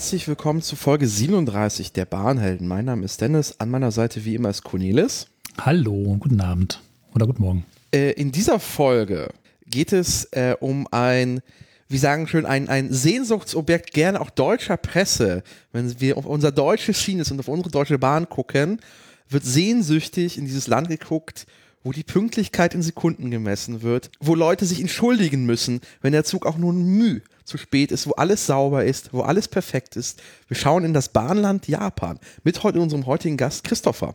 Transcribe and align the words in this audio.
Herzlich 0.00 0.28
willkommen 0.28 0.62
zu 0.62 0.76
Folge 0.76 1.06
37 1.06 1.92
der 1.92 2.06
Bahnhelden. 2.06 2.66
Mein 2.66 2.86
Name 2.86 3.04
ist 3.04 3.20
Dennis, 3.20 3.56
an 3.58 3.68
meiner 3.68 3.90
Seite 3.90 4.24
wie 4.24 4.34
immer 4.34 4.48
ist 4.48 4.64
Cornelis. 4.64 5.26
Hallo, 5.60 6.16
guten 6.18 6.40
Abend 6.40 6.80
oder 7.14 7.26
guten 7.26 7.42
Morgen. 7.42 7.66
Äh, 7.94 8.12
in 8.12 8.32
dieser 8.32 8.60
Folge 8.60 9.28
geht 9.66 9.92
es 9.92 10.24
äh, 10.32 10.56
um 10.58 10.88
ein, 10.90 11.42
wie 11.88 11.98
sagen 11.98 12.26
schön, 12.28 12.46
ein, 12.46 12.70
ein 12.70 12.90
Sehnsuchtsobjekt, 12.90 13.92
gerne 13.92 14.22
auch 14.22 14.30
deutscher 14.30 14.78
Presse. 14.78 15.42
Wenn 15.70 16.00
wir 16.00 16.16
auf 16.16 16.24
unser 16.24 16.50
deutsches 16.50 16.98
Schienes 16.98 17.30
und 17.30 17.38
auf 17.38 17.48
unsere 17.48 17.68
deutsche 17.68 17.98
Bahn 17.98 18.26
gucken, 18.26 18.80
wird 19.28 19.44
sehnsüchtig 19.44 20.38
in 20.38 20.46
dieses 20.46 20.66
Land 20.66 20.88
geguckt, 20.88 21.46
wo 21.84 21.92
die 21.92 22.04
Pünktlichkeit 22.04 22.74
in 22.74 22.80
Sekunden 22.80 23.30
gemessen 23.30 23.82
wird, 23.82 24.10
wo 24.18 24.34
Leute 24.34 24.64
sich 24.64 24.80
entschuldigen 24.80 25.44
müssen, 25.44 25.82
wenn 26.00 26.12
der 26.12 26.24
Zug 26.24 26.46
auch 26.46 26.56
nur 26.56 26.72
ein 26.72 26.84
Mühe 26.84 27.20
zu 27.50 27.58
spät 27.58 27.90
ist, 27.92 28.06
wo 28.06 28.12
alles 28.12 28.46
sauber 28.46 28.84
ist, 28.84 29.12
wo 29.12 29.22
alles 29.22 29.48
perfekt 29.48 29.96
ist. 29.96 30.22
Wir 30.48 30.56
schauen 30.56 30.84
in 30.84 30.94
das 30.94 31.10
Bahnland 31.10 31.68
Japan 31.68 32.18
mit 32.44 32.62
heute 32.62 32.80
unserem 32.80 33.06
heutigen 33.06 33.36
Gast 33.36 33.64
Christopher. 33.64 34.14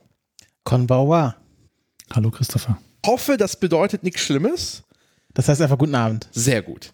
Konbawa. 0.64 1.36
Hallo 2.14 2.32
Christopher. 2.32 2.80
Hoffe, 3.06 3.38
das 3.38 3.60
bedeutet 3.60 4.04
nichts 4.04 4.22
Schlimmes. 4.22 4.84
Das 5.34 5.50
heißt 5.50 5.62
einfach 5.62 5.78
guten 5.78 5.96
Abend. 5.96 6.30
Sehr 6.32 6.62
gut. 6.62 6.94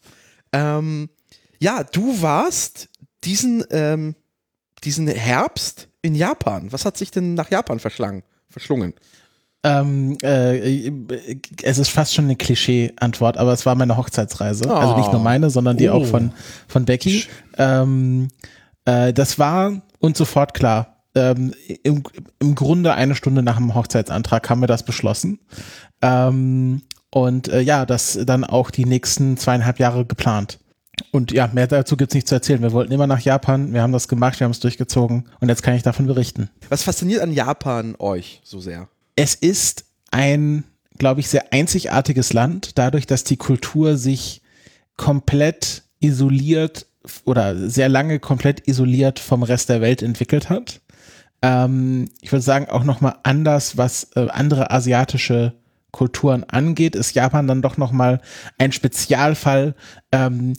Ähm, 0.52 1.10
ja, 1.60 1.84
du 1.84 2.22
warst 2.22 2.90
diesen, 3.24 3.64
ähm, 3.70 4.16
diesen 4.84 5.08
Herbst 5.08 5.90
in 6.02 6.16
Japan. 6.16 6.72
Was 6.72 6.86
hat 6.86 6.98
sich 6.98 7.12
denn 7.12 7.36
nach 7.36 7.52
Japan 7.52 7.80
verschlungen? 7.80 8.24
Ähm, 9.64 10.18
äh, 10.24 10.92
es 11.62 11.78
ist 11.78 11.90
fast 11.90 12.16
schon 12.16 12.26
eine 12.26 12.36
Klischee-Antwort, 12.36 13.38
aber 13.38 13.54
es 13.54 13.66
war 13.66 13.76
meine 13.76 13.98
Hochzeitsreise. 13.98 14.66
Oh. 14.68 14.74
Also 14.74 14.98
nicht 14.98 15.12
nur 15.12 15.22
meine, 15.22 15.50
sondern 15.50 15.78
die 15.78 15.90
oh. 15.90 15.94
auch 15.94 16.06
von, 16.06 16.32
von 16.68 16.86
Becky. 16.86 17.26
Ähm, 17.58 18.30
äh, 18.86 19.14
das 19.14 19.38
war 19.38 19.82
uns 20.00 20.18
sofort 20.18 20.54
klar. 20.54 21.04
Ähm, 21.14 21.54
im, 21.84 22.04
Im 22.40 22.56
Grunde 22.56 22.94
eine 22.94 23.16
Stunde 23.16 23.44
nach 23.44 23.58
dem 23.58 23.76
Hochzeitsantrag 23.76 24.50
haben 24.50 24.62
wir 24.62 24.68
das 24.68 24.84
beschlossen. 24.84 25.40
Ähm, 26.02 26.82
und 27.12 27.50
äh, 27.50 27.62
ja, 27.62 27.86
das 27.86 28.18
dann 28.26 28.44
auch 28.44 28.72
die 28.72 28.86
nächsten 28.86 29.38
zweieinhalb 29.38 29.80
Jahre 29.80 30.06
geplant. 30.06 30.60
Und 31.12 31.32
ja, 31.32 31.50
mehr 31.52 31.68
dazu 31.68 31.98
gibt's 31.98 32.16
nicht 32.16 32.28
zu 32.28 32.36
erzählen. 32.36 32.62
Wir 32.62 32.72
wollten 32.72 32.94
immer 32.94 33.08
nach 33.08 33.20
Japan, 33.20 33.74
wir 33.74 33.82
haben 33.82 33.92
das 33.92 34.08
gemacht, 34.08 34.40
wir 34.40 34.46
haben 34.46 34.52
es 34.52 34.60
durchgezogen 34.60 35.28
und 35.40 35.50
jetzt 35.50 35.64
kann 35.64 35.74
ich 35.74 35.84
davon 35.84 36.06
berichten. 36.06 36.50
Was 36.70 36.84
fasziniert 36.84 37.22
an 37.22 37.34
Japan 37.34 37.96
euch 37.98 38.42
so 38.44 38.60
sehr? 38.60 38.88
Es 39.16 39.36
ist 39.36 39.86
ein, 40.12 40.64
glaube 40.98 41.20
ich, 41.20 41.30
sehr 41.30 41.54
einzigartiges 41.54 42.34
Land, 42.34 42.78
dadurch, 42.78 43.08
dass 43.08 43.24
die 43.24 43.38
Kultur 43.38 43.98
sich 43.98 44.42
komplett 44.98 45.84
isoliert 46.00 46.88
oder 47.26 47.70
sehr 47.70 47.90
lange 47.90 48.20
komplett 48.20 48.68
isoliert 48.68 49.20
vom 49.20 49.44
Rest 49.44 49.70
der 49.70 49.82
Welt 49.82 50.02
entwickelt 50.02 50.50
hat. 50.50 50.82
Ähm, 51.42 52.10
ich 52.22 52.32
würde 52.32 52.44
sagen, 52.44 52.70
auch 52.70 52.84
nochmal 52.84 53.16
anders, 53.24 53.78
was 53.78 54.10
äh, 54.16 54.28
andere 54.30 54.72
asiatische 54.72 55.54
Kulturen 55.92 56.44
angeht, 56.46 56.96
ist 56.96 57.16
Japan 57.16 57.48
dann 57.48 57.62
doch 57.62 57.78
nochmal 57.78 58.22
ein 58.58 58.72
Spezialfall, 58.72 59.76
ähm, 60.12 60.54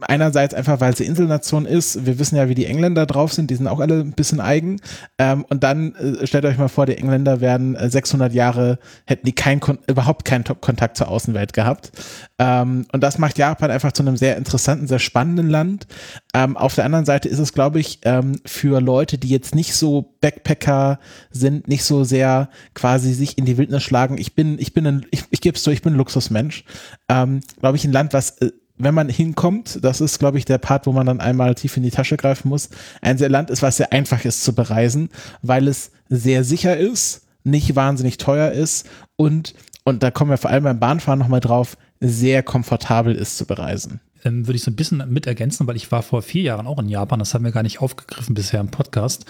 einerseits 0.00 0.54
einfach, 0.54 0.80
weil 0.80 0.96
sie 0.96 1.04
Inselnation 1.04 1.66
ist. 1.66 2.04
Wir 2.06 2.18
wissen 2.18 2.36
ja, 2.36 2.48
wie 2.48 2.54
die 2.54 2.66
Engländer 2.66 3.06
drauf 3.06 3.32
sind. 3.32 3.50
Die 3.50 3.54
sind 3.54 3.66
auch 3.66 3.80
alle 3.80 4.00
ein 4.00 4.12
bisschen 4.12 4.40
eigen. 4.40 4.80
Ähm, 5.18 5.44
und 5.48 5.62
dann 5.62 5.94
äh, 5.94 6.26
stellt 6.26 6.44
euch 6.44 6.58
mal 6.58 6.68
vor, 6.68 6.86
die 6.86 6.96
Engländer 6.96 7.40
werden 7.40 7.74
äh, 7.74 7.88
600 7.88 8.32
Jahre, 8.32 8.78
hätten 9.06 9.26
die 9.26 9.34
kein, 9.34 9.60
überhaupt 9.86 10.24
keinen 10.24 10.44
Kontakt 10.44 10.96
zur 10.96 11.08
Außenwelt 11.08 11.52
gehabt. 11.52 11.92
Ähm, 12.38 12.86
und 12.92 13.02
das 13.02 13.18
macht 13.18 13.38
Japan 13.38 13.70
einfach 13.70 13.92
zu 13.92 14.02
einem 14.02 14.16
sehr 14.16 14.36
interessanten, 14.36 14.86
sehr 14.86 14.98
spannenden 14.98 15.48
Land. 15.48 15.86
Ähm, 16.34 16.56
auf 16.56 16.74
der 16.74 16.84
anderen 16.84 17.06
Seite 17.06 17.28
ist 17.28 17.38
es, 17.38 17.52
glaube 17.52 17.80
ich, 17.80 18.00
ähm, 18.04 18.40
für 18.44 18.80
Leute, 18.80 19.18
die 19.18 19.28
jetzt 19.28 19.54
nicht 19.54 19.74
so 19.74 20.14
Backpacker 20.20 20.98
sind, 21.30 21.68
nicht 21.68 21.84
so 21.84 22.04
sehr 22.04 22.50
quasi 22.74 23.14
sich 23.14 23.38
in 23.38 23.44
die 23.44 23.56
Wildnis 23.56 23.82
schlagen. 23.82 24.18
Ich 24.18 24.34
bin, 24.34 24.58
ich 24.58 24.74
bin 24.74 24.86
ein, 24.86 25.06
ich, 25.10 25.24
ich 25.30 25.40
gebe 25.40 25.56
es 25.56 25.64
so, 25.64 25.70
ich 25.70 25.82
bin 25.82 25.94
ein 25.94 25.96
Luxusmensch. 25.96 26.64
Ähm, 27.08 27.40
glaube 27.60 27.76
ich, 27.76 27.84
ein 27.84 27.92
Land, 27.92 28.12
was 28.12 28.38
äh, 28.38 28.50
wenn 28.78 28.94
man 28.94 29.08
hinkommt, 29.08 29.78
das 29.82 30.00
ist, 30.00 30.18
glaube 30.18 30.38
ich, 30.38 30.44
der 30.44 30.58
Part, 30.58 30.86
wo 30.86 30.92
man 30.92 31.06
dann 31.06 31.20
einmal 31.20 31.54
tief 31.54 31.76
in 31.76 31.82
die 31.82 31.90
Tasche 31.90 32.16
greifen 32.16 32.48
muss, 32.48 32.68
ein 33.00 33.18
sehr 33.18 33.28
Land 33.28 33.50
ist, 33.50 33.62
was 33.62 33.76
sehr 33.76 33.92
einfach 33.92 34.24
ist 34.24 34.44
zu 34.44 34.54
bereisen, 34.54 35.10
weil 35.42 35.68
es 35.68 35.90
sehr 36.08 36.44
sicher 36.44 36.76
ist, 36.76 37.22
nicht 37.44 37.76
wahnsinnig 37.76 38.18
teuer 38.18 38.52
ist 38.52 38.88
und, 39.16 39.54
und 39.84 40.02
da 40.02 40.10
kommen 40.10 40.30
wir 40.30 40.38
vor 40.38 40.50
allem 40.50 40.64
beim 40.64 40.80
Bahnfahren 40.80 41.18
nochmal 41.18 41.40
drauf, 41.40 41.76
sehr 42.00 42.42
komfortabel 42.42 43.14
ist 43.14 43.38
zu 43.38 43.46
bereisen. 43.46 44.00
Ähm, 44.24 44.46
würde 44.46 44.56
ich 44.56 44.64
so 44.64 44.70
ein 44.70 44.76
bisschen 44.76 45.02
mit 45.08 45.26
ergänzen, 45.26 45.66
weil 45.66 45.76
ich 45.76 45.90
war 45.92 46.02
vor 46.02 46.22
vier 46.22 46.42
Jahren 46.42 46.66
auch 46.66 46.78
in 46.78 46.88
Japan, 46.88 47.18
das 47.18 47.32
haben 47.32 47.44
wir 47.44 47.52
gar 47.52 47.62
nicht 47.62 47.80
aufgegriffen 47.80 48.34
bisher 48.34 48.60
im 48.60 48.70
Podcast. 48.70 49.24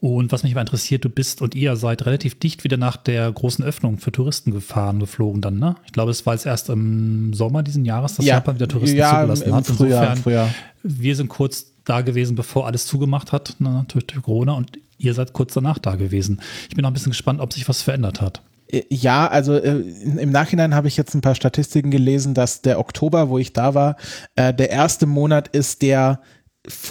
Und 0.00 0.30
was 0.30 0.44
mich 0.44 0.52
aber 0.52 0.60
interessiert, 0.60 1.04
du 1.04 1.08
bist 1.08 1.42
und 1.42 1.54
ihr 1.54 1.74
seid 1.76 2.06
relativ 2.06 2.38
dicht 2.38 2.62
wieder 2.62 2.76
nach 2.76 2.96
der 2.96 3.30
großen 3.32 3.64
Öffnung 3.64 3.98
für 3.98 4.12
Touristen 4.12 4.52
gefahren, 4.52 5.00
geflogen 5.00 5.40
dann, 5.40 5.58
ne? 5.58 5.74
Ich 5.86 5.92
glaube, 5.92 6.12
es 6.12 6.24
war 6.24 6.34
jetzt 6.34 6.46
erst 6.46 6.68
im 6.68 7.32
Sommer 7.34 7.64
diesen 7.64 7.84
Jahres, 7.84 8.14
dass 8.14 8.24
ja. 8.24 8.36
Japan 8.36 8.54
wieder 8.54 8.68
Touristen 8.68 8.96
ja, 8.96 9.20
zugelassen 9.20 9.42
im, 9.42 9.48
im 9.48 9.54
hat. 9.56 9.68
Insofern, 9.68 9.86
Frühjahr, 9.88 10.16
Frühjahr. 10.16 10.54
wir 10.84 11.16
sind 11.16 11.28
kurz 11.28 11.72
da 11.84 12.02
gewesen, 12.02 12.36
bevor 12.36 12.66
alles 12.66 12.86
zugemacht 12.86 13.32
hat, 13.32 13.56
ne, 13.58 13.84
durch, 13.88 14.06
Corona 14.22 14.52
und 14.52 14.78
ihr 14.98 15.14
seid 15.14 15.32
kurz 15.32 15.54
danach 15.54 15.78
da 15.78 15.96
gewesen. 15.96 16.40
Ich 16.68 16.76
bin 16.76 16.84
auch 16.84 16.90
ein 16.90 16.94
bisschen 16.94 17.10
gespannt, 17.10 17.40
ob 17.40 17.52
sich 17.52 17.68
was 17.68 17.82
verändert 17.82 18.20
hat. 18.20 18.42
Äh, 18.68 18.82
ja, 18.90 19.26
also 19.26 19.54
äh, 19.54 19.80
im 19.80 20.30
Nachhinein 20.30 20.74
habe 20.74 20.86
ich 20.86 20.96
jetzt 20.96 21.14
ein 21.14 21.22
paar 21.22 21.34
Statistiken 21.34 21.90
gelesen, 21.90 22.34
dass 22.34 22.62
der 22.62 22.78
Oktober, 22.78 23.30
wo 23.30 23.38
ich 23.38 23.52
da 23.52 23.74
war, 23.74 23.96
äh, 24.36 24.54
der 24.54 24.70
erste 24.70 25.06
Monat 25.06 25.48
ist, 25.48 25.82
der 25.82 26.20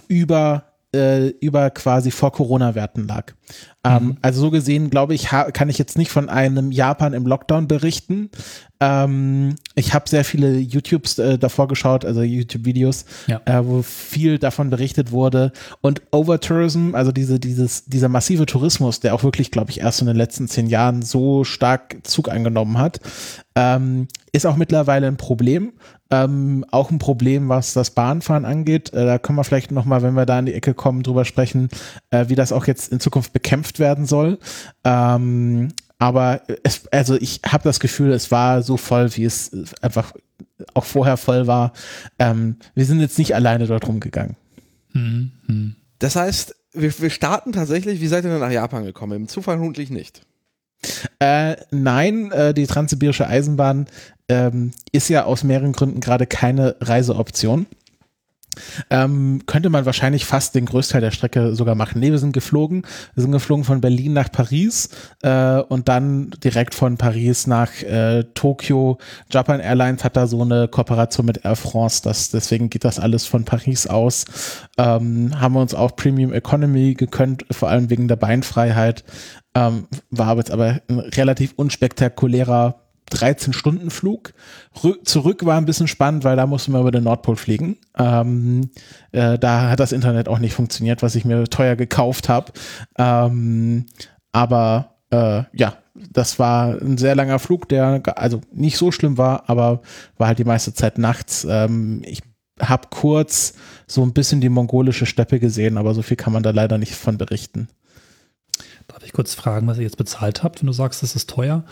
über 0.08 0.64
äh, 0.98 1.28
über 1.40 1.70
quasi 1.70 2.12
vor 2.12 2.32
Corona-Werten 2.32 3.08
lag. 3.08 3.34
Ähm, 3.84 4.04
mhm. 4.04 4.18
Also 4.22 4.42
so 4.42 4.52
gesehen, 4.52 4.90
glaube 4.90 5.14
ich, 5.14 5.30
kann 5.30 5.70
ich 5.70 5.78
jetzt 5.78 5.98
nicht 5.98 6.12
von 6.12 6.30
einem 6.30 6.72
Japan 6.72 7.14
im 7.14 7.26
Lockdown 7.26 7.68
berichten. 7.68 8.30
Ähm, 8.80 9.56
ich 9.76 9.94
habe 9.94 10.10
sehr 10.10 10.26
viele 10.26 10.58
YouTubes 10.58 11.20
äh, 11.20 11.38
davor 11.40 11.68
geschaut, 11.68 12.04
also 12.04 12.22
YouTube-Videos, 12.22 13.06
ja. 13.28 13.42
äh, 13.46 13.66
wo 13.66 13.82
viel 13.82 14.40
davon 14.40 14.70
berichtet 14.70 15.12
wurde. 15.12 15.52
Und 15.82 16.02
Overtourism, 16.12 16.94
also 16.94 17.12
diese, 17.12 17.40
dieses, 17.40 17.86
dieser 17.86 18.10
massive 18.10 18.46
Tourismus, 18.46 19.00
der 19.00 19.16
auch 19.16 19.24
wirklich, 19.24 19.52
glaube 19.52 19.72
ich, 19.72 19.80
erst 19.80 20.02
in 20.02 20.08
den 20.08 20.18
letzten 20.18 20.48
zehn 20.48 20.68
Jahren 20.68 21.02
so 21.02 21.44
stark 21.44 21.98
Zug 22.04 22.30
eingenommen 22.30 22.78
hat, 22.78 23.00
ähm, 23.56 24.08
ist 24.32 24.46
auch 24.46 24.58
mittlerweile 24.58 25.08
ein 25.08 25.18
Problem. 25.18 25.74
Ähm, 26.10 26.66
auch 26.72 26.90
ein 26.90 27.00
Problem, 27.00 27.50
was 27.50 27.74
das 27.74 27.92
Bahnfahren 27.92 28.46
angeht. 28.46 28.94
Äh, 28.94 29.06
da 29.06 29.18
können 29.18 29.38
wir 29.38 29.44
vielleicht 29.44 29.72
nochmal, 29.72 30.02
wenn 30.02 30.14
wir 30.14 30.26
da 30.26 30.40
in 30.40 30.46
die 30.46 30.54
Ecke 30.54 30.74
kommen, 30.74 31.04
drüber 31.04 31.26
sprechen, 31.26 31.70
äh, 32.12 32.30
wie 32.30 32.36
das 32.36 32.52
auch 32.52 32.66
jetzt 32.66 32.92
in 32.92 33.00
Zukunft 33.00 33.34
bekämpft 33.34 33.80
werden 33.80 34.06
soll. 34.06 34.40
Ähm, 34.84 35.70
aber 36.00 36.42
es, 36.64 36.88
also 36.88 37.16
ich 37.16 37.42
habe 37.46 37.64
das 37.64 37.80
Gefühl, 37.80 38.12
es 38.12 38.32
war 38.32 38.62
so 38.62 38.78
voll, 38.78 39.16
wie 39.16 39.26
es 39.26 39.52
einfach 39.82 40.14
auch 40.74 40.86
vorher 40.86 41.18
voll 41.18 41.48
war. 41.48 41.74
Ähm, 42.20 42.58
wir 42.76 42.86
sind 42.86 43.00
jetzt 43.00 43.18
nicht 43.18 43.36
alleine 43.36 43.68
dort 43.68 43.88
rumgegangen. 43.88 44.36
Mhm. 44.94 45.76
Das 46.00 46.16
heißt, 46.16 46.56
wir, 46.74 47.00
wir 47.00 47.10
starten 47.10 47.52
tatsächlich, 47.52 48.02
wie 48.02 48.08
seid 48.08 48.24
ihr 48.24 48.32
denn 48.32 48.40
nach 48.40 48.52
Japan 48.52 48.86
gekommen? 48.86 49.14
Im 49.14 49.28
Zufall 49.28 49.58
vermutlich 49.58 49.90
nicht. 49.90 50.22
Äh, 51.20 51.56
nein, 51.72 52.32
äh, 52.32 52.54
die 52.54 52.68
Transsibirische 52.68 53.28
Eisenbahn 53.28 53.88
ähm, 54.30 54.72
ist 54.92 55.10
ja 55.10 55.26
aus 55.26 55.44
mehreren 55.44 55.74
Gründen 55.74 56.00
gerade 56.00 56.26
keine 56.26 56.76
Reiseoption. 56.82 57.66
Ähm, 58.90 59.42
könnte 59.46 59.70
man 59.70 59.86
wahrscheinlich 59.86 60.26
fast 60.26 60.56
den 60.56 60.66
Großteil 60.66 61.02
der 61.02 61.12
Strecke 61.12 61.56
sogar 61.56 61.76
machen. 61.76 62.00
Nee, 62.00 62.12
wir 62.12 62.20
sind 62.20 62.34
geflogen. 62.34 62.84
Wir 63.16 63.24
sind 63.24 63.32
geflogen 63.32 63.64
von 63.64 63.82
Berlin 63.82 64.14
nach 64.14 64.32
Paris 64.32 64.90
äh, 65.22 65.60
und 65.60 65.88
dann 65.88 66.32
direkt 66.44 66.76
von 66.76 66.98
Paris 66.98 67.48
nach 67.48 67.72
äh, 67.84 68.24
Tokio. 68.34 68.98
Japan 69.32 69.60
Airlines 69.60 70.04
hat 70.04 70.18
da 70.18 70.28
so 70.28 70.42
eine 70.42 70.68
Kooperation 70.68 71.26
mit 71.26 71.46
Air 71.46 71.56
France. 71.56 72.02
Das, 72.04 72.30
deswegen 72.30 72.70
geht 72.70 72.84
das 72.84 73.00
alles 73.00 73.26
von 73.26 73.46
Paris 73.46 73.88
aus. 73.88 74.26
Ähm, 74.78 75.40
haben 75.40 75.54
wir 75.54 75.62
uns 75.62 75.74
auch 75.74 75.96
Premium 75.96 76.34
Economy 76.34 76.94
gekönnt, 76.94 77.46
vor 77.52 77.70
allem 77.70 77.90
wegen 77.90 78.08
der 78.08 78.16
Beinfreiheit. 78.16 79.04
Ähm, 79.56 79.88
war 80.12 80.38
jetzt 80.38 80.52
aber 80.52 80.82
ein 80.88 81.00
relativ 81.00 81.54
unspektakulärer 81.56 82.87
13-Stunden-Flug. 83.12 84.34
Zurück 85.04 85.46
war 85.46 85.58
ein 85.58 85.66
bisschen 85.66 85.88
spannend, 85.88 86.24
weil 86.24 86.36
da 86.36 86.46
mussten 86.46 86.74
wir 86.74 86.82
über 86.82 86.92
den 86.92 87.04
Nordpol 87.04 87.36
fliegen. 87.36 87.78
Ähm, 87.98 88.70
äh, 89.12 89.40
da 89.40 89.70
hat 89.70 89.80
das 89.80 89.92
Internet 89.92 90.28
auch 90.28 90.40
nicht 90.40 90.54
funktioniert, 90.54 91.02
was 91.02 91.16
ich 91.16 91.26
mir 91.26 91.46
teuer 91.46 91.76
gekauft 91.76 92.30
habe. 92.30 92.52
Ähm, 92.98 93.86
aber 94.32 94.96
äh, 95.10 95.44
ja, 95.54 95.78
das 95.96 96.38
war 96.38 96.80
ein 96.80 96.98
sehr 96.98 97.16
langer 97.16 97.40
Flug, 97.40 97.70
der 97.70 98.02
also 98.18 98.42
nicht 98.54 98.78
so 98.78 98.92
schlimm 98.92 99.18
war, 99.18 99.50
aber 99.50 99.82
war 100.18 100.28
halt 100.28 100.40
die 100.40 100.46
meiste 100.46 100.74
Zeit 100.74 100.98
nachts. 100.98 101.46
Ähm, 101.50 102.02
ich 102.06 102.22
habe 102.60 102.88
kurz 102.90 103.54
so 103.88 104.04
ein 104.04 104.14
bisschen 104.14 104.42
die 104.42 104.50
mongolische 104.50 105.06
Steppe 105.06 105.40
gesehen, 105.40 105.78
aber 105.78 105.94
so 105.94 106.02
viel 106.02 106.18
kann 106.18 106.34
man 106.34 106.44
da 106.44 106.52
leider 106.52 106.78
nicht 106.78 106.96
von 106.96 107.18
berichten. 107.18 107.70
Darf 108.88 109.04
ich 109.04 109.14
kurz 109.14 109.34
fragen, 109.34 109.68
was 109.68 109.78
ihr 109.78 109.84
jetzt 109.84 109.98
bezahlt 109.98 110.44
habt, 110.44 110.62
wenn 110.62 110.68
du 110.68 110.74
sagst, 110.74 111.04
das 111.04 111.16
ist 111.16 111.30
teuer? 111.30 111.64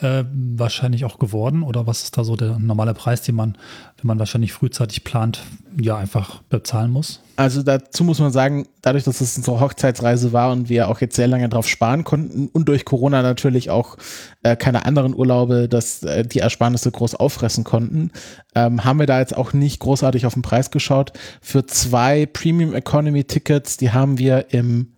Äh, 0.00 0.24
wahrscheinlich 0.32 1.04
auch 1.04 1.18
geworden? 1.18 1.62
Oder 1.62 1.86
was 1.86 2.02
ist 2.02 2.16
da 2.16 2.24
so 2.24 2.36
der 2.36 2.58
normale 2.58 2.94
Preis, 2.94 3.22
den 3.22 3.34
man, 3.34 3.56
wenn 3.98 4.06
man 4.06 4.18
wahrscheinlich 4.18 4.52
frühzeitig 4.52 5.04
plant, 5.04 5.42
ja 5.80 5.96
einfach 5.96 6.42
bezahlen 6.48 6.90
muss? 6.90 7.20
Also 7.36 7.62
dazu 7.62 8.04
muss 8.04 8.18
man 8.18 8.30
sagen, 8.30 8.66
dadurch, 8.82 9.04
dass 9.04 9.20
es 9.20 9.36
unsere 9.36 9.60
Hochzeitsreise 9.60 10.32
war 10.32 10.52
und 10.52 10.68
wir 10.68 10.88
auch 10.88 11.00
jetzt 11.00 11.16
sehr 11.16 11.28
lange 11.28 11.48
drauf 11.48 11.66
sparen 11.66 12.04
konnten 12.04 12.48
und 12.48 12.68
durch 12.68 12.84
Corona 12.84 13.22
natürlich 13.22 13.70
auch 13.70 13.96
äh, 14.42 14.54
keine 14.56 14.84
anderen 14.84 15.14
Urlaube, 15.14 15.68
dass 15.68 16.02
äh, 16.02 16.24
die 16.24 16.40
Ersparnisse 16.40 16.90
groß 16.90 17.14
auffressen 17.14 17.64
konnten, 17.64 18.10
ähm, 18.54 18.84
haben 18.84 18.98
wir 18.98 19.06
da 19.06 19.18
jetzt 19.18 19.36
auch 19.36 19.52
nicht 19.52 19.80
großartig 19.80 20.26
auf 20.26 20.34
den 20.34 20.42
Preis 20.42 20.70
geschaut. 20.70 21.12
Für 21.40 21.66
zwei 21.66 22.26
Premium 22.26 22.74
Economy 22.74 23.24
Tickets, 23.24 23.76
die 23.76 23.92
haben 23.92 24.18
wir 24.18 24.52
im 24.52 24.91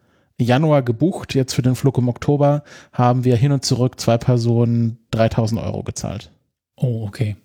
Januar 0.44 0.82
gebucht. 0.82 1.34
Jetzt 1.34 1.54
für 1.54 1.62
den 1.62 1.74
Flug 1.74 1.98
im 1.98 2.08
Oktober 2.08 2.62
haben 2.92 3.24
wir 3.24 3.36
hin 3.36 3.52
und 3.52 3.64
zurück 3.64 4.00
zwei 4.00 4.18
Personen 4.18 4.98
3000 5.10 5.60
Euro 5.60 5.82
gezahlt. 5.82 6.30
Oh, 6.76 7.04
okay. 7.06 7.36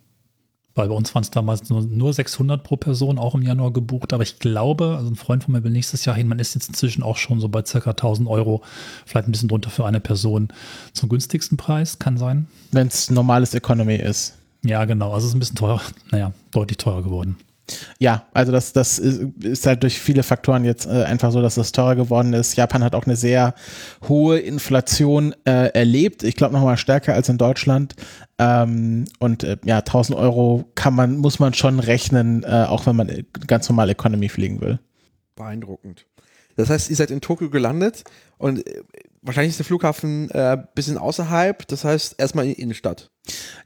Weil 0.76 0.88
bei 0.88 0.96
uns 0.96 1.14
waren 1.14 1.24
es 1.24 1.32
damals 1.32 1.70
nur, 1.70 1.82
nur 1.82 2.14
600 2.14 2.64
pro 2.64 2.78
Person, 2.78 3.18
auch 3.18 3.36
im 3.36 3.42
Januar 3.42 3.74
gebucht. 3.74 4.14
Aber 4.14 4.24
ich 4.24 4.40
glaube, 4.40 4.96
also 4.98 5.10
ein 5.10 5.16
Freund 5.16 5.44
von 5.44 5.54
mir 5.54 5.64
will 5.64 5.72
nächstes 5.72 6.06
Jahr 6.06 6.16
hin, 6.16 6.28
man 6.28 6.40
ist 6.40 6.56
jetzt 6.56 6.70
inzwischen 6.70 7.04
auch 7.04 7.18
schon 7.18 7.40
so 7.40 7.50
bei 7.50 7.66
circa 7.66 7.90
1000 7.90 8.30
Euro, 8.30 8.62
vielleicht 9.06 9.28
ein 9.28 9.32
bisschen 9.32 9.50
drunter 9.50 9.72
für 9.72 9.86
eine 9.86 10.00
Person 10.00 10.50
zum 10.94 11.10
günstigsten 11.10 11.58
Preis, 11.58 12.00
kann 12.00 12.18
sein. 12.18 12.48
Wenn 12.72 12.88
es 12.88 13.10
normales 13.10 13.54
Economy 13.54 13.96
ist. 13.96 14.38
Ja, 14.64 14.86
genau. 14.86 15.12
Also 15.12 15.26
es 15.26 15.32
ist 15.32 15.36
ein 15.36 15.40
bisschen 15.40 15.56
teurer, 15.56 15.82
naja, 16.12 16.34
deutlich 16.52 16.78
teurer 16.78 17.04
geworden. 17.04 17.38
Ja, 18.00 18.26
also 18.34 18.52
das, 18.52 18.74
das 18.74 19.00
ist, 19.00 19.66
halt 19.66 19.84
durch 19.84 20.00
viele 20.00 20.24
Faktoren 20.24 20.66
jetzt 20.66 20.86
äh, 20.86 21.04
einfach 21.04 21.32
so, 21.32 21.42
dass 21.42 21.58
es 21.58 21.72
teurer 21.72 21.96
geworden 21.96 22.34
ist. 22.34 22.56
Japan 22.56 22.84
hat 22.84 22.96
auch 22.96 23.06
eine 23.06 23.16
sehr 23.16 23.54
hohe 24.08 24.40
Inflation 24.40 25.36
äh, 25.46 25.70
erlebt. 25.74 26.24
Ich 26.24 26.36
glaube 26.36 26.54
noch 26.54 26.64
mal 26.64 26.78
stärker 26.78 27.14
als 27.14 27.30
in 27.30 27.38
Deutschland. 27.38 27.96
Ähm, 28.38 29.06
und 29.20 29.44
äh, 29.44 29.58
ja, 29.66 29.80
1000 29.80 30.18
Euro 30.18 30.66
kann 30.76 30.94
man, 30.96 31.18
muss 31.18 31.40
man 31.40 31.54
schon 31.54 31.80
rechnen, 31.80 32.44
äh, 32.44 32.66
auch 32.68 32.86
wenn 32.86 32.96
man 32.96 33.26
ganz 33.48 33.68
normal 33.70 33.90
Economy 33.90 34.30
fliegen 34.30 34.62
will. 34.62 34.80
Beeindruckend. 35.36 36.06
Das 36.56 36.70
heißt, 36.70 36.90
ihr 36.90 36.96
seid 36.96 37.12
in 37.12 37.22
Tokio 37.22 37.50
gelandet 37.50 38.04
und 38.38 38.68
äh, 38.68 38.82
wahrscheinlich 39.22 39.52
ist 39.52 39.60
der 39.60 39.66
Flughafen 39.66 40.32
ein 40.32 40.60
äh, 40.60 40.64
bisschen 40.76 40.98
außerhalb. 40.98 41.68
Das 41.68 41.84
heißt, 41.84 42.16
erstmal 42.18 42.46
in 42.46 42.54
die 42.54 42.62
Innenstadt. 42.62 43.10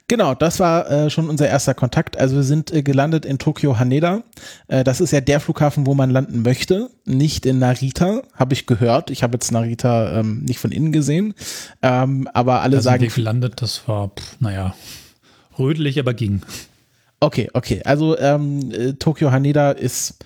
Genau, 0.08 0.36
das 0.36 0.60
war 0.60 0.90
äh, 0.90 1.10
schon 1.10 1.30
unser 1.30 1.48
erster 1.48 1.74
Kontakt. 1.74 2.18
Also 2.18 2.36
wir 2.36 2.44
sind 2.44 2.72
äh, 2.72 2.84
gelandet 2.84 3.26
in 3.26 3.40
Tokio 3.40 3.80
Haneda. 3.80 4.24
Äh, 4.68 4.84
das 4.84 5.00
ist 5.00 5.12
ja 5.12 5.22
der 5.22 5.40
Flughafen, 5.40 5.86
wo 5.86 5.94
man 5.94 6.10
landen 6.10 6.42
möchte, 6.42 6.90
nicht 7.06 7.46
in 7.46 7.60
Narita, 7.60 8.24
habe 8.34 8.54
ich 8.54 8.66
gehört. 8.66 9.10
Ich 9.10 9.24
habe 9.24 9.34
jetzt 9.34 9.52
Narita 9.52 10.20
ähm, 10.20 10.44
nicht 10.44 10.60
von 10.60 10.72
innen 10.72 10.92
gesehen, 10.92 11.34
ähm, 11.82 12.28
aber 12.34 12.62
alle 12.62 12.78
da 12.78 12.82
sagen. 12.82 13.02
Sind 13.02 13.12
wir 13.12 13.24
gelandet, 13.24 13.62
das 13.62 13.88
war, 13.88 14.10
pff, 14.10 14.40
naja, 14.40 14.76
rötlich, 15.58 16.00
aber 16.00 16.14
ging. 16.14 16.42
Okay, 17.20 17.50
okay. 17.54 17.82
Also 17.86 18.18
ähm, 18.20 18.72
äh, 18.72 18.94
Tokio 18.94 19.32
Haneda 19.32 19.72
ist 19.72 20.18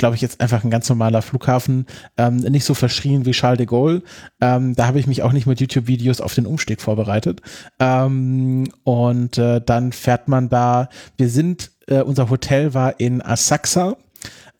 glaube 0.00 0.16
ich, 0.16 0.22
jetzt 0.22 0.40
einfach 0.40 0.64
ein 0.64 0.70
ganz 0.70 0.88
normaler 0.88 1.22
Flughafen, 1.22 1.86
ähm, 2.16 2.38
nicht 2.38 2.64
so 2.64 2.74
verschrien 2.74 3.24
wie 3.26 3.30
Charles 3.30 3.58
de 3.58 3.66
Gaulle. 3.66 4.02
Ähm, 4.40 4.74
da 4.74 4.86
habe 4.86 4.98
ich 4.98 5.06
mich 5.06 5.22
auch 5.22 5.32
nicht 5.32 5.46
mit 5.46 5.60
YouTube-Videos 5.60 6.20
auf 6.20 6.34
den 6.34 6.46
Umstieg 6.46 6.80
vorbereitet. 6.80 7.42
Ähm, 7.78 8.72
und 8.82 9.38
äh, 9.38 9.60
dann 9.64 9.92
fährt 9.92 10.26
man 10.26 10.48
da, 10.48 10.88
wir 11.16 11.28
sind, 11.28 11.70
äh, 11.86 12.00
unser 12.00 12.30
Hotel 12.30 12.74
war 12.74 12.98
in 12.98 13.22
Asakusa. 13.22 13.96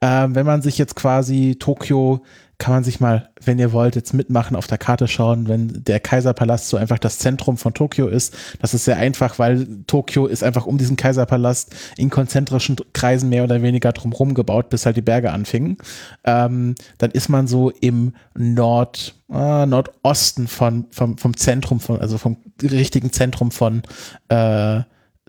Ähm, 0.02 0.34
wenn 0.34 0.46
man 0.46 0.62
sich 0.62 0.78
jetzt 0.78 0.94
quasi 0.94 1.56
Tokio 1.58 2.22
kann 2.60 2.74
man 2.74 2.84
sich 2.84 3.00
mal, 3.00 3.30
wenn 3.42 3.58
ihr 3.58 3.72
wollt, 3.72 3.96
jetzt 3.96 4.12
mitmachen, 4.12 4.54
auf 4.54 4.66
der 4.66 4.78
Karte 4.78 5.08
schauen, 5.08 5.48
wenn 5.48 5.82
der 5.82 5.98
Kaiserpalast 5.98 6.68
so 6.68 6.76
einfach 6.76 6.98
das 6.98 7.18
Zentrum 7.18 7.56
von 7.56 7.72
Tokio 7.72 8.06
ist. 8.06 8.36
Das 8.60 8.74
ist 8.74 8.84
sehr 8.84 8.98
einfach, 8.98 9.38
weil 9.38 9.66
Tokio 9.86 10.26
ist 10.26 10.44
einfach 10.44 10.66
um 10.66 10.76
diesen 10.76 10.96
Kaiserpalast 10.96 11.74
in 11.96 12.10
konzentrischen 12.10 12.76
Kreisen 12.92 13.30
mehr 13.30 13.44
oder 13.44 13.62
weniger 13.62 13.92
drumherum 13.92 14.34
gebaut, 14.34 14.68
bis 14.68 14.84
halt 14.84 14.96
die 14.96 15.02
Berge 15.02 15.32
anfingen. 15.32 15.78
Ähm, 16.24 16.74
dann 16.98 17.10
ist 17.12 17.30
man 17.30 17.48
so 17.48 17.70
im 17.70 18.12
Nord, 18.36 19.14
äh, 19.32 19.64
Nordosten 19.64 20.46
von, 20.46 20.84
vom, 20.90 21.16
vom 21.16 21.36
Zentrum 21.36 21.80
von, 21.80 21.98
also 21.98 22.18
vom 22.18 22.36
richtigen 22.62 23.10
Zentrum 23.10 23.50
von 23.50 23.82
äh, 24.28 24.82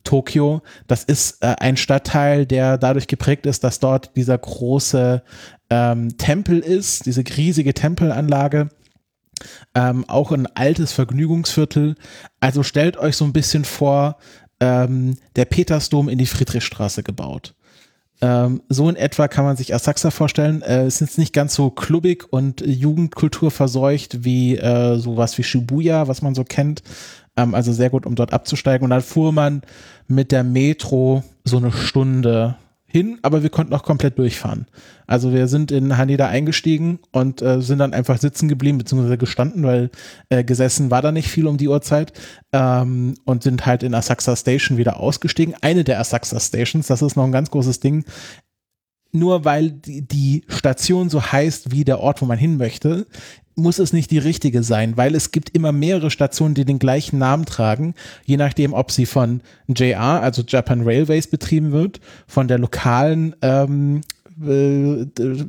Tokio. 0.03 0.61
Das 0.87 1.03
ist 1.03 1.41
äh, 1.41 1.55
ein 1.59 1.77
Stadtteil, 1.77 2.45
der 2.45 2.77
dadurch 2.77 3.07
geprägt 3.07 3.45
ist, 3.45 3.63
dass 3.63 3.79
dort 3.79 4.15
dieser 4.15 4.37
große 4.37 5.23
ähm, 5.71 6.17
Tempel 6.17 6.59
ist, 6.59 7.07
diese 7.07 7.23
riesige 7.37 7.73
Tempelanlage. 7.73 8.69
Ähm, 9.73 10.05
auch 10.07 10.31
ein 10.31 10.45
altes 10.45 10.91
Vergnügungsviertel. 10.91 11.95
Also 12.39 12.61
stellt 12.61 12.97
euch 12.97 13.15
so 13.15 13.25
ein 13.25 13.33
bisschen 13.33 13.65
vor, 13.65 14.17
ähm, 14.59 15.17
der 15.35 15.45
Petersdom 15.45 16.09
in 16.09 16.19
die 16.19 16.27
Friedrichstraße 16.27 17.01
gebaut. 17.01 17.55
Ähm, 18.21 18.61
so 18.69 18.87
in 18.87 18.97
etwa 18.97 19.27
kann 19.27 19.45
man 19.45 19.57
sich 19.57 19.73
Asakusa 19.73 20.11
vorstellen. 20.11 20.61
Äh, 20.61 20.83
es 20.83 21.01
ist 21.01 21.17
nicht 21.17 21.33
ganz 21.33 21.55
so 21.55 21.71
klubbig 21.71 22.31
und 22.31 22.61
Jugendkultur 22.61 23.49
verseucht 23.49 24.23
wie 24.23 24.57
äh, 24.57 24.99
sowas 24.99 25.37
wie 25.39 25.43
Shibuya, 25.43 26.07
was 26.07 26.21
man 26.21 26.35
so 26.35 26.43
kennt. 26.43 26.83
Ähm, 27.35 27.55
also 27.55 27.71
sehr 27.71 27.89
gut, 27.89 28.05
um 28.05 28.13
dort 28.13 28.33
abzusteigen. 28.33 28.83
Und 28.83 28.91
dann 28.91 29.01
fuhr 29.01 29.31
man 29.31 29.63
mit 30.07 30.31
der 30.31 30.43
Metro 30.43 31.23
so 31.45 31.57
eine 31.57 31.71
Stunde 31.71 32.57
hin, 32.91 33.19
aber 33.21 33.43
wir 33.43 33.49
konnten 33.49 33.73
auch 33.73 33.83
komplett 33.83 34.17
durchfahren. 34.17 34.67
Also 35.07 35.31
wir 35.31 35.47
sind 35.47 35.71
in 35.71 35.97
Haneda 35.97 36.27
eingestiegen 36.27 36.99
und 37.11 37.41
äh, 37.41 37.61
sind 37.61 37.79
dann 37.79 37.93
einfach 37.93 38.17
sitzen 38.17 38.47
geblieben, 38.47 38.77
beziehungsweise 38.77 39.17
gestanden, 39.17 39.63
weil 39.63 39.89
äh, 40.29 40.43
gesessen 40.43 40.91
war 40.91 41.01
da 41.01 41.11
nicht 41.11 41.29
viel 41.29 41.47
um 41.47 41.57
die 41.57 41.69
Uhrzeit 41.69 42.13
ähm, 42.51 43.15
und 43.25 43.43
sind 43.43 43.65
halt 43.65 43.83
in 43.83 43.93
Asakusa 43.93 44.35
Station 44.35 44.77
wieder 44.77 44.99
ausgestiegen. 44.99 45.55
Eine 45.61 45.83
der 45.83 45.99
Asakusa 45.99 46.39
Stations, 46.39 46.87
das 46.87 47.01
ist 47.01 47.15
noch 47.15 47.23
ein 47.23 47.31
ganz 47.31 47.49
großes 47.51 47.79
Ding. 47.79 48.05
Nur 49.13 49.43
weil 49.43 49.71
die, 49.71 50.07
die 50.07 50.43
Station 50.47 51.09
so 51.09 51.21
heißt 51.21 51.71
wie 51.71 51.83
der 51.83 51.99
Ort, 51.99 52.21
wo 52.21 52.25
man 52.25 52.37
hin 52.37 52.57
möchte, 52.57 53.07
muss 53.55 53.79
es 53.79 53.93
nicht 53.93 54.11
die 54.11 54.17
richtige 54.17 54.63
sein, 54.63 54.97
weil 54.97 55.15
es 55.15 55.31
gibt 55.31 55.49
immer 55.49 55.71
mehrere 55.71 56.11
Stationen, 56.11 56.55
die 56.55 56.65
den 56.65 56.79
gleichen 56.79 57.19
Namen 57.19 57.45
tragen, 57.45 57.95
je 58.25 58.37
nachdem, 58.37 58.73
ob 58.73 58.91
sie 58.91 59.05
von 59.05 59.41
JR, 59.67 60.21
also 60.21 60.43
Japan 60.47 60.81
Railways, 60.81 61.27
betrieben 61.27 61.71
wird, 61.71 61.99
von 62.27 62.47
der 62.47 62.59
lokalen 62.59 63.35
ähm, 63.41 64.01
äh, 64.45 65.05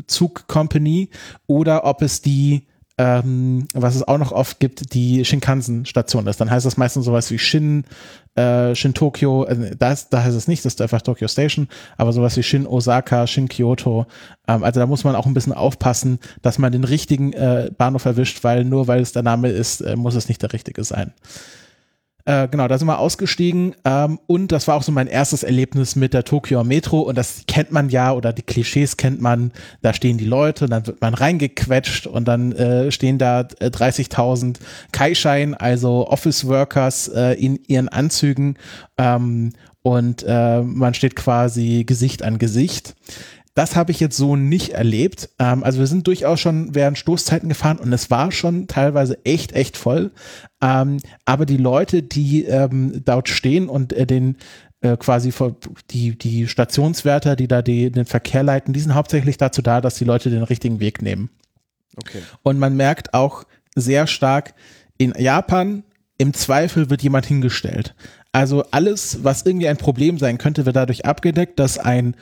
Zugcompany 0.07 1.09
oder 1.47 1.85
ob 1.85 2.03
es 2.03 2.23
die 2.23 2.67
ähm, 3.03 3.67
was 3.75 3.97
es 3.97 4.07
auch 4.07 4.19
noch 4.19 4.31
oft 4.31 4.61
gibt, 4.61 4.95
die 4.95 5.25
Shinkansen-Station 5.25 6.29
ist. 6.29 6.41
Dann 6.41 6.53
heißt 6.53 6.65
das 6.65 6.77
meistens 6.77 7.05
sowas 7.05 7.33
wie 7.33 7.39
Shin, 7.39 7.83
äh, 8.37 8.77
Shin 8.77 8.95
Tokyo, 8.95 9.45
äh, 9.45 9.75
das, 9.77 10.09
da 10.09 10.23
heißt 10.23 10.37
es 10.37 10.47
nicht, 10.47 10.65
das 10.65 10.75
ist 10.75 10.81
einfach 10.81 11.03
Tokyo 11.03 11.27
Station, 11.27 11.67
aber 11.97 12.13
sowas 12.13 12.37
wie 12.37 12.45
Shin 12.45 12.65
Osaka, 12.65 13.27
Shin 13.27 13.49
Kyoto. 13.49 14.07
Ähm, 14.47 14.63
also 14.63 14.79
da 14.79 14.87
muss 14.87 15.03
man 15.03 15.17
auch 15.17 15.27
ein 15.27 15.35
bisschen 15.35 15.53
aufpassen, 15.53 16.21
dass 16.43 16.61
man 16.61 16.71
den 16.71 16.85
richtigen 16.85 17.33
äh, 17.33 17.73
Bahnhof 17.77 18.05
erwischt, 18.05 18.45
weil 18.45 18.65
nur 18.65 18.87
weil 18.87 19.01
es 19.01 19.11
der 19.11 19.25
Name 19.25 19.49
ist, 19.49 19.81
äh, 19.81 19.97
muss 19.97 20.15
es 20.15 20.29
nicht 20.29 20.41
der 20.41 20.53
richtige 20.53 20.85
sein. 20.85 21.13
Äh, 22.25 22.49
genau, 22.49 22.69
da 22.69 22.79
sind 22.79 22.87
wir 22.87 22.99
ausgestiegen 22.99 23.75
ähm, 23.85 24.21
und 24.27 24.53
das 24.53 24.69
war 24.69 24.77
auch 24.77 24.83
so 24.83 24.93
mein 24.93 25.09
erstes 25.09 25.43
Erlebnis 25.43 25.97
mit 25.97 26.15
der 26.15 26.25
Tokyo 26.25 26.63
Metro 26.63 27.01
und 27.01 27.19
das 27.19 27.43
kennt 27.49 27.73
man 27.73 27.89
ja 27.89 28.13
oder 28.13 28.33
die 28.33 28.43
Klischees 28.43 28.97
kennt 28.97 29.21
man. 29.21 29.53
Da 29.83 29.93
stehen 29.93 30.19
die 30.19 30.25
Leute, 30.25 30.67
dann 30.67 30.87
wird 30.87 31.01
man 31.01 31.15
reingequetscht 31.15 32.07
und 32.07 32.29
dann 32.29 32.53
äh, 32.53 32.93
stehen 32.93 33.19
da 33.19 33.41
30.000 33.41 34.55
äh, 34.55 34.59
Kaischein, 34.93 35.55
also 35.55 36.07
Office 36.07 36.47
Workers 36.47 37.09
äh, 37.09 37.33
in 37.33 37.59
ihren 37.67 37.89
Anzügen 37.89 38.57
ähm, 38.99 39.53
und 39.83 40.25
äh, 40.27 40.63
man 40.63 40.95
steht 40.95 41.17
quasi 41.17 41.83
Gesicht 41.85 42.23
an 42.23 42.39
Gesicht. 42.39 42.95
Das 43.55 43.77
habe 43.77 43.91
ich 43.91 44.01
jetzt 44.01 44.17
so 44.17 44.37
nicht 44.37 44.71
erlebt. 44.71 45.29
Ähm, 45.39 45.63
also 45.63 45.79
wir 45.79 45.87
sind 45.87 46.07
durchaus 46.07 46.41
schon 46.41 46.75
während 46.75 46.99
Stoßzeiten 46.99 47.49
gefahren 47.49 47.79
und 47.79 47.93
es 47.93 48.11
war 48.11 48.33
schon 48.33 48.67
teilweise 48.67 49.19
echt, 49.25 49.53
echt 49.53 49.77
voll. 49.77 50.11
Ähm, 50.63 50.99
aber 51.25 51.45
die 51.45 51.59
Leute, 51.59 52.03
die 52.03 52.45
ähm, 52.45 53.03
dort 53.05 53.29
stehen 53.29 53.69
und 53.69 53.93
äh, 53.93 54.07
den 54.07 54.37
äh, 54.81 54.97
quasi 54.97 55.33
die, 55.91 56.17
die 56.17 56.49
Stationswärter, 56.49 57.37
die 57.37 57.49
da 57.49 57.63
die, 57.63 57.91
den 57.91 58.07
Verkehr 58.07 58.43
leiten, 58.43 58.73
die 58.73 58.81
sind 58.81 58.95
hauptsächlich 58.95 59.37
dazu 59.37 59.61
da, 59.63 59.81
dass 59.81 59.97
die 59.97 60.05
Leute 60.05 60.31
den 60.31 60.43
richtigen 60.43 60.81
Weg 60.81 61.03
nehmen. 61.03 61.31
Okay. 61.97 62.23
Und 62.43 62.59
man 62.59 62.77
merkt 62.77 63.13
auch 63.13 63.45
sehr 63.75 64.07
stark, 64.07 64.55
in 64.97 65.13
Japan 65.19 65.85
im 66.19 66.35
Zweifel 66.35 66.89
wird 66.89 67.03
jemand 67.03 67.27
hingestellt. 67.27 67.95
Also 68.33 68.65
alles, 68.71 69.25
was 69.25 69.45
irgendwie 69.45 69.69
ein 69.69 69.77
Problem 69.77 70.19
sein 70.19 70.39
könnte, 70.39 70.65
wird 70.65 70.77
dadurch 70.77 71.05
abgedeckt, 71.05 71.59
dass 71.59 71.79
ein 71.79 72.17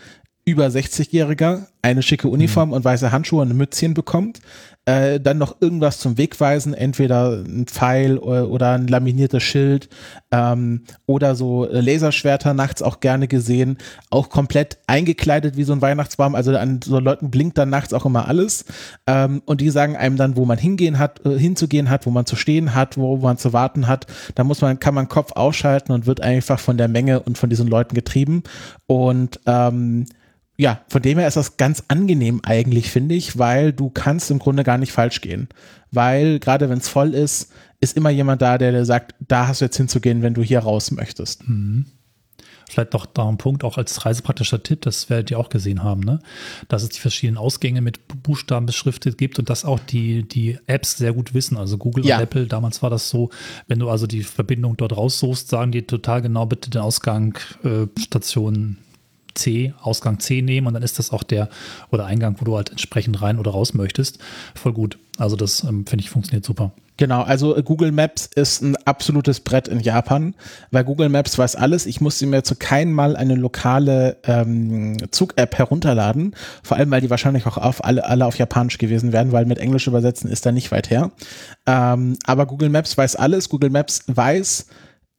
über 0.51 0.67
60-Jähriger 0.67 1.67
eine 1.83 2.03
schicke 2.03 2.29
Uniform 2.29 2.73
und 2.73 2.85
weiße 2.85 3.11
Handschuhe 3.11 3.43
und 3.43 3.51
ein 3.51 3.57
Mützchen 3.57 3.95
bekommt, 3.95 4.41
äh, 4.85 5.21
dann 5.21 5.39
noch 5.39 5.61
irgendwas 5.61 5.99
zum 5.99 6.19
Wegweisen, 6.19 6.75
entweder 6.75 7.43
ein 7.45 7.67
Pfeil 7.67 8.19
oder, 8.19 8.51
oder 8.51 8.73
ein 8.73 8.87
laminiertes 8.87 9.43
Schild 9.43 9.89
ähm, 10.31 10.83
oder 11.07 11.35
so 11.35 11.67
Laserschwerter 11.71 12.55
nachts 12.55 12.83
auch 12.83 13.01
gerne 13.01 13.29
gesehen, 13.29 13.79
auch 14.11 14.29
komplett 14.29 14.79
eingekleidet 14.87 15.57
wie 15.57 15.65
so 15.65 15.73
ein 15.73 15.83
Weihnachtsbaum, 15.83 16.35
also 16.35 16.57
an 16.57 16.81
so 16.83 16.99
Leuten 16.99 17.31
blinkt 17.31 17.57
dann 17.57 17.71
nachts 17.71 17.95
auch 17.95 18.05
immer 18.05 18.29
alles. 18.29 18.65
Ähm, 19.07 19.43
und 19.47 19.61
die 19.61 19.71
sagen 19.71 19.97
einem 19.97 20.17
dann, 20.17 20.37
wo 20.37 20.45
man 20.45 20.59
hingehen 20.59 20.99
hat, 20.99 21.25
äh, 21.25 21.39
hinzugehen 21.39 21.89
hat, 21.89 22.05
wo 22.07 22.11
man 22.11 22.27
zu 22.27 22.37
stehen 22.37 22.75
hat, 22.75 22.97
wo 22.97 23.17
man 23.17 23.39
zu 23.39 23.53
warten 23.53 23.87
hat, 23.87 24.07
da 24.35 24.45
muss 24.45 24.61
man, 24.61 24.81
kann 24.81 24.95
man 24.95 25.09
Kopf 25.09 25.33
ausschalten 25.33 25.93
und 25.93 26.07
wird 26.07 26.21
einfach 26.21 26.59
von 26.59 26.77
der 26.77 26.89
Menge 26.89 27.21
und 27.21 27.39
von 27.39 27.49
diesen 27.49 27.69
Leuten 27.69 27.95
getrieben. 27.95 28.43
Und 28.87 29.41
ähm, 29.47 30.07
ja, 30.61 30.83
von 30.89 31.01
dem 31.01 31.19
her 31.19 31.27
ist 31.27 31.39
das 31.39 31.57
ganz 31.57 31.85
angenehm 31.89 32.43
eigentlich, 32.45 32.91
finde 32.91 33.15
ich, 33.15 33.39
weil 33.39 33.73
du 33.73 33.89
kannst 33.89 34.31
im 34.31 34.39
Grunde 34.39 34.63
gar 34.63 34.77
nicht 34.77 34.93
falsch 34.93 35.23
gehen. 35.23 35.49
Weil 35.91 36.39
gerade 36.39 36.69
wenn 36.69 36.77
es 36.77 36.89
voll 36.89 37.15
ist, 37.15 37.51
ist 37.81 37.97
immer 37.97 38.11
jemand 38.11 38.43
da, 38.43 38.59
der 38.59 38.71
dir 38.71 38.85
sagt, 38.85 39.15
da 39.27 39.47
hast 39.47 39.63
du 39.63 39.65
jetzt 39.65 39.79
hinzugehen, 39.79 40.21
wenn 40.21 40.35
du 40.35 40.43
hier 40.43 40.59
raus 40.59 40.91
möchtest. 40.91 41.49
Mhm. 41.49 41.87
Vielleicht 42.69 42.93
doch 42.93 43.07
da 43.07 43.27
ein 43.27 43.39
Punkt 43.39 43.65
auch 43.65 43.79
als 43.79 44.05
reisepraktischer 44.05 44.63
Tipp, 44.63 44.83
das 44.83 45.09
werdet 45.09 45.31
ihr 45.31 45.39
auch 45.39 45.49
gesehen 45.49 45.83
haben, 45.83 46.03
ne? 46.03 46.21
dass 46.69 46.83
es 46.83 46.91
die 46.91 47.01
verschiedenen 47.01 47.39
Ausgänge 47.39 47.81
mit 47.81 48.23
Buchstaben 48.23 48.67
beschriftet 48.67 49.17
gibt 49.17 49.39
und 49.39 49.49
dass 49.49 49.65
auch 49.65 49.81
die, 49.81 50.29
die 50.29 50.59
Apps 50.67 50.99
sehr 50.99 51.15
gut 51.15 51.33
wissen. 51.33 51.57
Also 51.57 51.79
Google 51.79 52.05
ja. 52.05 52.17
und 52.17 52.23
Apple, 52.23 52.47
damals 52.47 52.83
war 52.83 52.91
das 52.91 53.09
so, 53.09 53.31
wenn 53.67 53.79
du 53.79 53.89
also 53.89 54.07
die 54.07 54.25
Verbindung 54.25 54.77
dort 54.77 54.95
raussuchst, 54.95 55.49
sagen 55.49 55.73
die 55.73 55.87
total 55.87 56.21
genau 56.21 56.45
bitte 56.45 56.69
den 56.69 56.83
Ausgang 56.83 57.39
äh, 57.65 57.87
Station 57.99 58.77
C, 59.35 59.75
Ausgang 59.81 60.21
C 60.21 60.43
nehmen 60.43 60.67
und 60.67 60.75
dann 60.75 60.83
ist 60.83 60.99
das 60.99 61.11
auch 61.13 61.23
der 61.23 61.49
oder 61.91 62.07
Eingang, 62.07 62.37
wo 62.39 62.45
du 62.45 62.57
halt 62.57 62.71
entsprechend 62.71 63.21
rein 63.23 63.39
oder 63.39 63.51
raus 63.51 63.75
möchtest. 63.75 64.19
Voll 64.55 64.73
gut. 64.73 64.99
Also 65.19 65.37
das 65.37 65.65
ähm, 65.65 65.87
finde 65.87 66.03
ich 66.03 66.11
funktioniert 66.11 66.45
super. 66.45 66.73
Genau, 67.01 67.23
also 67.23 67.57
äh, 67.57 67.63
Google 67.63 67.93
Maps 67.93 68.29
ist 68.35 68.61
ein 68.61 68.77
absolutes 68.85 69.41
Brett 69.41 69.69
in 69.69 69.81
Japan, 69.81 70.35
weil 70.71 70.85
Google 70.85 71.09
Maps 71.09 71.39
weiß 71.39 71.57
alles. 71.57 71.87
Ich 71.87 72.03
musste 72.03 72.27
mir 72.27 72.43
zu 72.43 72.57
keinem 72.57 72.93
Mal 72.93 73.17
eine 73.17 73.37
lokale 73.37 74.19
ähm, 74.25 74.99
Zug-App 75.11 75.57
herunterladen, 75.57 76.35
vor 76.63 76.77
allem 76.77 76.91
weil 76.91 77.01
die 77.01 77.09
wahrscheinlich 77.09 77.47
auch 77.47 77.57
auf 77.57 77.83
alle, 77.87 78.05
alle 78.05 78.27
auf 78.27 78.37
Japanisch 78.37 78.77
gewesen 78.77 79.13
wären, 79.13 79.33
weil 79.33 79.47
mit 79.47 79.57
Englisch 79.57 79.87
übersetzen 79.87 80.31
ist 80.31 80.45
da 80.45 80.53
nicht 80.53 80.73
weit 80.73 80.91
her. 80.91 81.11
Ähm, 81.67 82.19
aber 82.27 82.45
Google 82.45 82.69
Maps 82.69 82.99
weiß 82.99 83.17
alles. 83.17 83.49
Google 83.49 83.71
Maps 83.71 84.03
weiß, 84.07 84.67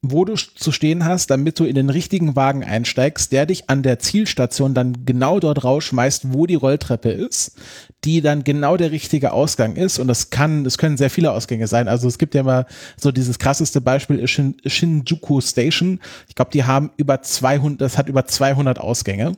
wo 0.04 0.26
du 0.26 0.34
zu 0.34 0.72
stehen 0.72 1.06
hast, 1.06 1.30
damit 1.30 1.60
du 1.60 1.66
in 1.66 1.76
den 1.76 1.92
richtigen 1.92 2.36
Wagen 2.36 2.64
einsteigst, 2.64 3.32
der 3.32 3.46
dich 3.46 3.70
an 3.70 3.84
der 3.84 4.00
Zielstation 4.00 4.74
dann 4.74 5.06
genau 5.06 5.40
dort 5.40 5.64
rausschmeißt, 5.64 6.34
wo 6.34 6.48
die 6.48 6.56
Rolltreppe 6.56 7.12
ist, 7.12 7.58
die 8.04 8.22
dann 8.22 8.44
genau 8.44 8.78
der 8.78 8.92
richtige 8.92 9.32
Ausgang 9.32 9.76
ist. 9.76 10.00
Und 10.00 10.08
das 10.08 10.32
kann, 10.32 10.64
das 10.64 10.80
können 10.80 10.98
sehr 10.98 11.12
viele 11.12 11.32
Ausgänge 11.32 11.68
sein. 11.68 11.88
Also 11.88 12.08
es 12.08 12.18
gibt 12.18 12.34
ja 12.34 12.42
mal 12.42 12.66
so 12.98 13.12
dieses 13.12 13.38
krasseste 13.38 13.80
Beispiel 13.80 14.28
Shin, 14.28 14.58
Shinjuku 14.66 15.40
Station. 15.40 16.00
Ich 16.28 16.34
glaube, 16.34 16.52
die 16.52 16.64
haben 16.64 16.90
über 16.98 17.22
200, 17.22 17.80
das 17.80 18.00
hat 18.00 18.10
über 18.10 18.26
200 18.26 18.80
Ausgänge. 18.80 19.34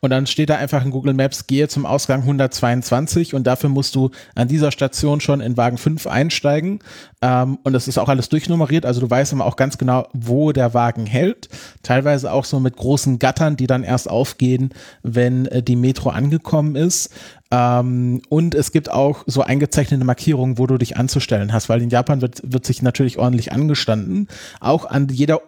Und 0.00 0.10
dann 0.10 0.26
steht 0.26 0.50
da 0.50 0.56
einfach 0.56 0.84
in 0.84 0.90
Google 0.90 1.14
Maps, 1.14 1.46
gehe 1.46 1.68
zum 1.68 1.86
Ausgang 1.86 2.20
122 2.20 3.34
und 3.34 3.46
dafür 3.46 3.70
musst 3.70 3.94
du 3.94 4.10
an 4.34 4.48
dieser 4.48 4.72
Station 4.72 5.20
schon 5.20 5.40
in 5.40 5.56
Wagen 5.56 5.78
5 5.78 6.06
einsteigen. 6.06 6.80
Ähm, 7.20 7.58
und 7.64 7.72
das 7.72 7.88
ist 7.88 7.98
auch 7.98 8.08
alles 8.08 8.28
durchnummeriert, 8.28 8.86
also 8.86 9.00
du 9.00 9.10
weißt 9.10 9.32
immer 9.32 9.44
auch 9.44 9.56
ganz 9.56 9.78
genau, 9.78 10.08
wo 10.12 10.52
der 10.52 10.74
Wagen 10.74 11.06
hält. 11.06 11.48
Teilweise 11.82 12.32
auch 12.32 12.44
so 12.44 12.60
mit 12.60 12.76
großen 12.76 13.18
Gattern, 13.18 13.56
die 13.56 13.66
dann 13.66 13.84
erst 13.84 14.08
aufgehen, 14.08 14.70
wenn 15.02 15.46
äh, 15.46 15.62
die 15.62 15.76
Metro 15.76 16.10
angekommen 16.10 16.76
ist. 16.76 17.10
Ähm, 17.50 18.20
und 18.28 18.54
es 18.54 18.72
gibt 18.72 18.90
auch 18.90 19.24
so 19.26 19.42
eingezeichnete 19.42 20.04
Markierungen, 20.04 20.58
wo 20.58 20.66
du 20.66 20.76
dich 20.76 20.96
anzustellen 20.96 21.52
hast, 21.52 21.68
weil 21.68 21.80
in 21.82 21.88
Japan 21.88 22.20
wird, 22.20 22.40
wird 22.44 22.66
sich 22.66 22.82
natürlich 22.82 23.18
ordentlich 23.18 23.52
angestanden. 23.52 24.28
Auch 24.60 24.84
an 24.84 25.08
jeder 25.08 25.40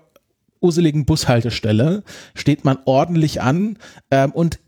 useligen 0.61 1.05
Bushaltestelle 1.05 2.03
steht 2.35 2.65
man 2.65 2.79
ordentlich 2.85 3.41
an 3.41 3.79
ähm, 4.11 4.33
und 4.33 4.59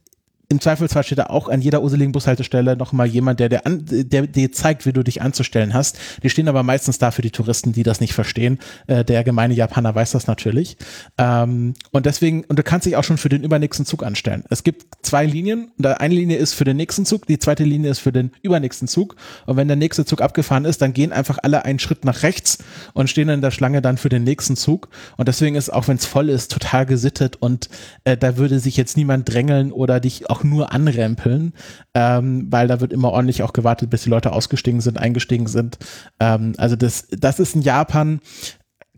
im 0.53 0.61
Zweifelsfall 0.61 1.03
steht 1.03 1.19
da 1.19 1.27
auch 1.27 1.49
an 1.49 1.63
jeder 1.63 1.83
useligen 1.83 2.13
Bushaltestelle 2.13 2.77
nochmal 2.77 3.07
jemand, 3.07 3.41
der, 3.41 3.49
der, 3.49 3.67
an, 3.67 3.85
der 3.87 4.27
dir 4.27 4.53
zeigt, 4.53 4.87
wie 4.87 4.93
du 4.93 5.03
dich 5.03 5.23
anzustellen 5.23 5.75
hast. 5.75 5.99
Die 6.23 6.31
stehen 6.31 6.47
aber 6.47 6.63
meistens 6.63 6.99
da 6.99 7.11
für 7.11 7.23
die 7.23 7.31
Touristen, 7.31 7.73
die 7.73 7.83
das 7.83 8.01
nicht 8.01 8.13
verstehen. 8.13 8.59
Äh, 8.87 9.05
der 9.05 9.25
gemeine 9.25 9.55
Japaner 9.55 9.95
weiß 9.95 10.13
das 10.13 10.27
natürlich. 10.27 10.77
Ähm, 11.17 11.75
und 11.91 12.07
deswegen, 12.07 12.45
und 12.45 12.59
du 12.59 12.63
kannst 12.63 12.87
dich 12.87 12.97
auch 12.97 13.05
schon 13.05 13.17
für 13.17 13.31
den 13.31 13.43
übernächsten 13.43 13.87
Zug 13.87 14.05
anstellen. 14.05 14.45
Es 14.51 14.63
gibt 14.63 14.87
zwei 15.03 15.25
Linien. 15.25 15.73
Eine 15.83 16.15
Linie 16.15 16.37
ist 16.37 16.53
für 16.53 16.65
den 16.65 16.77
nächsten 16.77 17.07
Zug, 17.07 17.27
die 17.27 17.39
zweite 17.39 17.65
Linie 17.65 17.91
ist 17.91 18.01
für 18.01 18.13
den 18.13 18.33
übernächsten 18.43 18.89
Zug. 18.89 19.17
Und 19.47 19.57
wenn 19.57 19.69
der 19.69 19.77
nächste 19.79 20.05
Zug 20.05 20.21
abgefahren 20.21 20.67
ist, 20.67 20.83
dann 20.83 20.93
gehen 20.93 21.13
einfach 21.13 21.39
alle 21.43 21.65
einen 21.65 21.79
Schritt 21.79 22.05
nach 22.05 22.23
rechts 22.23 22.59
und 22.93 23.09
stehen 23.09 23.31
in 23.31 23.41
der 23.41 23.51
Schlange 23.51 23.81
dann 23.81 23.97
für 23.97 24.11
den 24.11 24.25
nächsten 24.25 24.57
Zug. 24.57 24.89
Und 25.17 25.29
deswegen 25.29 25.57
ist, 25.57 25.73
auch 25.73 25.89
wenn 25.89 25.97
es 25.97 26.05
voll 26.05 26.29
ist, 26.29 26.53
total 26.53 26.85
gesittet 26.85 27.37
und 27.37 27.71
äh, 28.05 28.19
da 28.19 28.37
würde 28.37 28.59
sich 28.59 28.77
jetzt 28.77 28.99
niemand 28.99 29.33
drängeln 29.33 29.73
oder 29.73 29.99
dich 29.99 30.29
auch 30.29 30.42
nur 30.45 30.73
anrempeln, 30.73 31.53
ähm, 31.95 32.47
weil 32.51 32.69
da 32.69 32.81
wird 32.81 32.93
immer 32.93 33.11
ordentlich 33.11 33.43
auch 33.43 33.53
gewartet, 33.53 33.91
bis 33.91 34.03
die 34.03 34.11
Leute 34.11 34.33
ausgestiegen 34.33 34.81
sind, 34.81 34.99
eingestiegen 34.99 35.47
sind. 35.47 35.79
Ähm, 36.21 36.55
also 36.59 36.77
das, 36.77 37.09
das 37.11 37.41
ist 37.41 37.55
in 37.55 37.63
Japan 37.63 38.21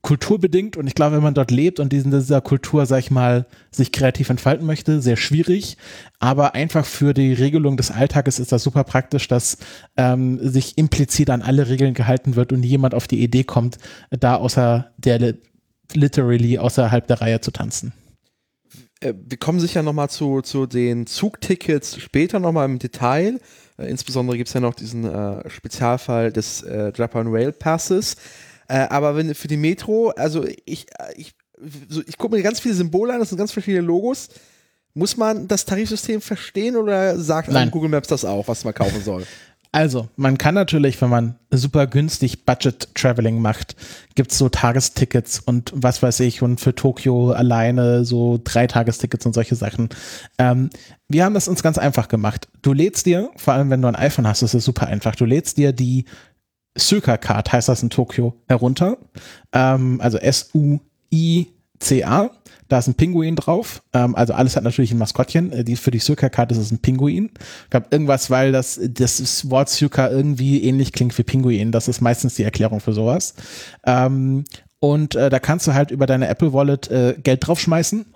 kulturbedingt 0.04 0.76
und 0.76 0.86
ich 0.86 0.94
glaube, 0.94 1.16
wenn 1.16 1.22
man 1.22 1.34
dort 1.34 1.50
lebt 1.50 1.80
und 1.80 1.92
in 1.92 2.10
dieser 2.10 2.42
Kultur, 2.42 2.84
sag 2.84 2.98
ich 2.98 3.10
mal, 3.10 3.46
sich 3.70 3.90
kreativ 3.90 4.28
entfalten 4.28 4.66
möchte, 4.66 5.00
sehr 5.00 5.16
schwierig. 5.16 5.78
Aber 6.20 6.54
einfach 6.54 6.84
für 6.84 7.14
die 7.14 7.32
Regelung 7.32 7.78
des 7.78 7.90
Alltages 7.90 8.38
ist 8.38 8.52
das 8.52 8.62
super 8.62 8.84
praktisch, 8.84 9.26
dass 9.28 9.56
ähm, 9.96 10.38
sich 10.46 10.76
implizit 10.76 11.30
an 11.30 11.40
alle 11.40 11.68
Regeln 11.68 11.94
gehalten 11.94 12.36
wird 12.36 12.52
und 12.52 12.60
niemand 12.60 12.94
auf 12.94 13.08
die 13.08 13.22
Idee 13.22 13.44
kommt, 13.44 13.78
da 14.10 14.36
außer 14.36 14.90
der 14.98 15.34
literally 15.94 16.58
außerhalb 16.58 17.06
der 17.06 17.20
Reihe 17.22 17.40
zu 17.40 17.50
tanzen. 17.50 17.92
Äh, 19.00 19.14
wir 19.16 19.38
kommen 19.38 19.60
sicher 19.60 19.82
nochmal 19.82 20.10
zu, 20.10 20.40
zu 20.42 20.66
den 20.66 21.06
Zugtickets 21.06 22.00
später 22.00 22.40
nochmal 22.40 22.66
im 22.66 22.78
Detail. 22.78 23.40
Äh, 23.78 23.90
insbesondere 23.90 24.36
gibt 24.36 24.48
es 24.48 24.54
ja 24.54 24.60
noch 24.60 24.74
diesen 24.74 25.04
äh, 25.04 25.48
Spezialfall 25.48 26.32
des 26.32 26.62
äh, 26.62 26.92
Japan 26.94 27.28
Rail 27.28 27.52
Passes. 27.52 28.16
Äh, 28.68 28.86
aber 28.88 29.16
wenn 29.16 29.34
für 29.34 29.48
die 29.48 29.56
Metro, 29.56 30.10
also 30.10 30.44
ich, 30.64 30.86
äh, 30.98 31.12
ich, 31.16 31.34
so, 31.88 32.02
ich 32.06 32.18
gucke 32.18 32.36
mir 32.36 32.42
ganz 32.42 32.60
viele 32.60 32.74
Symbole 32.74 33.12
an, 33.12 33.20
das 33.20 33.28
sind 33.28 33.38
ganz 33.38 33.52
verschiedene 33.52 33.86
Logos. 33.86 34.28
Muss 34.94 35.16
man 35.16 35.48
das 35.48 35.64
Tarifsystem 35.64 36.20
verstehen 36.20 36.76
oder 36.76 37.18
sagt 37.18 37.50
Google 37.72 37.90
Maps 37.90 38.08
das 38.08 38.24
auch, 38.24 38.46
was 38.46 38.64
man 38.64 38.74
kaufen 38.74 39.02
soll? 39.02 39.26
Also, 39.74 40.08
man 40.14 40.38
kann 40.38 40.54
natürlich, 40.54 41.02
wenn 41.02 41.10
man 41.10 41.34
super 41.50 41.88
günstig 41.88 42.46
Budget 42.46 42.94
Traveling 42.94 43.42
macht, 43.42 43.74
gibt's 44.14 44.38
so 44.38 44.48
Tagestickets 44.48 45.40
und 45.40 45.72
was 45.74 46.00
weiß 46.00 46.20
ich 46.20 46.42
und 46.42 46.60
für 46.60 46.76
Tokio 46.76 47.32
alleine 47.32 48.04
so 48.04 48.40
drei 48.44 48.68
Tagestickets 48.68 49.26
und 49.26 49.32
solche 49.32 49.56
Sachen. 49.56 49.88
Ähm, 50.38 50.70
wir 51.08 51.24
haben 51.24 51.34
das 51.34 51.48
uns 51.48 51.64
ganz 51.64 51.76
einfach 51.76 52.06
gemacht. 52.06 52.46
Du 52.62 52.72
lädst 52.72 53.04
dir, 53.06 53.30
vor 53.34 53.54
allem 53.54 53.68
wenn 53.70 53.82
du 53.82 53.88
ein 53.88 53.96
iPhone 53.96 54.28
hast, 54.28 54.42
ist 54.42 54.52
super 54.52 54.86
einfach, 54.86 55.16
du 55.16 55.24
lädst 55.24 55.56
dir 55.56 55.72
die 55.72 56.04
Suica 56.78 57.16
Card, 57.16 57.52
heißt 57.52 57.68
das 57.68 57.82
in 57.82 57.90
Tokio, 57.90 58.36
herunter. 58.46 58.96
Ähm, 59.52 60.00
also 60.00 60.18
S-U-I-C-A 60.18 60.70
da 62.74 62.80
ist 62.80 62.88
ein 62.88 62.94
Pinguin 62.94 63.36
drauf. 63.36 63.82
Ähm, 63.92 64.16
also 64.16 64.32
alles 64.32 64.56
hat 64.56 64.64
natürlich 64.64 64.90
ein 64.90 64.98
Maskottchen. 64.98 65.52
Äh, 65.52 65.62
die, 65.62 65.76
für 65.76 65.92
die 65.92 66.00
Suka-Karte 66.00 66.56
ist 66.56 66.60
es 66.60 66.72
ein 66.72 66.80
Pinguin. 66.80 67.30
Ich 67.64 67.70
glaube, 67.70 67.86
irgendwas, 67.90 68.30
weil 68.30 68.50
das, 68.50 68.80
das 68.82 69.48
Wort 69.48 69.68
Suka 69.68 70.10
irgendwie 70.10 70.60
ähnlich 70.64 70.92
klingt 70.92 71.16
wie 71.16 71.22
Pinguin. 71.22 71.70
Das 71.70 71.86
ist 71.86 72.00
meistens 72.00 72.34
die 72.34 72.42
Erklärung 72.42 72.80
für 72.80 72.92
sowas. 72.92 73.34
Ähm, 73.86 74.42
und 74.80 75.14
äh, 75.14 75.30
da 75.30 75.38
kannst 75.38 75.68
du 75.68 75.74
halt 75.74 75.92
über 75.92 76.06
deine 76.06 76.26
Apple 76.26 76.52
Wallet 76.52 76.90
äh, 76.90 77.14
Geld 77.22 77.46
draufschmeißen. 77.46 78.06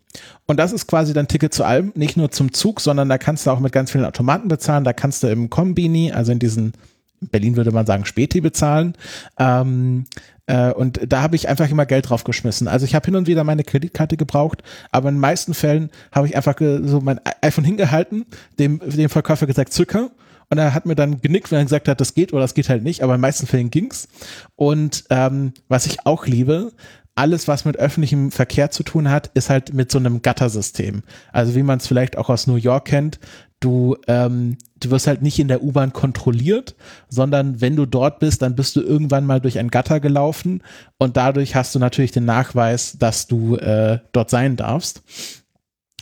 Und 0.46 0.56
das 0.56 0.72
ist 0.72 0.88
quasi 0.88 1.12
dein 1.12 1.28
Ticket 1.28 1.54
zu 1.54 1.62
allem, 1.62 1.92
nicht 1.94 2.16
nur 2.16 2.32
zum 2.32 2.52
Zug, 2.52 2.80
sondern 2.80 3.08
da 3.08 3.16
kannst 3.16 3.46
du 3.46 3.52
auch 3.52 3.60
mit 3.60 3.70
ganz 3.70 3.92
vielen 3.92 4.06
Automaten 4.06 4.48
bezahlen. 4.48 4.82
Da 4.82 4.92
kannst 4.92 5.22
du 5.22 5.28
im 5.28 5.50
Kombini, 5.50 6.10
also 6.10 6.32
in 6.32 6.40
diesen 6.40 6.72
Berlin 7.20 7.56
würde 7.56 7.72
man 7.72 7.87
sagen 7.87 8.04
Späti 8.04 8.40
bezahlen. 8.40 8.94
Ähm, 9.38 10.04
äh, 10.46 10.72
und 10.72 11.00
da 11.06 11.22
habe 11.22 11.37
ich 11.37 11.48
einfach 11.48 11.70
immer 11.70 11.87
Geld 11.87 12.08
draufgeschmissen. 12.08 12.68
Also 12.68 12.87
ich 12.87 12.94
habe 12.94 13.06
hin 13.06 13.16
und 13.16 13.26
wieder 13.26 13.44
meine 13.44 13.64
Kreditkarte 13.64 14.16
gebraucht, 14.16 14.62
aber 14.90 15.08
in 15.10 15.16
den 15.16 15.20
meisten 15.20 15.54
Fällen 15.54 15.90
habe 16.12 16.26
ich 16.26 16.37
einfach 16.37 16.56
so 16.58 17.00
mein 17.00 17.20
iPhone 17.42 17.64
hingehalten, 17.64 18.25
dem, 18.58 18.80
dem 18.80 19.10
Verkäufer 19.10 19.46
gesagt, 19.46 19.72
Zucker. 19.72 20.10
Und 20.50 20.56
er 20.56 20.72
hat 20.72 20.87
mir 20.87 20.94
dann 20.94 21.20
genickt, 21.20 21.50
wenn 21.50 21.58
er 21.58 21.64
gesagt 21.64 21.88
hat, 21.88 22.00
das 22.00 22.14
geht 22.14 22.32
oder 22.32 22.40
das 22.40 22.54
geht 22.54 22.70
halt 22.70 22.82
nicht, 22.82 23.02
aber 23.02 23.14
in 23.14 23.18
den 23.18 23.22
meisten 23.22 23.46
Fällen 23.46 23.70
ging's. 23.70 24.08
Und 24.56 25.04
ähm, 25.10 25.52
was 25.68 25.84
ich 25.84 26.06
auch 26.06 26.26
liebe, 26.26 26.72
alles, 27.18 27.48
was 27.48 27.64
mit 27.64 27.76
öffentlichem 27.76 28.30
Verkehr 28.30 28.70
zu 28.70 28.84
tun 28.84 29.10
hat, 29.10 29.26
ist 29.34 29.50
halt 29.50 29.75
mit 29.75 29.90
so 29.90 29.98
einem 29.98 30.22
Gattersystem. 30.22 31.02
Also 31.32 31.54
wie 31.54 31.64
man 31.64 31.78
es 31.78 31.87
vielleicht 31.87 32.16
auch 32.16 32.30
aus 32.30 32.46
New 32.46 32.54
York 32.54 32.87
kennt, 32.87 33.18
du, 33.60 33.96
ähm, 34.06 34.56
du 34.80 34.90
wirst 34.90 35.06
halt 35.06 35.22
nicht 35.22 35.38
in 35.38 35.48
der 35.48 35.62
U-Bahn 35.62 35.92
kontrolliert, 35.92 36.76
sondern 37.08 37.60
wenn 37.60 37.76
du 37.76 37.86
dort 37.86 38.20
bist, 38.20 38.42
dann 38.42 38.54
bist 38.54 38.76
du 38.76 38.80
irgendwann 38.80 39.26
mal 39.26 39.40
durch 39.40 39.58
ein 39.58 39.68
Gatter 39.68 40.00
gelaufen 40.00 40.62
und 40.98 41.16
dadurch 41.16 41.54
hast 41.54 41.74
du 41.74 41.78
natürlich 41.78 42.12
den 42.12 42.24
Nachweis, 42.24 42.96
dass 42.98 43.26
du 43.26 43.56
äh, 43.56 43.98
dort 44.12 44.30
sein 44.30 44.56
darfst. 44.56 45.02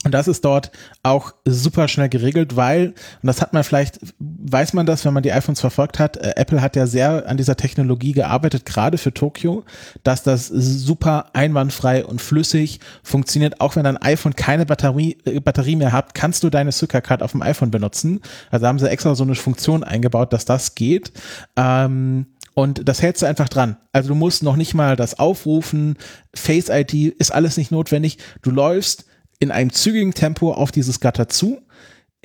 Und 0.07 0.13
das 0.13 0.29
ist 0.29 0.45
dort 0.45 0.71
auch 1.03 1.35
super 1.45 1.89
schnell 1.89 2.09
geregelt, 2.09 2.55
weil, 2.55 2.91
und 2.91 3.27
das 3.27 3.43
hat 3.43 3.53
man 3.53 3.65
vielleicht, 3.65 3.99
weiß 4.21 4.73
man 4.73 4.87
das, 4.87 5.05
wenn 5.05 5.13
man 5.13 5.25
die 5.25 5.33
iPhones 5.33 5.61
verfolgt 5.61 5.99
hat, 5.99 6.17
äh, 6.17 6.35
Apple 6.37 6.61
hat 6.61 6.77
ja 6.77 6.87
sehr 6.87 7.29
an 7.29 7.37
dieser 7.37 7.57
Technologie 7.57 8.13
gearbeitet, 8.13 8.65
gerade 8.65 8.99
für 8.99 9.13
Tokio, 9.13 9.65
dass 10.05 10.23
das 10.23 10.47
super 10.47 11.31
einwandfrei 11.33 12.07
und 12.07 12.23
flüssig 12.23 12.79
funktioniert. 13.03 13.61
Auch 13.61 13.75
wenn 13.75 13.83
dein 13.83 13.97
iPhone 13.97 14.37
keine 14.37 14.65
Batterie, 14.65 15.19
äh, 15.25 15.41
Batterie 15.41 15.75
mehr 15.75 15.91
hat, 15.91 16.15
kannst 16.15 16.45
du 16.45 16.51
deine 16.51 16.71
Suica-Card 16.71 17.25
auf 17.25 17.33
dem 17.33 17.43
iPhone 17.43 17.73
benutzen. 17.73 18.21
Also 18.53 18.69
haben 18.69 18.79
sie 18.79 18.89
extra 18.89 19.17
so 19.17 19.25
eine 19.25 19.35
Funktion 19.35 19.83
eingebaut, 19.83 20.33
dass 20.33 20.45
das 20.45 20.77
geht. 20.77 21.11
Ähm, 21.57 22.27
und 22.55 22.89
das 22.89 23.03
hältst 23.03 23.23
du 23.23 23.27
einfach 23.27 23.49
dran. 23.49 23.77
Also 23.93 24.11
du 24.11 24.15
musst 24.15 24.45
noch 24.45 24.55
nicht 24.55 24.73
mal 24.73 24.95
das 24.95 25.19
aufrufen. 25.19 25.97
Face 26.33 26.69
ID 26.69 27.13
ist 27.19 27.33
alles 27.33 27.57
nicht 27.57 27.73
notwendig. 27.73 28.19
Du 28.43 28.53
läufst, 28.53 29.05
in 29.39 29.51
einem 29.51 29.73
zügigen 29.73 30.15
Tempo 30.15 30.53
auf 30.53 30.73
dieses 30.73 31.01
Gatter 31.01 31.29
zu, 31.29 31.61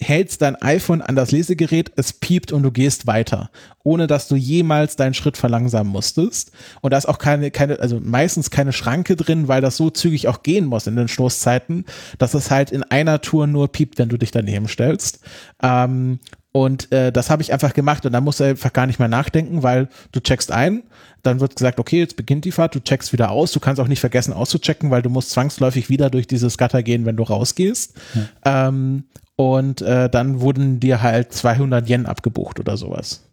hältst 0.01 0.41
dein 0.41 0.55
iPhone 0.55 1.01
an 1.01 1.15
das 1.15 1.31
Lesegerät, 1.31 1.91
es 1.95 2.13
piept 2.13 2.51
und 2.51 2.63
du 2.63 2.71
gehst 2.71 3.07
weiter, 3.07 3.51
ohne 3.83 4.07
dass 4.07 4.27
du 4.27 4.35
jemals 4.35 4.95
deinen 4.95 5.13
Schritt 5.13 5.37
verlangsamen 5.37 5.91
musstest. 5.91 6.51
Und 6.81 6.91
da 6.91 6.97
ist 6.97 7.07
auch 7.07 7.19
keine, 7.19 7.51
keine, 7.51 7.79
also 7.79 7.99
meistens 8.01 8.49
keine 8.49 8.73
Schranke 8.73 9.15
drin, 9.15 9.47
weil 9.47 9.61
das 9.61 9.77
so 9.77 9.89
zügig 9.89 10.27
auch 10.27 10.41
gehen 10.43 10.65
muss 10.65 10.87
in 10.87 10.95
den 10.95 11.07
Stoßzeiten, 11.07 11.85
dass 12.17 12.33
es 12.33 12.49
halt 12.49 12.71
in 12.71 12.83
einer 12.83 13.21
Tour 13.21 13.47
nur 13.47 13.71
piept, 13.71 13.99
wenn 13.99 14.09
du 14.09 14.17
dich 14.17 14.31
daneben 14.31 14.67
stellst. 14.67 15.19
Ähm, 15.61 16.19
und 16.51 16.91
äh, 16.91 17.11
das 17.11 17.29
habe 17.29 17.41
ich 17.41 17.53
einfach 17.53 17.73
gemacht 17.73 18.05
und 18.05 18.11
da 18.11 18.21
musst 18.21 18.39
du 18.39 18.43
einfach 18.43 18.73
gar 18.73 18.85
nicht 18.85 18.99
mehr 18.99 19.07
nachdenken, 19.07 19.63
weil 19.63 19.87
du 20.11 20.19
checkst 20.19 20.51
ein, 20.51 20.83
dann 21.23 21.39
wird 21.39 21.55
gesagt, 21.55 21.79
okay, 21.79 21.99
jetzt 21.99 22.17
beginnt 22.17 22.45
die 22.45 22.51
Fahrt, 22.51 22.75
du 22.75 22.79
checkst 22.81 23.13
wieder 23.13 23.31
aus, 23.31 23.51
du 23.51 23.59
kannst 23.59 23.79
auch 23.79 23.87
nicht 23.87 24.01
vergessen 24.01 24.33
auszuchecken, 24.33 24.91
weil 24.91 25.01
du 25.01 25.09
musst 25.09 25.31
zwangsläufig 25.31 25.89
wieder 25.89 26.09
durch 26.09 26.27
dieses 26.27 26.57
Gatter 26.57 26.83
gehen, 26.83 27.05
wenn 27.05 27.15
du 27.15 27.23
rausgehst. 27.23 27.93
Ja. 28.43 28.67
Ähm, 28.67 29.05
und 29.37 29.81
äh, 29.81 30.09
dann 30.09 30.41
wurden 30.41 30.79
dir 30.79 31.01
halt 31.01 31.33
200 31.33 31.89
Yen 31.89 32.05
abgebucht 32.05 32.59
oder 32.59 32.75
sowas. 32.75 33.23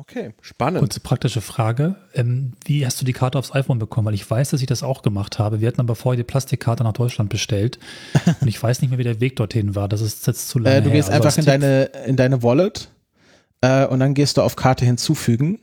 Okay, 0.00 0.30
spannend. 0.40 0.78
Kurze 0.78 0.98
praktische 1.00 1.42
Frage. 1.42 1.94
Ähm, 2.14 2.54
wie 2.64 2.86
hast 2.86 2.98
du 3.02 3.04
die 3.04 3.12
Karte 3.12 3.38
aufs 3.38 3.54
iPhone 3.54 3.78
bekommen? 3.78 4.06
Weil 4.06 4.14
ich 4.14 4.28
weiß, 4.28 4.48
dass 4.48 4.62
ich 4.62 4.66
das 4.66 4.82
auch 4.82 5.02
gemacht 5.02 5.38
habe. 5.38 5.60
Wir 5.60 5.68
hatten 5.68 5.80
aber 5.80 5.94
vorher 5.94 6.16
die 6.16 6.24
Plastikkarte 6.24 6.84
nach 6.84 6.94
Deutschland 6.94 7.28
bestellt 7.28 7.78
und 8.40 8.48
ich 8.48 8.62
weiß 8.62 8.80
nicht 8.80 8.88
mehr, 8.88 8.98
wie 8.98 9.04
der 9.04 9.20
Weg 9.20 9.36
dorthin 9.36 9.74
war. 9.74 9.90
Das 9.90 10.00
ist 10.00 10.26
jetzt 10.26 10.48
zu 10.48 10.58
lange 10.58 10.76
äh, 10.76 10.82
Du 10.82 10.90
gehst 10.90 11.10
her. 11.10 11.16
Also 11.16 11.26
einfach 11.26 11.38
in 11.38 11.44
deine, 11.44 11.82
in 12.06 12.16
deine 12.16 12.42
Wallet 12.42 12.88
äh, 13.60 13.84
und 13.84 14.00
dann 14.00 14.14
gehst 14.14 14.38
du 14.38 14.42
auf 14.42 14.56
Karte 14.56 14.86
hinzufügen. 14.86 15.58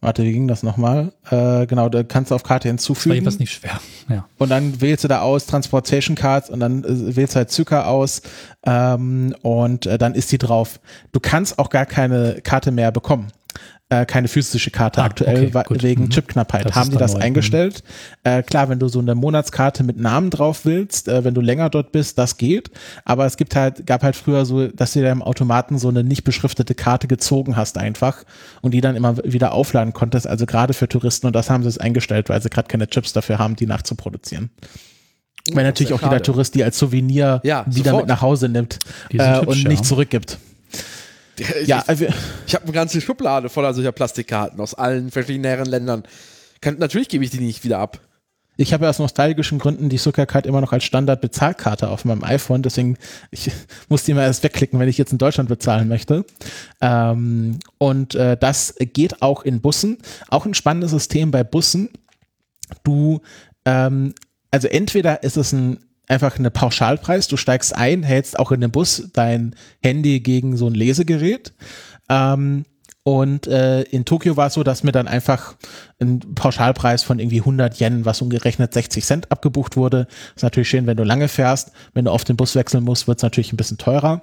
Warte, 0.00 0.24
wie 0.24 0.32
ging 0.32 0.48
das 0.48 0.64
nochmal? 0.64 1.12
Äh, 1.30 1.66
genau, 1.66 1.88
da 1.88 2.02
kannst 2.02 2.32
du 2.32 2.34
auf 2.34 2.42
Karte 2.42 2.66
hinzufügen. 2.66 2.98
Das 2.98 3.06
war 3.06 3.14
jedenfalls 3.14 3.38
nicht 3.38 3.52
schwer, 3.52 3.80
ja. 4.08 4.28
Und 4.38 4.48
dann 4.48 4.80
wählst 4.80 5.04
du 5.04 5.08
da 5.08 5.20
aus 5.20 5.46
Transportation 5.46 6.16
Cards 6.16 6.50
und 6.50 6.58
dann 6.58 6.82
äh, 6.82 7.14
wählst 7.14 7.34
du 7.34 7.36
halt 7.36 7.52
Zucker 7.52 7.86
aus 7.86 8.22
ähm, 8.66 9.36
und 9.42 9.86
äh, 9.86 9.98
dann 9.98 10.16
ist 10.16 10.32
die 10.32 10.38
drauf. 10.38 10.80
Du 11.12 11.20
kannst 11.20 11.60
auch 11.60 11.70
gar 11.70 11.86
keine 11.86 12.40
Karte 12.42 12.72
mehr 12.72 12.90
bekommen 12.90 13.28
äh, 13.90 14.04
keine 14.04 14.28
physische 14.28 14.70
Karte 14.70 15.00
ah, 15.00 15.06
aktuell 15.06 15.50
okay, 15.54 15.82
wegen 15.82 16.04
mhm. 16.04 16.10
Chipknappheit. 16.10 16.66
Das 16.66 16.74
Haben 16.74 16.90
die 16.90 16.96
das 16.98 17.14
neu. 17.14 17.20
eingestellt? 17.20 17.82
Mhm. 18.24 18.30
Äh, 18.30 18.42
klar, 18.42 18.68
wenn 18.68 18.78
du 18.78 18.88
so 18.88 18.98
eine 18.98 19.14
Monatskarte 19.14 19.82
mit 19.82 19.98
Namen 19.98 20.30
drauf 20.30 20.64
willst, 20.64 21.08
äh, 21.08 21.24
wenn 21.24 21.34
du 21.34 21.40
länger 21.40 21.70
dort 21.70 21.92
bist, 21.92 22.18
das 22.18 22.36
geht. 22.36 22.70
Aber 23.04 23.24
es 23.24 23.36
gibt 23.36 23.56
halt, 23.56 23.86
gab 23.86 24.02
halt 24.02 24.16
früher 24.16 24.44
so, 24.44 24.68
dass 24.68 24.92
du 24.92 25.00
dir 25.00 25.10
im 25.10 25.22
Automaten 25.22 25.78
so 25.78 25.88
eine 25.88 26.04
nicht 26.04 26.24
beschriftete 26.24 26.74
Karte 26.74 27.08
gezogen 27.08 27.56
hast 27.56 27.78
einfach 27.78 28.24
und 28.60 28.74
die 28.74 28.80
dann 28.80 28.94
immer 28.94 29.16
wieder 29.24 29.52
aufladen 29.52 29.92
konntest. 29.94 30.26
Also 30.26 30.44
gerade 30.44 30.74
für 30.74 30.88
Touristen 30.88 31.26
und 31.26 31.34
das 31.34 31.48
haben 31.48 31.62
sie 31.62 31.68
es 31.70 31.78
eingestellt, 31.78 32.28
weil 32.28 32.42
sie 32.42 32.50
gerade 32.50 32.68
keine 32.68 32.88
Chips 32.88 33.12
dafür 33.14 33.38
haben, 33.38 33.56
die 33.56 33.66
nachzuproduzieren. 33.66 34.50
Weil 35.52 35.64
natürlich 35.64 35.94
auch 35.94 36.02
jeder 36.02 36.22
Tourist 36.22 36.54
die 36.54 36.62
als 36.62 36.78
Souvenir 36.78 37.40
ja, 37.42 37.64
wieder 37.66 37.84
sofort. 37.84 38.02
mit 38.02 38.08
nach 38.08 38.20
Hause 38.20 38.50
nimmt 38.50 38.78
äh, 39.10 39.38
und 39.38 39.64
nicht 39.64 39.86
zurückgibt. 39.86 40.38
Ich, 41.40 41.66
ja, 41.66 41.82
also, 41.86 42.06
ich 42.46 42.54
habe 42.54 42.64
eine 42.64 42.72
ganze 42.72 43.00
Schublade 43.00 43.48
voller 43.48 43.74
solcher 43.74 43.92
Plastikkarten 43.92 44.60
aus 44.60 44.74
allen 44.74 45.10
verschiedenen 45.10 45.66
Ländern. 45.66 46.02
Kann, 46.60 46.78
natürlich 46.78 47.08
gebe 47.08 47.24
ich 47.24 47.30
die 47.30 47.40
nicht 47.40 47.64
wieder 47.64 47.78
ab. 47.78 48.00
Ich 48.60 48.72
habe 48.72 48.84
ja 48.84 48.90
aus 48.90 48.98
nostalgischen 48.98 49.60
Gründen 49.60 49.88
die 49.88 49.98
Zuckercard 49.98 50.44
immer 50.44 50.60
noch 50.60 50.72
als 50.72 50.82
Standard-Bezahlkarte 50.82 51.88
auf 51.88 52.04
meinem 52.04 52.24
iPhone, 52.24 52.62
deswegen 52.62 52.98
ich 53.30 53.52
muss 53.88 54.02
die 54.02 54.14
mal 54.14 54.24
erst 54.24 54.42
wegklicken, 54.42 54.80
wenn 54.80 54.88
ich 54.88 54.98
jetzt 54.98 55.12
in 55.12 55.18
Deutschland 55.18 55.48
bezahlen 55.48 55.86
möchte. 55.86 56.24
Ähm, 56.80 57.60
und 57.78 58.16
äh, 58.16 58.36
das 58.36 58.74
geht 58.78 59.22
auch 59.22 59.44
in 59.44 59.60
Bussen. 59.60 59.98
Auch 60.28 60.44
ein 60.44 60.54
spannendes 60.54 60.90
System 60.90 61.30
bei 61.30 61.44
Bussen. 61.44 61.90
Du, 62.82 63.20
ähm, 63.64 64.12
also 64.50 64.66
entweder 64.66 65.22
ist 65.22 65.36
es 65.36 65.52
ein 65.52 65.78
einfach 66.08 66.38
eine 66.38 66.50
Pauschalpreis. 66.50 67.28
Du 67.28 67.36
steigst 67.36 67.74
ein, 67.74 68.02
hältst 68.02 68.38
auch 68.38 68.50
in 68.52 68.60
den 68.60 68.70
Bus 68.70 69.10
dein 69.12 69.54
Handy 69.82 70.20
gegen 70.20 70.56
so 70.56 70.66
ein 70.66 70.74
Lesegerät. 70.74 71.52
Ähm, 72.08 72.64
und 73.04 73.46
äh, 73.46 73.82
in 73.84 74.04
Tokio 74.04 74.36
war 74.36 74.48
es 74.48 74.54
so, 74.54 74.62
dass 74.62 74.84
mir 74.84 74.92
dann 74.92 75.08
einfach 75.08 75.54
ein 75.98 76.20
Pauschalpreis 76.34 77.02
von 77.02 77.18
irgendwie 77.18 77.40
100 77.40 77.80
Yen, 77.80 78.04
was 78.04 78.20
umgerechnet 78.20 78.74
60 78.74 79.04
Cent 79.04 79.32
abgebucht 79.32 79.78
wurde. 79.78 80.06
Ist 80.36 80.42
natürlich 80.42 80.68
schön, 80.68 80.86
wenn 80.86 80.98
du 80.98 81.04
lange 81.04 81.28
fährst. 81.28 81.72
Wenn 81.94 82.04
du 82.04 82.10
auf 82.10 82.24
den 82.24 82.36
Bus 82.36 82.54
wechseln 82.54 82.84
musst, 82.84 83.08
wird 83.08 83.18
es 83.18 83.22
natürlich 83.22 83.52
ein 83.52 83.56
bisschen 83.56 83.78
teurer. 83.78 84.20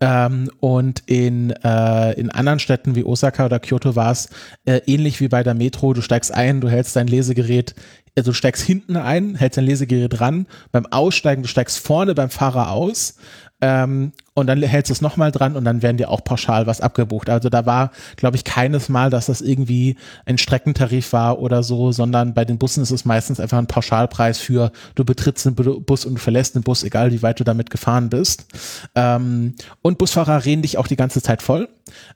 Ähm, 0.00 0.50
und 0.60 1.02
in, 1.06 1.50
äh, 1.50 2.12
in 2.12 2.30
anderen 2.30 2.58
Städten 2.58 2.94
wie 2.94 3.04
Osaka 3.04 3.46
oder 3.46 3.60
Kyoto 3.60 3.96
war 3.96 4.12
es 4.12 4.28
äh, 4.64 4.80
ähnlich 4.86 5.20
wie 5.20 5.28
bei 5.28 5.42
der 5.42 5.54
Metro. 5.54 5.92
Du 5.92 6.02
steigst 6.02 6.32
ein, 6.32 6.60
du 6.60 6.68
hältst 6.68 6.96
dein 6.96 7.06
Lesegerät 7.06 7.74
also 8.14 8.32
du 8.32 8.34
steigst 8.34 8.62
hinten 8.62 8.96
ein, 8.96 9.36
hältst 9.36 9.56
dein 9.56 9.64
Lesegerät 9.64 10.20
dran, 10.20 10.46
beim 10.70 10.84
Aussteigen, 10.84 11.40
du 11.40 11.48
steigst 11.48 11.78
vorne 11.78 12.14
beim 12.14 12.28
Fahrer 12.28 12.70
aus 12.70 13.16
ähm, 13.62 14.12
und 14.34 14.46
dann 14.46 14.62
hältst 14.62 14.88
du 14.88 14.94
es 14.94 15.00
nochmal 15.02 15.30
dran 15.30 15.56
und 15.56 15.64
dann 15.64 15.82
werden 15.82 15.98
dir 15.98 16.08
auch 16.08 16.24
pauschal 16.24 16.66
was 16.66 16.80
abgebucht. 16.80 17.28
Also 17.28 17.50
da 17.50 17.66
war, 17.66 17.90
glaube 18.16 18.36
ich, 18.36 18.44
keines 18.44 18.88
Mal, 18.88 19.10
dass 19.10 19.26
das 19.26 19.40
irgendwie 19.42 19.96
ein 20.24 20.38
Streckentarif 20.38 21.12
war 21.12 21.38
oder 21.38 21.62
so, 21.62 21.92
sondern 21.92 22.32
bei 22.32 22.44
den 22.44 22.58
Bussen 22.58 22.82
ist 22.82 22.90
es 22.90 23.04
meistens 23.04 23.40
einfach 23.40 23.58
ein 23.58 23.66
Pauschalpreis 23.66 24.38
für, 24.38 24.72
du 24.94 25.04
betrittst 25.04 25.44
den 25.44 25.54
Bus 25.54 26.04
und 26.06 26.18
verlässt 26.18 26.54
den 26.54 26.62
Bus, 26.62 26.82
egal 26.82 27.12
wie 27.12 27.22
weit 27.22 27.40
du 27.40 27.44
damit 27.44 27.68
gefahren 27.68 28.08
bist. 28.08 28.46
Ähm, 28.94 29.54
und 29.82 29.98
Busfahrer 29.98 30.44
reden 30.44 30.62
dich 30.62 30.78
auch 30.78 30.86
die 30.86 30.96
ganze 30.96 31.20
Zeit 31.20 31.42
voll. 31.42 31.68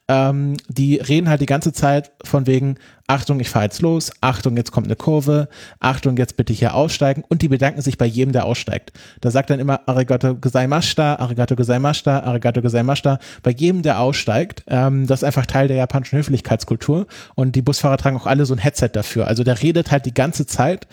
Ähm, 0.09 0.57
die 0.68 0.96
reden 0.96 1.29
halt 1.29 1.40
die 1.40 1.46
ganze 1.46 1.72
Zeit 1.72 2.12
von 2.24 2.46
wegen, 2.46 2.76
Achtung, 3.09 3.38
ich 3.38 3.50
fahre 3.50 3.66
jetzt 3.66 3.83
los, 3.83 4.11
Achtung, 4.20 4.57
jetzt 4.57 4.72
kommt 4.72 4.87
eine 4.87 4.96
Kurve, 4.96 5.48
Achtung, 5.79 6.16
jetzt 6.16 6.37
bitte 6.37 6.52
hier 6.52 6.74
aussteigen 6.74 7.22
und 7.29 7.42
die 7.42 7.48
bedanken 7.48 7.81
sich 7.81 7.98
bei 7.98 8.07
jedem, 8.07 8.33
der 8.33 8.44
aussteigt. 8.44 8.92
Da 9.20 9.31
sagt 9.31 9.50
dann 9.50 9.61
immer 9.61 9.88
Arigato 9.88 10.35
gozaimashita, 10.35 11.16
Arigato 11.16 11.55
gozaimashita, 11.55 12.06
Arigato 12.11 12.62
gozaimashita, 12.62 13.19
bei 13.42 13.51
jedem, 13.51 13.83
der 13.83 14.01
aussteigt. 14.01 14.64
Ähm, 14.69 15.07
das 15.07 15.21
ist 15.21 15.25
einfach 15.25 15.47
Teil 15.47 15.69
der 15.69 15.77
japanischen 15.77 16.19
Höflichkeitskultur 16.19 17.07
und 17.35 17.57
die 17.57 17.62
Busfahrer 17.62 17.97
tragen 17.97 18.16
auch 18.16 18.27
alle 18.27 18.47
so 18.47 18.55
ein 18.55 18.59
Headset 18.59 18.90
dafür. 18.92 19.27
Also 19.27 19.45
der 19.45 19.62
redet 19.62 19.90
halt 19.90 20.07
die 20.07 20.14
ganze 20.14 20.47
Zeit. 20.47 20.87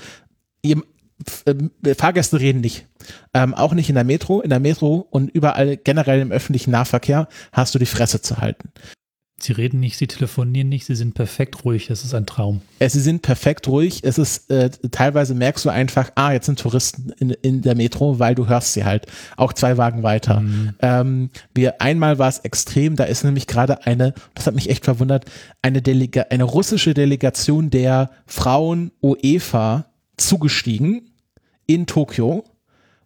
Äh, 0.63 0.75
Fahrgäste 1.95 2.39
reden 2.39 2.61
nicht. 2.61 2.87
Ähm, 3.33 3.53
auch 3.53 3.73
nicht 3.73 3.89
in 3.89 3.95
der 3.95 4.03
Metro. 4.03 4.41
In 4.41 4.49
der 4.49 4.59
Metro 4.59 5.07
und 5.09 5.29
überall 5.29 5.77
generell 5.77 6.19
im 6.21 6.31
öffentlichen 6.31 6.71
Nahverkehr 6.71 7.27
hast 7.51 7.75
du 7.75 7.79
die 7.79 7.85
Fresse 7.85 8.21
zu 8.21 8.37
halten. 8.37 8.69
Sie 9.43 9.51
reden 9.51 9.81
nicht, 9.81 9.97
sie 9.97 10.07
telefonieren 10.07 10.69
nicht, 10.69 10.85
sie 10.85 10.95
sind 10.95 11.15
perfekt 11.15 11.65
ruhig. 11.65 11.87
Das 11.87 12.05
ist 12.05 12.13
ein 12.13 12.25
Traum. 12.25 12.61
Äh, 12.79 12.87
sie 12.87 13.01
sind 13.01 13.21
perfekt 13.21 13.67
ruhig. 13.67 13.99
Es 14.03 14.17
ist 14.17 14.49
äh, 14.49 14.69
teilweise 14.69 15.35
merkst 15.35 15.65
du 15.65 15.69
einfach, 15.69 16.11
ah, 16.15 16.31
jetzt 16.31 16.45
sind 16.45 16.59
Touristen 16.59 17.11
in, 17.19 17.31
in 17.31 17.61
der 17.61 17.75
Metro, 17.75 18.19
weil 18.19 18.35
du 18.35 18.47
hörst 18.47 18.71
sie 18.71 18.85
halt. 18.85 19.05
Auch 19.35 19.51
zwei 19.51 19.77
Wagen 19.77 20.01
weiter. 20.01 20.39
Mhm. 20.39 20.75
Ähm, 20.81 21.29
wir, 21.53 21.81
einmal 21.81 22.19
war 22.19 22.29
es 22.29 22.39
extrem, 22.39 22.95
da 22.95 23.03
ist 23.03 23.25
nämlich 23.25 23.45
gerade 23.45 23.85
eine, 23.85 24.13
das 24.33 24.47
hat 24.47 24.55
mich 24.55 24.69
echt 24.69 24.85
verwundert, 24.85 25.25
eine, 25.61 25.81
Delega 25.81 26.27
eine 26.29 26.45
russische 26.45 26.93
Delegation 26.93 27.69
der 27.69 28.11
Frauen 28.25 28.91
UEFA 29.01 29.87
zugestiegen 30.15 31.11
in 31.67 31.85
Tokio, 31.85 32.45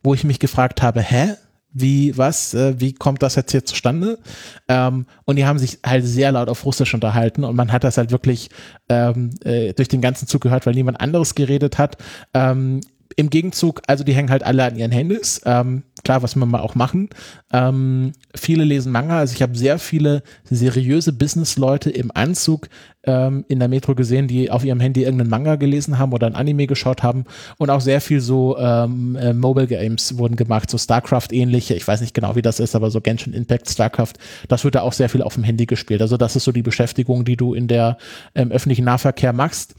wo 0.03 0.13
ich 0.13 0.23
mich 0.23 0.37
gefragt 0.37 0.83
habe, 0.83 1.01
hä? 1.01 1.33
Wie, 1.73 2.17
was, 2.17 2.53
äh, 2.53 2.79
wie 2.79 2.93
kommt 2.93 3.21
das 3.21 3.35
jetzt 3.35 3.51
hier 3.51 3.65
zustande? 3.65 4.19
Ähm, 4.67 5.05
und 5.25 5.35
die 5.35 5.45
haben 5.45 5.59
sich 5.59 5.79
halt 5.85 6.05
sehr 6.05 6.31
laut 6.31 6.49
auf 6.49 6.65
Russisch 6.65 6.93
unterhalten 6.93 7.43
und 7.43 7.55
man 7.55 7.71
hat 7.71 7.83
das 7.83 7.97
halt 7.97 8.11
wirklich 8.11 8.49
ähm, 8.89 9.31
äh, 9.43 9.73
durch 9.73 9.87
den 9.87 10.01
ganzen 10.01 10.27
Zug 10.27 10.41
gehört, 10.41 10.65
weil 10.65 10.73
niemand 10.73 10.99
anderes 10.99 11.35
geredet 11.35 11.77
hat. 11.77 11.97
Ähm, 12.33 12.81
im 13.17 13.31
Gegenzug, 13.31 13.81
also 13.87 14.03
die 14.03 14.13
hängen 14.13 14.29
halt 14.29 14.43
alle 14.43 14.63
an 14.63 14.75
ihren 14.75 14.91
Handys. 14.91 15.41
Ähm, 15.43 15.81
klar, 16.03 16.21
was 16.21 16.35
wir 16.35 16.45
mal 16.45 16.61
auch 16.61 16.75
machen. 16.75 17.09
Ähm, 17.51 18.13
viele 18.35 18.63
lesen 18.63 18.91
Manga. 18.91 19.17
Also 19.17 19.33
ich 19.33 19.41
habe 19.41 19.57
sehr 19.57 19.79
viele 19.79 20.21
seriöse 20.43 21.13
Business-Leute 21.13 21.89
im 21.89 22.11
Anzug 22.13 22.69
ähm, 23.05 23.43
in 23.47 23.57
der 23.57 23.69
Metro 23.69 23.95
gesehen, 23.95 24.27
die 24.27 24.51
auf 24.51 24.63
ihrem 24.63 24.79
Handy 24.79 25.01
irgendeinen 25.01 25.31
Manga 25.31 25.55
gelesen 25.55 25.97
haben 25.97 26.13
oder 26.13 26.27
ein 26.27 26.35
Anime 26.35 26.67
geschaut 26.67 27.01
haben. 27.01 27.25
Und 27.57 27.71
auch 27.71 27.81
sehr 27.81 28.01
viel 28.01 28.21
so 28.21 28.55
ähm, 28.59 29.15
äh, 29.15 29.33
Mobile 29.33 29.65
Games 29.65 30.19
wurden 30.19 30.35
gemacht, 30.35 30.69
so 30.69 30.77
StarCraft 30.77 31.29
ähnliche. 31.31 31.73
Ich 31.73 31.87
weiß 31.87 32.01
nicht 32.01 32.13
genau, 32.13 32.35
wie 32.35 32.43
das 32.43 32.59
ist, 32.59 32.75
aber 32.75 32.91
so 32.91 33.01
Genshin 33.01 33.33
Impact, 33.33 33.67
StarCraft, 33.67 34.13
das 34.47 34.63
wird 34.63 34.75
da 34.75 34.81
auch 34.81 34.93
sehr 34.93 35.09
viel 35.09 35.23
auf 35.23 35.33
dem 35.33 35.43
Handy 35.43 35.65
gespielt. 35.65 36.03
Also 36.03 36.17
das 36.17 36.35
ist 36.35 36.43
so 36.43 36.51
die 36.51 36.61
Beschäftigung, 36.61 37.25
die 37.25 37.35
du 37.35 37.55
in 37.55 37.67
der 37.67 37.97
ähm, 38.35 38.51
öffentlichen 38.51 38.85
Nahverkehr 38.85 39.33
machst. 39.33 39.73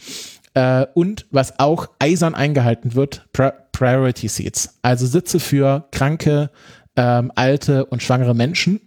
Äh, 0.58 0.88
und 0.94 1.26
was 1.30 1.60
auch 1.60 1.88
eisern 2.00 2.34
eingehalten 2.34 2.94
wird, 2.96 3.28
Pri 3.32 3.52
Priority 3.70 4.26
Seats. 4.26 4.80
Also 4.82 5.06
Sitze 5.06 5.38
für 5.38 5.86
kranke, 5.92 6.50
ähm, 6.96 7.30
alte 7.36 7.84
und 7.86 8.02
schwangere 8.02 8.34
Menschen 8.34 8.80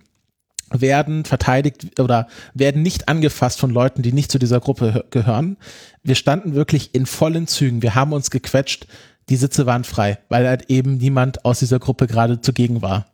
werden 0.70 1.24
verteidigt 1.24 1.98
oder 1.98 2.28
werden 2.54 2.82
nicht 2.82 3.08
angefasst 3.08 3.58
von 3.58 3.70
Leuten, 3.70 4.02
die 4.02 4.12
nicht 4.12 4.34
zu 4.34 4.38
dieser 4.38 4.60
Gruppe 4.60 5.06
gehören. 5.12 5.56
Wir 6.04 6.16
standen 6.16 6.56
wirklich 6.56 6.94
in 6.94 7.06
vollen 7.06 7.48
Zügen. 7.48 7.82
Wir 7.82 7.96
haben 7.96 8.12
uns 8.12 8.32
gequetscht. 8.32 8.88
Die 9.30 9.38
Sitze 9.38 9.66
waren 9.66 9.86
frei, 9.86 10.18
weil 10.28 10.46
halt 10.46 10.70
eben 10.70 10.98
niemand 10.98 11.46
aus 11.46 11.60
dieser 11.60 11.80
Gruppe 11.80 12.06
gerade 12.06 12.42
zugegen 12.42 12.82
war. 12.82 13.06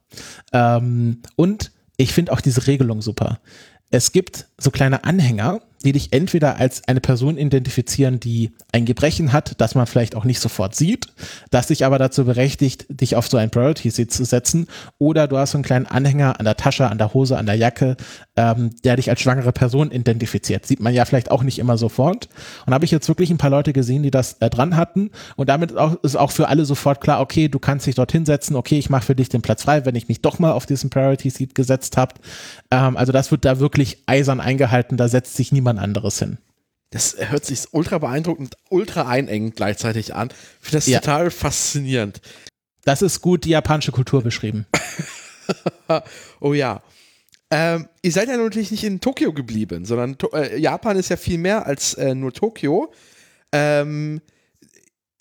Ähm, 0.52 1.22
und 1.36 1.72
ich 1.96 2.12
finde 2.12 2.32
auch 2.32 2.42
diese 2.42 2.66
Regelung 2.66 3.04
super. 3.04 3.40
Es 3.92 4.12
gibt 4.12 4.48
so 4.58 4.72
kleine 4.72 5.04
Anhänger, 5.04 5.62
die 5.84 5.92
dich 5.92 6.14
entweder 6.14 6.58
als 6.58 6.88
eine 6.88 7.02
Person 7.02 7.38
identifizieren, 7.38 8.20
die 8.20 8.52
ein 8.72 8.86
Gebrechen 8.86 9.34
hat, 9.34 9.60
das 9.60 9.76
man 9.76 9.88
vielleicht 9.88 10.16
auch 10.16 10.26
nicht 10.26 10.40
sofort 10.40 10.76
sieht, 10.76 11.08
das 11.52 11.68
dich 11.68 11.86
aber 11.86 12.00
dazu 12.00 12.26
berechtigt, 12.26 12.86
dich 12.90 13.16
auf 13.16 13.28
so 13.28 13.38
ein 13.38 13.50
Priority 13.50 13.90
Seat 13.90 14.12
zu 14.12 14.26
setzen, 14.26 14.68
oder 14.98 15.28
du 15.28 15.38
hast 15.38 15.52
so 15.52 15.58
einen 15.58 15.64
kleinen 15.64 15.86
Anhänger 15.86 16.40
an 16.40 16.46
der 16.46 16.58
Tasche, 16.58 16.88
an 16.88 16.98
der 16.98 17.14
Hose, 17.14 17.38
an 17.38 17.46
der 17.46 17.56
Jacke, 17.56 17.98
ähm, 18.36 18.72
der 18.84 18.96
dich 18.96 19.10
als 19.10 19.22
schwangere 19.22 19.52
Person 19.52 19.92
identifiziert. 19.92 20.66
Sieht 20.66 20.80
man 20.80 20.94
ja 20.94 21.06
vielleicht 21.06 21.32
auch 21.32 21.44
nicht 21.44 21.60
immer 21.60 21.78
sofort. 21.78 22.30
Und 22.66 22.74
habe 22.74 22.86
ich 22.86 22.92
jetzt 22.92 23.08
wirklich 23.08 23.30
ein 23.30 23.38
paar 23.38 23.50
Leute 23.50 23.74
gesehen, 23.74 24.04
die 24.04 24.12
das 24.12 24.34
äh, 24.40 24.50
dran 24.50 24.76
hatten. 24.76 25.12
Und 25.36 25.50
damit 25.50 25.72
ist 25.72 25.78
auch, 25.78 26.04
ist 26.04 26.16
auch 26.16 26.32
für 26.32 26.48
alle 26.48 26.66
sofort 26.66 27.02
klar, 27.02 27.20
okay, 27.22 27.48
du 27.50 27.60
kannst 27.60 27.86
dich 27.86 27.96
dorthin 27.96 28.26
setzen, 28.26 28.56
okay, 28.56 28.78
ich 28.78 28.90
mache 28.90 29.06
für 29.06 29.16
dich 29.16 29.30
den 29.30 29.42
Platz 29.42 29.64
frei, 29.64 29.86
wenn 29.86 29.96
ich 29.96 30.08
mich 30.08 30.22
doch 30.22 30.40
mal 30.40 30.52
auf 30.52 30.66
diesen 30.66 30.90
Priority 30.90 31.30
Seat 31.30 31.56
gesetzt 31.56 31.98
habe. 31.98 32.16
Ähm, 32.72 32.98
also 32.98 33.12
das 33.12 33.32
wird 33.32 33.46
da 33.46 33.60
wirklich 33.60 34.04
eisern 34.06 34.40
eingehalten, 34.40 34.98
da 34.98 35.08
setzt 35.08 35.36
sich 35.36 35.52
niemand 35.52 35.67
anderes 35.78 36.20
hin. 36.20 36.38
Das 36.92 37.18
hört 37.20 37.46
sich 37.46 37.66
ultra 37.72 37.98
beeindruckend, 37.98 38.56
ultra 38.70 39.08
einengend 39.08 39.58
gleichzeitig 39.58 40.16
an. 40.16 40.30
Ich 40.30 40.68
finde 40.68 40.78
das 40.78 40.88
Ja. 40.88 41.00
total 41.00 41.32
faszinierend. 41.32 42.22
Das 42.86 43.02
ist 43.02 43.22
gut 43.22 43.44
die 43.44 43.50
japanische 43.50 43.92
Kultur 43.92 44.22
beschrieben. 44.24 44.66
oh 46.40 46.54
ja. 46.54 46.82
Ähm, 47.50 47.88
ihr 48.02 48.12
seid 48.12 48.30
ja 48.30 48.38
natürlich 48.38 48.72
nicht 48.72 48.84
in 48.84 49.00
Tokio 49.02 49.34
geblieben, 49.34 49.86
sondern 49.86 50.18
to 50.18 50.30
äh, 50.34 50.58
Japan 50.58 50.98
ist 50.98 51.10
ja 51.10 51.18
viel 51.18 51.38
mehr 51.38 51.66
als 51.66 51.94
äh, 51.96 52.14
nur 52.16 52.34
Tokio. 52.34 52.92
Ähm, 53.52 54.22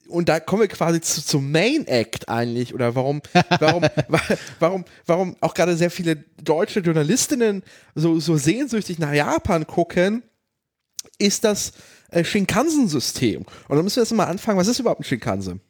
und 0.09 0.29
da 0.29 0.39
kommen 0.41 0.63
wir 0.63 0.69
quasi 0.69 1.01
zu, 1.01 1.25
zum 1.25 1.51
Main 1.51 1.87
Act 1.87 2.29
eigentlich, 2.29 2.75
oder 2.75 2.95
warum, 2.95 3.23
warum, 3.61 3.83
wa 4.09 4.21
warum, 4.61 4.85
warum 5.07 5.37
auch 5.41 5.55
gerade 5.55 5.77
sehr 5.77 5.91
viele 5.91 6.17
deutsche 6.43 6.81
Journalistinnen 6.81 7.63
so, 7.95 8.19
so 8.21 8.37
sehnsüchtig 8.37 8.99
nach 8.99 9.13
Japan 9.13 9.67
gucken, 9.67 10.23
ist 11.19 11.45
das 11.45 11.73
äh, 12.11 12.25
Shinkansen-System. 12.25 13.45
Und 13.69 13.77
da 13.77 13.83
müssen 13.83 13.97
wir 13.97 14.03
jetzt 14.03 14.13
mal 14.13 14.25
anfangen, 14.25 14.59
was 14.59 14.69
ist 14.69 14.79
überhaupt 14.79 15.01
ein 15.01 15.05
Shinkansen? 15.05 15.61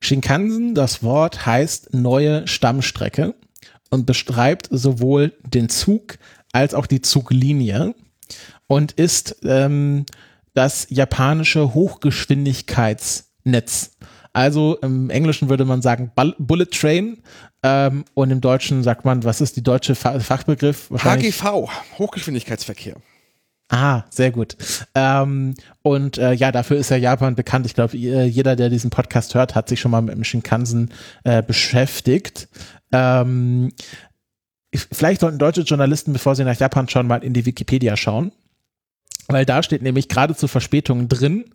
Shinkansen, 0.00 0.74
das 0.74 1.02
Wort 1.02 1.46
heißt 1.46 1.94
neue 1.94 2.46
Stammstrecke 2.46 3.34
und 3.90 4.06
beschreibt 4.06 4.68
sowohl 4.70 5.32
den 5.44 5.68
Zug 5.68 6.18
als 6.52 6.74
auch 6.74 6.86
die 6.86 7.02
Zuglinie 7.02 7.94
und 8.66 8.92
ist 8.92 9.36
ähm, 9.44 10.06
das 10.54 10.86
japanische 10.90 11.74
Hochgeschwindigkeitsnetz. 11.74 13.92
Also 14.32 14.76
im 14.82 15.08
Englischen 15.10 15.48
würde 15.48 15.64
man 15.64 15.80
sagen 15.82 16.10
Bul- 16.14 16.34
Bullet 16.38 16.66
Train 16.66 17.22
ähm, 17.62 18.04
und 18.14 18.30
im 18.30 18.40
Deutschen 18.42 18.82
sagt 18.82 19.04
man, 19.06 19.24
was 19.24 19.40
ist 19.40 19.56
die 19.56 19.62
deutsche 19.62 19.94
Fa 19.94 20.20
Fachbegriff? 20.20 20.90
HGV, 20.90 21.68
Hochgeschwindigkeitsverkehr. 21.98 22.96
Ah, 23.68 24.04
sehr 24.10 24.30
gut. 24.30 24.56
Ähm, 24.94 25.54
und 25.82 26.18
äh, 26.18 26.32
ja, 26.32 26.52
dafür 26.52 26.76
ist 26.76 26.90
ja 26.90 26.96
Japan 26.96 27.34
bekannt. 27.34 27.66
Ich 27.66 27.74
glaube, 27.74 27.96
jeder, 27.96 28.54
der 28.54 28.68
diesen 28.68 28.90
Podcast 28.90 29.34
hört, 29.34 29.54
hat 29.56 29.68
sich 29.68 29.80
schon 29.80 29.90
mal 29.90 30.02
mit 30.02 30.14
dem 30.14 30.22
Shinkansen 30.22 30.92
äh, 31.24 31.42
beschäftigt. 31.42 32.48
Ähm, 32.92 33.72
ich- 34.70 34.86
vielleicht 34.92 35.20
sollten 35.20 35.38
deutsche 35.38 35.62
Journalisten, 35.62 36.12
bevor 36.12 36.36
sie 36.36 36.44
nach 36.44 36.58
Japan 36.58 36.88
schauen, 36.88 37.08
mal 37.08 37.24
in 37.24 37.32
die 37.32 37.44
Wikipedia 37.44 37.96
schauen. 37.96 38.30
Weil 39.26 39.44
da 39.44 39.60
steht 39.64 39.82
nämlich 39.82 40.08
gerade 40.08 40.36
zu 40.36 40.46
Verspätungen 40.46 41.08
drin, 41.08 41.46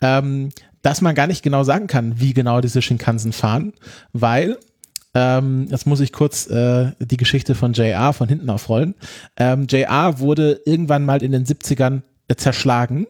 ähm, 0.00 0.50
dass 0.82 1.00
man 1.00 1.16
gar 1.16 1.26
nicht 1.26 1.42
genau 1.42 1.64
sagen 1.64 1.88
kann, 1.88 2.20
wie 2.20 2.34
genau 2.34 2.60
diese 2.60 2.80
Shinkansen 2.82 3.32
fahren, 3.32 3.72
weil 4.12 4.58
ähm, 5.14 5.66
jetzt 5.70 5.86
muss 5.86 6.00
ich 6.00 6.12
kurz 6.12 6.46
äh, 6.48 6.92
die 7.00 7.16
Geschichte 7.16 7.54
von 7.54 7.72
JR 7.72 8.12
von 8.12 8.28
hinten 8.28 8.50
aufrollen. 8.50 8.94
Ähm, 9.36 9.66
JR 9.68 10.18
wurde 10.18 10.60
irgendwann 10.64 11.04
mal 11.04 11.22
in 11.22 11.32
den 11.32 11.44
70ern 11.44 12.02
äh, 12.28 12.34
zerschlagen. 12.36 13.06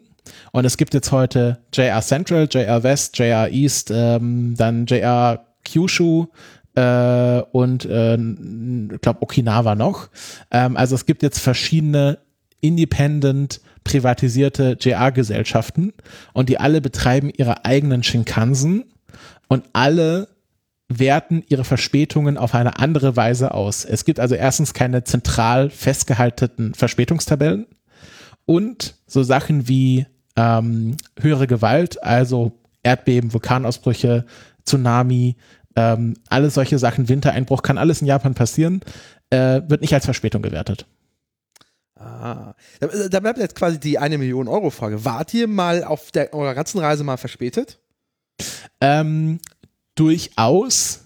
Und 0.51 0.65
es 0.65 0.77
gibt 0.77 0.93
jetzt 0.93 1.11
heute 1.11 1.59
JR 1.73 2.01
Central, 2.01 2.47
JR 2.49 2.83
West, 2.83 3.17
JR 3.17 3.49
East, 3.49 3.91
ähm, 3.91 4.55
dann 4.55 4.85
JR 4.85 5.45
Kyushu 5.65 6.27
äh, 6.75 7.41
und 7.51 7.85
äh, 7.85 8.15
ich 8.15 9.01
glaube 9.01 9.21
Okinawa 9.21 9.75
noch. 9.75 10.09
Ähm, 10.51 10.77
also 10.77 10.95
es 10.95 11.05
gibt 11.05 11.23
jetzt 11.23 11.39
verschiedene 11.39 12.19
independent 12.61 13.61
privatisierte 13.83 14.77
JR-Gesellschaften 14.79 15.93
und 16.33 16.49
die 16.49 16.59
alle 16.59 16.81
betreiben 16.81 17.31
ihre 17.35 17.65
eigenen 17.65 18.03
Shinkansen 18.03 18.85
und 19.47 19.63
alle 19.73 20.27
werten 20.89 21.43
ihre 21.47 21.63
Verspätungen 21.63 22.37
auf 22.37 22.55
eine 22.55 22.79
andere 22.79 23.15
Weise 23.15 23.53
aus. 23.53 23.85
Es 23.85 24.05
gibt 24.05 24.19
also 24.19 24.35
erstens 24.35 24.73
keine 24.73 25.03
zentral 25.03 25.69
festgehaltenen 25.69 26.73
Verspätungstabellen 26.73 27.67
und 28.45 28.95
so 29.05 29.21
Sachen 29.21 29.67
wie 29.67 30.07
ähm, 30.35 30.97
höhere 31.19 31.45
Gewalt, 31.45 32.01
also 32.03 32.53
Erdbeben, 32.81 33.33
Vulkanausbrüche, 33.33 34.25
Tsunami, 34.65 35.35
ähm, 35.75 36.15
alle 36.29 36.49
solche 36.49 36.79
Sachen, 36.79 37.07
Wintereinbruch, 37.07 37.61
kann 37.61 37.77
alles 37.77 38.01
in 38.01 38.07
Japan 38.07 38.33
passieren, 38.33 38.81
äh, 39.29 39.61
wird 39.67 39.81
nicht 39.81 39.93
als 39.93 40.05
Verspätung 40.05 40.41
gewertet. 40.41 40.87
Ah. 41.95 42.55
Da, 42.79 42.87
da 43.09 43.19
bleibt 43.19 43.37
jetzt 43.37 43.55
quasi 43.55 43.79
die 43.79 43.99
eine 43.99 44.17
Million 44.17 44.47
Euro 44.47 44.69
Frage. 44.69 45.05
Wart 45.05 45.33
ihr 45.33 45.47
mal 45.47 45.83
auf 45.83 46.11
der, 46.11 46.33
eurer 46.33 46.55
ganzen 46.55 46.79
Reise 46.79 47.03
mal 47.03 47.17
verspätet? 47.17 47.79
Ähm, 48.81 49.39
durchaus, 49.99 51.05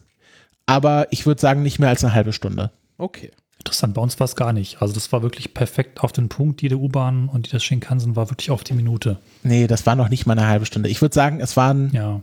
aber 0.65 1.07
ich 1.11 1.25
würde 1.25 1.41
sagen 1.41 1.63
nicht 1.63 1.79
mehr 1.79 1.89
als 1.89 2.03
eine 2.03 2.13
halbe 2.13 2.33
Stunde. 2.33 2.71
Okay. 2.97 3.31
Interessant, 3.59 3.93
bei 3.93 4.01
uns 4.01 4.19
war 4.19 4.25
es 4.25 4.35
gar 4.35 4.51
nicht. 4.51 4.81
Also 4.81 4.93
das 4.93 5.11
war 5.13 5.23
wirklich 5.23 5.53
perfekt 5.53 6.01
auf 6.01 6.11
den 6.11 6.27
Punkt, 6.27 6.61
jede 6.61 6.77
U-Bahn 6.77 7.29
und 7.29 7.53
das 7.53 7.63
Shinkansen 7.63 8.15
war 8.17 8.29
wirklich 8.29 8.51
auf 8.51 8.63
die 8.63 8.73
Minute. 8.73 9.17
Nee, 9.43 9.67
das 9.67 9.85
war 9.85 9.95
noch 9.95 10.09
nicht 10.09 10.25
mal 10.25 10.37
eine 10.37 10.47
halbe 10.47 10.65
Stunde. 10.65 10.89
Ich 10.89 11.01
würde 11.01 11.15
sagen, 11.15 11.39
es 11.39 11.55
waren 11.55 11.89
Ja. 11.93 12.19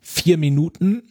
vier 0.00 0.38
Minuten. 0.38 1.02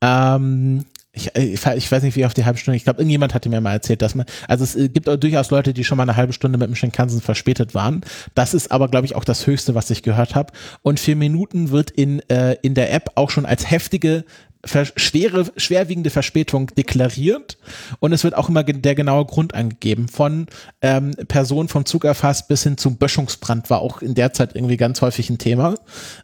Ähm, 0.00 0.84
ich, 1.18 1.36
ich, 1.36 1.66
ich 1.66 1.92
weiß 1.92 2.02
nicht, 2.02 2.16
wie 2.16 2.24
auf 2.24 2.34
die 2.34 2.44
halbe 2.44 2.58
Stunde. 2.58 2.76
Ich 2.76 2.84
glaube, 2.84 3.00
irgendjemand 3.00 3.34
hatte 3.34 3.48
mir 3.48 3.60
mal 3.60 3.72
erzählt, 3.72 4.02
dass 4.02 4.14
man, 4.14 4.26
also 4.46 4.64
es 4.64 4.76
äh, 4.76 4.88
gibt 4.88 5.08
auch 5.08 5.16
durchaus 5.16 5.50
Leute, 5.50 5.74
die 5.74 5.84
schon 5.84 5.96
mal 5.96 6.04
eine 6.04 6.16
halbe 6.16 6.32
Stunde 6.32 6.58
mit 6.58 6.68
dem 6.68 6.74
Shinkansen 6.74 7.20
verspätet 7.20 7.74
waren. 7.74 8.02
Das 8.34 8.54
ist 8.54 8.70
aber, 8.70 8.88
glaube 8.88 9.06
ich, 9.06 9.16
auch 9.16 9.24
das 9.24 9.46
Höchste, 9.46 9.74
was 9.74 9.90
ich 9.90 10.02
gehört 10.02 10.34
habe. 10.34 10.52
Und 10.82 11.00
vier 11.00 11.16
Minuten 11.16 11.70
wird 11.70 11.90
in, 11.90 12.20
äh, 12.28 12.56
in 12.62 12.74
der 12.74 12.92
App 12.92 13.12
auch 13.16 13.30
schon 13.30 13.46
als 13.46 13.70
heftige 13.70 14.24
schwere, 14.64 15.50
schwerwiegende 15.56 16.10
Verspätung 16.10 16.68
deklariert 16.74 17.58
und 18.00 18.12
es 18.12 18.24
wird 18.24 18.34
auch 18.34 18.48
immer 18.48 18.64
der 18.64 18.94
genaue 18.94 19.24
Grund 19.24 19.54
angegeben. 19.54 20.08
Von 20.08 20.46
ähm, 20.82 21.12
Person 21.28 21.68
vom 21.68 21.84
Zug 21.86 22.04
erfasst 22.04 22.48
bis 22.48 22.64
hin 22.64 22.76
zum 22.76 22.96
Böschungsbrand 22.96 23.70
war 23.70 23.80
auch 23.80 24.02
in 24.02 24.14
der 24.14 24.32
Zeit 24.32 24.54
irgendwie 24.54 24.76
ganz 24.76 25.00
häufig 25.00 25.30
ein 25.30 25.38
Thema. 25.38 25.74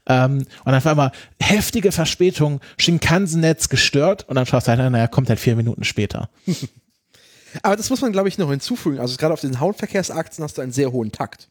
Ähm, 0.06 0.38
und 0.64 0.72
dann 0.72 0.84
war 0.84 0.92
immer 0.92 1.12
heftige 1.40 1.92
Verspätung, 1.92 2.60
Shinkansen-Netz 2.78 3.68
gestört 3.68 4.28
und 4.28 4.34
dann 4.34 4.46
schaust 4.46 4.66
du 4.66 4.76
halt, 4.76 4.90
naja, 4.90 5.06
kommt 5.06 5.28
halt 5.28 5.40
vier 5.40 5.56
Minuten 5.56 5.84
später. 5.84 6.28
Aber 7.62 7.76
das 7.76 7.88
muss 7.88 8.00
man, 8.00 8.12
glaube 8.12 8.28
ich, 8.28 8.36
noch 8.36 8.50
hinzufügen. 8.50 8.98
Also 8.98 9.16
gerade 9.16 9.32
auf 9.32 9.40
den 9.40 9.60
Hauptverkehrsachsen 9.60 10.42
hast 10.42 10.58
du 10.58 10.62
einen 10.62 10.72
sehr 10.72 10.90
hohen 10.90 11.12
Takt. 11.12 11.48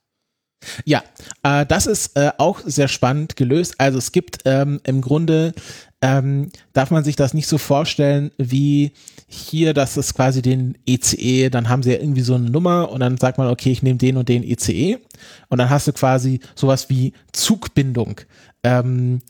Ja, 0.86 1.04
äh, 1.43 1.65
das 1.65 1.88
ist 1.88 2.15
äh, 2.17 2.32
auch 2.38 2.62
sehr 2.65 2.88
spannend 2.88 3.36
gelöst. 3.36 3.76
Also 3.78 3.98
es 3.98 4.12
gibt 4.12 4.39
ähm, 4.46 4.80
im 4.84 5.02
Grunde, 5.02 5.54
ähm, 6.04 6.50
darf 6.74 6.92
man 6.92 7.06
sich 7.06 7.16
das 7.16 7.34
nicht 7.34 7.48
so 7.48 7.58
vorstellen 7.58 8.32
wie 8.38 8.92
hier, 9.30 9.74
dass 9.74 9.96
es 9.96 10.13
quasi 10.13 10.42
den 10.42 10.78
ECE, 10.86 11.50
dann 11.50 11.70
haben 11.70 11.82
sie 11.82 11.92
ja 11.94 12.00
irgendwie 12.00 12.22
so 12.22 12.36
eine 12.36 12.50
Nummer 12.50 12.92
und 12.92 13.00
dann 13.00 13.18
sagt 13.18 13.38
man, 13.38 13.48
okay, 13.48 13.72
ich 13.72 13.84
nehme 13.84 13.98
den 13.98 14.18
und 14.18 14.28
den 14.28 14.44
ECE 14.44 15.00
und 15.48 15.58
dann 15.60 15.70
hast 15.70 15.88
du 15.88 15.94
quasi 15.94 16.42
sowas 16.56 16.89
wie 16.89 17.13
Zugbindung. 17.32 18.20
Ähm, 18.63 19.22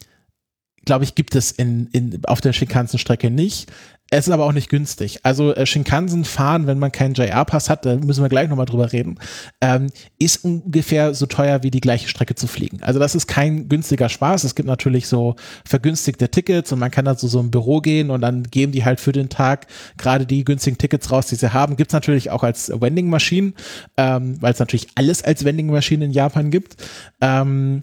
glaube 0.84 1.04
ich, 1.04 1.14
gibt 1.14 1.36
es 1.36 1.52
in, 1.52 1.88
in, 1.92 2.26
auf 2.26 2.42
der 2.42 2.54
Shinkansen-Strecke 2.54 3.30
nicht. 3.30 3.72
Es 4.16 4.28
ist 4.28 4.32
aber 4.32 4.46
auch 4.46 4.52
nicht 4.52 4.70
günstig. 4.70 5.22
Also 5.24 5.56
äh, 5.56 5.66
Shinkansen 5.66 6.24
fahren, 6.24 6.68
wenn 6.68 6.78
man 6.78 6.92
keinen 6.92 7.16
JR-Pass 7.16 7.68
hat, 7.68 7.84
da 7.84 7.96
müssen 7.96 8.22
wir 8.22 8.30
gleich 8.30 8.48
nochmal 8.48 8.68
drüber 8.68 8.94
reden, 8.94 9.18
ähm, 9.60 9.90
ist 10.20 10.46
ungefähr 10.46 11.16
so 11.16 11.26
teuer 11.26 11.64
wie 11.64 11.72
die 11.72 11.82
gleiche 11.82 12.08
Strecke 12.08 12.36
zu 12.36 12.46
fliegen. 12.46 12.84
Also 12.84 13.00
das 13.00 13.16
ist 13.16 13.26
kein 13.26 13.70
günstiger 13.70 14.10
Spaß. 14.10 14.44
Es 14.44 14.54
gibt 14.54 14.68
natürlich 14.68 15.08
so 15.08 15.36
vergünstigte 15.66 16.30
Tickets 16.30 16.72
und 16.72 16.78
man 16.78 16.92
kann 16.92 17.06
dann 17.06 17.18
zu 17.18 17.28
so 17.28 17.40
einem 17.40 17.50
Büro 17.50 17.82
gehen 17.82 18.12
und 18.12 18.22
dann 18.22 18.44
geben 18.44 18.72
die 18.72 18.86
halt 18.86 19.00
für 19.00 19.14
den 19.14 19.30
Tag 19.30 19.66
gerade 19.98 20.28
die 20.28 20.44
günstigen 20.44 20.78
Tickets 20.78 21.12
raus, 21.12 21.26
die 21.26 21.36
sie 21.36 21.52
haben. 21.52 21.76
Gibt 21.76 21.90
es 21.90 21.94
natürlich 21.94 22.30
auch 22.30 22.44
als 22.44 22.70
Vending-Maschinen, 22.70 23.56
ähm, 23.98 24.40
weil 24.40 24.54
es 24.54 24.60
natürlich 24.60 24.90
alles 24.94 25.24
als 25.24 25.44
Vending-Maschinen 25.44 26.04
in 26.04 26.12
Japan 26.12 26.52
gibt. 26.52 26.76
Ähm, 27.20 27.82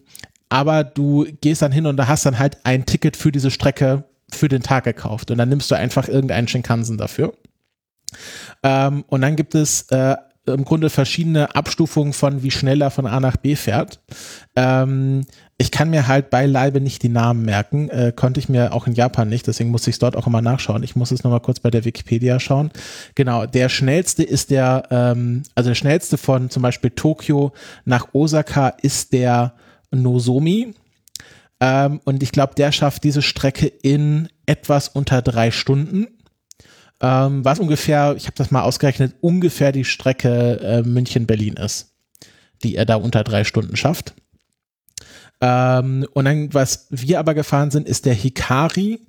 aber 0.48 0.84
du 0.84 1.26
gehst 1.40 1.62
dann 1.62 1.72
hin 1.72 1.86
und 1.86 1.96
da 1.96 2.06
hast 2.06 2.24
dann 2.24 2.38
halt 2.38 2.58
ein 2.62 2.86
Ticket 2.86 3.16
für 3.16 3.32
diese 3.32 3.50
Strecke 3.50 4.04
für 4.34 4.48
den 4.48 4.62
Tag 4.62 4.84
gekauft 4.84 5.30
und 5.30 5.38
dann 5.38 5.48
nimmst 5.48 5.70
du 5.70 5.74
einfach 5.74 6.08
irgendeinen 6.08 6.48
Shinkansen 6.48 6.98
dafür. 6.98 7.34
Ähm, 8.62 9.04
und 9.08 9.20
dann 9.22 9.36
gibt 9.36 9.54
es 9.54 9.82
äh, 9.90 10.16
im 10.46 10.64
Grunde 10.64 10.90
verschiedene 10.90 11.54
Abstufungen 11.54 12.12
von, 12.12 12.42
wie 12.42 12.50
schnell 12.50 12.80
er 12.80 12.90
von 12.90 13.06
A 13.06 13.20
nach 13.20 13.36
B 13.36 13.56
fährt. 13.56 14.00
Ähm, 14.56 15.26
ich 15.58 15.70
kann 15.70 15.90
mir 15.90 16.08
halt 16.08 16.30
beileibe 16.30 16.80
nicht 16.80 17.02
die 17.02 17.10
Namen 17.10 17.44
merken, 17.44 17.90
äh, 17.90 18.12
konnte 18.14 18.40
ich 18.40 18.48
mir 18.48 18.72
auch 18.72 18.86
in 18.86 18.94
Japan 18.94 19.28
nicht, 19.28 19.46
deswegen 19.46 19.70
musste 19.70 19.90
ich 19.90 19.96
es 19.96 19.98
dort 19.98 20.16
auch 20.16 20.26
immer 20.26 20.40
nachschauen. 20.40 20.82
Ich 20.82 20.96
muss 20.96 21.10
es 21.10 21.22
nochmal 21.22 21.40
kurz 21.40 21.60
bei 21.60 21.70
der 21.70 21.84
Wikipedia 21.84 22.40
schauen. 22.40 22.70
Genau, 23.14 23.44
der 23.46 23.68
schnellste 23.68 24.22
ist 24.22 24.50
der, 24.50 24.84
ähm, 24.90 25.42
also 25.54 25.70
der 25.70 25.74
schnellste 25.74 26.16
von 26.16 26.48
zum 26.48 26.62
Beispiel 26.62 26.90
Tokio 26.90 27.52
nach 27.84 28.08
Osaka 28.14 28.70
ist 28.80 29.12
der 29.12 29.52
Nozomi. 29.90 30.74
Ähm, 31.60 32.00
und 32.04 32.22
ich 32.22 32.32
glaube, 32.32 32.54
der 32.54 32.72
schafft 32.72 33.04
diese 33.04 33.22
Strecke 33.22 33.66
in 33.66 34.28
etwas 34.46 34.88
unter 34.88 35.22
drei 35.22 35.50
Stunden 35.50 36.06
ähm, 37.00 37.44
was 37.44 37.58
ungefähr, 37.58 38.14
ich 38.16 38.26
habe 38.26 38.36
das 38.36 38.50
mal 38.50 38.62
ausgerechnet, 38.62 39.14
ungefähr 39.20 39.72
die 39.72 39.84
Strecke 39.84 40.60
äh, 40.60 40.82
München-Berlin 40.82 41.54
ist, 41.54 41.94
die 42.62 42.76
er 42.76 42.84
da 42.84 42.96
unter 42.96 43.24
drei 43.24 43.44
Stunden 43.44 43.76
schafft. 43.76 44.14
Ähm, 45.40 46.06
und 46.12 46.26
dann, 46.26 46.52
was 46.52 46.86
wir 46.90 47.18
aber 47.18 47.32
gefahren 47.32 47.70
sind, 47.70 47.88
ist 47.88 48.04
der 48.04 48.12
Hikari. 48.12 49.00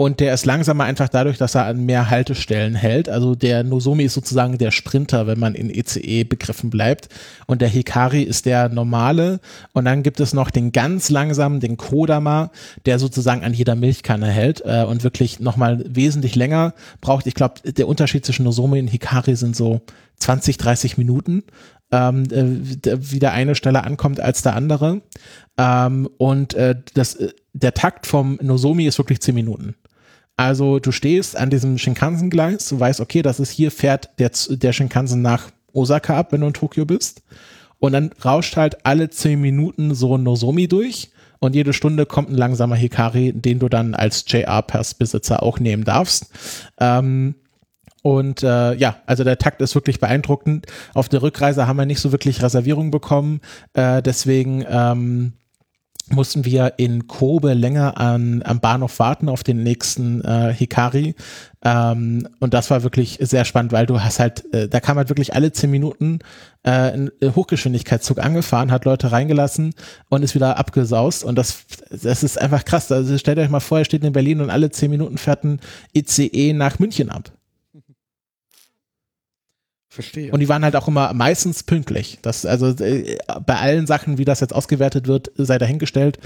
Und 0.00 0.18
der 0.20 0.32
ist 0.32 0.46
langsamer 0.46 0.84
einfach 0.84 1.10
dadurch, 1.10 1.36
dass 1.36 1.54
er 1.54 1.66
an 1.66 1.84
mehr 1.84 2.08
Haltestellen 2.08 2.74
hält. 2.74 3.10
Also 3.10 3.34
der 3.34 3.64
Nozomi 3.64 4.04
ist 4.04 4.14
sozusagen 4.14 4.56
der 4.56 4.70
Sprinter, 4.70 5.26
wenn 5.26 5.38
man 5.38 5.54
in 5.54 5.68
ECE-Begriffen 5.68 6.70
bleibt. 6.70 7.10
Und 7.44 7.60
der 7.60 7.68
Hikari 7.68 8.22
ist 8.22 8.46
der 8.46 8.70
normale. 8.70 9.40
Und 9.74 9.84
dann 9.84 10.02
gibt 10.02 10.18
es 10.20 10.32
noch 10.32 10.50
den 10.50 10.72
ganz 10.72 11.10
langsamen, 11.10 11.60
den 11.60 11.76
Kodama, 11.76 12.50
der 12.86 12.98
sozusagen 12.98 13.44
an 13.44 13.52
jeder 13.52 13.74
Milchkanne 13.74 14.28
hält 14.28 14.62
äh, 14.64 14.84
und 14.84 15.04
wirklich 15.04 15.38
nochmal 15.38 15.84
wesentlich 15.86 16.34
länger 16.34 16.72
braucht. 17.02 17.26
Ich 17.26 17.34
glaube, 17.34 17.60
der 17.70 17.86
Unterschied 17.86 18.24
zwischen 18.24 18.44
Nozomi 18.44 18.80
und 18.80 18.88
Hikari 18.88 19.36
sind 19.36 19.54
so 19.54 19.82
20, 20.16 20.56
30 20.56 20.96
Minuten 20.96 21.42
ähm, 21.92 22.24
äh, 22.30 22.96
wie 23.00 23.18
der 23.18 23.32
eine 23.32 23.54
schneller 23.54 23.84
ankommt 23.84 24.20
als 24.20 24.40
der 24.40 24.54
andere. 24.54 25.02
Ähm, 25.58 26.08
und 26.16 26.54
äh, 26.54 26.76
das, 26.94 27.16
äh, 27.16 27.32
der 27.52 27.74
Takt 27.74 28.06
vom 28.06 28.38
Nozomi 28.40 28.86
ist 28.86 28.96
wirklich 28.96 29.20
10 29.20 29.34
Minuten. 29.34 29.74
Also 30.40 30.78
du 30.78 30.90
stehst 30.90 31.36
an 31.36 31.50
diesem 31.50 31.76
Shinkansen-Gleis, 31.76 32.66
du 32.70 32.80
weißt, 32.80 33.02
okay, 33.02 33.20
das 33.20 33.40
ist 33.40 33.50
hier, 33.50 33.70
fährt 33.70 34.08
der, 34.18 34.30
der 34.48 34.72
Shinkansen 34.72 35.20
nach 35.20 35.50
Osaka 35.74 36.16
ab, 36.16 36.32
wenn 36.32 36.40
du 36.40 36.46
in 36.46 36.54
Tokio 36.54 36.86
bist. 36.86 37.22
Und 37.78 37.92
dann 37.92 38.10
rauscht 38.24 38.56
halt 38.56 38.86
alle 38.86 39.10
zehn 39.10 39.38
Minuten 39.38 39.94
so 39.94 40.16
ein 40.16 40.22
Nozomi 40.22 40.66
durch 40.66 41.10
und 41.40 41.54
jede 41.54 41.74
Stunde 41.74 42.06
kommt 42.06 42.30
ein 42.30 42.38
langsamer 42.38 42.76
Hikari, 42.76 43.34
den 43.34 43.58
du 43.58 43.68
dann 43.68 43.94
als 43.94 44.24
JR-Pass-Besitzer 44.28 45.42
auch 45.42 45.60
nehmen 45.60 45.84
darfst. 45.84 46.30
Ähm, 46.78 47.34
und 48.00 48.42
äh, 48.42 48.72
ja, 48.76 48.96
also 49.04 49.24
der 49.24 49.36
Takt 49.36 49.60
ist 49.60 49.74
wirklich 49.74 50.00
beeindruckend. 50.00 50.64
Auf 50.94 51.10
der 51.10 51.20
Rückreise 51.20 51.66
haben 51.66 51.76
wir 51.76 51.84
nicht 51.84 52.00
so 52.00 52.12
wirklich 52.12 52.42
Reservierung 52.42 52.90
bekommen. 52.90 53.42
Äh, 53.74 54.00
deswegen 54.00 54.64
ähm, 54.66 55.34
mussten 56.12 56.44
wir 56.44 56.74
in 56.76 57.06
Kobe 57.06 57.54
länger 57.54 57.98
an, 57.98 58.42
am 58.44 58.60
Bahnhof 58.60 58.98
warten 58.98 59.28
auf 59.28 59.42
den 59.42 59.62
nächsten 59.62 60.22
äh, 60.24 60.52
Hikari. 60.52 61.14
Ähm, 61.62 62.26
und 62.40 62.54
das 62.54 62.70
war 62.70 62.82
wirklich 62.82 63.18
sehr 63.20 63.44
spannend, 63.44 63.72
weil 63.72 63.86
du 63.86 64.00
hast 64.02 64.18
halt, 64.18 64.52
äh, 64.54 64.68
da 64.68 64.80
kam 64.80 64.96
halt 64.96 65.08
wirklich 65.08 65.34
alle 65.34 65.52
zehn 65.52 65.70
Minuten 65.70 66.20
äh, 66.62 66.70
ein 66.70 67.10
Hochgeschwindigkeitszug 67.22 68.18
angefahren, 68.18 68.70
hat 68.70 68.84
Leute 68.84 69.12
reingelassen 69.12 69.74
und 70.08 70.22
ist 70.22 70.34
wieder 70.34 70.58
abgesaust. 70.58 71.24
Und 71.24 71.36
das, 71.36 71.64
das 71.90 72.22
ist 72.22 72.40
einfach 72.40 72.64
krass. 72.64 72.90
Also 72.90 73.16
stellt 73.18 73.38
euch 73.38 73.50
mal 73.50 73.60
vor, 73.60 73.78
er 73.78 73.84
steht 73.84 74.04
in 74.04 74.12
Berlin 74.12 74.40
und 74.40 74.50
alle 74.50 74.70
zehn 74.70 74.90
Minuten 74.90 75.18
fährt 75.18 75.44
ein 75.44 75.60
ICE 75.94 76.52
nach 76.52 76.78
München 76.78 77.10
ab. 77.10 77.30
Verstehe. 79.92 80.30
Und 80.30 80.38
die 80.38 80.48
waren 80.48 80.62
halt 80.62 80.76
auch 80.76 80.86
immer 80.86 81.12
meistens 81.14 81.64
pünktlich. 81.64 82.20
Das, 82.22 82.46
also 82.46 82.68
äh, 82.84 83.18
bei 83.44 83.56
allen 83.56 83.88
Sachen, 83.88 84.18
wie 84.18 84.24
das 84.24 84.38
jetzt 84.38 84.54
ausgewertet 84.54 85.08
wird, 85.08 85.32
sei 85.36 85.58
dahingestellt. 85.58 86.20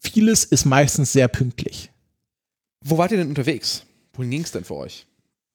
Vieles 0.00 0.44
ist 0.44 0.64
meistens 0.64 1.12
sehr 1.12 1.28
pünktlich. 1.28 1.92
Wo 2.84 2.98
wart 2.98 3.12
ihr 3.12 3.18
denn 3.18 3.28
unterwegs? 3.28 3.84
Wohin 4.14 4.30
ging 4.30 4.42
es 4.42 4.50
denn 4.50 4.64
für 4.64 4.74
euch? 4.74 5.06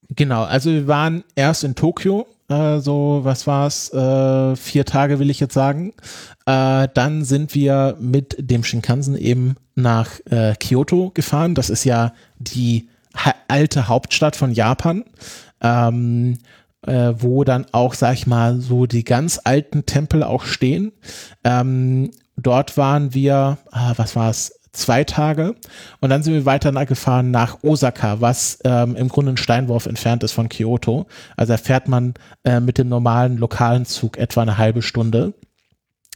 Genau, 0.10 0.44
also 0.44 0.70
wir 0.70 0.88
waren 0.88 1.26
erst 1.36 1.66
in 1.66 1.76
Tokio, 1.76 2.28
äh, 2.48 2.80
so, 2.80 3.22
was 3.24 3.46
war's, 3.46 3.92
äh, 3.92 4.56
vier 4.56 4.86
Tage 4.86 5.20
will 5.20 5.30
ich 5.30 5.42
jetzt 5.42 5.54
sagen. 5.54 5.94
Äh, 6.46 6.88
dann 6.94 7.26
sind 7.26 7.56
wir 7.56 7.98
mit 8.00 8.36
dem 8.40 8.64
Shinkansen 8.64 9.18
eben 9.18 9.56
nach 9.76 10.20
äh, 10.30 10.56
Kyoto 10.56 11.12
gefahren. 11.14 11.56
Das 11.56 11.70
ist 11.70 11.84
ja 11.84 12.14
die 12.40 12.88
ha 13.16 13.36
alte 13.50 13.90
Hauptstadt 13.90 14.36
von 14.38 14.52
Japan. 14.52 15.04
Ähm, 15.62 16.38
äh, 16.88 17.14
wo 17.18 17.44
dann 17.44 17.66
auch, 17.72 17.94
sag 17.94 18.14
ich 18.14 18.28
mal, 18.28 18.60
so 18.60 18.86
die 18.86 19.04
ganz 19.04 19.40
alten 19.44 19.86
Tempel 19.86 20.24
auch 20.24 20.44
stehen. 20.46 20.92
Ähm, 21.44 22.12
dort 22.36 22.78
waren 22.78 23.14
wir, 23.14 23.58
ah, 23.72 23.94
was 23.98 24.16
war 24.16 24.30
es, 24.30 24.60
zwei 24.74 25.04
Tage 25.04 25.56
und 26.02 26.10
dann 26.10 26.24
sind 26.24 26.34
wir 26.34 26.46
weiter 26.46 26.72
gefahren 26.86 27.32
nach 27.32 27.64
Osaka, 27.64 28.22
was 28.22 28.58
ähm, 28.66 28.96
im 28.96 29.08
Grunde 29.08 29.34
ein 29.34 29.38
Steinwurf 29.38 29.86
entfernt 29.86 30.24
ist 30.24 30.32
von 30.32 30.50
Kyoto. 30.50 31.06
Also 31.38 31.54
da 31.54 31.58
fährt 31.58 31.88
man 31.88 32.16
äh, 32.44 32.60
mit 32.60 32.80
dem 32.80 32.90
normalen 32.90 33.38
lokalen 33.38 33.86
Zug 33.86 34.18
etwa 34.18 34.42
eine 34.42 34.58
halbe 34.58 34.82
Stunde 34.82 35.34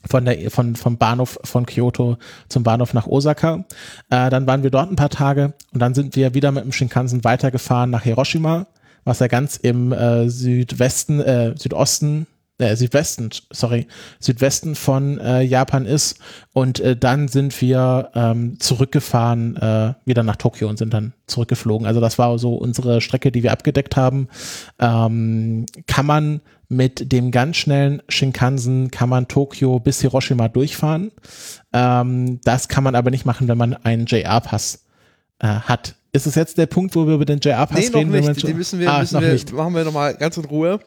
von 0.05 0.25
der 0.25 0.49
von 0.49 0.75
vom 0.75 0.97
Bahnhof 0.97 1.39
von 1.43 1.67
Kyoto 1.67 2.17
zum 2.49 2.63
Bahnhof 2.63 2.93
nach 2.93 3.05
Osaka. 3.05 3.65
Äh, 4.09 4.31
dann 4.31 4.47
waren 4.47 4.63
wir 4.63 4.71
dort 4.71 4.91
ein 4.91 4.95
paar 4.95 5.09
Tage 5.09 5.53
und 5.71 5.79
dann 5.79 5.93
sind 5.93 6.15
wir 6.15 6.33
wieder 6.33 6.51
mit 6.51 6.63
dem 6.63 6.71
Shinkansen 6.71 7.23
weitergefahren 7.23 7.91
nach 7.91 8.03
Hiroshima 8.03 8.65
was 9.07 9.19
ja 9.19 9.27
ganz 9.27 9.55
im 9.55 9.93
äh, 9.93 10.29
Südwesten, 10.29 11.21
äh, 11.21 11.55
Südosten, 11.57 12.27
äh, 12.57 12.75
Südwesten, 12.75 13.29
sorry, 13.51 13.87
Südwesten 14.19 14.75
von 14.75 15.17
äh, 15.19 15.41
Japan 15.43 15.85
ist. 15.85 16.19
Und 16.51 16.81
äh, 16.81 16.97
dann 16.97 17.29
sind 17.29 17.59
wir 17.61 18.11
ähm, 18.15 18.59
zurückgefahren, 18.59 19.55
äh, 19.55 19.93
wieder 20.03 20.23
nach 20.23 20.35
Tokio 20.35 20.67
und 20.67 20.77
sind 20.77 20.93
dann 20.93 21.13
zurückgeflogen. 21.27 21.87
Also 21.87 22.01
das 22.01 22.19
war 22.19 22.37
so 22.37 22.55
unsere 22.55 22.99
Strecke, 22.99 23.31
die 23.31 23.43
wir 23.43 23.53
abgedeckt 23.53 23.95
haben. 23.95 24.27
Ähm, 24.79 25.65
kann 25.85 26.05
man 26.05 26.41
mit 26.67 27.13
dem 27.13 27.31
ganz 27.31 27.55
schnellen 27.55 28.01
Shinkansen 28.09 28.91
kann 28.91 29.07
man 29.07 29.29
Tokio 29.29 29.79
bis 29.79 30.01
Hiroshima 30.01 30.49
durchfahren. 30.49 31.11
Ähm, 31.71 32.41
das 32.43 32.67
kann 32.67 32.83
man 32.83 32.95
aber 32.95 33.09
nicht 33.09 33.25
machen, 33.25 33.47
wenn 33.47 33.57
man 33.57 33.73
einen 33.73 34.05
JR-Pass 34.05 34.83
äh, 35.39 35.47
hat. 35.47 35.95
Ist 36.11 36.25
es 36.25 36.35
jetzt 36.35 36.57
der 36.57 36.65
Punkt, 36.65 36.95
wo 36.95 37.05
wir 37.05 37.15
über 37.15 37.25
den 37.25 37.39
JR-Pass 37.39 37.77
nee, 37.77 37.97
reden? 37.97 38.11
Noch 38.11 38.27
nicht. 38.27 38.47
Den 38.47 38.57
müssen 38.57 38.79
wir, 38.79 38.91
ah, 38.91 38.99
müssen 38.99 39.21
wir 39.21 39.33
nicht. 39.33 39.51
machen 39.53 39.75
wir 39.75 39.83
nochmal 39.83 40.15
ganz 40.15 40.37
in 40.37 40.45
Ruhe. 40.45 40.79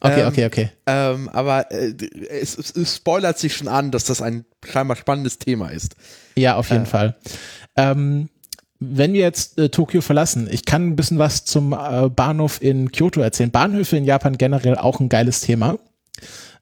Okay, 0.00 0.20
ähm, 0.20 0.28
okay, 0.28 0.46
okay. 0.46 0.70
Ähm, 0.86 1.28
aber 1.30 1.70
äh, 1.70 1.94
es, 2.28 2.58
es, 2.58 2.96
spoilert 2.96 3.38
sich 3.38 3.56
schon 3.56 3.68
an, 3.68 3.90
dass 3.90 4.04
das 4.04 4.20
ein 4.20 4.44
scheinbar 4.64 4.96
spannendes 4.96 5.38
Thema 5.38 5.68
ist. 5.68 5.96
Ja, 6.36 6.56
auf 6.56 6.70
jeden 6.70 6.84
äh, 6.84 6.86
Fall. 6.86 7.16
Ähm, 7.76 8.28
wenn 8.80 9.12
wir 9.12 9.20
jetzt 9.20 9.58
äh, 9.58 9.70
Tokio 9.70 10.00
verlassen, 10.00 10.48
ich 10.50 10.64
kann 10.64 10.88
ein 10.88 10.96
bisschen 10.96 11.18
was 11.18 11.44
zum 11.44 11.72
äh, 11.72 12.08
Bahnhof 12.10 12.60
in 12.60 12.92
Kyoto 12.92 13.20
erzählen. 13.20 13.50
Bahnhöfe 13.50 13.96
in 13.96 14.04
Japan 14.04 14.36
generell 14.36 14.76
auch 14.76 15.00
ein 15.00 15.08
geiles 15.08 15.40
Thema. 15.40 15.78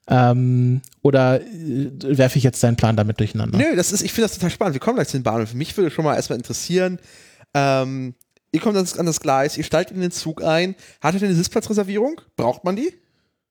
Ähm, 0.08 0.82
oder 1.02 1.40
äh, 1.40 1.90
werfe 2.00 2.38
ich 2.38 2.44
jetzt 2.44 2.62
deinen 2.62 2.76
Plan 2.76 2.96
damit 2.96 3.18
durcheinander? 3.20 3.58
Nö, 3.58 3.76
das 3.76 3.92
ist, 3.92 4.02
ich 4.02 4.12
finde 4.12 4.28
das 4.28 4.34
total 4.34 4.50
spannend. 4.50 4.74
Wir 4.74 4.80
kommen 4.80 4.96
gleich 4.96 5.08
zu 5.08 5.16
den 5.16 5.22
Bahnhöfen. 5.22 5.58
Mich 5.58 5.76
würde 5.76 5.90
schon 5.90 6.04
mal 6.04 6.16
erstmal 6.16 6.38
interessieren, 6.38 6.98
ähm, 7.54 8.14
ihr 8.52 8.60
kommt 8.60 8.76
an 8.76 8.84
das, 8.84 8.98
an 8.98 9.06
das 9.06 9.20
Gleis, 9.20 9.56
ihr 9.56 9.64
steigt 9.64 9.90
in 9.90 10.00
den 10.00 10.10
Zug 10.10 10.42
ein. 10.42 10.74
Hattet 11.00 11.22
ihr 11.22 11.28
eine 11.28 11.36
Sitzplatzreservierung? 11.36 12.20
Braucht 12.36 12.64
man 12.64 12.76
die? 12.76 12.92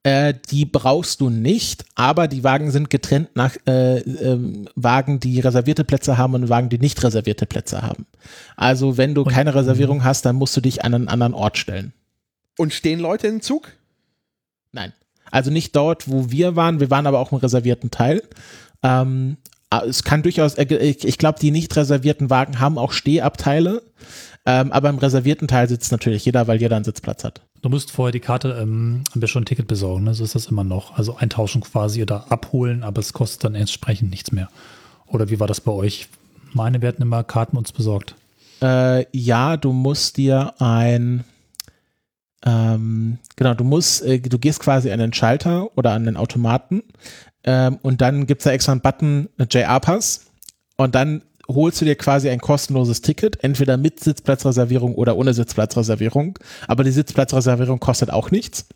Äh, 0.04 0.34
die 0.50 0.66
brauchst 0.66 1.22
du 1.22 1.30
nicht, 1.30 1.86
aber 1.94 2.28
die 2.28 2.44
Wagen 2.44 2.72
sind 2.72 2.90
getrennt 2.90 3.36
nach 3.36 3.56
äh, 3.68 4.00
äh, 4.00 4.66
Wagen, 4.74 5.20
die 5.20 5.40
reservierte 5.40 5.84
Plätze 5.84 6.18
haben 6.18 6.34
und 6.34 6.50
Wagen, 6.50 6.70
die 6.70 6.80
nicht 6.80 7.04
reservierte 7.04 7.46
Plätze 7.46 7.84
haben. 7.84 8.08
Also 8.56 8.98
wenn 8.98 9.14
du 9.14 9.22
und, 9.22 9.32
keine 9.32 9.54
Reservierung 9.54 10.04
hast, 10.04 10.26
dann 10.26 10.38
musst 10.38 10.58
du 10.58 10.62
dich 10.62 10.84
an 10.84 10.96
einen 10.96 11.08
anderen 11.08 11.36
Ort 11.36 11.60
stellen. 11.60 11.94
Und 12.58 12.74
stehen 12.74 13.00
Leute 13.00 13.28
im 13.28 13.42
Zug? 13.42 13.72
Nein. 14.72 14.92
Also 15.30 15.52
nicht 15.52 15.76
dort, 15.76 16.10
wo 16.10 16.32
wir 16.32 16.56
waren. 16.56 16.80
Wir 16.80 16.90
waren 16.90 17.06
aber 17.06 17.20
auch 17.20 17.32
im 17.32 17.38
reservierten 17.38 17.92
Teil. 17.92 18.24
Ähm, 18.82 19.38
es 19.86 20.04
kann 20.04 20.22
durchaus, 20.22 20.58
ich 20.58 21.18
glaube, 21.18 21.40
die 21.40 21.52
nicht 21.52 21.76
reservierten 21.76 22.30
Wagen 22.30 22.60
haben 22.60 22.78
auch 22.78 22.92
Stehabteile. 22.92 23.82
Ähm, 24.46 24.72
aber 24.72 24.90
im 24.90 24.98
reservierten 24.98 25.48
Teil 25.48 25.70
sitzt 25.70 25.92
natürlich 25.92 26.26
jeder, 26.26 26.48
weil 26.48 26.60
jeder 26.60 26.76
einen 26.76 26.86
Sitzplatz 26.86 27.24
hat. 27.24 27.42
Du 27.62 27.70
musst 27.70 27.92
vorher 27.92 28.12
die 28.12 28.20
Karte 28.20 28.58
ähm, 28.60 29.04
am 29.14 29.20
besten 29.20 29.34
schon 29.34 29.44
ein 29.44 29.46
Ticket 29.46 29.68
besorgen, 29.68 30.04
ne? 30.04 30.16
so 30.16 30.24
ist 30.24 30.34
das 30.34 30.48
immer 30.48 30.64
noch. 30.64 30.98
Also 30.98 31.16
eintauschen 31.16 31.62
quasi 31.62 32.02
oder 32.02 32.32
abholen, 32.32 32.84
aber 32.84 33.00
es 33.00 33.14
kostet 33.14 33.44
dann 33.44 33.56
entsprechend 33.56 34.10
nichts 34.10 34.32
mehr. 34.32 34.50
Oder 35.06 35.30
wie 35.30 35.40
war 35.40 35.46
das 35.46 35.62
bei 35.62 35.72
euch? 35.72 36.08
Meine 36.54 36.82
werden 36.82 37.04
immer 37.04 37.24
Karten 37.24 37.56
uns 37.56 37.72
besorgt. 37.72 38.16
Äh, 38.64 39.06
ja, 39.16 39.58
du 39.58 39.74
musst 39.74 40.18
dir 40.18 40.54
ein, 40.60 41.24
ähm, 42.44 43.20
genau, 43.36 43.54
du 43.54 43.64
musst, 43.64 44.04
äh, 44.04 44.20
du 44.20 44.40
gehst 44.40 44.60
quasi 44.60 44.92
an 44.92 45.00
den 45.00 45.14
Schalter 45.14 45.70
oder 45.78 45.92
an 45.92 46.06
den 46.06 46.18
Automaten 46.18 46.82
ähm, 47.44 47.80
und 47.82 48.02
dann 48.02 48.28
gibt 48.28 48.42
es 48.42 48.46
da 48.46 48.52
extra 48.52 48.72
einen 48.72 48.82
Button 48.82 49.30
äh, 49.38 49.46
JR-Pass 49.50 50.26
Und 50.78 50.96
dann 50.96 51.24
holst 51.48 51.82
du 51.82 51.86
dir 51.86 51.96
quasi 51.96 52.30
ein 52.30 52.40
kostenloses 52.40 53.02
Ticket, 53.02 53.44
entweder 53.44 53.78
mit 53.78 54.00
Sitzplatzreservierung 54.00 54.96
oder 54.96 55.18
ohne 55.18 55.34
Sitzplatzreservierung. 55.34 56.38
Aber 56.68 56.84
die 56.84 56.92
Sitzplatzreservierung 56.92 57.80
kostet 57.80 58.12
auch 58.12 58.32
nichts. 58.32 58.68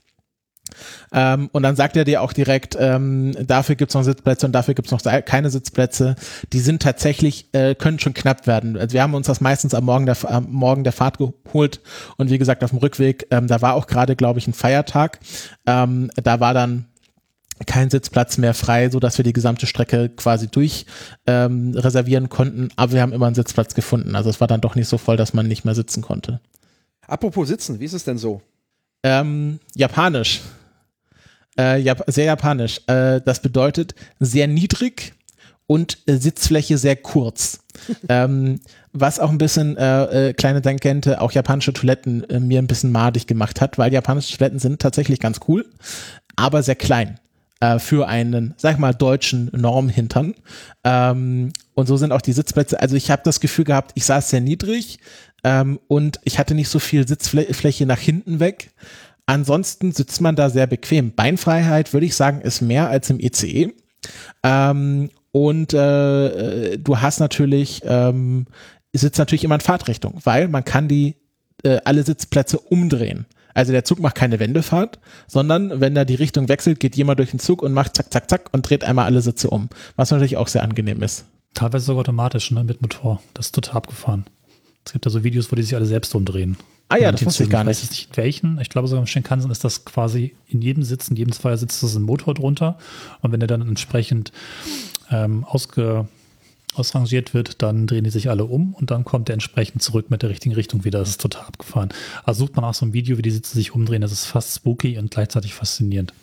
Ähm, 1.14 1.50
und 1.54 1.64
dann 1.64 1.76
sagt 1.76 1.96
er 1.96 2.04
dir 2.04 2.22
auch 2.22 2.34
direkt, 2.34 2.76
ähm, 2.80 3.34
dafür 3.48 3.76
gibt's 3.76 3.94
noch 3.94 4.04
Sitzplätze 4.04 4.46
und 4.46 4.52
dafür 4.52 4.74
gibt's 4.74 4.92
noch 4.92 5.02
keine 5.02 5.50
Sitzplätze. 5.50 6.16
Die 6.52 6.60
sind 6.60 6.82
tatsächlich, 6.82 7.54
äh, 7.54 7.76
können 7.76 8.00
schon 8.00 8.14
knapp 8.14 8.48
werden. 8.48 8.76
Also 8.78 8.94
wir 8.94 9.02
haben 9.02 9.14
uns 9.14 9.28
das 9.28 9.42
meistens 9.42 9.74
am 9.74 9.86
Morgen 9.86 10.06
der, 10.06 10.18
am 10.30 10.52
Morgen 10.52 10.84
der 10.84 10.92
Fahrt 10.94 11.18
geholt 11.18 11.82
und 12.18 12.30
wie 12.30 12.38
gesagt 12.38 12.64
auf 12.64 12.72
dem 12.72 12.80
Rückweg, 12.80 13.28
ähm, 13.32 13.48
da 13.48 13.62
war 13.62 13.76
auch 13.76 13.88
gerade, 13.88 14.16
glaube 14.16 14.40
ich, 14.40 14.48
ein 14.48 14.54
Feiertag. 14.54 15.20
Ähm, 15.66 16.12
da 16.16 16.40
war 16.40 16.54
dann 16.54 16.88
kein 17.66 17.90
Sitzplatz 17.90 18.38
mehr 18.38 18.54
frei, 18.54 18.90
so 18.90 19.00
dass 19.00 19.18
wir 19.18 19.24
die 19.24 19.34
gesamte 19.34 19.66
Strecke 19.66 20.10
quasi 20.10 20.48
durch 20.48 20.86
ähm, 21.26 21.74
reservieren 21.76 22.30
konnten. 22.30 22.70
Aber 22.76 22.94
wir 22.94 23.02
haben 23.02 23.14
immer 23.14 23.28
einen 23.28 23.36
Sitzplatz 23.36 23.74
gefunden. 23.74 24.16
Also 24.16 24.30
es 24.30 24.42
war 24.42 24.48
dann 24.48 24.62
doch 24.62 24.76
nicht 24.76 24.90
so 24.90 24.98
voll, 24.98 25.16
dass 25.18 25.34
man 25.34 25.48
nicht 25.48 25.64
mehr 25.64 25.76
sitzen 25.76 26.02
konnte. 26.02 26.42
Apropos 27.08 27.48
Sitzen, 27.48 27.80
wie 27.80 27.86
ist 27.86 27.94
es 27.94 28.04
denn 28.04 28.18
so? 28.18 28.42
Ähm, 29.04 29.60
Japanisch. 29.76 30.42
Äh, 31.58 31.80
Jap 31.80 32.04
sehr 32.08 32.26
japanisch. 32.26 32.82
Äh, 32.88 33.22
das 33.24 33.42
bedeutet 33.42 33.96
sehr 34.20 34.48
niedrig 34.48 35.14
und 35.68 36.00
äh, 36.08 36.18
Sitzfläche 36.18 36.78
sehr 36.78 36.98
kurz. 36.98 37.60
ähm, 38.10 38.60
was 38.92 39.20
auch 39.20 39.30
ein 39.30 39.38
bisschen 39.38 39.78
äh, 39.78 40.30
äh, 40.30 40.34
kleine 40.34 40.62
Tangente, 40.62 41.22
auch 41.22 41.32
japanische 41.32 41.74
Toiletten 41.74 42.30
äh, 42.30 42.40
mir 42.40 42.60
ein 42.60 42.68
bisschen 42.68 42.92
madig 42.92 43.28
gemacht 43.28 43.62
hat, 43.62 43.78
weil 43.78 43.94
japanische 43.94 44.38
Toiletten 44.38 44.60
sind 44.60 44.82
tatsächlich 44.82 45.20
ganz 45.20 45.40
cool, 45.48 45.66
aber 46.36 46.64
sehr 46.64 46.76
klein 46.76 47.20
äh, 47.60 47.80
für 47.80 48.08
einen, 48.08 48.54
sag 48.58 48.74
ich 48.74 48.80
mal, 48.80 48.94
deutschen 48.94 49.50
Normhintern. 49.54 50.36
Ähm, 50.84 51.52
und 51.74 51.88
so 51.88 51.98
sind 51.98 52.12
auch 52.12 52.22
die 52.22 52.34
Sitzplätze. 52.34 52.80
Also 52.80 52.96
ich 52.96 53.12
habe 53.12 53.22
das 53.26 53.40
Gefühl 53.40 53.66
gehabt, 53.66 53.92
ich 53.96 54.06
saß 54.06 54.30
sehr 54.30 54.42
niedrig 54.42 55.00
ähm, 55.44 55.80
und 55.88 56.20
ich 56.24 56.40
hatte 56.40 56.56
nicht 56.56 56.70
so 56.70 56.80
viel 56.80 57.08
Sitzfläche 57.08 57.86
nach 57.86 58.00
hinten 58.00 58.40
weg. 58.40 58.72
Ansonsten 59.26 59.92
sitzt 59.92 60.22
man 60.22 60.36
da 60.36 60.50
sehr 60.50 60.68
bequem. 60.68 61.14
Beinfreiheit, 61.14 61.94
würde 61.94 62.06
ich 62.06 62.16
sagen, 62.16 62.42
ist 62.42 62.62
mehr 62.62 62.90
als 62.90 63.10
im 63.10 63.20
ECE. 63.20 63.74
Ähm, 64.44 65.10
und 65.32 65.74
äh, 65.74 66.78
du 66.78 67.00
hast 67.00 67.20
natürlich, 67.20 67.82
ähm, 67.86 68.46
sitzt 68.94 69.20
natürlich 69.20 69.44
immer 69.44 69.56
in 69.56 69.62
Fahrtrichtung, 69.62 70.20
weil 70.24 70.48
man 70.48 70.64
kann 70.64 70.88
die 70.88 71.16
äh, 71.64 71.80
alle 71.84 72.04
Sitzplätze 72.04 72.60
umdrehen. 72.60 73.26
Also 73.56 73.72
der 73.72 73.86
Zug 73.86 74.00
macht 74.00 74.16
keine 74.16 74.40
Wendefahrt, 74.40 75.00
sondern 75.28 75.80
wenn 75.80 75.96
er 75.96 76.06
die 76.06 76.16
Richtung 76.16 76.50
wechselt, 76.50 76.80
geht 76.80 76.96
jemand 76.96 77.20
durch 77.20 77.32
den 77.32 77.40
Zug 77.40 77.64
und 77.64 77.74
macht 77.74 77.96
zack, 77.96 78.12
zack, 78.12 78.30
zack 78.30 78.50
und 78.52 78.70
dreht 78.70 78.84
einmal 78.84 79.06
alle 79.06 79.22
Sitze 79.22 79.50
um. 79.50 79.70
Was 79.96 80.12
natürlich 80.12 80.38
auch 80.38 80.50
sehr 80.50 80.62
angenehm 80.62 81.02
ist. 81.02 81.26
Teilweise 81.54 81.86
sogar 81.86 82.02
automatisch, 82.02 82.52
ne, 82.52 82.66
mit 82.66 82.82
Motor. 82.82 83.22
Das 83.34 83.48
ist 83.48 83.56
total 83.56 83.78
abgefahren. 83.78 84.26
Es 84.86 84.92
gibt 84.92 85.06
da 85.06 85.10
so 85.10 85.24
Videos, 85.24 85.52
wo 85.52 85.56
die 85.56 85.64
sich 85.64 85.74
alle 85.74 85.86
selbst 85.86 86.14
umdrehen. 86.14 86.58
Ah 86.90 86.98
ja, 86.98 87.12
das 87.12 87.26
wusste 87.26 87.44
ich 87.46 87.50
gar 87.50 87.64
nicht. 87.64 87.82
Ich 87.82 87.90
weiß 87.90 87.92
nicht 87.92 88.18
welchen. 88.18 88.60
Ich 88.60 88.70
glaube 88.70 88.90
sogar 88.90 89.02
im 89.02 89.08
Shinkansen 89.08 89.50
ist 89.50 89.64
das 89.64 89.86
quasi 89.86 90.36
in 90.48 90.62
jedem 90.62 90.84
Sitz, 90.84 91.08
in 91.08 91.16
jedem 91.16 91.32
Zweiersitz 91.32 91.82
ist 91.82 91.96
ein 91.96 92.04
Motor 92.04 92.34
drunter. 92.34 92.78
Und 93.22 93.32
wenn 93.32 93.40
der 93.40 93.48
dann 93.48 93.62
entsprechend 93.62 94.34
ähm, 95.10 95.46
ausge, 95.46 96.08
ausrangiert 96.78 97.34
wird, 97.34 97.62
dann 97.62 97.88
drehen 97.88 98.04
die 98.04 98.10
sich 98.10 98.30
alle 98.30 98.46
um 98.46 98.74
und 98.74 98.92
dann 98.92 99.04
kommt 99.04 99.28
der 99.28 99.34
entsprechend 99.34 99.82
zurück 99.82 100.10
mit 100.10 100.22
der 100.22 100.30
richtigen 100.30 100.56
Richtung 100.56 100.84
wieder. 100.84 101.00
Das 101.00 101.10
ist 101.10 101.22
total 101.22 101.46
abgefahren. 101.46 101.90
Also 102.24 102.46
sucht 102.46 102.56
man 102.56 102.66
auch 102.66 102.74
so 102.74 102.86
ein 102.86 102.94
Video, 102.94 103.18
wie 103.18 103.22
die 103.22 103.32
Sitze 103.32 103.54
sich 103.56 103.74
umdrehen. 103.74 104.02
Das 104.02 104.12
ist 104.12 104.26
fast 104.26 104.56
spooky 104.56 104.98
und 104.98 105.12
gleichzeitig 105.12 105.54
faszinierend. 105.54 106.14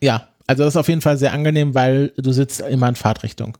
Ja, 0.00 0.28
also 0.46 0.64
das 0.64 0.74
ist 0.74 0.78
auf 0.78 0.88
jeden 0.88 1.00
Fall 1.00 1.16
sehr 1.16 1.32
angenehm, 1.32 1.74
weil 1.74 2.12
du 2.16 2.32
sitzt 2.32 2.60
immer 2.60 2.88
in 2.88 2.96
Fahrtrichtung. 2.96 3.56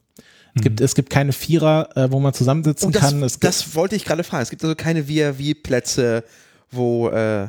Es 0.55 0.63
gibt, 0.63 0.81
mhm. 0.81 0.85
es 0.85 0.95
gibt 0.95 1.11
keine 1.11 1.33
Vierer, 1.33 1.89
äh, 1.97 2.11
wo 2.11 2.21
man 2.21 2.35
zusammensitzen 2.35 2.93
das, 2.93 3.03
kann. 3.03 3.23
Es 3.23 3.39
das 3.39 3.75
wollte 3.75 3.97
ich 3.97 4.05
gerade 4.05 4.23
fragen. 4.23 4.43
Es 4.43 4.51
gibt 4.51 4.63
also 4.63 4.75
keine 4.75 5.09
VIP-Plätze, 5.09 6.25
wo, 6.71 7.09
äh, 7.09 7.49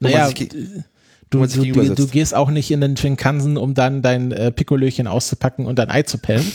wo 0.00 0.08
naja, 0.08 0.28
sich, 0.28 0.48
du, 0.48 0.82
du, 1.30 1.46
du, 1.46 1.94
du, 1.94 2.06
gehst 2.08 2.34
auch 2.34 2.50
nicht 2.50 2.70
in 2.70 2.80
den 2.82 2.96
Shinkansen, 2.96 3.56
um 3.56 3.74
dann 3.74 4.02
dein 4.02 4.32
äh, 4.32 4.52
Pikolöchen 4.52 5.06
auszupacken 5.06 5.64
und 5.64 5.78
dein 5.78 5.88
Ei 5.88 6.02
zu 6.02 6.18
pellen. 6.18 6.50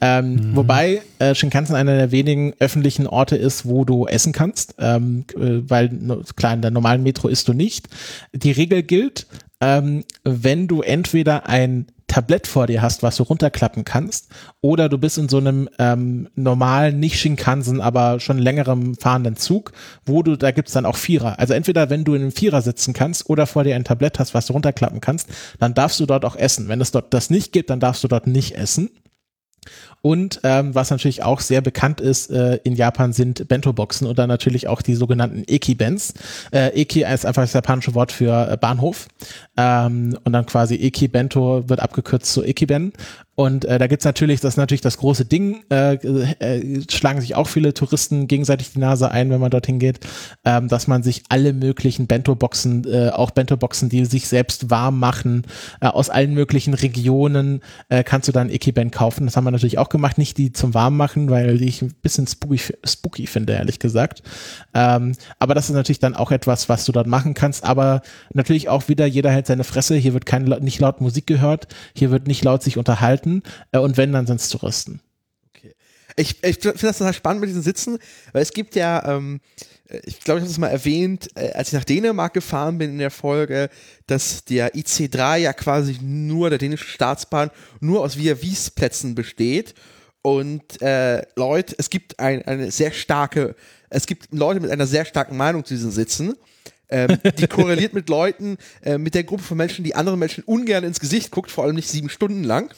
Ähm, 0.00 0.34
mhm. 0.34 0.56
Wobei 0.56 1.02
äh, 1.18 1.34
Shinkansen 1.34 1.76
einer 1.76 1.96
der 1.96 2.10
wenigen 2.10 2.54
öffentlichen 2.58 3.06
Orte 3.06 3.36
ist, 3.36 3.66
wo 3.66 3.84
du 3.84 4.06
essen 4.06 4.32
kannst, 4.32 4.74
ähm, 4.78 5.24
äh, 5.34 5.62
weil 5.68 5.90
klar, 6.36 6.54
in 6.54 6.62
der 6.62 6.70
normalen 6.70 7.02
Metro 7.02 7.28
isst 7.28 7.48
du 7.48 7.52
nicht. 7.52 7.88
Die 8.32 8.52
Regel 8.52 8.82
gilt, 8.82 9.26
ähm, 9.60 10.04
wenn 10.24 10.68
du 10.68 10.82
entweder 10.82 11.48
ein 11.48 11.86
Tablett 12.06 12.46
vor 12.46 12.66
dir 12.66 12.82
hast, 12.82 13.02
was 13.02 13.16
du 13.16 13.24
runterklappen 13.24 13.84
kannst, 13.84 14.28
oder 14.60 14.88
du 14.88 14.98
bist 14.98 15.18
in 15.18 15.28
so 15.28 15.38
einem 15.38 15.68
ähm, 15.78 16.28
normalen, 16.36 17.00
nicht 17.00 17.18
Shinkansen, 17.18 17.80
aber 17.80 18.20
schon 18.20 18.38
längerem 18.38 18.94
fahrenden 18.94 19.36
Zug, 19.36 19.72
wo 20.04 20.22
du, 20.22 20.36
da 20.36 20.50
gibt's 20.50 20.72
dann 20.72 20.86
auch 20.86 20.96
Vierer. 20.96 21.38
Also 21.38 21.54
entweder 21.54 21.90
wenn 21.90 22.04
du 22.04 22.14
in 22.14 22.22
einem 22.22 22.32
Vierer 22.32 22.62
sitzen 22.62 22.92
kannst 22.92 23.28
oder 23.28 23.46
vor 23.46 23.64
dir 23.64 23.74
ein 23.74 23.84
Tablett 23.84 24.18
hast, 24.18 24.34
was 24.34 24.46
du 24.46 24.52
runterklappen 24.52 25.00
kannst, 25.00 25.28
dann 25.58 25.74
darfst 25.74 25.98
du 25.98 26.06
dort 26.06 26.24
auch 26.24 26.36
essen. 26.36 26.68
Wenn 26.68 26.80
es 26.80 26.92
dort 26.92 27.12
das 27.12 27.30
nicht 27.30 27.52
gibt, 27.52 27.70
dann 27.70 27.80
darfst 27.80 28.04
du 28.04 28.08
dort 28.08 28.26
nicht 28.26 28.54
essen. 28.54 28.90
Und 30.02 30.40
ähm, 30.44 30.74
was 30.74 30.90
natürlich 30.90 31.22
auch 31.22 31.40
sehr 31.40 31.62
bekannt 31.62 32.00
ist 32.00 32.30
äh, 32.30 32.56
in 32.64 32.74
Japan 32.74 33.12
sind 33.12 33.48
Bento-Boxen 33.48 34.06
und 34.06 34.18
dann 34.18 34.28
natürlich 34.28 34.68
auch 34.68 34.82
die 34.82 34.94
sogenannten 34.94 35.44
Eki-Bens. 35.46 36.14
Äh, 36.52 36.80
Eki 36.80 37.04
ist 37.04 37.24
einfach 37.24 37.42
das 37.42 37.54
japanische 37.54 37.94
Wort 37.94 38.12
für 38.12 38.50
äh, 38.50 38.56
Bahnhof. 38.58 39.08
Ähm, 39.56 40.18
und 40.24 40.32
dann 40.32 40.44
quasi 40.44 40.74
Eki-Bento 40.74 41.68
wird 41.68 41.80
abgekürzt 41.80 42.32
zu 42.32 42.42
Eki-Ben. 42.42 42.92
Und 43.36 43.64
äh, 43.64 43.78
da 43.78 43.88
gibt's 43.88 44.04
natürlich, 44.04 44.40
das 44.40 44.54
ist 44.54 44.56
natürlich 44.58 44.80
das 44.80 44.98
große 44.98 45.24
Ding, 45.24 45.64
äh, 45.70 45.94
äh, 45.94 46.82
schlagen 46.88 47.20
sich 47.20 47.34
auch 47.34 47.48
viele 47.48 47.74
Touristen 47.74 48.28
gegenseitig 48.28 48.72
die 48.72 48.78
Nase 48.78 49.10
ein, 49.10 49.30
wenn 49.30 49.40
man 49.40 49.50
dorthin 49.50 49.80
geht, 49.80 50.00
ähm, 50.44 50.68
dass 50.68 50.86
man 50.86 51.02
sich 51.02 51.24
alle 51.28 51.52
möglichen 51.52 52.06
Bento-Boxen, 52.06 52.84
äh, 52.84 53.10
auch 53.10 53.32
Bento-Boxen, 53.32 53.88
die 53.88 54.04
sich 54.04 54.28
selbst 54.28 54.70
warm 54.70 55.00
machen, 55.00 55.46
äh, 55.80 55.88
aus 55.88 56.10
allen 56.10 56.34
möglichen 56.34 56.74
Regionen, 56.74 57.60
äh, 57.88 58.04
kannst 58.04 58.28
du 58.28 58.32
dann 58.32 58.50
Ekiben 58.50 58.92
kaufen. 58.92 59.26
Das 59.26 59.36
haben 59.36 59.44
wir 59.44 59.50
natürlich 59.50 59.78
auch 59.78 59.88
gemacht, 59.88 60.16
nicht 60.16 60.38
die 60.38 60.52
zum 60.52 60.72
Warmmachen, 60.74 61.28
weil 61.28 61.58
die 61.58 61.66
ich 61.66 61.82
ein 61.82 61.92
bisschen 62.02 62.28
spooky, 62.28 62.60
spooky 62.84 63.26
finde, 63.26 63.54
ehrlich 63.54 63.80
gesagt. 63.80 64.22
Ähm, 64.74 65.16
aber 65.40 65.54
das 65.54 65.68
ist 65.68 65.74
natürlich 65.74 65.98
dann 65.98 66.14
auch 66.14 66.30
etwas, 66.30 66.68
was 66.68 66.84
du 66.84 66.92
dort 66.92 67.08
machen 67.08 67.34
kannst. 67.34 67.64
Aber 67.64 68.02
natürlich 68.32 68.68
auch 68.68 68.88
wieder, 68.88 69.06
jeder 69.06 69.32
hält 69.32 69.48
seine 69.48 69.64
Fresse, 69.64 69.96
hier 69.96 70.14
wird 70.14 70.24
kein, 70.24 70.44
nicht 70.44 70.78
laut 70.78 71.00
Musik 71.00 71.26
gehört, 71.26 71.66
hier 71.96 72.12
wird 72.12 72.28
nicht 72.28 72.44
laut 72.44 72.62
sich 72.62 72.78
unterhalten 72.78 73.23
Leuten 73.24 73.42
äh, 73.72 73.78
und 73.78 73.96
wenn, 73.96 74.12
dann 74.12 74.26
sind 74.26 74.40
es 74.40 74.48
Touristen. 74.48 75.00
Okay. 75.48 75.74
Ich, 76.16 76.42
ich 76.42 76.58
finde 76.60 76.78
das 76.80 76.98
total 76.98 77.14
spannend 77.14 77.40
mit 77.40 77.50
diesen 77.50 77.62
Sitzen, 77.62 77.98
weil 78.32 78.42
es 78.42 78.52
gibt 78.52 78.76
ja, 78.76 79.16
ähm, 79.16 79.40
ich 80.04 80.20
glaube, 80.20 80.38
ich 80.38 80.42
habe 80.42 80.48
das 80.48 80.58
mal 80.58 80.68
erwähnt, 80.68 81.28
äh, 81.34 81.52
als 81.52 81.68
ich 81.68 81.74
nach 81.74 81.84
Dänemark 81.84 82.34
gefahren 82.34 82.78
bin 82.78 82.90
in 82.90 82.98
der 82.98 83.10
Folge, 83.10 83.68
dass 84.06 84.44
der 84.44 84.74
IC3 84.74 85.36
ja 85.38 85.52
quasi 85.52 85.98
nur 86.02 86.50
der 86.50 86.58
dänischen 86.58 86.88
Staatsbahn 86.88 87.50
nur 87.80 88.02
aus 88.02 88.16
Via 88.16 88.40
Wies 88.40 88.70
Plätzen 88.70 89.14
besteht. 89.14 89.74
Und 90.22 90.80
äh, 90.80 91.22
Leute, 91.36 91.74
es 91.78 91.90
gibt 91.90 92.18
ein, 92.18 92.42
eine 92.42 92.70
sehr 92.70 92.92
starke, 92.92 93.56
es 93.90 94.06
gibt 94.06 94.28
Leute 94.32 94.60
mit 94.60 94.70
einer 94.70 94.86
sehr 94.86 95.04
starken 95.04 95.36
Meinung 95.36 95.64
zu 95.64 95.74
diesen 95.74 95.90
Sitzen. 95.90 96.34
Ähm, 96.88 97.18
die 97.38 97.46
korreliert 97.46 97.92
mit 97.94 98.08
Leuten, 98.08 98.56
äh, 98.82 98.98
mit 98.98 99.14
der 99.14 99.24
Gruppe 99.24 99.42
von 99.42 99.56
Menschen, 99.56 99.84
die 99.84 99.94
anderen 99.94 100.18
Menschen 100.18 100.44
ungern 100.44 100.84
ins 100.84 101.00
Gesicht 101.00 101.30
guckt, 101.30 101.50
vor 101.50 101.64
allem 101.64 101.76
nicht 101.76 101.88
sieben 101.88 102.08
Stunden 102.08 102.44
lang. 102.44 102.72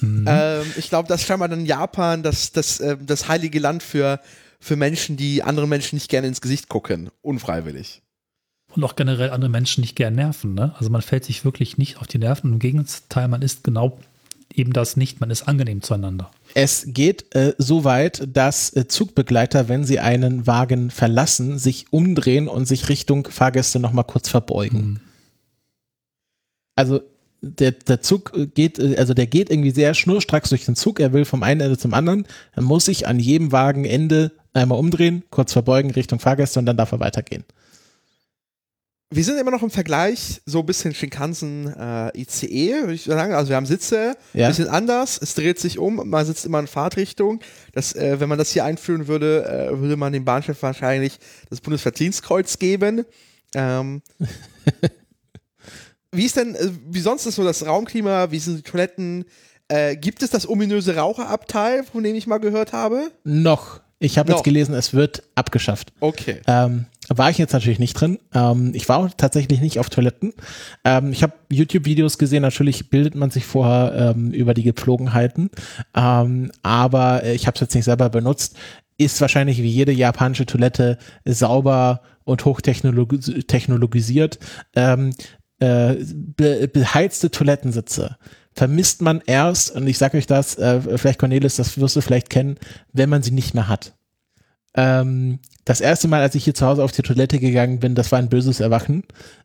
Mhm. 0.00 0.24
ähm, 0.26 0.66
ich 0.76 0.88
glaube, 0.88 1.08
das 1.08 1.20
ist 1.20 1.26
scheinbar 1.26 1.48
dann 1.48 1.66
Japan 1.66 2.22
das, 2.22 2.52
das, 2.52 2.80
äh, 2.80 2.96
das 3.00 3.28
heilige 3.28 3.58
Land 3.58 3.82
für, 3.82 4.20
für 4.58 4.76
Menschen, 4.76 5.16
die 5.16 5.42
andere 5.42 5.68
Menschen 5.68 5.96
nicht 5.96 6.08
gerne 6.08 6.26
ins 6.26 6.40
Gesicht 6.40 6.68
gucken, 6.68 7.10
unfreiwillig. 7.22 8.02
Und 8.74 8.84
auch 8.84 8.96
generell 8.96 9.30
andere 9.30 9.50
Menschen 9.50 9.80
nicht 9.80 9.96
gern 9.96 10.14
nerven. 10.14 10.54
Ne? 10.54 10.74
Also 10.78 10.90
man 10.90 11.02
fällt 11.02 11.24
sich 11.24 11.44
wirklich 11.44 11.76
nicht 11.76 11.98
auf 11.98 12.06
die 12.06 12.18
Nerven. 12.18 12.52
Im 12.52 12.58
Gegenteil, 12.60 13.26
man 13.28 13.42
ist 13.42 13.64
genau 13.64 13.98
eben 14.54 14.72
das 14.72 14.96
nicht. 14.96 15.20
Man 15.20 15.30
ist 15.30 15.48
angenehm 15.48 15.82
zueinander. 15.82 16.30
Es 16.54 16.84
geht 16.86 17.34
äh, 17.34 17.54
so 17.58 17.84
weit, 17.84 18.28
dass 18.32 18.74
äh, 18.74 18.86
Zugbegleiter, 18.86 19.68
wenn 19.68 19.84
sie 19.84 19.98
einen 19.98 20.46
Wagen 20.46 20.90
verlassen, 20.90 21.58
sich 21.58 21.92
umdrehen 21.92 22.48
und 22.48 22.66
sich 22.66 22.88
Richtung 22.88 23.26
Fahrgäste 23.28 23.80
nochmal 23.80 24.04
kurz 24.04 24.28
verbeugen. 24.28 24.80
Mhm. 24.80 25.00
Also 26.76 27.00
der, 27.42 27.72
der 27.72 28.00
Zug 28.00 28.32
geht, 28.54 28.78
also 28.98 29.14
der 29.14 29.26
geht 29.26 29.50
irgendwie 29.50 29.70
sehr 29.70 29.94
schnurstracks 29.94 30.50
durch 30.50 30.64
den 30.64 30.76
Zug. 30.76 31.00
Er 31.00 31.12
will 31.12 31.24
vom 31.24 31.42
einen 31.42 31.60
Ende 31.60 31.78
zum 31.78 31.94
anderen. 31.94 32.26
Er 32.52 32.62
muss 32.62 32.84
sich 32.84 33.06
an 33.06 33.18
jedem 33.18 33.52
Wagenende 33.52 34.32
einmal 34.52 34.78
umdrehen, 34.78 35.24
kurz 35.30 35.52
verbeugen 35.52 35.90
Richtung 35.90 36.18
Fahrgäste 36.18 36.58
und 36.58 36.66
dann 36.66 36.76
darf 36.76 36.92
er 36.92 37.00
weitergehen. 37.00 37.44
Wir 39.12 39.24
sind 39.24 39.38
immer 39.38 39.50
noch 39.50 39.64
im 39.64 39.70
Vergleich 39.70 40.40
so 40.46 40.60
ein 40.60 40.66
bisschen 40.66 40.94
Shinkansen 40.94 41.74
äh, 41.76 42.16
ICE, 42.16 42.82
würde 42.82 42.94
ich 42.94 43.02
sagen. 43.02 43.34
Also 43.34 43.48
wir 43.48 43.56
haben 43.56 43.66
Sitze, 43.66 44.16
ja. 44.34 44.46
bisschen 44.46 44.68
anders. 44.68 45.18
Es 45.20 45.34
dreht 45.34 45.58
sich 45.58 45.80
um, 45.80 46.08
man 46.08 46.24
sitzt 46.24 46.46
immer 46.46 46.60
in 46.60 46.68
Fahrtrichtung. 46.68 47.40
Das, 47.72 47.92
äh, 47.96 48.20
wenn 48.20 48.28
man 48.28 48.38
das 48.38 48.52
hier 48.52 48.64
einführen 48.64 49.08
würde, 49.08 49.46
äh, 49.46 49.80
würde 49.80 49.96
man 49.96 50.12
dem 50.12 50.24
Bahnchef 50.24 50.62
wahrscheinlich 50.62 51.18
das 51.48 51.60
Bundesverdienstkreuz 51.60 52.60
geben. 52.60 53.04
Ähm, 53.52 54.02
Wie 56.12 56.24
ist 56.24 56.36
denn, 56.36 56.54
äh, 56.54 56.70
wie 56.88 57.00
sonst 57.00 57.26
ist 57.26 57.36
so 57.36 57.44
das 57.44 57.64
Raumklima, 57.64 58.30
wie 58.30 58.38
sind 58.38 58.58
die 58.58 58.62
Toiletten? 58.62 59.24
Äh, 59.68 59.96
gibt 59.96 60.22
es 60.22 60.30
das 60.30 60.48
ominöse 60.48 60.96
Raucherabteil, 60.96 61.84
von 61.84 62.02
dem 62.02 62.16
ich 62.16 62.26
mal 62.26 62.38
gehört 62.38 62.72
habe? 62.72 63.10
Noch. 63.24 63.80
Ich 64.02 64.16
habe 64.16 64.32
jetzt 64.32 64.44
gelesen, 64.44 64.74
es 64.74 64.94
wird 64.94 65.22
abgeschafft. 65.34 65.92
Okay. 66.00 66.40
Ähm, 66.46 66.86
war 67.08 67.28
ich 67.28 67.36
jetzt 67.38 67.52
natürlich 67.52 67.78
nicht 67.78 67.92
drin. 67.92 68.18
Ähm, 68.32 68.72
ich 68.74 68.88
war 68.88 68.98
auch 68.98 69.10
tatsächlich 69.14 69.60
nicht 69.60 69.78
auf 69.78 69.90
Toiletten. 69.90 70.32
Ähm, 70.84 71.12
ich 71.12 71.22
habe 71.22 71.34
YouTube-Videos 71.50 72.16
gesehen. 72.16 72.40
Natürlich 72.42 72.88
bildet 72.88 73.14
man 73.14 73.30
sich 73.30 73.44
vorher 73.44 74.14
ähm, 74.16 74.32
über 74.32 74.54
die 74.54 74.62
Gepflogenheiten. 74.62 75.50
Ähm, 75.94 76.50
aber 76.62 77.24
äh, 77.24 77.34
ich 77.34 77.46
habe 77.46 77.56
es 77.56 77.60
jetzt 77.60 77.74
nicht 77.74 77.84
selber 77.84 78.08
benutzt. 78.08 78.56
Ist 78.96 79.20
wahrscheinlich 79.20 79.58
wie 79.58 79.68
jede 79.68 79.92
japanische 79.92 80.46
Toilette 80.46 80.96
sauber 81.26 82.00
und 82.24 82.44
hochtechnologisiert. 82.44 84.38
Ähm, 84.74 85.12
äh, 85.60 85.96
be 85.96 86.68
beheizte 86.68 87.30
Toilettensitze 87.30 88.16
vermisst 88.52 89.00
man 89.00 89.22
erst, 89.24 89.74
und 89.74 89.86
ich 89.86 89.98
sage 89.98 90.18
euch 90.18 90.26
das, 90.26 90.58
äh, 90.58 90.80
vielleicht 90.98 91.18
Cornelis, 91.18 91.56
das 91.56 91.78
wirst 91.78 91.96
du 91.96 92.00
vielleicht 92.00 92.30
kennen, 92.30 92.58
wenn 92.92 93.08
man 93.08 93.22
sie 93.22 93.30
nicht 93.30 93.54
mehr 93.54 93.68
hat. 93.68 93.94
Ähm, 94.74 95.38
das 95.64 95.80
erste 95.80 96.08
Mal, 96.08 96.20
als 96.20 96.34
ich 96.34 96.44
hier 96.44 96.54
zu 96.54 96.66
Hause 96.66 96.82
auf 96.82 96.92
die 96.92 97.02
Toilette 97.02 97.38
gegangen 97.38 97.80
bin, 97.80 97.94
das 97.94 98.10
war 98.12 98.18
ein 98.18 98.28
böses 98.28 98.60
Erwachen. 98.60 99.04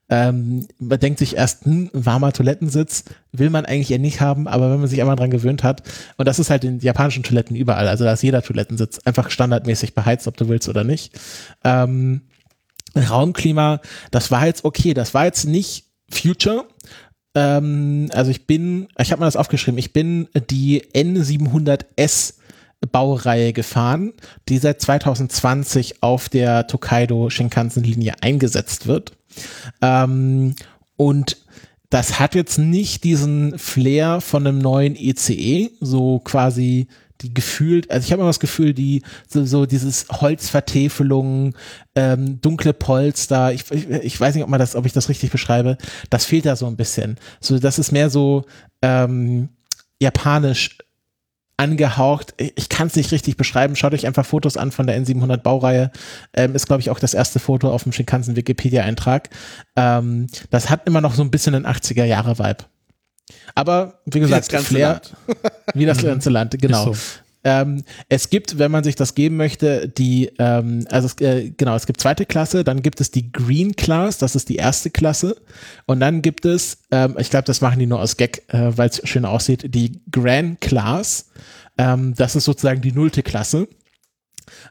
Ähm, 0.09 0.68
man 0.80 0.99
denkt 0.99 1.20
sich 1.20 1.36
erst, 1.36 1.66
hm, 1.66 1.89
warmer 1.93 2.32
Toilettensitz 2.32 3.05
will 3.32 3.49
man 3.49 3.66
eigentlich 3.66 3.91
eher 3.91 3.99
nicht 3.99 4.22
haben, 4.22 4.47
aber 4.47 4.72
wenn 4.72 4.80
man 4.80 4.88
sich 4.88 5.01
einmal 5.01 5.16
dran 5.16 5.32
gewöhnt 5.32 5.63
hat, 5.63 5.84
und 6.18 6.28
das 6.28 6.39
ist 6.39 6.49
halt 6.49 6.63
in 6.63 6.80
japanischen 6.80 7.24
Toiletten 7.24 7.55
überall, 7.55 7.88
also 7.88 8.03
da 8.03 8.13
ist 8.13 8.22
jeder 8.22 8.41
Toilettensitz 8.41 8.99
einfach 9.05 9.30
standardmäßig 9.30 9.95
beheizt, 9.95 10.28
ob 10.28 10.38
du 10.38 10.47
willst 10.47 10.70
oder 10.70 10.84
nicht. 10.84 11.13
Ähm, 11.63 12.22
Raumklima, 12.95 13.82
das 14.11 14.32
war 14.32 14.45
jetzt 14.45 14.63
okay, 14.63 14.93
das 14.93 15.13
war 15.13 15.26
jetzt 15.26 15.45
nicht 15.45 15.86
Future, 16.10 16.66
ähm, 17.36 18.10
also 18.14 18.32
ich 18.32 18.47
bin, 18.47 18.88
ich 18.97 19.12
habe 19.12 19.20
mir 19.20 19.26
das 19.28 19.36
aufgeschrieben, 19.36 19.78
ich 19.78 19.93
bin 19.93 20.28
die 20.49 20.82
N700S 20.93 22.36
Baureihe 22.91 23.53
gefahren, 23.53 24.14
die 24.47 24.58
seit 24.58 24.82
2020 24.82 26.03
auf 26.03 26.30
der 26.30 26.68
Tokaido 26.68 27.30
Shinkansen-Linie 27.30 28.16
eingesetzt 28.22 28.88
wird. 28.88 29.14
Ähm, 29.82 30.56
und 30.95 31.38
das 31.89 32.20
hat 32.20 32.36
jetzt 32.36 32.58
nicht 32.58 33.03
diesen 33.03 33.58
Flair 33.58 34.22
von 34.22 34.45
einem 34.45 34.60
neuen 34.60 34.95
ECE, 34.95 35.72
so 35.80 36.20
quasi 36.20 36.88
die 37.22 37.34
gefühlt, 37.34 37.89
also 37.91 38.05
ich 38.05 38.11
habe 38.11 38.22
immer 38.22 38.30
das 38.30 38.39
Gefühl, 38.39 38.74
die 38.74 39.03
so, 39.28 39.45
so 39.45 39.66
dieses 39.66 40.07
Holzvertäfelung, 40.09 41.55
ähm, 41.95 42.41
dunkle 42.41 42.74
Polster, 42.74 43.53
ich, 43.53 43.70
ich, 43.72 43.89
ich 43.89 44.20
weiß 44.20 44.36
nicht, 44.36 44.43
ob 44.43 44.49
man 44.49 44.59
das, 44.59 44.76
ob 44.76 44.86
ich 44.86 44.93
das 44.93 45.09
richtig 45.09 45.32
beschreibe, 45.32 45.78
das 46.09 46.26
fehlt 46.26 46.45
da 46.45 46.55
so 46.55 46.68
ein 46.68 46.76
bisschen. 46.76 47.18
So, 47.39 47.57
das 47.59 47.80
ist 47.80 47.91
mehr 47.91 48.09
so 48.09 48.45
ähm, 48.82 49.49
japanisch 50.01 50.78
angehaucht. 51.57 52.34
Ich 52.38 52.70
kann 52.70 52.88
es 52.88 52.95
nicht 52.95 53.11
richtig 53.11 53.38
beschreiben. 53.38 53.76
Schaut 53.76 53.93
euch 53.93 54.05
einfach 54.05 54.26
Fotos 54.26 54.57
an 54.57 54.72
von 54.72 54.88
der 54.88 54.99
N700 55.01 55.38
Baureihe. 55.38 55.91
Ähm, 56.34 56.53
ist, 56.53 56.68
glaube 56.68 56.82
ich, 56.82 56.89
auch 56.89 56.99
das 56.99 57.13
erste 57.13 57.39
Foto 57.39 57.72
auf 57.72 57.84
dem 57.84 57.93
Shinkansen 57.93 58.36
Wikipedia-Eintrag. 58.36 59.30
Ähm, 59.76 60.28
das 60.49 60.70
hat 60.70 60.86
immer 60.86 61.01
noch 61.01 61.13
so 61.13 61.24
ein 61.24 61.32
bisschen 61.32 61.55
einen 61.55 61.66
80er-Jahre-Vibe. 61.66 62.66
Aber 63.55 63.99
wie 64.05 64.19
gesagt, 64.19 64.43
das 64.43 64.49
ganze 64.49 64.67
Flair, 64.67 64.88
Land. 64.88 65.13
wie 65.73 65.86
das 65.86 66.03
ganze 66.03 66.30
Land, 66.30 66.59
genau. 66.61 66.93
So. 66.93 66.95
Ähm, 67.45 67.84
es 68.09 68.32
gibt, 68.32 68.57
wenn 68.57 68.71
man 68.71 68.84
sich 68.84 68.95
das 68.95 69.13
geben 69.13 69.38
möchte, 69.38 69.88
die, 69.88 70.32
ähm, 70.39 70.88
also 70.89 71.05
es, 71.05 71.21
äh, 71.21 71.51
genau, 71.55 71.76
es 71.76 71.86
gibt 71.86 72.01
zweite 72.01 72.26
Klasse, 72.26 72.63
dann 72.63 72.82
gibt 72.82 72.99
es 72.99 73.11
die 73.11 73.32
Green 73.32 73.76
Class, 73.76 74.17
das 74.17 74.36
ist 74.36 74.49
die 74.49 74.55
erste 74.55 74.89
Klasse. 74.89 75.36
Und 75.86 75.99
dann 75.99 76.23
gibt 76.23 76.45
es, 76.45 76.80
ähm, 76.89 77.15
ich 77.19 77.30
glaube, 77.30 77.45
das 77.45 77.61
machen 77.61 77.78
die 77.78 77.86
nur 77.86 78.01
aus 78.01 78.17
Gag, 78.17 78.41
äh, 78.47 78.76
weil 78.76 78.89
es 78.89 79.07
schön 79.07 79.26
aussieht, 79.26 79.76
die 79.76 80.01
Grand 80.11 80.59
Class. 80.59 81.30
Ähm, 81.78 82.15
das 82.15 82.36
ist 82.36 82.45
sozusagen 82.45 82.82
die 82.82 82.91
nullte 82.91 83.21
Klasse. 83.21 83.67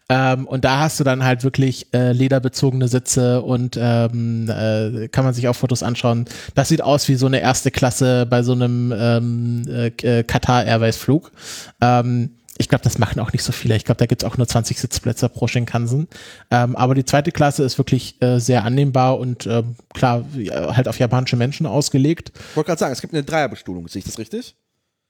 Ähm, 0.08 0.46
und 0.46 0.64
da 0.64 0.80
hast 0.80 1.00
du 1.00 1.04
dann 1.04 1.24
halt 1.24 1.44
wirklich 1.44 1.92
äh, 1.94 2.12
lederbezogene 2.12 2.88
Sitze 2.88 3.42
und 3.42 3.78
ähm, 3.80 4.48
äh, 4.48 5.08
kann 5.08 5.24
man 5.24 5.34
sich 5.34 5.48
auch 5.48 5.56
Fotos 5.56 5.82
anschauen. 5.82 6.26
Das 6.54 6.68
sieht 6.68 6.82
aus 6.82 7.08
wie 7.08 7.14
so 7.14 7.26
eine 7.26 7.40
erste 7.40 7.70
Klasse 7.70 8.26
bei 8.26 8.42
so 8.42 8.52
einem 8.52 8.92
ähm, 8.96 9.62
äh, 9.68 9.86
äh, 10.02 10.22
Qatar 10.24 10.64
Airways 10.64 10.96
Flug. 10.96 11.32
Ähm, 11.80 12.30
ich 12.56 12.68
glaube, 12.68 12.84
das 12.84 12.98
machen 12.98 13.18
auch 13.20 13.32
nicht 13.32 13.42
so 13.42 13.52
viele. 13.52 13.74
Ich 13.76 13.84
glaube, 13.84 13.98
da 13.98 14.06
gibt's 14.06 14.24
auch 14.24 14.36
nur 14.36 14.46
20 14.46 14.78
Sitzplätze 14.78 15.28
pro 15.28 15.48
Shinkansen. 15.48 16.08
Ähm, 16.50 16.76
aber 16.76 16.94
die 16.94 17.04
zweite 17.04 17.32
Klasse 17.32 17.64
ist 17.64 17.78
wirklich 17.78 18.20
äh, 18.22 18.38
sehr 18.38 18.64
annehmbar 18.64 19.18
und 19.18 19.46
ähm, 19.46 19.74
klar, 19.92 20.24
ja, 20.34 20.76
halt 20.76 20.86
auf 20.86 20.98
japanische 20.98 21.36
Menschen 21.36 21.66
ausgelegt. 21.66 22.32
Ich 22.50 22.56
wollte 22.56 22.68
gerade 22.68 22.78
sagen, 22.78 22.92
es 22.92 23.00
gibt 23.00 23.12
eine 23.12 23.24
Dreierbestuhlung, 23.24 23.88
sehe 23.88 24.00
ich 24.00 24.04
das 24.04 24.18
richtig? 24.18 24.56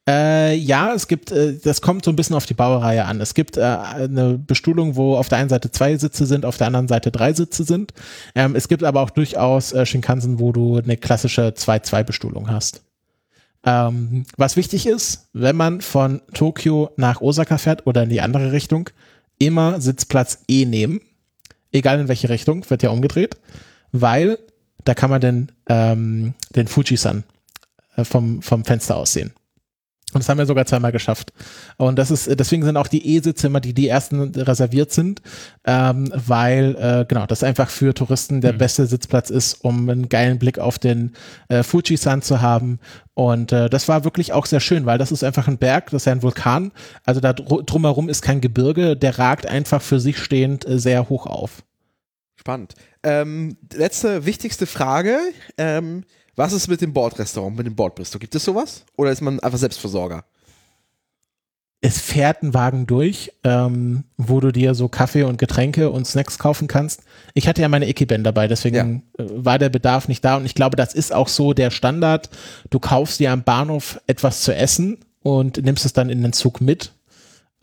Äh, 0.07 0.55
ja, 0.57 0.93
es 0.93 1.09
gibt, 1.09 1.33
äh, 1.33 1.55
das 1.57 1.81
kommt 1.81 2.05
so 2.05 2.11
ein 2.11 2.17
bisschen 2.17 2.37
auf 2.37 2.45
die 2.45 2.55
Baureihe 2.55 3.07
an. 3.07 3.21
Es 3.23 3.33
gibt 3.33 3.57
äh, 3.57 3.63
eine 3.63 4.37
Bestuhlung, 4.37 4.97
wo 4.97 5.17
auf 5.17 5.29
der 5.29 5.39
einen 5.39 5.49
Seite 5.49 5.71
zwei 5.71 5.97
Sitze 5.97 6.27
sind, 6.27 6.45
auf 6.45 6.59
der 6.59 6.67
anderen 6.67 6.89
Seite 6.89 7.11
drei 7.11 7.33
Sitze 7.33 7.65
sind. 7.65 7.95
Ähm, 8.35 8.55
es 8.55 8.69
gibt 8.69 8.85
aber 8.85 9.01
auch 9.01 9.11
durchaus 9.11 9.73
äh, 9.73 9.87
Shinkansen, 9.87 10.39
wo 10.39 10.53
du 10.53 10.77
eine 10.77 10.99
klassische 10.99 11.49
2-2-Bestuhlung 11.57 12.51
hast. 12.51 12.83
Ähm, 13.65 14.27
was 14.37 14.57
wichtig 14.57 14.87
ist, 14.87 15.29
wenn 15.33 15.57
man 15.57 15.81
von 15.81 16.21
Tokio 16.35 16.91
nach 16.97 17.23
Osaka 17.23 17.57
fährt 17.57 17.87
oder 17.87 18.03
in 18.03 18.11
die 18.11 18.21
andere 18.21 18.53
Richtung, 18.53 18.91
immer 19.39 19.81
Sitzplatz 19.81 20.41
E 20.49 20.67
nehmen. 20.67 21.01
Egal 21.73 21.99
in 21.99 22.09
welche 22.09 22.29
Richtung, 22.29 22.69
wird 22.69 22.83
ja 22.83 22.91
umgedreht, 22.91 23.39
weil 23.91 24.39
da 24.85 24.93
kann 24.93 25.09
man 25.09 25.23
den, 25.23 25.51
ähm, 25.67 26.35
den 26.55 26.69
Fujisan 26.69 27.25
äh, 27.97 28.05
vom, 28.05 28.43
vom 28.43 28.67
Fenster 28.67 28.97
aus 28.97 29.15
sehen. 29.15 29.33
Und 30.15 30.23
das 30.23 30.29
haben 30.29 30.39
wir 30.39 30.47
sogar 30.47 30.67
zweimal 30.67 30.93
geschafft. 30.93 31.33
Und 31.77 31.99
das 31.99 32.11
ist, 32.11 32.29
deswegen 32.39 32.65
sind 32.65 32.77
auch 32.77 32.87
die 32.87 33.17
E-Sitze 33.17 33.49
immer 33.49 33.61
die, 33.61 33.75
die 33.75 33.89
ersten 33.89 34.21
reserviert 34.35 34.93
sind, 34.93 35.21
ähm, 35.67 36.11
weil, 36.15 36.77
äh, 36.77 37.05
genau, 37.07 37.27
das 37.27 37.43
einfach 37.43 37.69
für 37.69 37.95
Touristen 37.95 38.41
der 38.41 38.53
Mhm. 38.55 38.59
beste 38.59 38.87
Sitzplatz 38.87 39.31
ist, 39.31 39.65
um 39.65 39.89
einen 39.89 40.09
geilen 40.09 40.39
Blick 40.39 40.59
auf 40.59 40.79
den 40.79 41.13
äh, 41.49 41.63
Fujisan 41.63 42.23
zu 42.23 42.41
haben. 42.41 42.79
Und 43.15 43.53
äh, 43.53 43.69
das 43.69 43.87
war 43.89 44.05
wirklich 44.05 44.33
auch 44.33 44.47
sehr 44.47 44.61
schön, 44.61 44.87
weil 44.87 44.99
das 44.99 45.13
ist 45.13 45.23
einfach 45.25 45.47
ein 45.49 45.59
Berg, 45.59 45.91
das 45.91 46.03
ist 46.03 46.07
ja 46.07 46.13
ein 46.13 46.23
Vulkan. 46.23 46.73
Also 47.05 47.21
da 47.21 47.33
dr 47.33 47.63
drumherum 47.63 48.09
ist 48.09 48.23
kein 48.23 48.41
Gebirge, 48.41 48.97
der 48.97 49.19
ragt 49.19 49.47
einfach 49.47 49.83
für 49.83 50.01
sich 50.01 50.19
stehend 50.19 50.67
äh, 50.67 50.79
sehr 50.79 51.09
hoch 51.09 51.27
auf. 51.27 51.63
Spannend. 52.37 52.75
Ähm, 53.03 53.57
letzte 53.73 54.27
wichtigste 54.27 54.67
Frage. 54.67 55.19
Ähm, 55.57 56.05
was 56.37 56.53
ist 56.53 56.69
mit 56.69 56.81
dem 56.81 56.93
Bordrestaurant, 56.93 57.57
mit 57.57 57.67
dem 57.67 57.77
Bordbistro? 57.77 58.19
Gibt 58.19 58.35
es 58.35 58.45
sowas? 58.45 58.85
Oder 58.97 59.11
ist 59.11 59.21
man 59.21 59.41
einfach 59.41 59.59
Selbstversorger? 59.59 60.25
es 61.85 62.01
fährt 62.01 62.43
ein 62.43 62.55
Wagen 62.55 62.87
durch, 62.87 63.31
ähm, 63.45 64.05
wo 64.17 64.41
du 64.41 64.53
dir 64.53 64.75
so 64.75 64.89
Kaffee 64.89 65.25
und 65.25 65.37
Getränke 65.37 65.91
und 65.91 66.07
Snacks 66.07 66.39
kaufen 66.39 66.67
kannst. 66.67 67.03
Ich 67.35 67.47
hatte 67.47 67.61
ja 67.61 67.69
meine 67.69 67.87
Ekiben 67.87 68.25
dabei, 68.25 68.49
deswegen 68.49 69.03
äh, 69.19 69.25
war 69.29 69.59
der 69.59 69.69
Bedarf 69.69 70.09
nicht 70.09 70.25
da 70.25 70.39
und 70.39 70.47
ich 70.47 70.55
glaube, 70.55 70.77
das 70.77 70.95
ist 70.95 71.13
auch 71.13 71.29
so 71.29 71.53
der 71.53 71.71
Standard. 71.71 72.31
Du 72.71 72.79
kaufst 72.81 73.21
dir 73.21 73.33
am 73.33 73.43
Bahnhof 73.43 74.01
etwas 74.07 74.41
zu 74.41 74.55
essen 74.55 74.97
und 75.23 75.63
nimmst 75.63 75.85
es 75.85 75.93
dann 75.93 76.09
in 76.09 76.23
den 76.23 76.33
Zug 76.33 76.63
mit. 76.63 76.94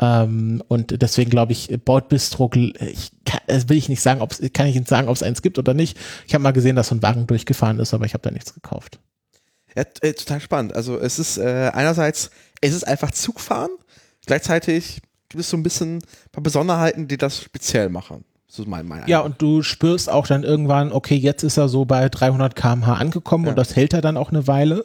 Ähm, 0.02 0.64
und 0.68 1.02
deswegen 1.02 1.30
glaube 1.30 1.52
ich, 1.52 1.70
Bordbistro, 1.86 2.50
ich 2.54 3.12
kann, 3.26 3.40
das 3.48 3.70
will 3.70 3.78
ich 3.78 3.88
nicht 3.88 4.02
sagen, 4.02 4.22
ob's, 4.22 4.42
kann 4.54 4.66
ich 4.68 4.76
nicht 4.76 4.88
sagen, 4.88 5.08
ob 5.08 5.16
es 5.16 5.24
eins 5.24 5.42
gibt 5.44 5.60
oder 5.60 5.74
nicht. 5.76 5.98
Ich 6.28 6.34
habe 6.34 6.42
mal 6.42 6.52
gesehen, 6.52 6.76
dass 6.76 6.88
so 6.88 6.96
ein 6.96 7.04
Wagen 7.04 7.28
durchgefahren 7.28 7.80
ist, 7.80 7.94
aber 7.94 8.06
ich 8.06 8.14
habe 8.14 8.24
da 8.24 8.32
nichts 8.32 8.54
gekauft. 8.54 9.00
Ja, 9.76 9.84
äh, 10.02 10.14
total 10.14 10.42
spannend. 10.42 10.76
Also 10.76 11.00
es 11.00 11.20
ist 11.20 11.38
äh, 11.38 11.72
einerseits, 11.74 12.32
es 12.62 12.74
ist 12.74 12.84
einfach 12.86 13.12
Zugfahren, 13.12 13.70
gleichzeitig 14.26 15.02
gibt 15.30 15.42
es 15.42 15.50
so 15.50 15.56
ein 15.56 15.64
bisschen 15.64 15.98
ein 16.00 16.02
paar 16.32 16.44
Besonderheiten, 16.44 17.08
die 17.08 17.18
das 17.18 17.42
speziell 17.42 17.90
machen. 17.90 18.26
So 18.48 18.66
mein, 18.66 18.86
mein 18.86 19.08
Ja, 19.08 19.20
Eindruck. 19.20 19.26
und 19.34 19.42
du 19.42 19.62
spürst 19.64 20.10
auch 20.10 20.28
dann 20.28 20.44
irgendwann, 20.44 20.92
okay, 20.92 21.16
jetzt 21.16 21.44
ist 21.44 21.56
er 21.56 21.70
so 21.70 21.86
bei 21.86 22.10
300 22.10 22.54
km/h 22.54 22.96
angekommen 22.96 23.46
Ja. 23.46 23.52
und 23.52 23.56
das 23.56 23.78
hält 23.78 23.94
er 23.94 24.02
dann 24.02 24.18
auch 24.18 24.30
eine 24.32 24.46
Weile. 24.48 24.84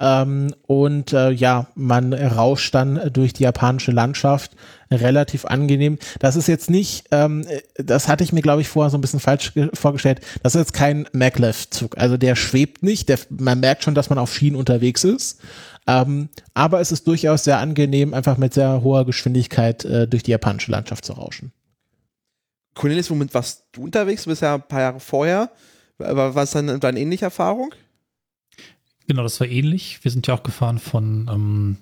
Ähm, 0.00 0.54
und 0.66 1.12
äh, 1.12 1.30
ja, 1.30 1.66
man 1.74 2.12
rauscht 2.14 2.72
dann 2.74 3.10
durch 3.12 3.32
die 3.32 3.42
japanische 3.42 3.90
Landschaft 3.90 4.52
relativ 4.90 5.44
angenehm. 5.44 5.98
Das 6.20 6.36
ist 6.36 6.46
jetzt 6.46 6.70
nicht, 6.70 7.06
ähm, 7.10 7.44
das 7.74 8.06
hatte 8.06 8.22
ich 8.22 8.32
mir, 8.32 8.40
glaube 8.42 8.60
ich, 8.60 8.68
vorher 8.68 8.90
so 8.90 8.96
ein 8.96 9.00
bisschen 9.00 9.18
falsch 9.18 9.54
ge- 9.54 9.70
vorgestellt. 9.74 10.20
Das 10.42 10.54
ist 10.54 10.60
jetzt 10.60 10.72
kein 10.72 11.08
Maglev-Zug. 11.12 11.98
Also 11.98 12.16
der 12.16 12.36
schwebt 12.36 12.84
nicht. 12.84 13.08
Der, 13.08 13.18
man 13.28 13.58
merkt 13.58 13.82
schon, 13.82 13.96
dass 13.96 14.08
man 14.08 14.18
auf 14.18 14.32
Schienen 14.32 14.56
unterwegs 14.56 15.02
ist. 15.02 15.40
Ähm, 15.88 16.28
aber 16.54 16.80
es 16.80 16.92
ist 16.92 17.08
durchaus 17.08 17.44
sehr 17.44 17.58
angenehm, 17.58 18.14
einfach 18.14 18.36
mit 18.36 18.54
sehr 18.54 18.82
hoher 18.82 19.04
Geschwindigkeit 19.04 19.84
äh, 19.84 20.06
durch 20.06 20.22
die 20.22 20.30
japanische 20.30 20.70
Landschaft 20.70 21.04
zu 21.04 21.14
rauschen. 21.14 21.50
Cornelis, 22.74 23.10
womit 23.10 23.34
warst 23.34 23.64
du 23.72 23.82
unterwegs? 23.82 24.22
Du 24.22 24.30
bist 24.30 24.42
ja 24.42 24.54
ein 24.54 24.62
paar 24.62 24.80
Jahre 24.80 25.00
vorher. 25.00 25.50
Was 25.98 26.44
ist 26.44 26.54
dann 26.54 26.78
deine 26.78 27.00
ähnliche 27.00 27.24
Erfahrung? 27.24 27.74
Genau, 29.08 29.22
das 29.22 29.40
war 29.40 29.48
ähnlich. 29.48 30.04
Wir 30.04 30.10
sind 30.10 30.26
ja 30.26 30.34
auch 30.34 30.42
gefahren 30.42 30.78
von, 30.78 31.28
ähm, 31.32 31.76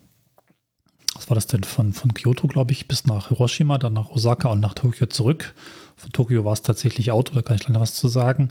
was 1.17 1.29
war 1.29 1.35
das 1.35 1.49
denn, 1.49 1.65
von, 1.65 1.93
von 1.93 2.15
Kyoto, 2.15 2.47
glaube 2.47 2.71
ich, 2.71 2.87
bis 2.87 3.05
nach 3.05 3.29
Hiroshima, 3.29 3.79
dann 3.79 3.95
nach 3.95 4.11
Osaka 4.11 4.51
und 4.51 4.61
nach 4.61 4.75
Tokio 4.75 5.09
zurück. 5.09 5.53
Von 5.97 6.13
Tokio 6.13 6.45
war 6.45 6.53
es 6.53 6.63
tatsächlich 6.63 7.11
Auto, 7.11 7.35
da 7.35 7.43
kann 7.43 7.57
ich 7.57 7.67
leider 7.67 7.81
was 7.81 7.95
zu 7.95 8.07
sagen. 8.07 8.51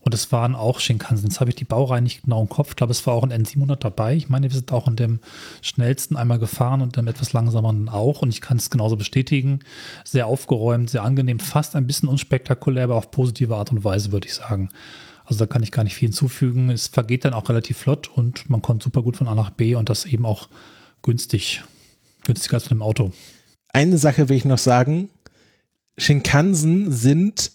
Und 0.00 0.12
es 0.12 0.32
waren 0.32 0.54
auch 0.54 0.80
Shinkansen. 0.80 1.28
Jetzt 1.28 1.40
habe 1.40 1.48
ich 1.48 1.56
die 1.56 1.64
Baureihe 1.64 2.02
nicht 2.02 2.24
genau 2.24 2.42
im 2.42 2.48
Kopf. 2.50 2.70
Ich 2.70 2.76
glaube, 2.76 2.90
es 2.90 3.06
war 3.06 3.14
auch 3.14 3.22
ein 3.22 3.32
N700 3.32 3.76
dabei. 3.76 4.16
Ich 4.16 4.28
meine, 4.28 4.50
wir 4.50 4.54
sind 4.54 4.70
auch 4.70 4.86
in 4.86 4.96
dem 4.96 5.20
schnellsten 5.62 6.16
einmal 6.16 6.38
gefahren 6.38 6.82
und 6.82 6.96
dem 6.98 7.06
etwas 7.06 7.32
langsameren 7.32 7.88
auch. 7.88 8.20
Und 8.20 8.28
ich 8.28 8.42
kann 8.42 8.58
es 8.58 8.68
genauso 8.68 8.96
bestätigen. 8.96 9.60
Sehr 10.04 10.26
aufgeräumt, 10.26 10.90
sehr 10.90 11.04
angenehm, 11.04 11.38
fast 11.38 11.74
ein 11.74 11.86
bisschen 11.86 12.08
unspektakulär, 12.08 12.84
aber 12.84 12.96
auf 12.96 13.10
positive 13.10 13.56
Art 13.56 13.72
und 13.72 13.82
Weise, 13.82 14.12
würde 14.12 14.26
ich 14.26 14.34
sagen. 14.34 14.68
Also 15.30 15.46
da 15.46 15.46
kann 15.46 15.62
ich 15.62 15.70
gar 15.70 15.84
nicht 15.84 15.94
viel 15.94 16.08
hinzufügen. 16.08 16.70
Es 16.70 16.88
vergeht 16.88 17.24
dann 17.24 17.34
auch 17.34 17.48
relativ 17.48 17.78
flott 17.78 18.08
und 18.08 18.50
man 18.50 18.62
kommt 18.62 18.82
super 18.82 19.00
gut 19.00 19.16
von 19.16 19.28
A 19.28 19.34
nach 19.36 19.50
B 19.50 19.76
und 19.76 19.88
das 19.88 20.04
eben 20.04 20.26
auch 20.26 20.48
günstig. 21.02 21.62
Günstiger 22.24 22.54
als 22.54 22.64
mit 22.64 22.72
dem 22.72 22.82
Auto. 22.82 23.12
Eine 23.72 23.96
Sache 23.96 24.28
will 24.28 24.36
ich 24.36 24.44
noch 24.44 24.58
sagen. 24.58 25.08
Shinkansen 25.96 26.90
sind 26.90 27.52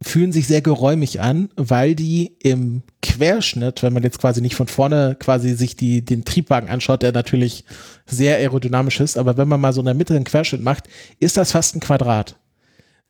fühlen 0.00 0.32
sich 0.32 0.46
sehr 0.46 0.60
geräumig 0.60 1.20
an, 1.20 1.48
weil 1.56 1.94
die 1.94 2.36
im 2.40 2.82
Querschnitt, 3.02 3.82
wenn 3.82 3.92
man 3.92 4.04
jetzt 4.04 4.20
quasi 4.20 4.40
nicht 4.40 4.54
von 4.54 4.68
vorne 4.68 5.16
quasi 5.18 5.54
sich 5.54 5.74
die, 5.74 6.04
den 6.04 6.24
Triebwagen 6.24 6.68
anschaut, 6.68 7.02
der 7.02 7.10
natürlich 7.10 7.64
sehr 8.06 8.36
aerodynamisch 8.36 9.00
ist, 9.00 9.16
aber 9.16 9.36
wenn 9.36 9.48
man 9.48 9.60
mal 9.60 9.72
so 9.72 9.82
einen 9.82 10.24
Querschnitt 10.24 10.62
macht, 10.62 10.84
ist 11.18 11.36
das 11.36 11.52
fast 11.52 11.74
ein 11.74 11.80
Quadrat. 11.80 12.36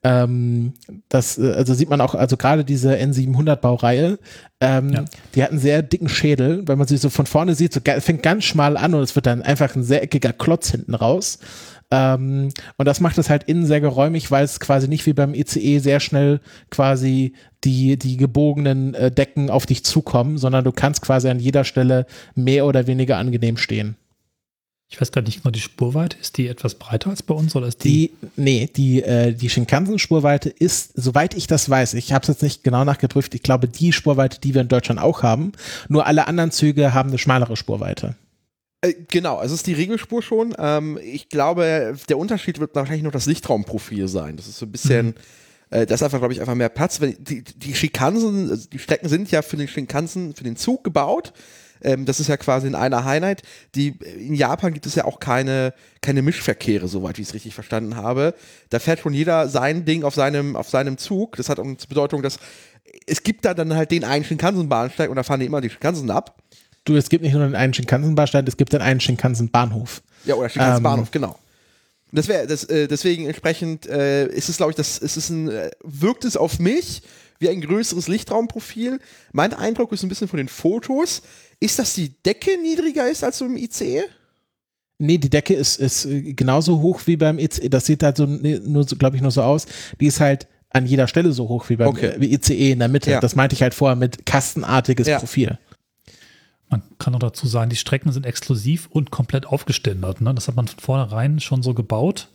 Ähm, 0.05 0.75
das, 1.09 1.39
äh, 1.39 1.53
also 1.53 1.75
sieht 1.75 1.91
man 1.91 2.01
auch, 2.01 2.15
also 2.15 2.37
gerade 2.37 2.65
diese 2.65 2.95
N700 2.95 3.57
Baureihe, 3.57 4.19
ähm, 4.61 4.91
ja. 4.91 5.05
die 5.35 5.43
hat 5.43 5.51
einen 5.51 5.59
sehr 5.59 5.83
dicken 5.83 6.09
Schädel, 6.09 6.63
wenn 6.67 6.79
man 6.79 6.87
sie 6.87 6.97
so 6.97 7.11
von 7.11 7.27
vorne 7.27 7.55
sieht, 7.55 7.73
so 7.73 7.81
fängt 7.81 8.23
ganz 8.23 8.45
schmal 8.45 8.77
an 8.77 8.95
und 8.95 9.03
es 9.03 9.17
wird 9.17 9.27
dann 9.27 9.43
einfach 9.43 9.75
ein 9.75 9.83
sehr 9.83 10.03
eckiger 10.03 10.33
Klotz 10.33 10.71
hinten 10.71 10.95
raus. 10.95 11.41
Ähm, 11.91 12.51
und 12.77 12.87
das 12.87 13.01
macht 13.01 13.19
es 13.19 13.31
halt 13.31 13.45
innen 13.45 13.67
sehr 13.67 13.81
geräumig, 13.81 14.31
weil 14.31 14.45
es 14.45 14.61
quasi 14.61 14.89
nicht 14.89 15.07
wie 15.07 15.15
beim 15.15 15.35
ICE 15.35 15.79
sehr 15.79 16.01
schnell 16.01 16.41
quasi 16.71 17.33
die, 17.65 17.99
die 17.99 18.17
gebogenen 18.17 18.95
äh, 18.95 19.11
Decken 19.11 19.51
auf 19.51 19.67
dich 19.67 19.85
zukommen, 19.85 20.39
sondern 20.39 20.65
du 20.65 20.73
kannst 20.73 21.03
quasi 21.03 21.29
an 21.29 21.41
jeder 21.41 21.65
Stelle 21.65 22.07
mehr 22.35 22.67
oder 22.67 22.87
weniger 22.87 23.17
angenehm 23.17 23.57
stehen. 23.57 23.97
Ich 24.91 24.99
weiß 24.99 25.13
gar 25.13 25.21
nicht 25.21 25.43
genau, 25.43 25.51
die 25.51 25.61
Spurweite, 25.61 26.17
ist 26.19 26.39
die 26.39 26.49
etwas 26.49 26.75
breiter 26.75 27.11
als 27.11 27.23
bei 27.23 27.35
uns 27.35 27.55
oder 27.55 27.67
ist 27.67 27.85
die? 27.85 28.09
die 28.09 28.29
nee, 28.37 28.71
die, 28.75 29.03
äh, 29.03 29.35
die 29.35 29.51
Shinkansen-Spurweite 29.51 30.49
ist, 30.49 30.93
soweit 30.95 31.35
ich 31.35 31.47
das 31.47 31.69
weiß, 31.69 31.93
ich 31.95 32.15
habe 32.15 32.23
es 32.23 32.29
jetzt 32.29 32.43
nicht 32.43 32.65
genau 32.65 32.85
nachgeprüft, 32.85 33.35
ich 33.35 33.43
glaube, 33.43 33.69
die 33.69 33.93
Spurweite, 33.93 34.41
die 34.41 34.55
wir 34.55 34.63
in 34.63 34.69
Deutschland 34.69 34.99
auch 34.99 35.23
haben, 35.23 35.53
nur 35.89 36.07
alle 36.07 36.27
anderen 36.27 36.51
Züge 36.53 36.95
haben 36.95 37.11
eine 37.11 37.19
schmalere 37.19 37.57
Spurweite. 37.57 38.17
Äh, 38.81 38.95
genau, 39.09 39.37
also 39.37 39.55
es 39.55 39.61
ist 39.61 39.67
die 39.67 39.75
Regelspur 39.75 40.23
schon. 40.23 40.55
Ähm, 40.59 40.99
ich 41.03 41.29
glaube, 41.29 41.95
der 42.09 42.19
Unterschied 42.19 42.59
wird 42.59 42.75
wahrscheinlich 42.75 43.03
nur 43.03 43.13
das 43.13 43.27
Lichtraumprofil 43.27 44.09
sein. 44.09 44.37
Das 44.37 44.47
ist 44.47 44.59
so 44.59 44.65
ein 44.65 44.73
bisschen, 44.73 45.07
mhm. 45.07 45.15
äh, 45.71 45.87
das 45.87 46.01
ist 46.01 46.05
einfach, 46.05 46.19
glaube 46.19 46.33
ich, 46.33 46.41
einfach 46.41 46.55
mehr 46.55 46.69
Platz. 46.69 47.01
Wenn, 47.01 47.17
die, 47.23 47.43
die 47.43 47.75
Shinkansen, 47.75 48.51
also 48.51 48.69
die 48.69 48.79
Strecken 48.79 49.09
sind 49.09 49.31
ja 49.31 49.43
für 49.43 49.59
den 49.59 49.69
Shinkansen, 49.69 50.35
für 50.35 50.45
den 50.45 50.57
Zug 50.57 50.85
gebaut. 50.85 51.33
Ähm, 51.83 52.05
das 52.05 52.21
ist 52.21 52.29
ja 52.29 52.37
quasi 52.37 52.67
in 52.67 52.75
einer 52.75 53.07
Einheit. 53.07 53.43
Die, 53.75 53.89
in 54.19 54.35
Japan 54.35 54.73
gibt 54.73 54.87
es 54.87 54.95
ja 54.95 55.05
auch 55.05 55.21
keine, 55.21 55.75
keine 56.01 56.23
Mischverkehre, 56.23 56.89
soweit 56.89 57.19
ich 57.19 57.29
es 57.29 57.35
richtig 57.35 57.55
verstanden 57.55 57.97
habe. 57.97 58.35
Da 58.71 58.79
fährt 58.79 59.01
schon 59.01 59.15
jeder 59.15 59.49
sein 59.49 59.85
Ding 59.85 60.05
auf 60.05 60.15
seinem, 60.15 60.57
auf 60.57 60.69
seinem 60.69 60.99
Zug. 60.99 61.37
Das 61.37 61.49
hat 61.49 61.59
auch 61.59 61.65
zur 61.77 61.89
Bedeutung, 61.89 62.23
dass 62.23 62.39
es 63.07 63.23
gibt 63.23 63.45
da 63.45 63.55
dann 63.55 63.75
halt 63.75 63.91
den 63.91 64.05
einen 64.05 64.25
Shinkansen-Bahnsteig 64.25 65.11
und 65.11 65.17
da 65.17 65.23
fahren 65.23 65.41
die 65.41 65.47
immer 65.47 65.61
die 65.61 65.71
Shinkansen 65.71 66.11
ab. 66.11 66.43
Du, 66.85 66.97
es 66.97 67.09
gibt 67.09 67.23
nicht 67.23 67.35
nur 67.35 67.45
den 67.45 67.55
einen 67.55 67.75
Shinkansen-Bahnsteig, 67.75 68.47
es 68.49 68.57
gibt 68.57 68.73
den 68.73 68.81
einen 68.81 69.01
Shinkansen-Bahnhof. 69.01 70.03
Ja, 70.25 70.35
oder 70.35 70.49
Shinkansen-Bahnhof, 70.49 71.09
ähm, 71.09 71.13
genau. 71.13 71.39
Das 72.13 72.29
wäre 72.29 72.47
das, 72.47 72.65
äh, 72.65 72.89
deswegen 72.89 73.27
entsprechend 73.27 73.87
äh, 73.87 74.27
ist 74.29 74.49
es, 74.49 74.57
glaube 74.57 74.73
ich, 74.73 74.77
das 74.77 74.99
ist 74.99 75.17
es 75.17 75.29
ein, 75.29 75.51
äh, 75.51 75.71
wirkt 75.85 76.25
es 76.25 76.37
auf 76.37 76.59
mich 76.59 77.03
wie 77.39 77.49
ein 77.49 77.61
größeres 77.61 78.09
Lichtraumprofil. 78.09 79.01
Mein 79.33 79.53
Eindruck 79.55 79.93
ist 79.93 80.03
ein 80.03 80.09
bisschen 80.09 80.29
von 80.29 80.39
den 80.39 80.49
Fotos, 80.49 81.23
ist, 81.61 81.79
dass 81.79 81.95
die 81.95 82.11
Decke 82.23 82.61
niedriger 82.61 83.09
ist 83.09 83.25
als 83.25 83.39
so 83.39 83.47
im 83.47 83.57
ICE? 83.57 84.03
Nee, 84.99 85.19
die 85.19 85.31
Decke 85.31 85.55
ist, 85.55 85.77
ist 85.77 86.07
äh, 86.07 86.33
genauso 86.35 86.81
hoch 86.81 87.03
wie 87.07 87.17
beim 87.17 87.39
ICE. 87.39 87.69
Das 87.69 87.87
sieht 87.87 88.03
halt 88.03 88.17
so, 88.17 88.27
nur, 88.27 88.85
so, 88.85 88.97
glaube 88.97 89.17
ich, 89.17 89.23
nur 89.23 89.31
so 89.31 89.43
aus. 89.43 89.67
Die 90.01 90.07
ist 90.07 90.21
halt 90.21 90.49
an 90.71 90.87
jeder 90.87 91.07
Stelle 91.07 91.33
so 91.33 91.49
hoch 91.49 91.69
wie 91.69 91.77
beim 91.77 91.89
okay. 91.89 92.17
äh, 92.21 92.35
ICE 92.35 92.73
in 92.73 92.81
der 92.81 92.89
Mitte. 92.89 93.13
Ja. 93.13 93.21
Das 93.21 93.37
meinte 93.37 93.55
ich 93.55 93.63
halt 93.63 93.75
vorher 93.75 93.97
mit 93.97 94.27
kastenartiges 94.27 95.07
ja. 95.07 95.19
Profil. 95.19 95.59
Man 96.69 96.83
kann 96.99 97.15
auch 97.15 97.21
dazu 97.21 97.47
sagen, 97.47 97.71
die 97.71 97.77
Strecken 97.77 98.13
sind 98.13 98.27
exklusiv 98.27 98.89
und 98.91 99.11
komplett 99.11 99.47
aufgeständert. 99.47 100.21
Ne? 100.21 100.35
Das 100.35 100.49
hat 100.49 100.57
man 100.57 100.69
von 100.69 100.79
vornherein 100.79 101.41
schon 101.41 101.63
so 101.63 101.73
gebaut, 101.73 102.29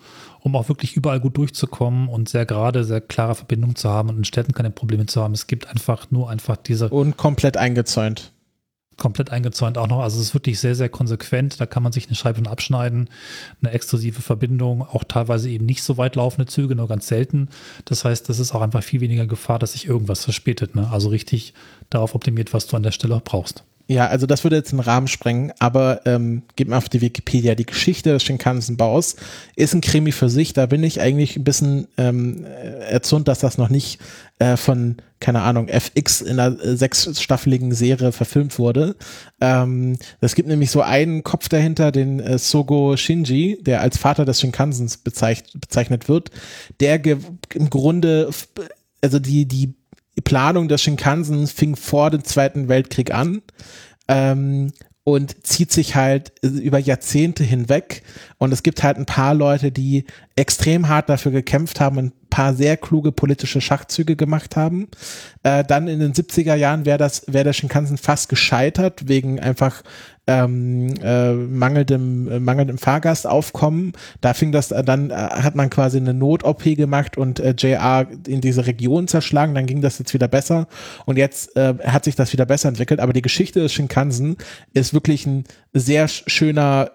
um 0.43 0.57
auch 0.57 0.67
wirklich 0.67 0.97
überall 0.97 1.21
gut 1.21 1.37
durchzukommen 1.37 2.09
und 2.09 2.27
sehr 2.27 2.45
gerade, 2.45 2.83
sehr 2.83 2.99
klare 2.99 3.33
Verbindungen 3.33 3.77
zu 3.77 3.89
haben 3.89 4.09
und 4.09 4.17
in 4.17 4.25
Städten 4.25 4.51
keine 4.51 4.71
Probleme 4.71 5.05
zu 5.05 5.23
haben. 5.23 5.33
Es 5.33 5.47
gibt 5.47 5.69
einfach 5.69 6.11
nur 6.11 6.29
einfach 6.29 6.57
diese. 6.57 6.89
Und 6.89 7.15
komplett 7.15 7.55
eingezäunt. 7.55 8.33
Komplett 8.97 9.31
eingezäunt 9.31 9.77
auch 9.77 9.87
noch. 9.87 10.01
Also 10.01 10.19
es 10.19 10.27
ist 10.27 10.33
wirklich 10.33 10.59
sehr, 10.59 10.75
sehr 10.75 10.89
konsequent. 10.89 11.61
Da 11.61 11.65
kann 11.65 11.81
man 11.81 11.93
sich 11.93 12.07
eine 12.07 12.15
Scheibe 12.15 12.47
abschneiden. 12.47 13.09
Eine 13.61 13.71
exklusive 13.71 14.21
Verbindung, 14.21 14.81
auch 14.81 15.05
teilweise 15.05 15.49
eben 15.49 15.65
nicht 15.65 15.81
so 15.81 15.97
weit 15.97 16.17
laufende 16.17 16.45
Züge, 16.45 16.75
nur 16.75 16.89
ganz 16.89 17.07
selten. 17.07 17.47
Das 17.85 18.03
heißt, 18.03 18.27
das 18.27 18.39
ist 18.39 18.53
auch 18.53 18.61
einfach 18.61 18.83
viel 18.83 18.99
weniger 18.99 19.25
Gefahr, 19.25 19.59
dass 19.59 19.71
sich 19.71 19.87
irgendwas 19.87 20.25
verspätet. 20.25 20.75
Ne? 20.75 20.89
Also 20.91 21.07
richtig 21.07 21.53
darauf 21.89 22.15
optimiert, 22.15 22.53
was 22.53 22.67
du 22.67 22.75
an 22.75 22.83
der 22.83 22.91
Stelle 22.91 23.15
auch 23.15 23.23
brauchst. 23.23 23.63
Ja, 23.85 24.07
also 24.07 24.25
das 24.25 24.45
würde 24.45 24.55
jetzt 24.55 24.71
den 24.71 24.79
Rahmen 24.79 25.09
sprengen, 25.09 25.51
aber 25.59 26.05
ähm, 26.05 26.43
geht 26.55 26.69
mal 26.69 26.77
auf 26.77 26.87
die 26.87 27.01
Wikipedia. 27.01 27.53
Die 27.53 27.65
Geschichte 27.65 28.11
des 28.11 28.23
Shinkansen-Baus 28.23 29.17
ist 29.57 29.73
ein 29.73 29.81
Krimi 29.81 30.13
für 30.13 30.29
sich. 30.29 30.53
Da 30.53 30.67
bin 30.67 30.83
ich 30.83 31.01
eigentlich 31.01 31.35
ein 31.35 31.43
bisschen 31.43 31.87
ähm, 31.97 32.45
erzürnt, 32.45 33.27
dass 33.27 33.39
das 33.39 33.57
noch 33.57 33.67
nicht 33.67 33.99
äh, 34.39 34.55
von, 34.55 34.97
keine 35.19 35.41
Ahnung, 35.41 35.67
FX 35.67 36.21
in 36.21 36.39
einer 36.39 36.77
sechsstaffeligen 36.77 37.73
Serie 37.73 38.13
verfilmt 38.13 38.57
wurde. 38.57 38.95
Ähm, 39.41 39.97
es 40.21 40.35
gibt 40.35 40.47
nämlich 40.47 40.71
so 40.71 40.81
einen 40.81 41.23
Kopf 41.23 41.49
dahinter, 41.49 41.91
den 41.91 42.21
äh, 42.21 42.37
Sogo 42.37 42.95
Shinji, 42.95 43.57
der 43.61 43.81
als 43.81 43.97
Vater 43.97 44.23
des 44.23 44.39
Shinkansens 44.39 44.95
bezeichnet, 44.95 45.59
bezeichnet 45.59 46.07
wird, 46.07 46.31
der 46.79 47.03
im 47.05 47.69
Grunde, 47.69 48.29
also 49.01 49.19
die 49.19 49.45
die 49.45 49.73
Planung 50.21 50.67
des 50.67 50.81
Shinkansen 50.81 51.47
fing 51.47 51.75
vor 51.75 52.09
dem 52.11 52.23
Zweiten 52.23 52.67
Weltkrieg 52.67 53.13
an 53.13 53.41
ähm, 54.07 54.71
und 55.03 55.45
zieht 55.45 55.71
sich 55.71 55.95
halt 55.95 56.31
über 56.41 56.79
Jahrzehnte 56.79 57.43
hinweg. 57.43 58.03
Und 58.37 58.53
es 58.53 58.63
gibt 58.63 58.83
halt 58.83 58.97
ein 58.97 59.05
paar 59.05 59.33
Leute, 59.33 59.71
die 59.71 60.05
extrem 60.35 60.87
hart 60.87 61.09
dafür 61.09 61.31
gekämpft 61.31 61.79
haben, 61.79 61.97
ein 61.97 62.13
paar 62.29 62.53
sehr 62.53 62.77
kluge 62.77 63.11
politische 63.11 63.59
Schachzüge 63.59 64.15
gemacht 64.15 64.55
haben. 64.55 64.87
Äh, 65.43 65.63
dann 65.63 65.87
in 65.87 65.99
den 65.99 66.13
70er 66.13 66.55
Jahren 66.55 66.85
wäre 66.85 66.97
das, 66.97 67.23
wäre 67.27 67.43
der 67.43 67.53
Shinkansen 67.53 67.97
fast 67.97 68.29
gescheitert, 68.29 69.07
wegen 69.07 69.39
einfach 69.39 69.83
ähm, 70.27 70.93
äh, 71.03 71.33
mangelndem, 71.33 72.31
äh, 72.31 72.39
mangelndem 72.39 72.77
Fahrgastaufkommen. 72.77 73.93
Da 74.21 74.33
fing 74.33 74.51
das, 74.51 74.71
äh, 74.71 74.83
dann 74.83 75.09
äh, 75.09 75.13
hat 75.15 75.55
man 75.55 75.69
quasi 75.69 75.97
eine 75.97 76.13
Not-OP 76.13 76.63
gemacht 76.75 77.17
und 77.17 77.39
äh, 77.39 77.53
JR 77.57 78.07
in 78.27 78.41
diese 78.41 78.65
Region 78.65 79.07
zerschlagen, 79.07 79.53
dann 79.53 79.65
ging 79.65 79.81
das 79.81 79.99
jetzt 79.99 80.13
wieder 80.13 80.27
besser 80.27 80.67
und 81.05 81.17
jetzt 81.17 81.55
äh, 81.57 81.75
hat 81.85 82.05
sich 82.05 82.15
das 82.15 82.31
wieder 82.31 82.45
besser 82.45 82.69
entwickelt. 82.69 82.99
Aber 82.99 83.13
die 83.13 83.21
Geschichte 83.21 83.59
des 83.59 83.73
Shinkansen 83.73 84.37
ist 84.73 84.93
wirklich 84.93 85.25
ein 85.25 85.43
sehr 85.73 86.07
schöner 86.07 86.91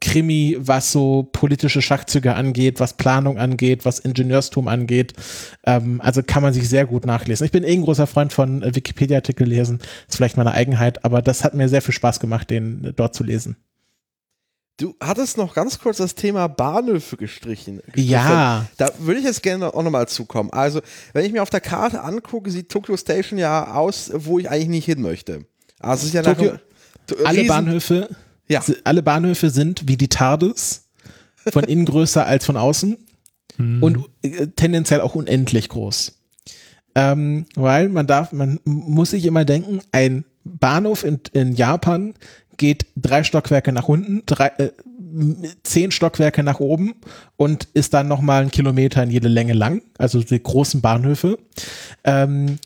Krimi, 0.00 0.56
was 0.58 0.92
so 0.92 1.28
politische 1.32 1.82
Schachzüge 1.82 2.34
angeht, 2.34 2.80
was 2.80 2.94
Planung 2.94 3.38
angeht, 3.38 3.84
was 3.84 3.98
Ingenieurstum 3.98 4.66
angeht. 4.66 5.12
Ähm, 5.66 6.00
also 6.00 6.22
kann 6.22 6.42
man 6.42 6.54
sich 6.54 6.68
sehr 6.68 6.86
gut 6.86 7.04
nachlesen. 7.04 7.44
Ich 7.44 7.52
bin 7.52 7.64
eh 7.64 7.72
ein 7.72 7.82
großer 7.82 8.06
Freund 8.06 8.32
von 8.32 8.62
äh, 8.62 8.74
Wikipedia-Artikel 8.74 9.46
lesen. 9.46 9.80
Ist 10.08 10.16
vielleicht 10.16 10.36
meine 10.36 10.52
Eigenheit, 10.52 11.04
aber 11.04 11.20
das 11.20 11.44
hat 11.44 11.54
mir 11.54 11.68
sehr 11.68 11.82
viel 11.82 11.94
Spaß 11.94 12.18
gemacht, 12.18 12.50
den 12.50 12.84
äh, 12.84 12.92
dort 12.94 13.14
zu 13.14 13.24
lesen. 13.24 13.56
Du 14.78 14.94
hattest 14.98 15.36
noch 15.36 15.52
ganz 15.52 15.78
kurz 15.78 15.98
das 15.98 16.14
Thema 16.14 16.48
Bahnhöfe 16.48 17.18
gestrichen. 17.18 17.82
Ja. 17.94 18.66
Da 18.78 18.90
würde 18.98 19.20
ich 19.20 19.26
jetzt 19.26 19.42
gerne 19.42 19.74
auch 19.74 19.82
nochmal 19.82 20.08
zukommen. 20.08 20.48
Also, 20.50 20.80
wenn 21.12 21.26
ich 21.26 21.32
mir 21.32 21.42
auf 21.42 21.50
der 21.50 21.60
Karte 21.60 22.02
angucke, 22.02 22.50
sieht 22.50 22.70
Tokyo 22.70 22.96
Station 22.96 23.38
ja 23.38 23.74
aus, 23.74 24.10
wo 24.14 24.38
ich 24.38 24.48
eigentlich 24.48 24.68
nicht 24.68 24.86
hin 24.86 25.02
möchte. 25.02 25.44
Also, 25.78 26.02
es 26.02 26.06
ist 26.06 26.14
ja 26.14 26.22
Tokyo, 26.22 26.52
alle 27.24 27.44
Bahnhöfe 27.44 28.08
ja. 28.50 28.62
Alle 28.84 29.02
Bahnhöfe 29.02 29.50
sind 29.50 29.88
wie 29.88 29.96
die 29.96 30.08
TARDIS, 30.08 30.88
von 31.50 31.64
innen 31.64 31.86
größer 31.86 32.26
als 32.26 32.44
von 32.44 32.56
außen 32.56 32.98
hm. 33.56 33.82
und 33.82 34.04
äh, 34.22 34.48
tendenziell 34.48 35.00
auch 35.00 35.14
unendlich 35.14 35.68
groß. 35.68 36.18
Ähm, 36.94 37.46
weil 37.54 37.88
man 37.88 38.06
darf, 38.06 38.32
man 38.32 38.60
muss 38.64 39.10
sich 39.10 39.24
immer 39.24 39.44
denken, 39.44 39.80
ein 39.92 40.24
Bahnhof 40.44 41.04
in, 41.04 41.20
in 41.32 41.54
Japan 41.54 42.14
geht 42.56 42.86
drei 42.96 43.24
Stockwerke 43.24 43.72
nach 43.72 43.88
unten, 43.88 44.22
drei, 44.26 44.48
äh, 44.58 44.70
zehn 45.62 45.90
Stockwerke 45.90 46.42
nach 46.42 46.60
oben 46.60 46.94
und 47.36 47.68
ist 47.72 47.94
dann 47.94 48.08
nochmal 48.08 48.42
einen 48.42 48.50
Kilometer 48.50 49.02
in 49.02 49.10
jede 49.10 49.28
Länge 49.28 49.54
lang, 49.54 49.82
also 49.98 50.22
die 50.22 50.42
großen 50.42 50.80
Bahnhöfe. 50.80 51.38
Ähm, 52.04 52.58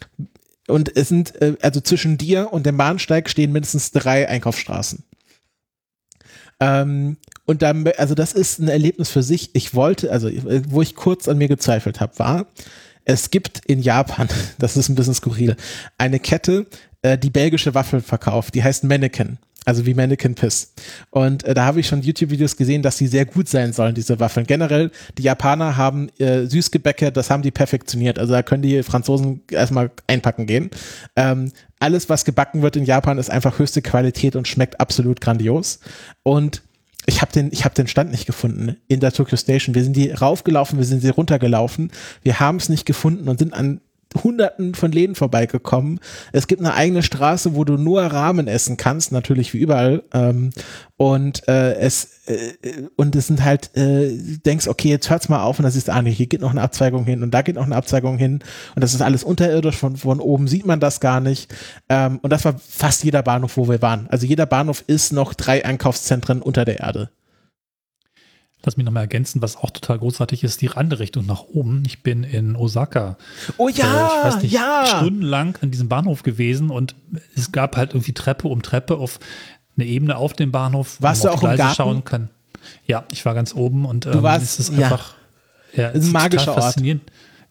und 0.66 0.97
es 0.97 1.09
sind, 1.09 1.41
äh, 1.41 1.57
also 1.61 1.80
zwischen 1.80 2.18
dir 2.18 2.53
und 2.53 2.66
dem 2.66 2.76
Bahnsteig 2.76 3.28
stehen 3.28 3.53
mindestens 3.53 3.93
drei 3.93 4.28
Einkaufsstraßen. 4.28 5.05
Ähm, 6.61 7.16
und 7.46 7.62
dann, 7.62 7.86
also 7.98 8.14
das 8.14 8.32
ist 8.32 8.59
ein 8.59 8.68
Erlebnis 8.68 9.11
für 9.11 9.22
sich. 9.22 9.55
Ich 9.55 9.74
wollte, 9.74 10.11
also 10.11 10.30
wo 10.68 10.82
ich 10.82 10.94
kurz 10.94 11.28
an 11.28 11.38
mir 11.38 11.48
gezweifelt 11.48 12.00
habe, 12.00 12.18
war, 12.18 12.46
Es 13.05 13.30
gibt 13.30 13.61
in 13.66 13.82
Japan, 13.82 14.28
das 14.59 14.76
ist 14.76 14.88
ein 14.88 14.94
bisschen 14.94 15.14
skurril, 15.14 15.57
eine 15.98 16.18
Kette, 16.18 16.66
äh, 17.02 17.18
die 17.18 17.30
belgische 17.30 17.74
Waffeln 17.74 18.02
verkauft, 18.02 18.55
die 18.55 18.64
heißt 18.64 18.84
Mannequin. 18.84 19.38
Also 19.66 19.86
wie 19.86 19.94
Mannequin 19.94 20.34
Piss. 20.34 20.74
Und 21.11 21.44
äh, 21.44 21.55
da 21.55 21.64
habe 21.64 21.80
ich 21.80 21.86
schon 21.86 22.02
YouTube-Videos 22.02 22.57
gesehen, 22.57 22.82
dass 22.82 22.98
sie 22.98 23.07
sehr 23.07 23.24
gut 23.24 23.48
sein 23.48 23.72
sollen, 23.72 23.94
diese 23.94 24.20
Waffeln. 24.20 24.46
Generell, 24.46 24.90
die 25.16 25.22
Japaner 25.22 25.78
haben 25.78 26.11
äh, 26.18 26.46
Süßgebäcke, 26.46 27.11
das 27.11 27.30
haben 27.30 27.42
die 27.42 27.50
perfektioniert. 27.50 28.18
Also 28.18 28.34
da 28.34 28.42
können 28.42 28.62
die 28.62 28.82
Franzosen 28.82 29.40
erstmal 29.50 29.90
einpacken 30.07 30.46
gehen. 30.46 30.70
Ähm, 31.16 31.50
alles, 31.85 32.09
was 32.09 32.24
gebacken 32.24 32.62
wird 32.62 32.76
in 32.76 32.87
Japan, 32.87 33.18
ist 33.18 33.30
einfach 33.30 33.59
höchste 33.59 33.82
Qualität 33.82 34.37
und 34.37 34.49
schmeckt 34.49 34.80
absolut 34.80 35.20
grandios. 35.20 35.80
Und 36.22 36.62
ich 37.05 37.20
habe 37.20 37.30
den, 37.30 37.51
ich 37.53 37.66
habe 37.66 37.74
den 37.74 37.89
Stand 37.89 38.11
nicht 38.11 38.24
gefunden 38.24 38.76
in 38.89 39.01
der 39.01 39.12
Tokyo 39.12 39.37
Station. 39.37 39.74
Wir 39.74 39.85
sind 39.85 39.95
die 39.95 40.11
raufgelaufen, 40.11 40.78
wir 40.78 40.87
sind 40.87 41.03
sie 41.03 41.11
runtergelaufen. 41.11 41.93
Wir 42.22 42.41
haben 42.41 42.57
es 42.57 42.70
nicht 42.70 42.87
gefunden 42.87 43.28
und 43.28 43.39
sind 43.39 43.53
an 43.53 43.82
hunderten 44.22 44.74
von 44.74 44.92
Läden 44.92 45.14
vorbeigekommen. 45.14 46.00
Es 46.32 46.46
gibt 46.46 46.60
eine 46.60 46.74
eigene 46.74 47.02
Straße, 47.02 47.54
wo 47.54 47.64
du 47.64 47.76
nur 47.76 48.02
Rahmen 48.02 48.46
essen 48.46 48.76
kannst, 48.76 49.12
natürlich 49.12 49.52
wie 49.54 49.58
überall. 49.58 50.02
Ähm, 50.12 50.50
und 50.96 51.46
äh, 51.48 51.74
es 51.74 52.14
äh, 52.26 52.88
und 52.96 53.16
es 53.16 53.26
sind 53.26 53.44
halt, 53.44 53.76
äh, 53.76 54.16
denkst, 54.44 54.68
okay, 54.68 54.88
jetzt 54.88 55.10
hört's 55.10 55.28
mal 55.28 55.42
auf 55.42 55.58
und 55.58 55.64
das 55.64 55.76
ist, 55.76 55.90
ah 55.90 56.02
hier 56.02 56.26
geht 56.26 56.40
noch 56.40 56.50
eine 56.50 56.62
Abzweigung 56.62 57.04
hin 57.04 57.22
und 57.22 57.32
da 57.32 57.42
geht 57.42 57.56
noch 57.56 57.64
eine 57.64 57.76
Abzweigung 57.76 58.18
hin 58.18 58.40
und 58.74 58.84
das 58.84 58.94
ist 58.94 59.02
alles 59.02 59.24
unterirdisch, 59.24 59.76
von, 59.76 59.96
von 59.96 60.20
oben 60.20 60.48
sieht 60.48 60.66
man 60.66 60.80
das 60.80 61.00
gar 61.00 61.20
nicht. 61.20 61.52
Ähm, 61.88 62.18
und 62.22 62.30
das 62.30 62.44
war 62.44 62.54
fast 62.58 63.04
jeder 63.04 63.22
Bahnhof, 63.22 63.56
wo 63.56 63.68
wir 63.68 63.82
waren. 63.82 64.06
Also 64.08 64.26
jeder 64.26 64.46
Bahnhof 64.46 64.84
ist 64.86 65.12
noch 65.12 65.34
drei 65.34 65.64
Einkaufszentren 65.64 66.42
unter 66.42 66.64
der 66.64 66.80
Erde. 66.80 67.10
Lass 68.64 68.76
mich 68.76 68.84
nochmal 68.84 69.02
ergänzen, 69.02 69.42
was 69.42 69.56
auch 69.56 69.70
total 69.70 69.98
großartig 69.98 70.42
ist, 70.42 70.60
die 70.60 70.70
andere 70.70 71.00
Richtung 71.00 71.26
nach 71.26 71.42
oben. 71.42 71.82
Ich 71.86 72.02
bin 72.02 72.24
in 72.24 72.56
Osaka. 72.56 73.16
Oh 73.58 73.68
ja, 73.68 73.84
äh, 73.84 74.06
ich 74.06 74.24
weiß 74.24 74.42
nicht, 74.42 74.52
ja. 74.52 74.84
stundenlang 74.86 75.58
an 75.60 75.70
diesem 75.70 75.88
Bahnhof 75.88 76.22
gewesen 76.22 76.70
und 76.70 76.94
es 77.36 77.52
gab 77.52 77.76
halt 77.76 77.92
irgendwie 77.92 78.12
Treppe 78.12 78.48
um 78.48 78.62
Treppe 78.62 78.96
auf 78.96 79.20
eine 79.76 79.86
Ebene 79.86 80.16
auf 80.16 80.32
dem 80.32 80.52
Bahnhof, 80.52 81.00
Warst 81.00 81.22
wo 81.22 81.26
man 81.26 81.34
auf 81.34 81.40
Gleise 81.40 81.58
Garten? 81.58 81.74
schauen 81.76 82.04
kann. 82.04 82.30
Ja, 82.86 83.04
ich 83.12 83.24
war 83.26 83.34
ganz 83.34 83.54
oben 83.54 83.84
und 83.84 84.06
du 84.06 84.10
ähm, 84.10 84.22
warst, 84.22 84.58
es 84.58 84.70
ist 84.70 84.78
einfach 84.78 85.14
ja, 85.74 85.90
es 85.90 86.04
ist 86.04 86.06
ein 86.06 86.12
magischer 86.12 86.56
Ort. 86.56 86.76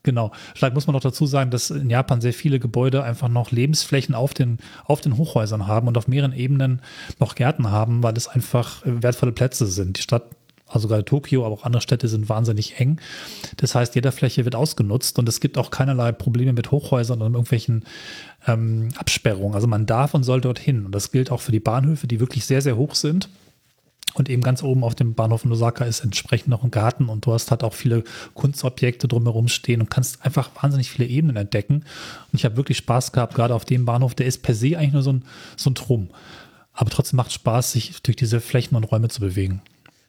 Genau. 0.05 0.33
Vielleicht 0.53 0.73
muss 0.73 0.85
man 0.85 0.95
noch 0.95 1.01
dazu 1.01 1.25
sagen, 1.25 1.49
dass 1.49 1.71
in 1.71 1.89
Japan 1.89 2.19
sehr 2.19 2.33
viele 2.33 2.59
Gebäude 2.59 3.03
einfach 3.03 3.29
noch 3.29 3.51
Lebensflächen 3.51 4.15
auf 4.15 4.33
den, 4.33 4.57
auf 4.85 4.99
den 4.99 5.15
Hochhäusern 5.15 5.65
haben 5.65 5.87
und 5.87 5.97
auf 5.97 6.09
mehreren 6.09 6.33
Ebenen 6.33 6.81
noch 7.19 7.35
Gärten 7.35 7.71
haben, 7.71 8.03
weil 8.03 8.15
es 8.17 8.27
einfach 8.27 8.81
wertvolle 8.83 9.31
Plätze 9.31 9.65
sind. 9.65 9.97
Die 9.97 10.01
Stadt 10.01 10.23
also 10.73 10.87
gerade 10.87 11.05
Tokio, 11.05 11.45
aber 11.45 11.53
auch 11.53 11.63
andere 11.63 11.81
Städte 11.81 12.07
sind 12.07 12.29
wahnsinnig 12.29 12.79
eng. 12.79 12.99
Das 13.57 13.75
heißt, 13.75 13.95
jeder 13.95 14.11
Fläche 14.11 14.45
wird 14.45 14.55
ausgenutzt 14.55 15.19
und 15.19 15.29
es 15.29 15.39
gibt 15.39 15.57
auch 15.57 15.71
keinerlei 15.71 16.11
Probleme 16.11 16.53
mit 16.53 16.71
Hochhäusern 16.71 17.21
oder 17.21 17.31
irgendwelchen 17.31 17.85
ähm, 18.47 18.89
Absperrungen. 18.97 19.55
Also 19.55 19.67
man 19.67 19.85
darf 19.85 20.13
und 20.13 20.23
soll 20.23 20.41
dorthin. 20.41 20.85
Und 20.85 20.93
das 20.93 21.11
gilt 21.11 21.31
auch 21.31 21.41
für 21.41 21.51
die 21.51 21.59
Bahnhöfe, 21.59 22.07
die 22.07 22.19
wirklich 22.19 22.45
sehr, 22.45 22.61
sehr 22.61 22.77
hoch 22.77 22.95
sind. 22.95 23.29
Und 24.13 24.29
eben 24.29 24.43
ganz 24.43 24.61
oben 24.61 24.83
auf 24.83 24.93
dem 24.93 25.15
Bahnhof 25.15 25.43
in 25.43 25.51
Osaka 25.51 25.85
ist 25.85 26.01
entsprechend 26.01 26.49
noch 26.49 26.63
ein 26.63 26.69
Garten 26.69 27.09
und 27.09 27.25
du 27.25 27.33
hast 27.33 27.49
halt 27.49 27.63
auch 27.63 27.73
viele 27.73 28.03
Kunstobjekte 28.35 29.07
drumherum 29.07 29.47
stehen 29.47 29.81
und 29.81 29.89
kannst 29.89 30.23
einfach 30.23 30.51
wahnsinnig 30.61 30.91
viele 30.91 31.07
Ebenen 31.07 31.35
entdecken. 31.35 31.77
Und 32.31 32.33
ich 32.33 32.45
habe 32.45 32.55
wirklich 32.55 32.77
Spaß 32.77 33.11
gehabt, 33.11 33.33
gerade 33.33 33.55
auf 33.55 33.65
dem 33.65 33.85
Bahnhof, 33.85 34.13
der 34.13 34.27
ist 34.27 34.43
per 34.43 34.53
se 34.53 34.77
eigentlich 34.77 34.93
nur 34.93 35.01
so 35.01 35.13
ein, 35.13 35.25
so 35.57 35.71
ein 35.71 35.73
Drum. 35.73 36.09
Aber 36.73 36.91
trotzdem 36.91 37.17
macht 37.17 37.29
es 37.29 37.35
Spaß, 37.35 37.71
sich 37.71 38.01
durch 38.03 38.15
diese 38.15 38.39
Flächen 38.39 38.75
und 38.75 38.83
Räume 38.83 39.09
zu 39.09 39.19
bewegen. 39.19 39.61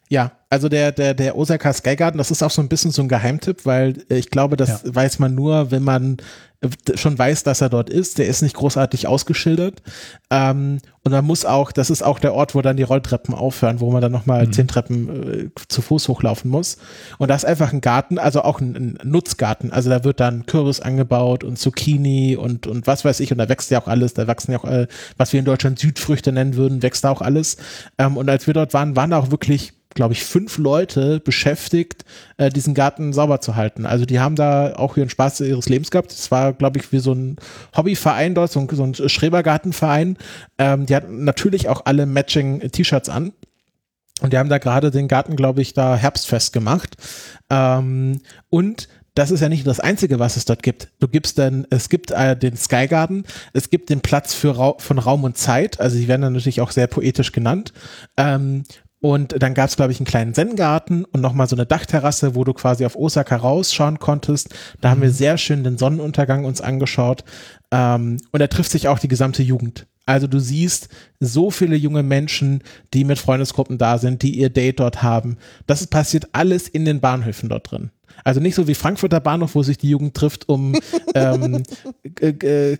Ja, 0.08 0.32
also 0.50 0.68
der, 0.68 0.92
der, 0.92 1.14
der 1.14 1.36
Osaka 1.36 1.72
Sky 1.72 1.96
Garden, 1.96 2.18
das 2.18 2.30
ist 2.30 2.42
auch 2.42 2.50
so 2.50 2.62
ein 2.62 2.68
bisschen 2.68 2.92
so 2.92 3.02
ein 3.02 3.08
Geheimtipp, 3.08 3.64
weil 3.66 4.04
äh, 4.10 4.16
ich 4.16 4.30
glaube, 4.30 4.56
das 4.56 4.82
ja. 4.84 4.94
weiß 4.94 5.18
man 5.18 5.34
nur, 5.34 5.70
wenn 5.70 5.82
man 5.82 6.18
äh, 6.60 6.96
schon 6.96 7.18
weiß, 7.18 7.42
dass 7.42 7.60
er 7.60 7.68
dort 7.68 7.90
ist. 7.90 8.18
Der 8.18 8.26
ist 8.26 8.42
nicht 8.42 8.54
großartig 8.54 9.06
ausgeschildert. 9.06 9.82
Ähm, 10.30 10.78
und 11.02 11.12
man 11.12 11.24
muss 11.24 11.44
auch, 11.44 11.72
das 11.72 11.90
ist 11.90 12.02
auch 12.02 12.18
der 12.18 12.34
Ort, 12.34 12.54
wo 12.54 12.62
dann 12.62 12.76
die 12.76 12.82
Rolltreppen 12.82 13.34
aufhören, 13.34 13.80
wo 13.80 13.90
man 13.90 14.00
dann 14.00 14.12
nochmal 14.12 14.46
mhm. 14.46 14.52
zehn 14.52 14.68
Treppen 14.68 15.48
äh, 15.48 15.50
zu 15.68 15.82
Fuß 15.82 16.08
hochlaufen 16.08 16.50
muss. 16.50 16.78
Und 17.18 17.28
da 17.28 17.34
ist 17.34 17.44
einfach 17.44 17.72
ein 17.72 17.80
Garten, 17.80 18.18
also 18.18 18.42
auch 18.42 18.60
ein, 18.60 18.76
ein, 18.76 18.98
Nutzgarten. 19.02 19.72
Also 19.72 19.90
da 19.90 20.04
wird 20.04 20.20
dann 20.20 20.46
Kürbis 20.46 20.80
angebaut 20.80 21.44
und 21.44 21.58
Zucchini 21.58 22.36
und, 22.36 22.66
und 22.66 22.86
was 22.86 23.04
weiß 23.04 23.20
ich. 23.20 23.32
Und 23.32 23.38
da 23.38 23.48
wächst 23.48 23.70
ja 23.70 23.80
auch 23.80 23.88
alles. 23.88 24.14
Da 24.14 24.26
wachsen 24.26 24.52
ja 24.52 24.58
auch, 24.58 24.64
äh, 24.64 24.86
was 25.16 25.32
wir 25.32 25.40
in 25.40 25.46
Deutschland 25.46 25.78
Südfrüchte 25.78 26.32
nennen 26.32 26.54
würden, 26.54 26.82
wächst 26.82 27.04
da 27.04 27.10
auch 27.10 27.22
alles. 27.22 27.56
Ähm, 27.98 28.16
und 28.16 28.28
als 28.28 28.46
wir 28.46 28.54
dort 28.54 28.72
waren, 28.72 28.94
waren 28.94 29.10
da 29.10 29.18
auch 29.18 29.30
wirklich 29.30 29.72
glaube 29.94 30.14
ich, 30.14 30.24
fünf 30.24 30.58
Leute 30.58 31.20
beschäftigt, 31.20 32.04
äh, 32.36 32.50
diesen 32.50 32.74
Garten 32.74 33.12
sauber 33.12 33.40
zu 33.40 33.56
halten. 33.56 33.86
Also 33.86 34.04
die 34.04 34.20
haben 34.20 34.36
da 34.36 34.74
auch 34.76 34.96
ihren 34.96 35.10
Spaß 35.10 35.40
ihres 35.40 35.68
Lebens 35.68 35.90
gehabt. 35.90 36.12
Es 36.12 36.30
war, 36.30 36.52
glaube 36.52 36.78
ich, 36.78 36.92
wie 36.92 36.98
so 36.98 37.12
ein 37.12 37.36
Hobbyverein 37.76 38.34
dort, 38.34 38.52
so 38.52 38.60
ein, 38.60 38.68
so 38.70 38.84
ein 38.84 38.94
Schrebergartenverein. 39.08 40.18
Ähm, 40.58 40.86
die 40.86 40.94
hatten 40.94 41.24
natürlich 41.24 41.68
auch 41.68 41.82
alle 41.84 42.06
Matching-T-Shirts 42.06 43.08
an. 43.08 43.32
Und 44.20 44.32
die 44.32 44.38
haben 44.38 44.48
da 44.48 44.58
gerade 44.58 44.90
den 44.90 45.08
Garten, 45.08 45.36
glaube 45.36 45.62
ich, 45.62 45.74
da 45.74 45.96
herbstfest 45.96 46.52
gemacht. 46.52 46.96
Ähm, 47.50 48.20
und 48.48 48.88
das 49.14 49.30
ist 49.30 49.40
ja 49.40 49.48
nicht 49.48 49.66
das 49.66 49.80
Einzige, 49.80 50.18
was 50.18 50.36
es 50.36 50.44
dort 50.44 50.62
gibt. 50.62 50.88
Du 50.98 51.06
gibst 51.06 51.38
dann, 51.38 51.66
es 51.70 51.88
gibt 51.88 52.10
äh, 52.10 52.36
den 52.36 52.56
Sky 52.56 52.88
Garden, 52.88 53.24
es 53.52 53.70
gibt 53.70 53.90
den 53.90 54.00
Platz 54.00 54.34
für 54.34 54.58
Ra 54.58 54.74
von 54.78 54.98
Raum 54.98 55.22
und 55.22 55.38
Zeit, 55.38 55.80
also 55.80 55.96
die 55.96 56.08
werden 56.08 56.22
dann 56.22 56.32
natürlich 56.32 56.60
auch 56.60 56.72
sehr 56.72 56.88
poetisch 56.88 57.30
genannt. 57.30 57.72
Ähm, 58.16 58.64
und 59.04 59.34
dann 59.42 59.52
gab 59.52 59.68
es, 59.68 59.76
glaube 59.76 59.92
ich, 59.92 59.98
einen 59.98 60.06
kleinen 60.06 60.32
Zen-Garten 60.32 61.04
und 61.04 61.20
nochmal 61.20 61.46
so 61.46 61.54
eine 61.54 61.66
Dachterrasse, 61.66 62.34
wo 62.34 62.42
du 62.42 62.54
quasi 62.54 62.86
auf 62.86 62.96
Osaka 62.96 63.36
rausschauen 63.36 63.98
konntest. 63.98 64.54
Da 64.80 64.88
mhm. 64.88 64.90
haben 64.92 65.02
wir 65.02 65.08
mhm. 65.10 65.14
sehr 65.14 65.36
schön 65.36 65.62
den 65.62 65.76
Sonnenuntergang 65.76 66.46
uns 66.46 66.62
angeschaut. 66.62 67.22
Ähm, 67.70 68.16
und 68.32 68.40
da 68.40 68.46
trifft 68.46 68.70
sich 68.70 68.88
auch 68.88 68.98
die 68.98 69.08
gesamte 69.08 69.42
Jugend. 69.42 69.86
Also 70.06 70.26
du 70.26 70.38
siehst 70.38 70.88
so 71.20 71.50
viele 71.50 71.76
junge 71.76 72.02
Menschen, 72.02 72.62
die 72.94 73.04
mit 73.04 73.18
Freundesgruppen 73.18 73.76
da 73.76 73.98
sind, 73.98 74.22
die 74.22 74.38
ihr 74.38 74.48
Date 74.48 74.80
dort 74.80 75.02
haben. 75.02 75.36
Das 75.66 75.86
passiert 75.86 76.28
alles 76.32 76.66
in 76.66 76.86
den 76.86 77.00
Bahnhöfen 77.00 77.50
dort 77.50 77.70
drin. 77.70 77.90
Also 78.22 78.40
nicht 78.40 78.54
so 78.54 78.66
wie 78.68 78.74
Frankfurter 78.74 79.20
Bahnhof, 79.20 79.54
wo 79.54 79.62
sich 79.62 79.78
die 79.78 79.90
Jugend 79.90 80.14
trifft, 80.14 80.48
um 80.48 80.76
ähm, 81.14 81.62
äh, 82.20 82.72
äh, 82.72 82.78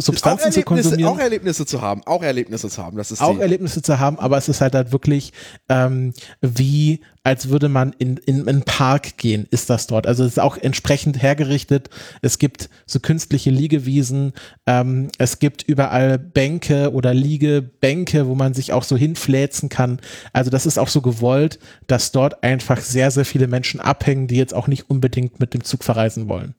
Substanzen 0.00 0.52
zu 0.52 0.62
konsumieren. 0.62 1.12
Auch 1.12 1.18
Erlebnisse 1.18 1.66
zu 1.66 1.82
haben, 1.82 2.02
auch 2.04 2.22
Erlebnisse 2.22 2.68
zu 2.68 2.82
haben. 2.82 2.96
Das 2.96 3.10
ist 3.10 3.20
auch 3.20 3.38
Erlebnisse 3.38 3.82
zu 3.82 3.98
haben, 3.98 4.18
aber 4.18 4.36
es 4.38 4.48
ist 4.48 4.60
halt 4.60 4.74
halt 4.74 4.92
wirklich 4.92 5.32
ähm, 5.68 6.12
wie 6.40 7.00
als 7.26 7.48
würde 7.48 7.70
man 7.70 7.94
in, 7.98 8.18
in, 8.18 8.40
in 8.40 8.48
einen 8.48 8.62
Park 8.62 9.16
gehen, 9.16 9.46
ist 9.50 9.70
das 9.70 9.86
dort. 9.86 10.06
Also 10.06 10.24
es 10.24 10.32
ist 10.32 10.38
auch 10.38 10.58
entsprechend 10.58 11.22
hergerichtet. 11.22 11.88
Es 12.20 12.38
gibt 12.38 12.68
so 12.84 13.00
künstliche 13.00 13.50
Liegewiesen, 13.50 14.34
ähm, 14.66 15.08
es 15.16 15.38
gibt 15.38 15.62
überall 15.62 16.18
Bänke 16.18 16.92
oder 16.92 17.14
Liegebänke, 17.14 18.28
wo 18.28 18.34
man 18.34 18.52
sich 18.52 18.74
auch 18.74 18.84
so 18.84 18.94
hinfläzen 18.94 19.70
kann. 19.70 20.00
Also 20.34 20.50
das 20.50 20.66
ist 20.66 20.78
auch 20.78 20.88
so 20.88 21.00
gewollt, 21.00 21.58
dass 21.86 22.12
dort 22.12 22.44
einfach 22.44 22.80
sehr, 22.80 23.10
sehr 23.10 23.24
viele 23.24 23.48
Menschen 23.48 23.80
abhängen, 23.80 24.26
die 24.26 24.36
jetzt 24.36 24.53
auch 24.54 24.68
nicht 24.68 24.88
unbedingt 24.88 25.40
mit 25.40 25.54
dem 25.54 25.64
Zug 25.64 25.84
verreisen 25.84 26.28
wollen. 26.28 26.54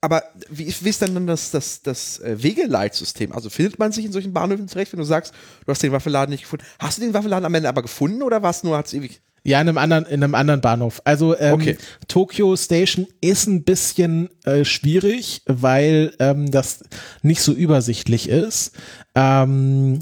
Aber 0.00 0.22
wie, 0.48 0.72
wie 0.80 0.88
ist 0.88 1.02
denn 1.02 1.14
dann 1.14 1.26
das, 1.26 1.50
das, 1.50 1.82
das 1.82 2.20
äh, 2.20 2.40
Wegeleitsystem? 2.40 3.32
Also 3.32 3.50
findet 3.50 3.80
man 3.80 3.90
sich 3.90 4.04
in 4.04 4.12
solchen 4.12 4.32
Bahnhöfen 4.32 4.68
zurecht, 4.68 4.92
wenn 4.92 5.00
du 5.00 5.04
sagst, 5.04 5.34
du 5.66 5.70
hast 5.70 5.82
den 5.82 5.90
Waffelladen 5.90 6.30
nicht 6.30 6.42
gefunden? 6.42 6.64
Hast 6.78 6.98
du 6.98 7.02
den 7.02 7.14
Waffelladen 7.14 7.44
am 7.44 7.54
Ende 7.54 7.68
aber 7.68 7.82
gefunden 7.82 8.22
oder 8.22 8.42
war 8.42 8.50
es 8.50 8.62
nur, 8.62 8.76
hat 8.76 8.86
es 8.86 8.94
ewig 8.94 9.20
ja, 9.44 9.60
in 9.60 9.68
einem 9.68 9.78
anderen, 9.78 10.04
in 10.04 10.22
einem 10.22 10.34
anderen 10.34 10.60
Bahnhof. 10.60 11.00
Also 11.04 11.38
ähm, 11.38 11.54
okay. 11.54 11.78
Tokyo 12.06 12.54
Station 12.56 13.06
ist 13.20 13.46
ein 13.46 13.64
bisschen 13.64 14.28
äh, 14.44 14.64
schwierig, 14.64 15.42
weil 15.46 16.12
ähm, 16.18 16.50
das 16.50 16.84
nicht 17.22 17.40
so 17.40 17.52
übersichtlich 17.52 18.28
ist. 18.28 18.72
Ähm, 19.14 20.00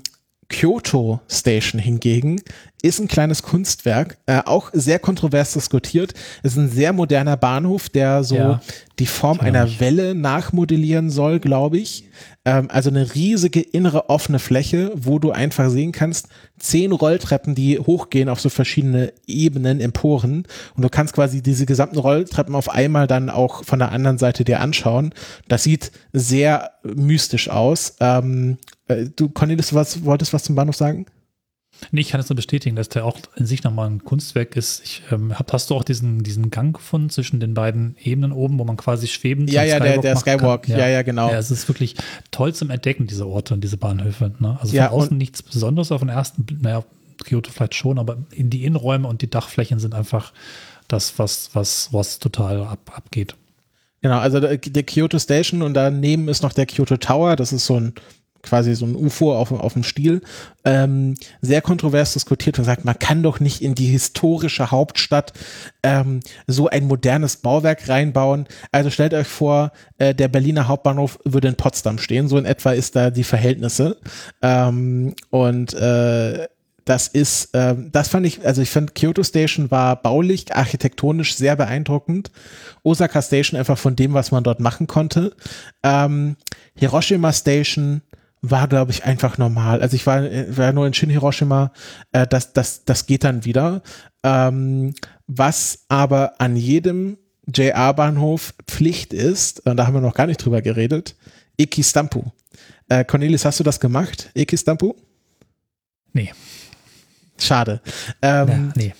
Kyoto 0.48 1.20
Station 1.28 1.80
hingegen 1.80 2.40
ist 2.88 3.00
ein 3.00 3.08
kleines 3.08 3.42
Kunstwerk, 3.42 4.18
äh, 4.26 4.42
auch 4.44 4.70
sehr 4.72 4.98
kontrovers 4.98 5.52
diskutiert. 5.52 6.14
Es 6.42 6.52
ist 6.52 6.58
ein 6.58 6.70
sehr 6.70 6.92
moderner 6.92 7.36
Bahnhof, 7.36 7.88
der 7.88 8.24
so 8.24 8.36
ja, 8.36 8.60
die 8.98 9.06
Form 9.06 9.40
einer 9.40 9.80
Welle 9.80 10.14
nachmodellieren 10.14 11.10
soll, 11.10 11.38
glaube 11.40 11.78
ich. 11.78 12.08
Ähm, 12.44 12.68
also 12.70 12.90
eine 12.90 13.14
riesige 13.14 13.60
innere 13.60 14.08
offene 14.08 14.38
Fläche, 14.38 14.92
wo 14.94 15.18
du 15.18 15.32
einfach 15.32 15.68
sehen 15.68 15.92
kannst, 15.92 16.28
zehn 16.58 16.92
Rolltreppen, 16.92 17.54
die 17.54 17.78
hochgehen 17.78 18.28
auf 18.28 18.40
so 18.40 18.48
verschiedene 18.48 19.12
Ebenen, 19.26 19.80
Emporen. 19.80 20.46
Und 20.74 20.82
du 20.82 20.88
kannst 20.88 21.14
quasi 21.14 21.42
diese 21.42 21.66
gesamten 21.66 21.98
Rolltreppen 21.98 22.54
auf 22.54 22.70
einmal 22.70 23.06
dann 23.06 23.30
auch 23.30 23.64
von 23.64 23.78
der 23.78 23.92
anderen 23.92 24.18
Seite 24.18 24.44
dir 24.44 24.60
anschauen. 24.60 25.12
Das 25.48 25.62
sieht 25.64 25.92
sehr 26.12 26.72
mystisch 26.82 27.50
aus. 27.50 27.96
Ähm, 28.00 28.58
äh, 28.88 29.06
du, 29.14 29.28
Cornelis, 29.28 29.74
was, 29.74 30.04
wolltest 30.04 30.32
was 30.32 30.44
zum 30.44 30.54
Bahnhof 30.54 30.76
sagen? 30.76 31.06
Nee, 31.90 32.00
ich 32.00 32.10
kann 32.10 32.20
es 32.20 32.28
nur 32.28 32.36
bestätigen, 32.36 32.76
dass 32.76 32.88
der 32.88 33.04
auch 33.04 33.18
in 33.36 33.46
sich 33.46 33.62
nochmal 33.62 33.88
ein 33.88 34.04
Kunstwerk 34.04 34.56
ist. 34.56 34.82
Ich, 34.84 35.02
ähm, 35.10 35.38
hab, 35.38 35.52
hast 35.52 35.70
du 35.70 35.74
auch 35.74 35.84
diesen, 35.84 36.22
diesen 36.22 36.50
Gang 36.50 36.74
gefunden 36.74 37.10
zwischen 37.10 37.40
den 37.40 37.54
beiden 37.54 37.96
Ebenen 38.02 38.32
oben, 38.32 38.58
wo 38.58 38.64
man 38.64 38.76
quasi 38.76 39.06
schwebend 39.06 39.50
Ja, 39.50 39.62
ja, 39.62 39.78
der, 39.78 39.98
der 39.98 40.16
Skywalk. 40.16 40.68
Ja. 40.68 40.78
ja. 40.78 40.88
ja, 40.88 41.02
genau. 41.02 41.30
Ja, 41.30 41.38
es 41.38 41.50
ist 41.50 41.68
wirklich 41.68 41.96
toll 42.30 42.54
zum 42.54 42.70
Entdecken, 42.70 43.06
diese 43.06 43.26
Orte 43.26 43.54
und 43.54 43.62
diese 43.62 43.76
Bahnhöfe. 43.76 44.32
Ne? 44.38 44.58
Also 44.60 44.74
ja, 44.74 44.88
von 44.88 45.00
außen 45.00 45.16
nichts 45.16 45.42
Besonderes 45.42 45.92
auf 45.92 46.00
den 46.00 46.08
ersten, 46.08 46.46
naja, 46.60 46.84
Kyoto 47.24 47.50
vielleicht 47.50 47.74
schon, 47.74 47.98
aber 47.98 48.18
in 48.30 48.50
die 48.50 48.64
Innenräume 48.64 49.08
und 49.08 49.22
die 49.22 49.30
Dachflächen 49.30 49.78
sind 49.78 49.94
einfach 49.94 50.32
das, 50.88 51.18
was, 51.18 51.50
was, 51.54 51.92
was 51.92 52.18
total 52.18 52.62
ab, 52.64 52.92
abgeht. 52.94 53.34
Genau, 54.02 54.18
also 54.18 54.40
der, 54.40 54.58
der 54.58 54.82
Kyoto 54.82 55.18
Station 55.18 55.62
und 55.62 55.74
daneben 55.74 56.28
ist 56.28 56.42
noch 56.42 56.52
der 56.52 56.66
Kyoto 56.66 56.96
Tower. 56.96 57.36
Das 57.36 57.52
ist 57.52 57.66
so 57.66 57.80
ein 57.80 57.94
quasi 58.46 58.74
so 58.74 58.86
ein 58.86 58.96
UFO 58.96 59.36
auf, 59.36 59.52
auf 59.52 59.74
dem 59.74 59.82
Stiel, 59.82 60.22
ähm, 60.64 61.14
sehr 61.40 61.62
kontrovers 61.62 62.14
diskutiert 62.14 62.58
und 62.58 62.64
sagt, 62.64 62.84
man 62.84 62.98
kann 62.98 63.22
doch 63.22 63.40
nicht 63.40 63.62
in 63.62 63.74
die 63.74 63.86
historische 63.86 64.70
Hauptstadt 64.70 65.32
ähm, 65.82 66.20
so 66.46 66.68
ein 66.68 66.86
modernes 66.86 67.36
Bauwerk 67.36 67.88
reinbauen. 67.88 68.46
Also 68.72 68.90
stellt 68.90 69.14
euch 69.14 69.26
vor, 69.26 69.72
äh, 69.98 70.14
der 70.14 70.28
Berliner 70.28 70.68
Hauptbahnhof 70.68 71.18
würde 71.24 71.48
in 71.48 71.56
Potsdam 71.56 71.98
stehen. 71.98 72.28
So 72.28 72.38
in 72.38 72.46
etwa 72.46 72.72
ist 72.72 72.96
da 72.96 73.10
die 73.10 73.24
Verhältnisse. 73.24 73.98
Ähm, 74.42 75.14
und 75.30 75.74
äh, 75.74 76.46
das 76.86 77.08
ist, 77.08 77.52
äh, 77.52 77.74
das 77.90 78.08
fand 78.08 78.26
ich, 78.26 78.46
also 78.46 78.62
ich 78.62 78.70
fand 78.70 78.94
Kyoto 78.94 79.24
Station 79.24 79.72
war 79.72 79.96
baulich, 79.96 80.54
architektonisch 80.54 81.34
sehr 81.34 81.56
beeindruckend. 81.56 82.30
Osaka 82.84 83.20
Station 83.20 83.58
einfach 83.58 83.76
von 83.76 83.96
dem, 83.96 84.14
was 84.14 84.30
man 84.30 84.44
dort 84.44 84.60
machen 84.60 84.86
konnte. 84.86 85.34
Ähm, 85.82 86.36
Hiroshima 86.76 87.32
Station 87.32 88.02
war, 88.50 88.68
glaube 88.68 88.90
ich, 88.90 89.04
einfach 89.04 89.38
normal. 89.38 89.80
Also 89.82 89.96
ich 89.96 90.06
war, 90.06 90.22
war 90.22 90.72
nur 90.72 90.86
in 90.86 90.94
Shin 90.94 91.10
Hiroshima, 91.10 91.72
äh, 92.12 92.26
das, 92.26 92.52
das, 92.52 92.84
das 92.84 93.06
geht 93.06 93.24
dann 93.24 93.44
wieder. 93.44 93.82
Ähm, 94.22 94.94
was 95.26 95.84
aber 95.88 96.40
an 96.40 96.56
jedem 96.56 97.18
JR-Bahnhof 97.46 98.54
Pflicht 98.66 99.12
ist, 99.12 99.66
und 99.66 99.76
da 99.76 99.86
haben 99.86 99.94
wir 99.94 100.00
noch 100.00 100.14
gar 100.14 100.26
nicht 100.26 100.44
drüber 100.44 100.62
geredet, 100.62 101.16
Ekistampu. 101.58 102.24
Äh, 102.88 103.04
Cornelis, 103.04 103.44
hast 103.44 103.60
du 103.60 103.64
das 103.64 103.80
gemacht? 103.80 104.30
Ekistampu? 104.34 104.94
Nee. 106.12 106.32
Schade. 107.38 107.80
Ähm, 108.22 108.48
Ja, 108.48 108.72
nee. 108.74 108.94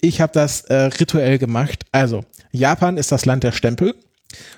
Ich 0.00 0.20
habe 0.20 0.32
das 0.32 0.62
äh, 0.62 0.74
rituell 0.74 1.38
gemacht. 1.38 1.84
Also, 1.92 2.24
Japan 2.50 2.96
ist 2.96 3.12
das 3.12 3.24
Land 3.24 3.44
der 3.44 3.52
Stempel. 3.52 3.94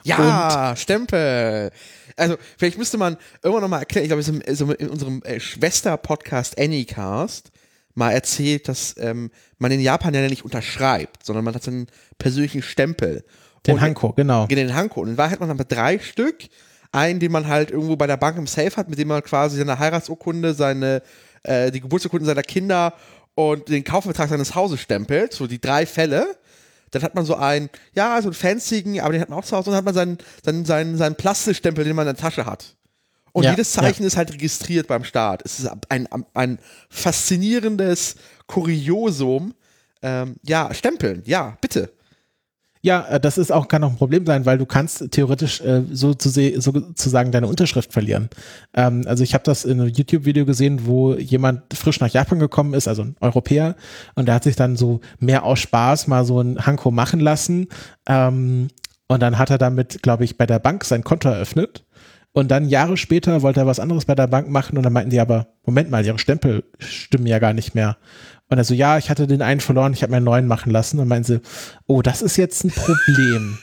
Ja, 0.05 0.75
Stempel. 0.77 1.71
Also, 2.17 2.37
vielleicht 2.57 2.79
müsste 2.79 2.99
man 2.99 3.17
irgendwann 3.43 3.63
nochmal 3.63 3.81
erklären, 3.81 4.05
ich 4.05 4.09
glaube, 4.09 4.21
es 4.21 4.29
ist 4.29 4.61
in, 4.61 4.89
unserem 4.89 5.23
äh, 5.23 5.41
Schwester-Podcast 5.41 6.59
Anycast 6.59 7.51
mal 7.95 8.11
erzählt, 8.13 8.69
dass 8.69 8.95
ähm, 8.99 9.31
man 9.59 9.71
in 9.71 9.81
Japan 9.81 10.15
ja 10.15 10.29
nicht 10.29 10.45
unterschreibt, 10.45 11.25
sondern 11.25 11.45
man 11.45 11.55
hat 11.55 11.63
so 11.63 11.71
einen 11.71 11.87
persönlichen 12.19 12.63
Stempel. 12.63 13.25
Den 13.67 13.75
Und- 13.75 13.81
Hanko, 13.81 14.13
genau. 14.13 14.47
Den 14.47 14.75
Hanko. 14.75 15.01
Und 15.01 15.09
in 15.11 15.19
Wahrheit 15.19 15.35
hat 15.35 15.41
man 15.41 15.51
aber 15.51 15.65
drei 15.65 15.99
Stück. 15.99 16.45
Einen, 16.93 17.19
den 17.19 17.33
man 17.33 17.49
halt 17.49 17.73
irgendwo 17.73 17.97
bei 17.97 18.07
der 18.07 18.17
Bank 18.17 18.37
im 18.39 18.47
Safe 18.47 18.77
hat, 18.77 18.89
mit 18.89 19.01
dem 19.01 19.09
man 19.09 19.21
quasi 19.23 19.59
seine 19.59 19.81
Heiratsurkunde, 19.81 20.55
seine, 20.55 21.03
äh, 21.43 21.73
die 21.73 21.81
Geburtsurkunden 21.81 22.25
seiner 22.25 22.43
Kinder 22.43 22.95
und 23.35 23.69
den 23.69 23.83
Kaufvertrag 23.83 24.29
seines 24.29 24.55
Hauses 24.55 24.81
stempelt. 24.81 25.33
So 25.33 25.49
die 25.49 25.61
drei 25.61 25.87
Fälle. 25.87 26.37
Dann 26.95 27.03
hat 27.03 27.15
man 27.15 27.25
so 27.25 27.35
einen, 27.37 27.69
ja, 27.95 28.21
so 28.23 28.29
einen 28.29 28.35
fancyen, 28.35 29.01
aber 29.01 29.13
den 29.13 29.21
hat 29.21 29.29
man 29.29 29.39
auch 29.39 29.45
zu 29.45 29.57
Hause. 29.57 29.71
Und 29.71 29.73
dann 29.75 29.79
hat 29.79 29.85
man 29.85 29.95
seinen, 29.95 30.19
seinen, 30.45 30.65
seinen, 30.65 30.97
seinen 30.97 31.17
Plastikstempel, 31.17 31.85
den 31.85 31.97
man 31.97 32.07
in 32.07 32.15
der 32.15 32.23
Tasche 32.23 32.47
hat. 32.47 32.77
Und 33.33 33.45
Ja, 33.45 33.51
jedes 33.51 33.73
Zeichen 33.73 34.05
ist 34.05 34.17
halt 34.17 34.33
registriert 34.33 34.87
beim 34.87 35.03
Staat. 35.03 35.43
Es 35.45 35.59
ist 35.59 35.69
ein, 35.89 36.09
ein 36.35 36.59
faszinierendes 36.89 38.15
Kuriosum. 38.47 39.55
Ähm, 40.03 40.37
ja, 40.45 40.73
stempeln, 40.73 41.23
ja, 41.25 41.57
bitte. 41.61 41.91
Ja, 42.85 43.07
äh, 43.09 43.19
das 43.19 43.39
ist 43.39 43.51
auch, 43.51 43.67
kann 43.67 43.83
auch 43.83 43.89
ein 43.89 43.97
Problem 43.97 44.27
sein, 44.27 44.45
weil 44.45 44.59
du 44.59 44.67
kannst 44.67 45.11
theoretisch 45.11 45.63
äh, 45.63 45.85
so 45.91 46.13
zu 46.13 46.29
sozusagen 46.29 47.33
deine 47.33 47.47
Unterschrift 47.47 47.95
verlieren. 47.95 48.29
Ähm, 48.75 49.05
also 49.07 49.25
ich 49.25 49.33
habe 49.33 49.43
das 49.43 49.65
in 49.65 49.81
einem 49.81 49.89
YouTube-Video 49.89 50.45
gesehen, 50.45 50.85
wo 50.85 51.15
jemand 51.15 51.63
frisch 51.73 51.99
nach 52.01 52.11
Japan 52.11 52.39
gekommen 52.39 52.75
ist, 52.75 52.87
also 52.87 53.05
ein 53.05 53.17
Europäer, 53.21 53.75
und 54.17 54.27
der 54.27 54.35
hat 54.35 54.45
sich 54.45 54.55
dann 54.55 54.77
so 54.77 55.01
mehr 55.19 55.45
aus 55.45 55.61
Spaß 55.61 56.09
mal 56.09 56.27
so 56.27 56.43
ein 56.43 56.67
Hanko 56.67 56.91
machen 56.91 57.21
lassen. 57.21 57.69
Ähm, 58.07 58.69
und 59.09 59.23
dann 59.23 59.39
hat 59.39 59.49
er 59.49 59.59
damit, 59.59 60.03
glaube 60.03 60.25
ich, 60.25 60.37
bei 60.37 60.45
der 60.45 60.59
Bank 60.59 60.85
sein 60.85 61.05
Konto 61.05 61.31
eröffnet. 61.31 61.87
Und 62.33 62.51
dann 62.51 62.69
Jahre 62.69 62.99
später 62.99 63.41
wollte 63.41 63.61
er 63.61 63.67
was 63.67 63.81
anderes 63.81 64.05
bei 64.05 64.15
der 64.15 64.27
Bank 64.27 64.51
machen 64.51 64.77
und 64.77 64.83
dann 64.83 64.93
meinten 64.93 65.11
die 65.11 65.21
aber, 65.21 65.47
Moment 65.65 65.91
mal, 65.91 66.05
ihre 66.05 66.19
Stempel 66.19 66.65
stimmen 66.81 67.27
ja 67.27 67.39
gar 67.39 67.55
nicht 67.55 67.75
mehr. 67.75 67.97
Und 68.51 68.59
er 68.59 68.65
so, 68.65 68.75
ja, 68.75 68.99
ich 68.99 69.11
hatte 69.11 69.27
den 69.27 69.43
einen 69.43 69.61
verloren, 69.61 69.93
ich 69.93 70.03
habe 70.03 70.11
mir 70.11 70.19
einen 70.19 70.27
neuen 70.27 70.47
machen 70.47 70.71
lassen. 70.71 70.99
Und 71.01 71.09
meinen 71.09 71.25
sie, 71.25 71.41
oh, 71.87 72.03
das 72.03 72.23
ist 72.23 72.37
jetzt 72.37 72.65
ein 72.65 72.71
Problem. 72.71 73.59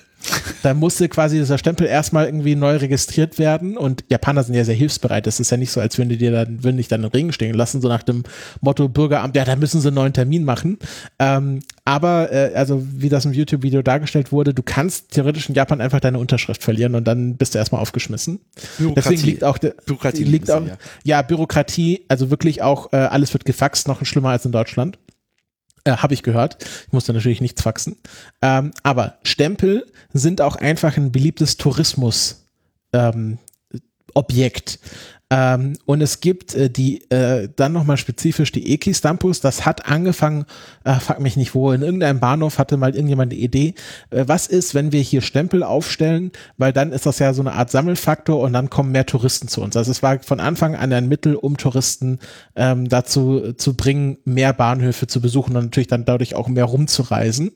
Da 0.63 0.74
musste 0.74 1.09
quasi 1.09 1.38
dieser 1.38 1.57
Stempel 1.57 1.88
erstmal 1.88 2.26
irgendwie 2.26 2.55
neu 2.55 2.78
registriert 2.78 3.39
werden 3.39 3.78
und 3.78 4.03
Japaner 4.09 4.43
sind 4.43 4.55
ja 4.55 4.63
sehr 4.63 4.76
hilfsbereit. 4.76 5.28
Das 5.28 5.39
ist 5.39 5.51
ja 5.51 5.57
nicht 5.57 5.72
so, 5.72 5.82
als 5.82 5.97
würden 5.97 6.09
die 6.09 6.17
dir 6.17 6.32
dann, 6.32 6.63
würden 6.63 6.78
dich 6.78 6.88
dann 6.88 7.03
im 7.03 7.09
Regen 7.09 7.34
stehen 7.34 7.55
lassen, 7.55 7.82
so 7.82 7.88
nach 7.88 8.03
dem 8.03 8.24
Motto 8.61 8.89
Bürgeramt, 8.89 9.36
ja, 9.36 9.45
da 9.45 9.55
müssen 9.55 9.82
sie 9.82 9.88
einen 9.88 9.95
neuen 9.95 10.13
Termin 10.13 10.43
machen. 10.43 10.78
Ähm, 11.19 11.61
aber, 11.86 12.32
äh, 12.32 12.53
also 12.55 12.86
wie 12.95 13.09
das 13.09 13.26
im 13.26 13.34
YouTube-Video 13.34 13.82
dargestellt 13.82 14.32
wurde, 14.32 14.53
du 14.53 14.63
kannst 14.63 15.11
theoretisch 15.11 15.49
in 15.49 15.55
Japan 15.55 15.82
einfach 15.82 15.99
deine 15.99 16.19
Unterschrift 16.19 16.63
verlieren 16.63 16.95
und 16.95 17.05
dann 17.05 17.36
bist 17.36 17.53
du 17.55 17.59
erstmal 17.59 17.82
aufgeschmissen. 17.82 18.39
Deswegen 18.80 19.24
liegt 19.24 19.43
auch 19.43 19.57
Bürokratie 19.57 20.24
liegt 20.24 20.51
auch, 20.51 20.61
bisschen, 20.61 20.78
ja. 21.03 21.22
Bürokratie, 21.22 22.05
also 22.07 22.30
wirklich 22.30 22.61
auch, 22.61 22.93
äh, 22.93 22.97
alles 22.97 23.34
wird 23.34 23.45
gefaxt, 23.45 23.88
noch 23.88 24.05
schlimmer 24.05 24.30
als 24.30 24.45
in 24.45 24.51
Deutschland. 24.51 24.97
Äh, 25.84 25.97
Habe 25.97 26.13
ich 26.13 26.23
gehört. 26.23 26.57
Ich 26.88 26.93
musste 26.93 27.13
natürlich 27.13 27.41
nichts 27.41 27.61
faxen. 27.61 27.97
Ähm, 28.41 28.71
aber 28.84 29.17
Stempel 29.23 29.86
sind 30.13 30.41
auch 30.41 30.55
einfach 30.55 30.97
ein 30.97 31.11
beliebtes 31.11 31.57
Tourismus. 31.57 32.47
Ähm, 32.93 33.38
Objekt. 34.13 34.79
Ähm, 35.32 35.77
und 35.86 36.01
es 36.01 36.19
gibt 36.19 36.53
äh, 36.55 36.69
die, 36.69 37.09
äh, 37.09 37.47
dann 37.55 37.71
nochmal 37.71 37.95
spezifisch 37.95 38.51
die 38.51 38.73
Eki-Stampus. 38.73 39.39
Das 39.39 39.65
hat 39.65 39.89
angefangen, 39.89 40.45
äh, 40.84 40.95
frag 40.95 41.21
mich 41.21 41.38
nicht 41.38 41.55
wo, 41.55 41.71
in 41.71 41.82
irgendeinem 41.82 42.19
Bahnhof 42.19 42.59
hatte 42.59 42.75
mal 42.75 42.93
irgendjemand 42.93 43.32
eine 43.32 43.39
Idee, 43.39 43.73
äh, 44.09 44.25
was 44.27 44.47
ist, 44.47 44.75
wenn 44.75 44.91
wir 44.91 44.99
hier 44.99 45.21
Stempel 45.21 45.63
aufstellen, 45.63 46.32
weil 46.57 46.73
dann 46.73 46.91
ist 46.91 47.05
das 47.05 47.19
ja 47.19 47.34
so 47.34 47.41
eine 47.41 47.53
Art 47.53 47.71
Sammelfaktor 47.71 48.41
und 48.41 48.51
dann 48.51 48.69
kommen 48.69 48.91
mehr 48.91 49.05
Touristen 49.05 49.47
zu 49.47 49.61
uns. 49.61 49.77
Also 49.77 49.89
es 49.91 50.03
war 50.03 50.19
von 50.19 50.41
Anfang 50.41 50.75
an 50.75 50.91
ein 50.91 51.07
Mittel, 51.07 51.36
um 51.36 51.55
Touristen 51.55 52.19
ähm, 52.57 52.89
dazu 52.89 53.53
zu 53.53 53.77
bringen, 53.77 54.17
mehr 54.25 54.51
Bahnhöfe 54.51 55.07
zu 55.07 55.21
besuchen 55.21 55.55
und 55.55 55.63
natürlich 55.63 55.88
dann 55.88 56.03
dadurch 56.03 56.36
auch 56.36 56.49
mehr 56.49 56.65
rumzureisen. 56.65 57.51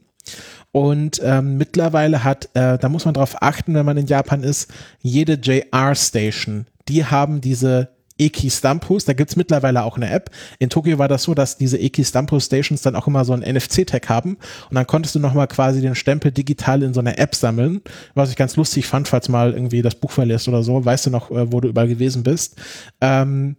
Und 0.72 1.22
ähm, 1.24 1.58
mittlerweile 1.58 2.24
hat, 2.24 2.50
äh, 2.54 2.78
da 2.78 2.90
muss 2.90 3.06
man 3.06 3.14
drauf 3.14 3.42
achten, 3.42 3.74
wenn 3.74 3.86
man 3.86 3.98
in 3.98 4.08
Japan 4.08 4.44
ist, 4.44 4.72
jede 5.02 5.34
JR-Station, 5.34 6.68
die 6.88 7.06
haben 7.06 7.42
diese 7.42 7.90
Eki 8.18 8.50
Stampus, 8.50 9.06
da 9.06 9.14
gibt's 9.14 9.36
mittlerweile 9.36 9.84
auch 9.84 9.98
eine 9.98 10.10
App. 10.10 10.30
In 10.60 10.70
Tokio 10.70 10.98
war 10.98 11.08
das 11.08 11.24
so, 11.24 11.34
dass 11.34 11.58
diese 11.58 11.78
Eki 11.78 12.06
Stampus 12.06 12.46
Stations 12.46 12.82
dann 12.82 12.96
auch 12.96 13.08
immer 13.08 13.26
so 13.26 13.34
ein 13.34 13.42
NFC-Tag 13.42 14.08
haben 14.08 14.38
und 14.70 14.76
dann 14.76 14.88
konntest 14.88 15.16
du 15.16 15.20
nochmal 15.20 15.48
quasi 15.48 15.82
den 15.82 15.96
Stempel 15.96 16.32
digital 16.32 16.82
in 16.84 16.94
so 16.94 17.02
einer 17.02 17.20
App 17.20 17.36
sammeln, 17.36 17.82
was 18.14 18.30
ich 18.30 18.38
ganz 18.38 18.56
lustig 18.56 18.88
fand, 18.88 19.08
falls 19.08 19.28
mal 19.28 19.54
irgendwie 19.54 19.82
das 19.82 19.96
Buch 19.96 20.12
verlierst 20.12 20.48
oder 20.48 20.64
so, 20.64 20.84
weißt 20.84 21.08
du 21.08 21.10
noch, 21.10 21.30
äh, 21.30 21.52
wo 21.52 21.60
du 21.60 21.68
überall 21.68 21.90
gewesen 21.90 22.24
bist. 22.24 22.56
Ähm, 23.02 23.58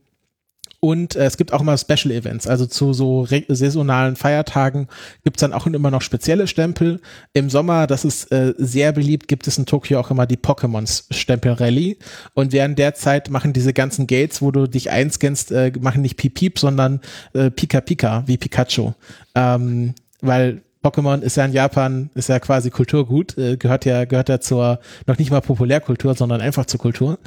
und 0.81 1.17
äh, 1.17 1.25
es 1.25 1.37
gibt 1.37 1.53
auch 1.53 1.61
immer 1.61 1.77
Special 1.79 2.11
Events, 2.11 2.47
also 2.47 2.67
zu 2.67 2.93
so 2.93 3.27
saisonalen 3.49 4.17
Feiertagen 4.17 4.89
gibt's 5.25 5.41
dann 5.41 5.53
auch 5.53 5.67
immer 5.67 5.91
noch 5.91 6.03
spezielle 6.03 6.47
Stempel. 6.47 7.01
Im 7.33 7.51
Sommer, 7.51 7.87
das 7.87 8.05
ist 8.05 8.31
äh, 8.33 8.55
sehr 8.59 8.93
beliebt, 8.93 9.29
gibt 9.29 9.47
es 9.47 9.59
in 9.59 9.67
Tokio 9.67 9.99
auch 10.01 10.11
immer 10.11 10.27
die 10.27 10.37
Pokémon-Stempel 10.37 11.53
Rally. 11.53 11.99
Und 12.35 12.53
während 12.53 12.79
der 12.79 12.95
Zeit 12.95 13.31
machen 13.31 13.53
diese 13.53 13.73
ganzen 13.73 14.07
Gates, 14.07 14.43
wo 14.43 14.51
du 14.51 14.67
dich 14.67 14.91
einscannst, 14.91 15.53
äh, 15.53 15.73
machen 15.81 16.03
nicht 16.03 16.17
Piep 16.17 16.35
Piep, 16.35 16.59
sondern 16.59 17.01
äh, 17.33 17.51
Pika 17.51 17.81
Pika, 17.81 18.23
wie 18.27 18.37
Pikachu. 18.37 18.93
Ähm, 19.35 19.95
weil 20.21 20.63
Pokémon 20.87 21.21
ist 21.21 21.37
ja 21.37 21.45
in 21.45 21.53
Japan, 21.53 22.11
ist 22.15 22.29
ja 22.29 22.39
quasi 22.39 22.71
Kulturgut, 22.71 23.37
äh, 23.39 23.57
gehört 23.57 23.85
ja, 23.85 24.05
gehört 24.05 24.29
ja 24.29 24.41
zur, 24.41 24.79
noch 25.07 25.19
nicht 25.19 25.31
mal 25.31 25.41
Populärkultur, 25.41 26.15
sondern 26.15 26.41
einfach 26.41 26.67
zur 26.67 26.79
Kultur. 26.79 27.19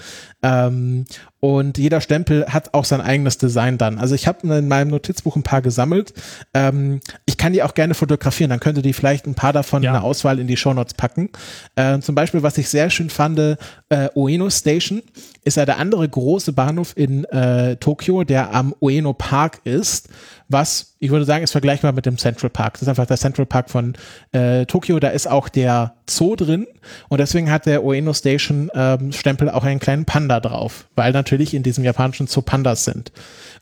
Ähm, 0.42 1.06
und 1.40 1.78
jeder 1.78 2.02
Stempel 2.02 2.46
hat 2.48 2.74
auch 2.74 2.86
sein 2.86 3.02
eigenes 3.02 3.38
Design 3.38 3.78
dann. 3.78 3.98
Also 3.98 4.16
ich 4.16 4.28
habe 4.28 4.48
in 4.56 4.68
meinem 4.68 4.90
Notizbuch 4.90 5.36
ein 5.36 5.44
paar 5.44 5.62
gesammelt. 5.62 6.14
Ähm, 6.54 7.00
ich 7.26 7.38
kann 7.38 7.54
die 7.54 7.64
auch 7.64 7.74
gerne 7.74 7.94
fotografieren, 7.94 8.50
dann 8.50 8.60
könnte 8.60 8.82
die 8.82 8.94
vielleicht 8.94 9.26
ein 9.26 9.36
paar 9.36 9.54
davon 9.54 9.82
Ja. 9.84 9.92
in 9.92 9.94
der 9.94 10.04
Auswahl 10.04 10.40
in 10.40 10.48
die 10.48 10.58
Shownotes 10.58 10.96
packen. 10.96 11.30
Äh, 11.76 12.00
zum 12.00 12.16
Beispiel, 12.16 12.44
was 12.44 12.58
ich 12.58 12.70
sehr 12.70 12.90
schön 12.90 13.10
fand, 13.10 13.40
äh, 13.40 14.10
Ueno 14.16 14.50
Station 14.50 15.02
ist 15.46 15.58
ja 15.58 15.66
der 15.66 15.78
andere 15.78 16.08
große 16.08 16.52
Bahnhof 16.54 16.94
in 16.96 17.24
äh, 17.26 17.78
Tokio, 17.78 18.24
der 18.24 18.54
am 18.54 18.76
Ueno 18.82 19.14
Park 19.14 19.62
ist, 19.64 20.10
was, 20.50 20.96
ich 21.00 21.12
würde 21.12 21.26
sagen, 21.26 21.44
ist 21.44 21.52
vergleichbar 21.52 21.92
mit 21.92 22.06
dem 22.06 22.18
Central 22.18 22.50
Park. 22.50 22.74
Das 22.74 22.82
ist 22.82 22.88
einfach 22.88 23.06
der 23.06 23.18
Central 23.18 23.46
Park 23.46 23.70
von 23.70 23.94
äh, 24.32 24.66
Tokio. 24.66 25.00
Da 25.00 25.10
ist 25.10 25.28
auch 25.28 25.48
der 25.48 25.94
Zoo 26.10 26.36
drin 26.36 26.68
und 27.08 27.20
deswegen 27.20 27.52
hat 27.52 27.66
der 27.66 27.84
Ueno 27.84 28.14
Station 28.14 28.70
ähm, 28.74 29.12
Stempel 29.12 29.50
auch 29.50 29.64
einen 29.64 29.80
kleinen 29.80 30.06
Panda 30.06 30.40
drauf, 30.40 30.88
weil 30.96 31.12
natürlich 31.12 31.54
in 31.54 31.64
diesem 31.64 31.84
japanischen 31.84 32.28
Zoo 32.28 32.42
Pandas 32.42 32.86
sind. 32.86 33.12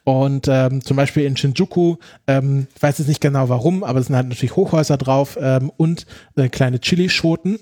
Und 0.03 0.47
ähm, 0.49 0.81
zum 0.81 0.95
Beispiel 0.95 1.25
in 1.25 1.35
Shinjuku, 1.35 1.97
ähm, 2.27 2.67
ich 2.73 2.81
weiß 2.81 2.99
jetzt 2.99 3.07
nicht 3.07 3.19
genau 3.19 3.49
warum, 3.49 3.83
aber 3.83 3.99
es 3.99 4.07
sind 4.07 4.15
halt 4.15 4.29
natürlich 4.29 4.55
Hochhäuser 4.55 4.97
drauf 4.97 5.37
ähm, 5.41 5.71
und 5.75 6.05
äh, 6.37 6.47
kleine 6.47 6.79
Chilischoten. 6.79 7.59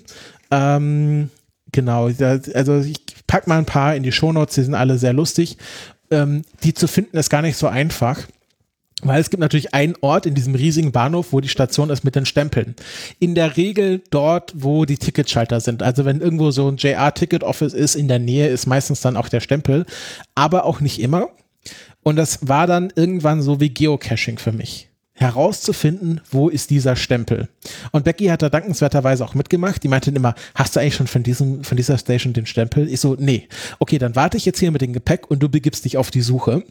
Ähm, 0.52 1.30
genau, 1.72 2.08
also 2.08 2.78
ich 2.78 3.00
pack 3.26 3.48
mal 3.48 3.58
ein 3.58 3.66
paar 3.66 3.96
in 3.96 4.04
die 4.04 4.12
Shownotes, 4.12 4.54
die 4.54 4.62
sind 4.62 4.74
alle 4.74 4.98
sehr 4.98 5.12
lustig. 5.12 5.58
Ähm, 6.10 6.42
die 6.62 6.72
zu 6.72 6.86
finden 6.86 7.16
ist 7.16 7.30
gar 7.30 7.42
nicht 7.42 7.56
so 7.56 7.66
einfach. 7.66 8.20
Weil 9.02 9.20
es 9.20 9.28
gibt 9.28 9.42
natürlich 9.42 9.74
einen 9.74 9.94
Ort 10.00 10.24
in 10.24 10.34
diesem 10.34 10.54
riesigen 10.54 10.90
Bahnhof, 10.90 11.32
wo 11.32 11.40
die 11.40 11.50
Station 11.50 11.90
ist 11.90 12.02
mit 12.02 12.16
den 12.16 12.24
Stempeln. 12.24 12.74
In 13.18 13.34
der 13.34 13.56
Regel 13.56 14.02
dort, 14.10 14.54
wo 14.56 14.86
die 14.86 14.96
Ticketschalter 14.96 15.60
sind. 15.60 15.82
Also 15.82 16.06
wenn 16.06 16.22
irgendwo 16.22 16.50
so 16.50 16.68
ein 16.68 16.78
JR-Ticket-Office 16.78 17.74
ist, 17.74 17.94
in 17.94 18.08
der 18.08 18.18
Nähe 18.18 18.48
ist 18.48 18.66
meistens 18.66 19.02
dann 19.02 19.18
auch 19.18 19.28
der 19.28 19.40
Stempel. 19.40 19.84
Aber 20.34 20.64
auch 20.64 20.80
nicht 20.80 20.98
immer. 21.00 21.28
Und 22.02 22.16
das 22.16 22.48
war 22.48 22.66
dann 22.66 22.90
irgendwann 22.96 23.42
so 23.42 23.60
wie 23.60 23.68
Geocaching 23.68 24.38
für 24.38 24.52
mich 24.52 24.88
herauszufinden, 25.16 26.20
wo 26.30 26.48
ist 26.48 26.70
dieser 26.70 26.94
Stempel. 26.94 27.48
Und 27.90 28.04
Becky 28.04 28.26
hat 28.26 28.42
da 28.42 28.50
dankenswerterweise 28.50 29.24
auch 29.24 29.34
mitgemacht. 29.34 29.82
Die 29.82 29.88
meinte 29.88 30.10
immer, 30.10 30.34
hast 30.54 30.76
du 30.76 30.80
eigentlich 30.80 30.94
schon 30.94 31.06
von 31.06 31.22
diesem, 31.22 31.64
von 31.64 31.76
dieser 31.76 31.96
Station 31.96 32.34
den 32.34 32.46
Stempel? 32.46 32.86
Ich 32.88 33.00
so, 33.00 33.16
nee. 33.18 33.48
Okay, 33.78 33.98
dann 33.98 34.14
warte 34.14 34.36
ich 34.36 34.44
jetzt 34.44 34.60
hier 34.60 34.70
mit 34.70 34.82
dem 34.82 34.92
Gepäck 34.92 35.30
und 35.30 35.42
du 35.42 35.48
begibst 35.48 35.86
dich 35.86 35.96
auf 35.96 36.10
die 36.10 36.20
Suche. 36.20 36.64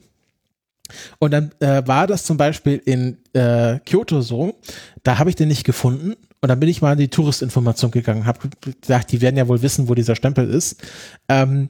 Und 1.20 1.32
dann 1.32 1.52
äh, 1.60 1.86
war 1.86 2.08
das 2.08 2.24
zum 2.24 2.38
Beispiel 2.38 2.82
in 2.86 3.18
äh, 3.34 3.80
Kyoto 3.80 4.22
so, 4.22 4.60
da 5.04 5.18
habe 5.18 5.30
ich 5.30 5.36
den 5.36 5.48
nicht 5.48 5.64
gefunden. 5.64 6.16
Und 6.42 6.50
dann 6.50 6.60
bin 6.60 6.70
ich 6.70 6.82
mal 6.82 6.94
in 6.94 7.00
die 7.00 7.08
Touristinformation 7.08 7.92
gegangen, 7.92 8.26
habe 8.26 8.50
gesagt, 8.82 9.12
die 9.12 9.22
werden 9.22 9.38
ja 9.38 9.48
wohl 9.48 9.62
wissen, 9.62 9.88
wo 9.88 9.96
dieser 9.96 10.16
Stempel 10.16 10.48
ist. 10.48 10.80
Ähm, 11.28 11.70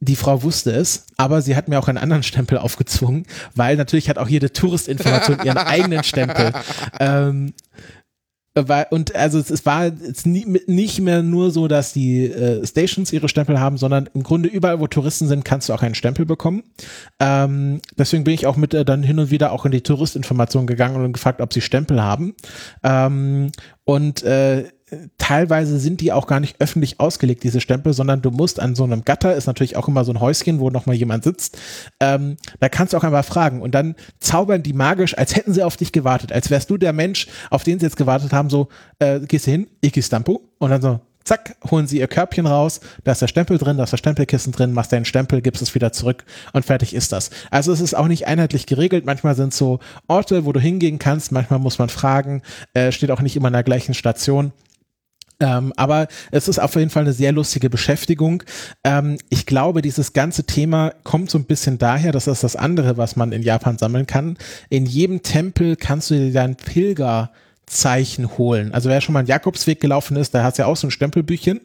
die 0.00 0.16
Frau 0.16 0.42
wusste 0.42 0.72
es, 0.72 1.06
aber 1.16 1.40
sie 1.40 1.56
hat 1.56 1.68
mir 1.68 1.78
auch 1.78 1.88
einen 1.88 1.98
anderen 1.98 2.22
Stempel 2.24 2.58
aufgezwungen, 2.58 3.26
weil 3.54 3.76
natürlich 3.76 4.10
hat 4.10 4.18
auch 4.18 4.28
jede 4.28 4.52
Touristinformation 4.52 5.38
ihren 5.44 5.58
eigenen 5.58 6.04
Stempel. 6.04 6.52
Ähm, 7.00 7.54
und 8.90 9.16
also 9.16 9.40
es, 9.40 9.66
war 9.66 9.86
jetzt 9.86 10.26
nicht 10.26 11.00
mehr 11.00 11.22
nur 11.24 11.50
so, 11.50 11.66
dass 11.66 11.92
die 11.92 12.26
äh, 12.26 12.64
Stations 12.64 13.12
ihre 13.12 13.28
Stempel 13.28 13.58
haben, 13.58 13.78
sondern 13.78 14.08
im 14.14 14.22
Grunde 14.22 14.48
überall, 14.48 14.78
wo 14.78 14.86
Touristen 14.86 15.26
sind, 15.26 15.44
kannst 15.44 15.68
du 15.68 15.72
auch 15.72 15.82
einen 15.82 15.96
Stempel 15.96 16.24
bekommen. 16.24 16.62
Ähm, 17.18 17.80
deswegen 17.98 18.22
bin 18.22 18.34
ich 18.34 18.46
auch 18.46 18.56
mit 18.56 18.72
äh, 18.72 18.84
dann 18.84 19.02
hin 19.02 19.18
und 19.18 19.32
wieder 19.32 19.50
auch 19.50 19.64
in 19.64 19.72
die 19.72 19.80
Touristinformation 19.80 20.68
gegangen 20.68 21.04
und 21.04 21.12
gefragt, 21.12 21.40
ob 21.40 21.52
sie 21.52 21.62
Stempel 21.62 22.00
haben. 22.00 22.36
Ähm, 22.84 23.50
und 23.84 24.22
äh, 24.22 24.68
teilweise 25.18 25.78
sind 25.78 26.00
die 26.00 26.12
auch 26.12 26.26
gar 26.26 26.40
nicht 26.40 26.60
öffentlich 26.60 27.00
ausgelegt, 27.00 27.42
diese 27.42 27.60
Stempel, 27.60 27.92
sondern 27.92 28.22
du 28.22 28.30
musst 28.30 28.60
an 28.60 28.74
so 28.74 28.84
einem 28.84 29.04
Gatter, 29.04 29.34
ist 29.34 29.46
natürlich 29.46 29.76
auch 29.76 29.88
immer 29.88 30.04
so 30.04 30.12
ein 30.12 30.20
Häuschen, 30.20 30.60
wo 30.60 30.70
nochmal 30.70 30.96
jemand 30.96 31.24
sitzt, 31.24 31.58
ähm, 32.00 32.36
da 32.60 32.68
kannst 32.68 32.92
du 32.92 32.96
auch 32.96 33.04
einfach 33.04 33.24
fragen 33.24 33.62
und 33.62 33.74
dann 33.74 33.94
zaubern 34.20 34.62
die 34.62 34.72
magisch, 34.72 35.16
als 35.16 35.36
hätten 35.36 35.52
sie 35.52 35.62
auf 35.62 35.76
dich 35.76 35.92
gewartet, 35.92 36.32
als 36.32 36.50
wärst 36.50 36.70
du 36.70 36.76
der 36.76 36.92
Mensch, 36.92 37.26
auf 37.50 37.64
den 37.64 37.78
sie 37.78 37.86
jetzt 37.86 37.96
gewartet 37.96 38.32
haben, 38.32 38.50
so, 38.50 38.68
äh, 38.98 39.20
gehst 39.20 39.46
du 39.46 39.52
hin, 39.52 39.66
Iki 39.82 40.02
Stampo 40.02 40.42
und 40.58 40.70
dann 40.70 40.82
so, 40.82 41.00
zack, 41.24 41.56
holen 41.70 41.86
sie 41.86 41.98
ihr 41.98 42.06
Körbchen 42.06 42.46
raus, 42.46 42.80
da 43.02 43.12
ist 43.12 43.22
der 43.22 43.28
Stempel 43.28 43.58
drin, 43.58 43.78
da 43.78 43.84
ist 43.84 43.90
der 43.90 43.96
Stempelkissen 43.96 44.52
drin, 44.52 44.72
machst 44.72 44.92
deinen 44.92 45.06
Stempel, 45.06 45.40
gibst 45.40 45.62
es 45.62 45.74
wieder 45.74 45.92
zurück 45.92 46.24
und 46.52 46.64
fertig 46.64 46.94
ist 46.94 47.12
das. 47.12 47.30
Also 47.50 47.72
es 47.72 47.80
ist 47.80 47.94
auch 47.94 48.08
nicht 48.08 48.26
einheitlich 48.26 48.66
geregelt, 48.66 49.06
manchmal 49.06 49.34
sind 49.34 49.52
so 49.54 49.80
Orte, 50.06 50.44
wo 50.44 50.52
du 50.52 50.60
hingehen 50.60 50.98
kannst, 50.98 51.32
manchmal 51.32 51.58
muss 51.58 51.78
man 51.78 51.88
fragen, 51.88 52.42
äh, 52.74 52.92
steht 52.92 53.10
auch 53.10 53.22
nicht 53.22 53.36
immer 53.36 53.48
in 53.48 53.54
der 53.54 53.62
gleichen 53.62 53.94
Station. 53.94 54.52
Ähm, 55.40 55.72
aber 55.76 56.08
es 56.30 56.48
ist 56.48 56.58
auf 56.58 56.74
jeden 56.76 56.90
Fall 56.90 57.02
eine 57.02 57.12
sehr 57.12 57.32
lustige 57.32 57.70
Beschäftigung. 57.70 58.42
Ähm, 58.84 59.18
ich 59.30 59.46
glaube, 59.46 59.82
dieses 59.82 60.12
ganze 60.12 60.44
Thema 60.44 60.92
kommt 61.02 61.30
so 61.30 61.38
ein 61.38 61.44
bisschen 61.44 61.78
daher, 61.78 62.12
das 62.12 62.26
ist 62.26 62.44
das 62.44 62.56
andere, 62.56 62.96
was 62.96 63.16
man 63.16 63.32
in 63.32 63.42
Japan 63.42 63.78
sammeln 63.78 64.06
kann. 64.06 64.36
In 64.70 64.86
jedem 64.86 65.22
Tempel 65.22 65.76
kannst 65.76 66.10
du 66.10 66.14
dir 66.14 66.32
dein 66.32 66.56
Pilgerzeichen 66.56 68.38
holen. 68.38 68.72
Also 68.72 68.88
wer 68.88 69.00
schon 69.00 69.12
mal 69.12 69.20
einen 69.20 69.28
Jakobsweg 69.28 69.80
gelaufen 69.80 70.16
ist, 70.16 70.34
da 70.34 70.44
hat 70.44 70.58
ja 70.58 70.66
auch 70.66 70.76
so 70.76 70.86
ein 70.86 70.92
Stempelbüchchen. 70.92 71.60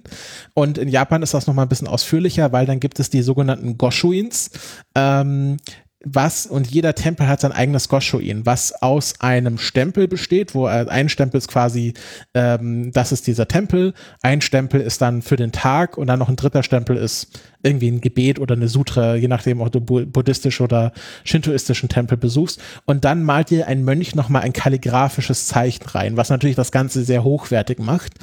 Und 0.54 0.78
in 0.78 0.90
Japan 0.90 1.22
ist 1.22 1.34
das 1.34 1.46
nochmal 1.46 1.66
ein 1.66 1.70
bisschen 1.70 1.88
ausführlicher, 1.88 2.52
weil 2.52 2.66
dann 2.66 2.80
gibt 2.80 3.00
es 3.00 3.10
die 3.10 3.22
sogenannten 3.22 3.78
Goshuins. 3.78 4.50
Ähm, 4.96 5.58
was 6.06 6.46
und 6.46 6.68
jeder 6.68 6.96
Tempel 6.96 7.28
hat 7.28 7.42
sein 7.42 7.52
eigenes 7.52 7.90
Goshoin, 7.90 8.46
was 8.46 8.72
aus 8.82 9.20
einem 9.20 9.58
Stempel 9.58 10.08
besteht, 10.08 10.56
wo 10.56 10.66
ein 10.66 11.10
Stempel 11.10 11.38
ist 11.38 11.50
quasi, 11.50 11.94
ähm, 12.34 12.92
das 12.94 13.12
ist 13.12 13.28
dieser 13.28 13.48
Tempel, 13.48 13.94
ein 14.22 14.40
Stempel 14.40 14.80
ist 14.80 15.02
dann 15.02 15.22
für 15.22 15.36
den 15.36 15.52
Tag 15.52 15.98
und 15.98 16.08
dann 16.08 16.20
noch 16.20 16.30
ein 16.30 16.38
dritter 16.38 16.64
Stempel 16.64 16.96
ist 16.96 17.40
irgendwie 17.62 17.92
ein 17.92 18.02
Gebet 18.02 18.40
oder 18.40 18.56
eine 18.56 18.70
Sutra, 18.70 19.16
je 19.16 19.28
nachdem, 19.28 19.60
ob 19.60 19.72
du 19.72 19.82
buddhistisch 19.82 20.62
oder 20.62 20.94
shintoistischen 21.26 21.90
Tempel 21.90 22.18
besuchst. 22.18 22.62
Und 22.86 23.04
dann 23.04 23.24
malt 23.24 23.50
dir 23.50 23.68
ein 23.68 23.84
Mönch 23.84 24.16
nochmal 24.16 24.44
ein 24.44 24.54
kalligraphisches 24.54 25.48
Zeichen 25.48 25.86
rein, 25.90 26.16
was 26.16 26.30
natürlich 26.30 26.56
das 26.56 26.72
Ganze 26.72 27.04
sehr 27.04 27.24
hochwertig 27.24 27.80
macht. 27.80 28.14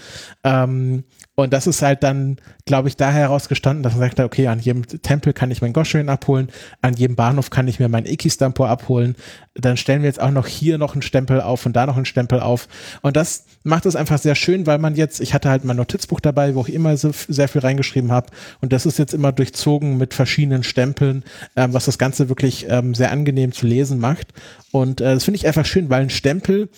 Ähm, 0.42 1.04
und 1.34 1.52
das 1.52 1.66
ist 1.66 1.82
halt 1.82 2.02
dann, 2.02 2.38
glaube 2.64 2.88
ich, 2.88 2.96
daher 2.96 3.20
herausgestanden, 3.20 3.82
dass 3.82 3.92
man 3.92 4.08
sagt, 4.08 4.20
okay, 4.20 4.46
an 4.46 4.58
jedem 4.58 4.86
Tempel 4.86 5.34
kann 5.34 5.50
ich 5.50 5.60
mein 5.60 5.74
Goshoin 5.74 6.08
abholen, 6.08 6.48
an 6.80 6.94
jedem 6.94 7.14
Bahnhof 7.14 7.50
kann 7.50 7.65
ich 7.68 7.80
mir 7.80 7.88
mein 7.88 8.06
Ikistampo 8.06 8.64
abholen. 8.64 9.16
Dann 9.54 9.76
stellen 9.76 10.02
wir 10.02 10.08
jetzt 10.08 10.20
auch 10.20 10.30
noch 10.30 10.46
hier 10.46 10.78
noch 10.78 10.92
einen 10.92 11.02
Stempel 11.02 11.40
auf 11.40 11.66
und 11.66 11.74
da 11.74 11.86
noch 11.86 11.96
einen 11.96 12.04
Stempel 12.04 12.40
auf. 12.40 12.68
Und 13.02 13.16
das 13.16 13.44
macht 13.62 13.86
es 13.86 13.96
einfach 13.96 14.18
sehr 14.18 14.34
schön, 14.34 14.66
weil 14.66 14.78
man 14.78 14.94
jetzt, 14.94 15.20
ich 15.20 15.34
hatte 15.34 15.48
halt 15.48 15.64
mein 15.64 15.76
Notizbuch 15.76 16.20
dabei, 16.20 16.54
wo 16.54 16.62
ich 16.62 16.74
immer 16.74 16.96
so 16.96 17.10
sehr 17.28 17.48
viel 17.48 17.62
reingeschrieben 17.62 18.12
habe. 18.12 18.28
Und 18.60 18.72
das 18.72 18.86
ist 18.86 18.98
jetzt 18.98 19.14
immer 19.14 19.32
durchzogen 19.32 19.96
mit 19.98 20.14
verschiedenen 20.14 20.62
Stempeln, 20.62 21.24
ähm, 21.56 21.72
was 21.72 21.86
das 21.86 21.98
Ganze 21.98 22.28
wirklich 22.28 22.66
ähm, 22.68 22.94
sehr 22.94 23.10
angenehm 23.10 23.52
zu 23.52 23.66
lesen 23.66 23.98
macht. 23.98 24.28
Und 24.72 25.00
äh, 25.00 25.14
das 25.14 25.24
finde 25.24 25.36
ich 25.36 25.46
einfach 25.46 25.66
schön, 25.66 25.90
weil 25.90 26.02
ein 26.02 26.10
Stempel 26.10 26.68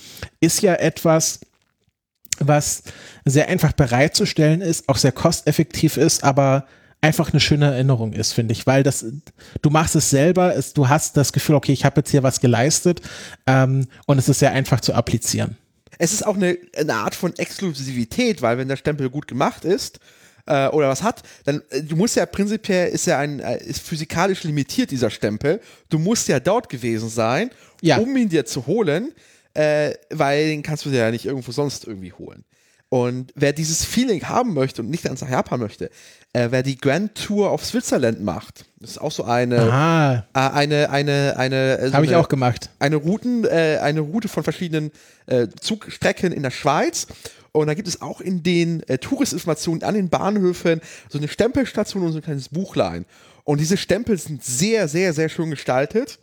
ist 0.40 0.62
ja 0.62 0.74
etwas, 0.74 1.40
was 2.40 2.82
sehr 3.24 3.48
einfach 3.48 3.72
bereitzustellen 3.72 4.60
ist, 4.60 4.88
auch 4.88 4.96
sehr 4.96 5.12
kosteffektiv 5.12 5.96
ist, 5.96 6.24
aber 6.24 6.66
einfach 7.00 7.32
eine 7.32 7.40
schöne 7.40 7.66
Erinnerung 7.66 8.12
ist, 8.12 8.32
finde 8.32 8.52
ich, 8.52 8.66
weil 8.66 8.82
das, 8.82 9.04
du 9.62 9.70
machst 9.70 9.94
es 9.96 10.10
selber, 10.10 10.54
es, 10.54 10.72
du 10.72 10.88
hast 10.88 11.16
das 11.16 11.32
Gefühl, 11.32 11.54
okay, 11.54 11.72
ich 11.72 11.84
habe 11.84 12.00
jetzt 12.00 12.10
hier 12.10 12.22
was 12.22 12.40
geleistet 12.40 13.00
ähm, 13.46 13.86
und 14.06 14.18
es 14.18 14.28
ist 14.28 14.40
sehr 14.40 14.52
einfach 14.52 14.80
zu 14.80 14.94
applizieren. 14.94 15.56
Es 15.98 16.12
ist 16.12 16.26
auch 16.26 16.36
eine, 16.36 16.58
eine 16.76 16.94
Art 16.94 17.14
von 17.14 17.34
Exklusivität, 17.36 18.42
weil 18.42 18.58
wenn 18.58 18.68
der 18.68 18.76
Stempel 18.76 19.10
gut 19.10 19.26
gemacht 19.28 19.64
ist, 19.64 20.00
äh, 20.46 20.68
oder 20.68 20.88
was 20.88 21.02
hat, 21.02 21.22
dann 21.44 21.62
äh, 21.70 21.82
du 21.82 21.96
musst 21.96 22.16
ja 22.16 22.24
prinzipiell 22.26 22.88
ist 22.88 23.06
ja 23.06 23.18
ein 23.18 23.40
äh, 23.40 23.62
ist 23.64 23.80
physikalisch 23.80 24.44
limitiert 24.44 24.90
dieser 24.90 25.10
Stempel. 25.10 25.60
Du 25.90 25.98
musst 25.98 26.28
ja 26.28 26.40
dort 26.40 26.68
gewesen 26.68 27.08
sein, 27.08 27.50
ja. 27.82 27.98
um 27.98 28.16
ihn 28.16 28.28
dir 28.28 28.46
zu 28.46 28.66
holen 28.66 29.12
äh, 29.58 29.94
weil 30.10 30.46
den 30.48 30.62
kannst 30.62 30.84
du 30.84 30.90
dir 30.90 30.98
ja 30.98 31.10
nicht 31.10 31.24
irgendwo 31.24 31.50
sonst 31.50 31.84
irgendwie 31.84 32.12
holen. 32.12 32.44
Und 32.90 33.32
wer 33.34 33.52
dieses 33.52 33.84
Feeling 33.84 34.24
haben 34.24 34.54
möchte 34.54 34.80
und 34.80 34.88
nicht 34.88 35.04
ganz 35.04 35.20
nach 35.20 35.28
Japan 35.28 35.60
möchte, 35.60 35.90
äh, 36.32 36.48
wer 36.50 36.62
die 36.62 36.78
Grand 36.78 37.14
Tour 37.14 37.52
of 37.52 37.62
Switzerland 37.64 38.22
macht, 38.22 38.64
das 38.80 38.92
ist 38.92 38.98
auch 38.98 39.12
so 39.12 39.24
eine, 39.24 39.56
äh, 40.32 40.38
eine, 40.38 40.88
eine, 40.90 41.34
eine, 41.36 41.88
so 41.88 41.92
habe 41.92 42.06
ich 42.06 42.14
auch 42.14 42.30
gemacht, 42.30 42.70
eine 42.78 42.96
Routen, 42.96 43.44
äh, 43.44 43.78
eine 43.82 44.00
Route 44.00 44.28
von 44.28 44.42
verschiedenen 44.42 44.90
äh, 45.26 45.48
Zugstrecken 45.60 46.32
in 46.32 46.42
der 46.42 46.50
Schweiz. 46.50 47.06
Und 47.52 47.66
da 47.66 47.74
gibt 47.74 47.88
es 47.88 48.00
auch 48.00 48.20
in 48.20 48.42
den 48.42 48.82
äh, 48.88 48.98
Touristinformationen 48.98 49.82
an 49.82 49.94
den 49.94 50.08
Bahnhöfen 50.08 50.80
so 51.08 51.18
eine 51.18 51.28
Stempelstation 51.28 52.04
und 52.04 52.12
so 52.12 52.18
ein 52.18 52.24
kleines 52.24 52.48
Buchlein. 52.50 53.04
Und 53.44 53.60
diese 53.60 53.76
Stempel 53.76 54.16
sind 54.16 54.44
sehr, 54.44 54.88
sehr, 54.88 55.12
sehr 55.12 55.28
schön 55.28 55.50
gestaltet. 55.50 56.18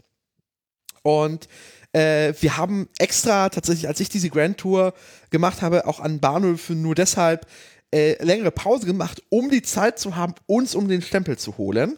Und 1.01 1.47
äh, 1.95 2.33
wir 2.41 2.57
haben 2.57 2.89
extra 2.99 3.47
tatsächlich, 3.49 3.87
als 3.87 4.01
ich 4.01 4.09
diese 4.09 4.29
Grand 4.29 4.57
Tour 4.57 4.93
gemacht 5.29 5.61
habe, 5.61 5.87
auch 5.87 6.01
an 6.01 6.19
Bahnhöfen 6.19 6.81
nur 6.81 6.93
deshalb 6.93 7.47
äh, 7.93 8.21
längere 8.21 8.51
Pause 8.51 8.85
gemacht, 8.85 9.23
um 9.29 9.49
die 9.49 9.61
Zeit 9.61 9.97
zu 9.97 10.17
haben, 10.17 10.35
uns 10.45 10.75
um 10.75 10.89
den 10.89 11.01
Stempel 11.01 11.37
zu 11.37 11.57
holen. 11.57 11.97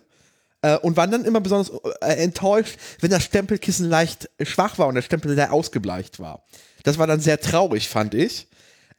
Äh, 0.62 0.78
und 0.78 0.98
waren 0.98 1.12
dann 1.12 1.26
immer 1.26 1.41
besonders 1.41 1.72
äh, 2.02 2.14
enttäuscht, 2.24 2.78
wenn 3.00 3.10
das 3.10 3.24
Stempelkissen 3.24 3.89
leicht 3.89 4.30
schwach 4.41 4.78
war 4.78 4.88
und 4.88 4.95
der 4.95 5.02
Stempel 5.02 5.34
sehr 5.34 5.52
ausgebleicht 5.52 6.20
war. 6.20 6.43
Das 6.84 7.00
war 7.00 7.08
dann 7.08 7.20
sehr 7.20 7.39
traurig, 7.39 7.89
fand 7.89 8.14
ich. 8.14 8.48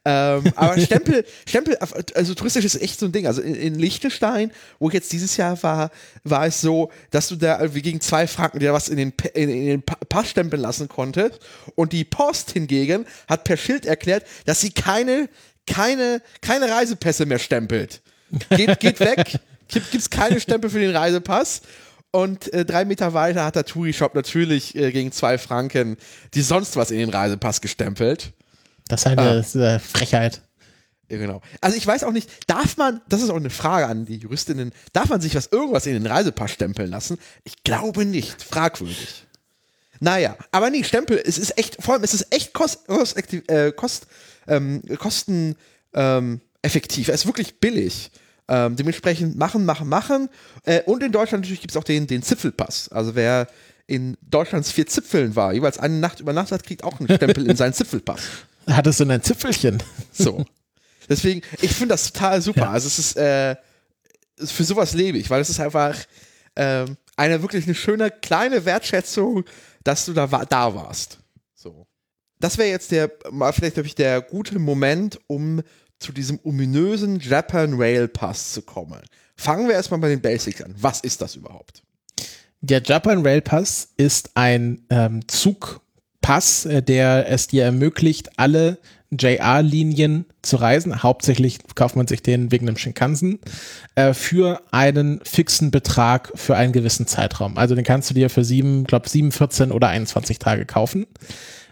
Ähm, 0.05 0.43
aber 0.55 0.79
Stempel, 0.79 1.25
Stempel, 1.47 1.77
also 1.77 2.33
touristisch 2.33 2.65
ist 2.65 2.81
echt 2.81 2.99
so 2.99 3.05
ein 3.05 3.11
Ding. 3.11 3.27
Also 3.27 3.41
in, 3.41 3.55
in 3.55 3.75
Liechtenstein, 3.75 4.51
wo 4.79 4.87
ich 4.87 4.93
jetzt 4.93 5.11
dieses 5.11 5.37
Jahr 5.37 5.61
war, 5.63 5.91
war 6.23 6.45
es 6.45 6.61
so, 6.61 6.91
dass 7.11 7.27
du 7.27 7.35
da 7.35 7.59
irgendwie 7.59 7.81
gegen 7.81 8.01
zwei 8.01 8.27
Franken 8.27 8.59
dir 8.59 8.73
was 8.73 8.89
in 8.89 8.97
den, 8.97 9.13
in, 9.33 9.49
in 9.49 9.65
den 9.65 9.83
Pass 9.83 10.29
stempeln 10.29 10.61
lassen 10.61 10.87
konntest. 10.87 11.39
Und 11.75 11.93
die 11.93 12.05
Post 12.05 12.51
hingegen 12.51 13.05
hat 13.27 13.43
per 13.43 13.57
Schild 13.57 13.85
erklärt, 13.85 14.25
dass 14.45 14.61
sie 14.61 14.71
keine, 14.71 15.29
keine, 15.67 16.21
keine 16.41 16.69
Reisepässe 16.69 17.25
mehr 17.25 17.39
stempelt. 17.39 18.01
Geht, 18.49 18.79
geht 18.79 18.99
weg, 18.99 19.39
gibt 19.67 19.93
es 19.93 20.09
keine 20.09 20.39
Stempel 20.39 20.69
für 20.69 20.79
den 20.79 20.95
Reisepass. 20.95 21.61
Und 22.11 22.51
äh, 22.53 22.65
drei 22.65 22.85
Meter 22.85 23.13
weiter 23.13 23.45
hat 23.45 23.55
der 23.55 23.65
Touri-Shop 23.65 24.15
natürlich 24.15 24.75
äh, 24.75 24.91
gegen 24.91 25.11
zwei 25.11 25.37
Franken 25.37 25.97
die 26.33 26.41
sonst 26.41 26.75
was 26.75 26.89
in 26.89 26.97
den 26.97 27.09
Reisepass 27.09 27.61
gestempelt. 27.61 28.33
Das 28.89 29.05
ist 29.05 29.55
eine 29.55 29.75
ah. 29.75 29.79
Frechheit. 29.79 30.41
Ja, 31.09 31.17
genau. 31.17 31.41
Also 31.61 31.77
ich 31.77 31.87
weiß 31.87 32.03
auch 32.03 32.11
nicht, 32.11 32.29
darf 32.47 32.77
man, 32.77 33.01
das 33.07 33.21
ist 33.21 33.29
auch 33.29 33.37
eine 33.37 33.49
Frage 33.49 33.87
an 33.87 34.05
die 34.05 34.17
Juristinnen, 34.17 34.73
darf 34.93 35.09
man 35.09 35.21
sich 35.21 35.33
was 35.35 35.47
irgendwas 35.47 35.85
in 35.87 35.93
den 35.93 36.05
Reisepass 36.05 36.51
stempeln 36.51 36.89
lassen? 36.89 37.17
Ich 37.43 37.63
glaube 37.63 38.05
nicht. 38.05 38.43
Fragwürdig. 38.43 39.25
Naja, 39.99 40.37
aber 40.51 40.69
nee, 40.69 40.83
Stempel, 40.83 41.21
es 41.23 41.37
ist 41.37 41.57
echt, 41.57 41.81
vor 41.81 41.93
allem, 41.93 42.03
es 42.03 42.13
ist 42.13 42.33
echt 42.33 42.53
kost, 42.53 42.87
äh, 43.47 43.71
kost 43.71 44.07
ähm, 44.47 44.81
kosten 44.97 45.55
ähm, 45.93 46.41
effektiv. 46.61 47.09
Es 47.09 47.21
ist 47.21 47.25
wirklich 47.25 47.59
billig. 47.59 48.11
Ähm, 48.47 48.75
dementsprechend 48.75 49.37
machen, 49.37 49.65
machen, 49.65 49.87
machen. 49.87 50.29
Äh, 50.63 50.81
und 50.83 51.03
in 51.03 51.11
Deutschland 51.11 51.43
natürlich 51.43 51.61
gibt 51.61 51.71
es 51.71 51.77
auch 51.77 51.83
den, 51.83 52.07
den 52.07 52.23
Zipfelpass. 52.23 52.89
Also 52.89 53.13
wer 53.13 53.47
in 53.85 54.17
Deutschlands 54.21 54.71
vier 54.71 54.87
Zipfeln 54.87 55.35
war, 55.35 55.53
jeweils 55.53 55.77
eine 55.77 55.95
Nacht 55.95 56.19
übernachtet 56.19 56.59
hat, 56.59 56.63
kriegt 56.65 56.83
auch 56.83 56.99
einen 56.99 57.15
Stempel 57.15 57.49
in 57.49 57.55
seinen 57.55 57.73
Zipfelpass. 57.73 58.21
Hattest 58.69 58.99
du 58.99 59.05
ein 59.05 59.23
Zipfelchen? 59.23 59.81
So. 60.11 60.45
Deswegen, 61.07 61.41
ich 61.61 61.71
finde 61.71 61.93
das 61.93 62.11
total 62.11 62.41
super. 62.41 62.61
Ja. 62.61 62.71
Also 62.71 62.87
es 62.87 62.99
ist, 62.99 63.15
äh, 63.15 63.55
für 64.37 64.63
sowas 64.63 64.93
lebe 64.93 65.17
ich, 65.17 65.29
weil 65.29 65.41
es 65.41 65.49
ist 65.49 65.59
einfach 65.59 65.95
ähm, 66.55 66.97
eine 67.15 67.41
wirklich 67.41 67.65
eine 67.65 67.75
schöne 67.75 68.11
kleine 68.11 68.65
Wertschätzung, 68.65 69.45
dass 69.83 70.05
du 70.05 70.13
da, 70.13 70.31
wa 70.31 70.45
da 70.45 70.75
warst. 70.75 71.19
So. 71.55 71.87
Das 72.39 72.57
wäre 72.57 72.69
jetzt 72.69 72.91
der, 72.91 73.11
mal 73.31 73.51
vielleicht 73.53 73.77
ich, 73.77 73.95
der 73.95 74.21
gute 74.21 74.59
Moment, 74.59 75.19
um 75.27 75.61
zu 75.99 76.11
diesem 76.11 76.39
ominösen 76.43 77.19
Japan 77.19 77.73
Rail 77.75 78.07
Pass 78.07 78.53
zu 78.53 78.61
kommen. 78.61 79.01
Fangen 79.35 79.67
wir 79.67 79.75
erstmal 79.75 79.99
bei 79.99 80.09
den 80.09 80.21
Basics 80.21 80.61
an. 80.61 80.75
Was 80.77 81.01
ist 81.01 81.21
das 81.21 81.35
überhaupt? 81.35 81.81
Der 82.61 82.81
Japan 82.81 83.25
Rail 83.25 83.41
Pass 83.41 83.89
ist 83.97 84.31
ein 84.35 84.85
ähm, 84.89 85.27
Zugpass, 85.27 85.81
äh, 86.65 86.83
der 86.83 87.29
es 87.29 87.47
dir 87.47 87.63
ermöglicht, 87.63 88.37
alle 88.37 88.77
JR-Linien 89.11 90.25
zu 90.43 90.57
reisen. 90.57 91.01
Hauptsächlich 91.01 91.57
kauft 91.73 91.95
man 91.95 92.05
sich 92.05 92.21
den 92.21 92.51
wegen 92.51 92.67
dem 92.67 92.77
Shinkansen 92.77 93.39
äh, 93.95 94.13
für 94.13 94.61
einen 94.71 95.19
fixen 95.23 95.71
Betrag 95.71 96.31
für 96.35 96.55
einen 96.55 96.73
gewissen 96.73 97.07
Zeitraum. 97.07 97.57
Also 97.57 97.73
den 97.73 97.83
kannst 97.83 98.09
du 98.11 98.13
dir 98.13 98.29
für 98.29 98.43
sieben, 98.43 98.83
glaube 98.83 99.09
7, 99.09 99.31
14 99.31 99.71
oder 99.71 99.87
21 99.87 100.37
Tage 100.37 100.65
kaufen. 100.65 101.07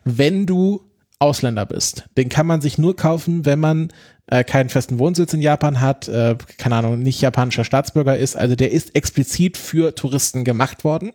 Wenn 0.03 0.47
du 0.47 0.81
Ausländer 1.19 1.65
bist, 1.65 2.05
den 2.17 2.29
kann 2.29 2.47
man 2.47 2.61
sich 2.61 2.77
nur 2.77 2.95
kaufen, 2.95 3.45
wenn 3.45 3.59
man 3.59 3.89
äh, 4.27 4.43
keinen 4.43 4.69
festen 4.69 4.99
Wohnsitz 4.99 5.33
in 5.33 5.41
Japan 5.41 5.79
hat, 5.81 6.07
äh, 6.07 6.35
keine 6.57 6.75
Ahnung, 6.75 6.99
nicht 6.99 7.21
japanischer 7.21 7.63
Staatsbürger 7.63 8.17
ist. 8.17 8.35
Also 8.35 8.55
der 8.55 8.71
ist 8.71 8.95
explizit 8.95 9.57
für 9.57 9.93
Touristen 9.93 10.43
gemacht 10.43 10.83
worden. 10.83 11.13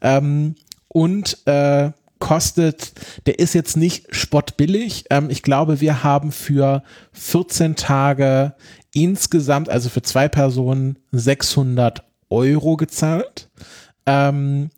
Ähm, 0.00 0.54
und 0.88 1.38
äh, 1.46 1.90
kostet, 2.18 2.92
der 3.26 3.38
ist 3.38 3.54
jetzt 3.54 3.76
nicht 3.76 4.14
spottbillig. 4.14 5.04
Ähm, 5.10 5.30
ich 5.30 5.42
glaube, 5.42 5.80
wir 5.80 6.02
haben 6.02 6.32
für 6.32 6.82
14 7.12 7.76
Tage 7.76 8.54
insgesamt, 8.94 9.68
also 9.68 9.88
für 9.88 10.02
zwei 10.02 10.28
Personen, 10.28 10.98
600 11.12 12.04
Euro 12.30 12.76
gezahlt. 12.76 13.50
Ähm, 14.06 14.70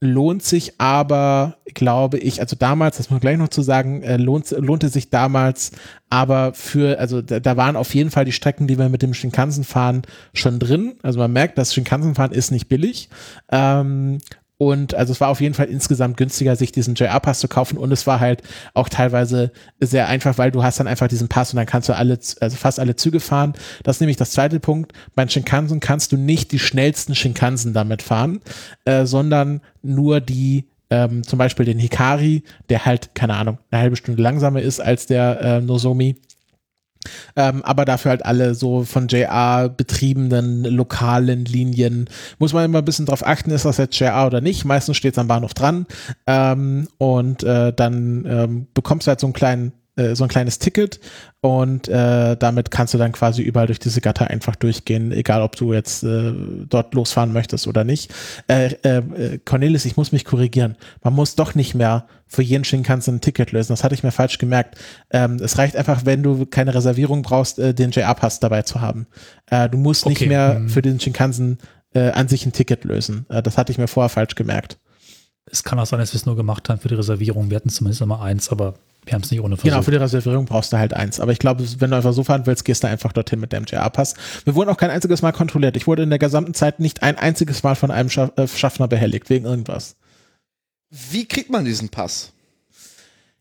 lohnt 0.00 0.42
sich 0.42 0.78
aber, 0.78 1.56
glaube 1.74 2.18
ich, 2.18 2.40
also 2.40 2.54
damals, 2.54 2.98
das 2.98 3.06
muss 3.06 3.16
man 3.16 3.20
gleich 3.20 3.38
noch 3.38 3.48
zu 3.48 3.62
sagen, 3.62 4.02
äh, 4.02 4.16
lohnt, 4.16 4.50
lohnte 4.50 4.88
sich 4.88 5.10
damals 5.10 5.72
aber 6.10 6.52
für, 6.54 6.98
also 6.98 7.22
da, 7.22 7.40
da 7.40 7.56
waren 7.56 7.76
auf 7.76 7.94
jeden 7.94 8.10
Fall 8.10 8.24
die 8.24 8.32
Strecken, 8.32 8.66
die 8.66 8.78
wir 8.78 8.88
mit 8.88 9.02
dem 9.02 9.14
Shinkansen 9.14 9.64
fahren, 9.64 10.02
schon 10.34 10.58
drin. 10.58 10.96
Also 11.02 11.18
man 11.18 11.32
merkt, 11.32 11.56
das 11.58 11.74
Shinkansen 11.74 12.14
fahren 12.14 12.32
ist 12.32 12.50
nicht 12.50 12.68
billig. 12.68 13.08
Ähm, 13.50 14.18
und 14.58 14.94
also 14.94 15.12
es 15.12 15.20
war 15.20 15.28
auf 15.28 15.40
jeden 15.40 15.54
Fall 15.54 15.66
insgesamt 15.66 16.16
günstiger, 16.16 16.56
sich 16.56 16.72
diesen 16.72 16.94
JR-Pass 16.94 17.40
zu 17.40 17.48
kaufen. 17.48 17.76
Und 17.76 17.92
es 17.92 18.06
war 18.06 18.20
halt 18.20 18.42
auch 18.72 18.88
teilweise 18.88 19.52
sehr 19.80 20.08
einfach, 20.08 20.38
weil 20.38 20.50
du 20.50 20.62
hast 20.62 20.80
dann 20.80 20.86
einfach 20.86 21.08
diesen 21.08 21.28
Pass 21.28 21.52
und 21.52 21.58
dann 21.58 21.66
kannst 21.66 21.88
du 21.90 21.96
alle, 21.96 22.18
also 22.40 22.56
fast 22.56 22.80
alle 22.80 22.96
Züge 22.96 23.20
fahren. 23.20 23.52
Das 23.82 23.96
ist 23.96 24.00
nämlich 24.00 24.16
das 24.16 24.30
zweite 24.30 24.58
Punkt. 24.58 24.92
Bei 25.14 25.28
Shinkansen 25.28 25.80
kannst 25.80 26.12
du 26.12 26.16
nicht 26.16 26.52
die 26.52 26.58
schnellsten 26.58 27.14
Shinkansen 27.14 27.74
damit 27.74 28.00
fahren, 28.00 28.40
äh, 28.86 29.04
sondern 29.04 29.60
nur 29.82 30.20
die 30.20 30.66
ähm, 30.88 31.22
zum 31.24 31.38
Beispiel 31.38 31.66
den 31.66 31.78
Hikari, 31.78 32.42
der 32.68 32.86
halt, 32.86 33.14
keine 33.14 33.34
Ahnung, 33.34 33.58
eine 33.70 33.82
halbe 33.82 33.96
Stunde 33.96 34.22
langsamer 34.22 34.62
ist 34.62 34.80
als 34.80 35.06
der 35.06 35.40
äh, 35.40 35.60
Nozomi. 35.60 36.16
Ähm, 37.36 37.62
aber 37.64 37.84
dafür 37.84 38.10
halt 38.10 38.24
alle 38.24 38.54
so 38.54 38.84
von 38.84 39.08
JR 39.08 39.68
betriebenen 39.68 40.64
lokalen 40.64 41.44
Linien. 41.44 42.08
Muss 42.38 42.52
man 42.52 42.64
immer 42.64 42.78
ein 42.78 42.84
bisschen 42.84 43.06
drauf 43.06 43.26
achten, 43.26 43.50
ist 43.50 43.64
das 43.64 43.76
jetzt 43.78 43.98
JR 43.98 44.26
oder 44.26 44.40
nicht. 44.40 44.64
Meistens 44.64 44.96
steht 44.96 45.14
es 45.14 45.18
am 45.18 45.28
Bahnhof 45.28 45.54
dran. 45.54 45.86
Ähm, 46.26 46.88
und 46.98 47.42
äh, 47.42 47.72
dann 47.72 48.24
ähm, 48.28 48.66
bekommst 48.74 49.06
du 49.06 49.10
halt 49.10 49.20
so 49.20 49.26
einen 49.26 49.34
kleinen 49.34 49.72
äh, 49.96 50.14
so 50.14 50.24
ein 50.24 50.28
kleines 50.28 50.58
Ticket 50.58 51.00
und 51.40 51.88
äh, 51.88 52.36
damit 52.36 52.70
kannst 52.70 52.94
du 52.94 52.98
dann 52.98 53.12
quasi 53.12 53.42
überall 53.42 53.66
durch 53.66 53.78
diese 53.78 54.00
Gatter 54.00 54.28
einfach 54.28 54.56
durchgehen, 54.56 55.12
egal 55.12 55.42
ob 55.42 55.56
du 55.56 55.72
jetzt 55.72 56.02
äh, 56.02 56.32
dort 56.68 56.94
losfahren 56.94 57.32
möchtest 57.32 57.66
oder 57.66 57.84
nicht. 57.84 58.12
Äh, 58.48 58.72
äh, 58.82 59.38
Cornelis, 59.44 59.84
ich 59.84 59.96
muss 59.96 60.12
mich 60.12 60.24
korrigieren. 60.24 60.76
Man 61.02 61.14
muss 61.14 61.34
doch 61.34 61.54
nicht 61.54 61.74
mehr 61.74 62.06
für 62.26 62.42
jeden 62.42 62.64
Shinkansen 62.64 63.16
ein 63.16 63.20
Ticket 63.20 63.52
lösen. 63.52 63.72
Das 63.72 63.84
hatte 63.84 63.94
ich 63.94 64.02
mir 64.02 64.10
falsch 64.10 64.38
gemerkt. 64.38 64.76
Ähm, 65.10 65.36
es 65.36 65.58
reicht 65.58 65.76
einfach, 65.76 66.04
wenn 66.04 66.22
du 66.22 66.46
keine 66.46 66.74
Reservierung 66.74 67.22
brauchst, 67.22 67.58
äh, 67.58 67.72
den 67.72 67.90
JR-Pass 67.90 68.40
dabei 68.40 68.62
zu 68.62 68.80
haben. 68.80 69.06
Äh, 69.50 69.68
du 69.68 69.78
musst 69.78 70.06
nicht 70.06 70.20
Okay, 70.20 70.28
mehr 70.28 70.56
hm. 70.56 70.68
für 70.68 70.82
den 70.82 70.98
Shinkansen 70.98 71.58
äh, 71.94 72.10
an 72.10 72.28
sich 72.28 72.44
ein 72.44 72.52
Ticket 72.52 72.84
lösen. 72.84 73.26
Äh, 73.28 73.42
das 73.42 73.56
hatte 73.56 73.72
ich 73.72 73.78
mir 73.78 73.88
vorher 73.88 74.08
falsch 74.10 74.34
gemerkt. 74.34 74.78
Es 75.50 75.62
kann 75.62 75.78
auch 75.78 75.86
sein, 75.86 76.00
dass 76.00 76.12
wir 76.12 76.18
es 76.18 76.26
nur 76.26 76.36
gemacht 76.36 76.68
haben 76.68 76.80
für 76.80 76.88
die 76.88 76.94
Reservierung. 76.94 77.50
Wir 77.50 77.56
hatten 77.56 77.68
zumindest 77.70 78.00
immer 78.02 78.20
eins, 78.20 78.48
aber 78.50 78.74
wir 79.04 79.12
haben 79.14 79.22
es 79.22 79.30
nicht 79.30 79.40
ohne 79.40 79.54
Genau, 79.56 79.60
versucht. 79.62 79.84
für 79.84 79.90
die 79.92 79.96
Reservierung 79.98 80.44
brauchst 80.46 80.72
du 80.72 80.78
halt 80.78 80.92
eins. 80.92 81.20
Aber 81.20 81.30
ich 81.30 81.38
glaube, 81.38 81.64
wenn 81.80 81.90
du 81.90 81.96
einfach 81.96 82.12
so 82.12 82.24
fahren 82.24 82.46
willst, 82.46 82.64
gehst 82.64 82.82
du 82.82 82.88
einfach 82.88 83.12
dorthin 83.12 83.38
mit 83.38 83.52
dem 83.52 83.64
JR-Pass. 83.64 84.14
Wir 84.44 84.56
wurden 84.56 84.68
auch 84.70 84.76
kein 84.76 84.90
einziges 84.90 85.22
Mal 85.22 85.30
kontrolliert. 85.32 85.76
Ich 85.76 85.86
wurde 85.86 86.02
in 86.02 86.10
der 86.10 86.18
gesamten 86.18 86.54
Zeit 86.54 86.80
nicht 86.80 87.02
ein 87.04 87.16
einziges 87.16 87.62
Mal 87.62 87.76
von 87.76 87.92
einem 87.92 88.10
Schaff 88.10 88.32
äh, 88.36 88.48
Schaffner 88.48 88.88
behelligt, 88.88 89.30
wegen 89.30 89.44
irgendwas. 89.44 89.94
Wie 90.90 91.26
kriegt 91.26 91.50
man 91.50 91.64
diesen 91.64 91.88
Pass? 91.90 92.32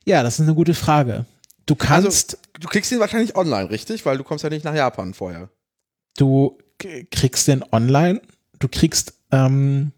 Ja, 0.06 0.22
das 0.22 0.36
ist 0.36 0.42
eine 0.42 0.54
gute 0.54 0.76
Frage. 0.76 1.26
Du 1.66 1.74
kannst, 1.76 2.38
Du 2.60 2.68
kriegst 2.68 2.92
ihn 2.92 3.00
wahrscheinlich 3.00 3.36
online, 3.36 3.72
richtig? 3.72 4.06
Weil 4.06 4.18
du 4.20 4.24
kommst 4.24 4.44
ja 4.44 4.52
nicht 4.52 4.64
nach 4.64 4.76
Japan 4.76 5.16
vorher. 5.16 5.50
du 6.18 6.58
kriegst 7.10 7.48
den 7.48 7.64
online, 7.72 8.22
du 8.60 8.68
kriegst, 8.68 9.14
ähm, 9.32 9.92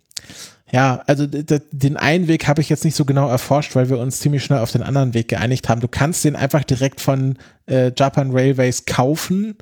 ja, 0.72 1.02
also 1.08 1.26
den 1.28 1.96
einen 1.96 2.28
Weg 2.28 2.48
habe 2.48 2.62
ich 2.62 2.68
jetzt 2.68 2.84
nicht 2.84 2.96
so 2.96 3.06
genau 3.06 3.30
erforscht, 3.30 3.76
weil 3.76 3.90
wir 3.90 4.00
uns 4.00 4.20
ziemlich 4.20 4.44
schnell 4.44 4.60
auf 4.60 4.72
den 4.72 4.84
anderen 4.84 5.14
Weg 5.14 5.30
geeinigt 5.30 5.70
haben. 5.70 5.80
Du 5.80 5.88
kannst 5.88 6.26
den 6.26 6.36
einfach 6.36 6.64
direkt 6.66 7.00
von 7.00 7.38
äh, 7.70 7.92
Japan 7.98 8.32
Railways 8.32 8.86
kaufen 8.86 9.56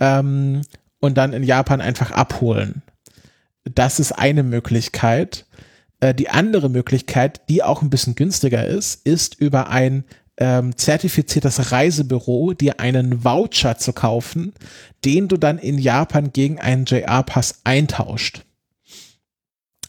ähm, 0.00 0.62
und 0.98 1.16
dann 1.16 1.32
in 1.32 1.44
Japan 1.44 1.80
einfach 1.80 2.10
abholen. 2.10 2.82
Das 3.64 4.00
ist 4.00 4.12
eine 4.12 4.42
Möglichkeit. 4.42 5.46
Äh, 6.00 6.12
die 6.12 6.28
andere 6.28 6.68
Möglichkeit, 6.68 7.48
die 7.48 7.62
auch 7.62 7.82
ein 7.82 7.90
bisschen 7.90 8.16
günstiger 8.16 8.66
ist, 8.66 9.06
ist 9.06 9.36
über 9.36 9.68
ein 9.68 10.04
ähm, 10.38 10.76
zertifiziertes 10.76 11.70
Reisebüro 11.70 12.52
dir 12.52 12.80
einen 12.80 13.24
Voucher 13.24 13.78
zu 13.78 13.92
kaufen, 13.92 14.52
den 15.04 15.28
du 15.28 15.36
dann 15.36 15.58
in 15.58 15.78
Japan 15.78 16.32
gegen 16.32 16.58
einen 16.60 16.84
JR-Pass 16.84 17.60
eintauscht. 17.62 18.44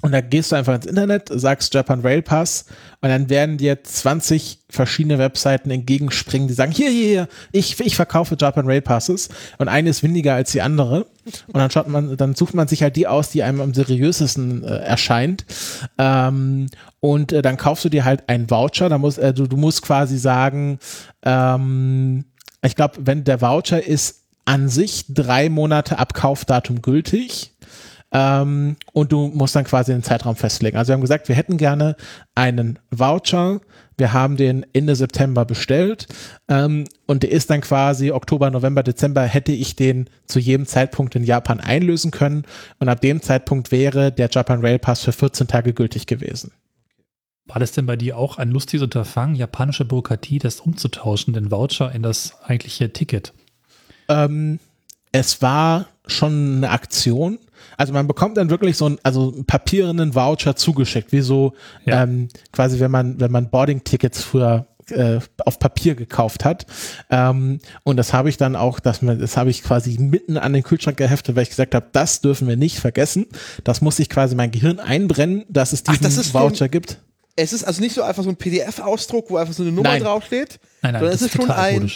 Und 0.01 0.13
da 0.13 0.21
gehst 0.21 0.51
du 0.51 0.55
einfach 0.55 0.75
ins 0.75 0.85
Internet, 0.85 1.29
sagst 1.29 1.73
Japan 1.73 1.99
Rail 2.01 2.21
Pass 2.21 2.65
und 3.01 3.09
dann 3.09 3.29
werden 3.29 3.57
dir 3.57 3.83
20 3.83 4.59
verschiedene 4.69 5.17
Webseiten 5.17 5.69
entgegenspringen, 5.71 6.47
die 6.47 6.53
sagen, 6.53 6.71
hier, 6.71 6.89
hier, 6.89 7.07
hier, 7.07 7.27
ich, 7.51 7.79
ich 7.81 7.97
verkaufe 7.97 8.37
Japan 8.39 8.65
Rail 8.65 8.81
Passes 8.81 9.27
und 9.57 9.67
eine 9.67 9.89
ist 9.89 10.01
weniger 10.01 10.35
als 10.35 10.53
die 10.53 10.61
andere. 10.61 11.05
Und 11.47 11.55
dann 11.55 11.69
schaut 11.69 11.89
man, 11.89 12.15
dann 12.15 12.33
sucht 12.33 12.53
man 12.53 12.67
sich 12.67 12.81
halt 12.81 12.95
die 12.95 13.07
aus, 13.07 13.29
die 13.29 13.43
einem 13.43 13.59
am 13.59 13.73
seriösesten 13.73 14.63
äh, 14.63 14.77
erscheint. 14.77 15.45
Ähm, 15.97 16.67
und 17.01 17.33
äh, 17.33 17.41
dann 17.41 17.57
kaufst 17.57 17.83
du 17.83 17.89
dir 17.89 18.05
halt 18.05 18.29
einen 18.29 18.49
Voucher, 18.49 18.87
da 18.87 18.97
musst, 18.97 19.19
äh, 19.19 19.33
du, 19.33 19.47
du 19.47 19.57
musst 19.57 19.81
quasi 19.81 20.17
sagen, 20.17 20.79
ähm, 21.23 22.25
ich 22.63 22.75
glaube, 22.75 22.95
wenn 23.01 23.25
der 23.25 23.41
Voucher 23.41 23.85
ist 23.85 24.23
an 24.45 24.69
sich 24.69 25.05
drei 25.09 25.49
Monate 25.49 25.99
ab 25.99 26.13
Kaufdatum 26.13 26.81
gültig, 26.81 27.51
ähm, 28.11 28.75
und 28.91 29.11
du 29.11 29.27
musst 29.27 29.55
dann 29.55 29.65
quasi 29.65 29.91
den 29.91 30.03
Zeitraum 30.03 30.35
festlegen. 30.35 30.77
Also 30.77 30.89
wir 30.89 30.93
haben 30.95 31.01
gesagt, 31.01 31.27
wir 31.27 31.35
hätten 31.35 31.57
gerne 31.57 31.95
einen 32.35 32.79
Voucher. 32.89 33.61
Wir 33.97 34.13
haben 34.13 34.37
den 34.37 34.65
Ende 34.73 34.95
September 34.95 35.43
bestellt 35.43 36.07
ähm, 36.47 36.85
und 37.05 37.23
der 37.23 37.31
ist 37.31 37.49
dann 37.49 37.59
quasi 37.59 38.11
Oktober, 38.11 38.49
November, 38.49 38.81
Dezember 38.81 39.23
hätte 39.23 39.51
ich 39.51 39.75
den 39.75 40.09
zu 40.25 40.39
jedem 40.39 40.65
Zeitpunkt 40.65 41.15
in 41.15 41.25
Japan 41.25 41.59
einlösen 41.59 42.09
können 42.09 42.45
und 42.79 42.87
ab 42.87 43.01
dem 43.01 43.21
Zeitpunkt 43.21 43.73
wäre 43.73 44.13
der 44.13 44.29
Japan 44.29 44.61
Rail 44.61 44.79
Pass 44.79 45.03
für 45.03 45.11
14 45.11 45.47
Tage 45.47 45.73
gültig 45.73 46.07
gewesen. 46.07 46.53
War 47.45 47.59
das 47.59 47.73
denn 47.73 47.87
bei 47.87 47.97
dir 47.97 48.17
auch 48.17 48.37
ein 48.37 48.51
lustiges 48.51 48.83
Unterfangen, 48.83 49.35
japanische 49.35 49.83
Bürokratie, 49.83 50.39
das 50.39 50.61
umzutauschen, 50.61 51.33
den 51.33 51.51
Voucher 51.51 51.91
in 51.91 52.01
das 52.01 52.41
eigentliche 52.43 52.93
Ticket? 52.93 53.33
Ähm, 54.07 54.59
es 55.11 55.41
war 55.41 55.87
schon 56.09 56.57
eine 56.57 56.69
Aktion. 56.69 57.39
Also 57.77 57.93
man 57.93 58.07
bekommt 58.07 58.37
dann 58.37 58.49
wirklich 58.49 58.77
so 58.77 58.85
einen, 58.85 58.99
also 59.03 59.31
einen 59.33 59.45
papierenden 59.45 60.15
Voucher 60.15 60.55
zugeschickt, 60.55 61.11
wie 61.11 61.21
so 61.21 61.53
Ja. 61.85 62.03
ähm, 62.03 62.27
quasi, 62.51 62.79
wenn 62.79 62.91
man, 62.91 63.19
wenn 63.19 63.31
man 63.31 63.49
Boarding-Tickets 63.49 64.21
früher 64.23 64.65
äh, 64.89 65.19
auf 65.45 65.59
Papier 65.59 65.93
gekauft 65.95 66.43
hat. 66.45 66.65
Ähm, 67.11 67.59
und 67.83 67.97
das 67.97 68.11
habe 68.11 68.27
ich 68.29 68.37
dann 68.37 68.55
auch, 68.55 68.79
das, 68.79 68.99
das 69.01 69.37
habe 69.37 69.49
ich 69.51 69.61
quasi 69.63 69.97
mitten 69.99 70.37
an 70.37 70.51
den 70.53 70.63
Kühlschrank 70.63 70.97
geheftet, 70.97 71.35
weil 71.35 71.43
ich 71.43 71.49
gesagt 71.49 71.75
habe, 71.75 71.85
das 71.91 72.21
dürfen 72.21 72.47
wir 72.47 72.57
nicht 72.57 72.79
vergessen. 72.79 73.27
Das 73.63 73.81
muss 73.81 73.99
ich 73.99 74.09
quasi 74.09 74.35
mein 74.35 74.49
Gehirn 74.51 74.79
einbrennen, 74.79 75.45
dass 75.47 75.73
es 75.73 75.83
Ach, 75.85 75.91
diesen 75.91 76.03
das 76.03 76.17
ist 76.17 76.31
schon- 76.31 76.41
Voucher 76.41 76.69
gibt. 76.69 76.97
Es 77.35 77.53
ist 77.53 77.63
also 77.63 77.81
nicht 77.81 77.95
so 77.95 78.01
einfach 78.01 78.23
so 78.23 78.29
ein 78.29 78.35
PDF-Ausdruck, 78.35 79.29
wo 79.29 79.37
einfach 79.37 79.53
so 79.53 79.63
eine 79.63 79.71
Nummer 79.71 79.89
Nein. 79.89 80.03
draufsteht, 80.03 80.59
Nein, 80.81 80.93
nein, 80.93 81.01
sondern 81.01 81.11
das 81.11 81.21
es 81.21 81.21
ist 81.21 81.27
ist 81.27 81.37
schon 81.37 81.47
total 81.47 81.63
ein, 81.69 81.91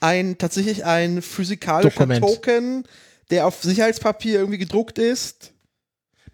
ein 0.00 0.38
tatsächlich 0.38 0.84
ein 0.86 1.20
physikalischer 1.22 1.90
Dokument. 1.90 2.24
Token, 2.24 2.84
der 3.30 3.46
auf 3.46 3.62
Sicherheitspapier 3.62 4.38
irgendwie 4.40 4.58
gedruckt 4.58 4.98
ist. 4.98 5.52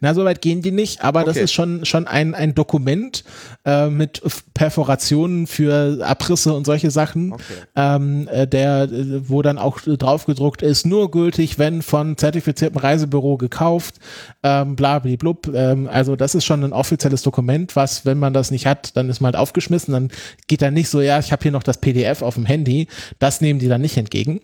Na, 0.04 0.14
so 0.14 0.24
weit 0.24 0.42
gehen 0.42 0.62
die 0.62 0.72
nicht, 0.72 1.04
aber 1.04 1.22
das 1.22 1.36
Okay. 1.36 1.44
ist 1.44 1.52
schon, 1.52 1.84
schon 1.84 2.08
ein, 2.08 2.34
ein 2.34 2.56
Dokument 2.56 3.22
äh, 3.64 3.86
mit 3.88 4.20
Perforationen 4.52 5.46
für 5.46 6.04
Abrisse 6.04 6.54
und 6.54 6.64
solche 6.66 6.90
Sachen, 6.90 7.32
Okay. 7.34 7.42
ähm, 7.76 8.26
äh, 8.26 8.48
der, 8.48 8.82
äh, 8.90 9.28
wo 9.28 9.42
dann 9.42 9.58
auch 9.58 9.78
drauf 9.80 10.26
gedruckt 10.26 10.60
ist, 10.62 10.86
nur 10.86 11.12
gültig, 11.12 11.60
wenn 11.60 11.82
von 11.82 12.16
zertifiziertem 12.16 12.78
Reisebüro 12.80 13.36
gekauft, 13.36 14.00
ähm, 14.42 14.74
bla 14.74 14.98
bla 14.98 15.14
blub. 15.14 15.46
Ähm, 15.54 15.88
also 15.88 16.16
das 16.16 16.34
ist 16.34 16.46
schon 16.46 16.64
ein 16.64 16.72
offizielles 16.72 17.22
Dokument, 17.22 17.76
was, 17.76 18.04
wenn 18.04 18.18
man 18.18 18.32
das 18.34 18.50
nicht 18.50 18.66
hat, 18.66 18.96
dann 18.96 19.08
ist 19.08 19.20
man 19.20 19.32
halt 19.34 19.40
aufgeschmissen, 19.40 19.92
dann 19.92 20.10
geht 20.48 20.62
dann 20.62 20.74
nicht 20.74 20.88
so, 20.88 21.00
ja, 21.00 21.20
ich 21.20 21.30
habe 21.30 21.44
hier 21.44 21.52
noch 21.52 21.62
das 21.62 21.78
PDF 21.78 22.22
auf 22.22 22.34
dem 22.34 22.44
Handy, 22.46 22.88
das 23.20 23.40
nehmen 23.40 23.60
die 23.60 23.68
dann 23.68 23.80
nicht 23.80 23.96
entgegen. 23.96 24.40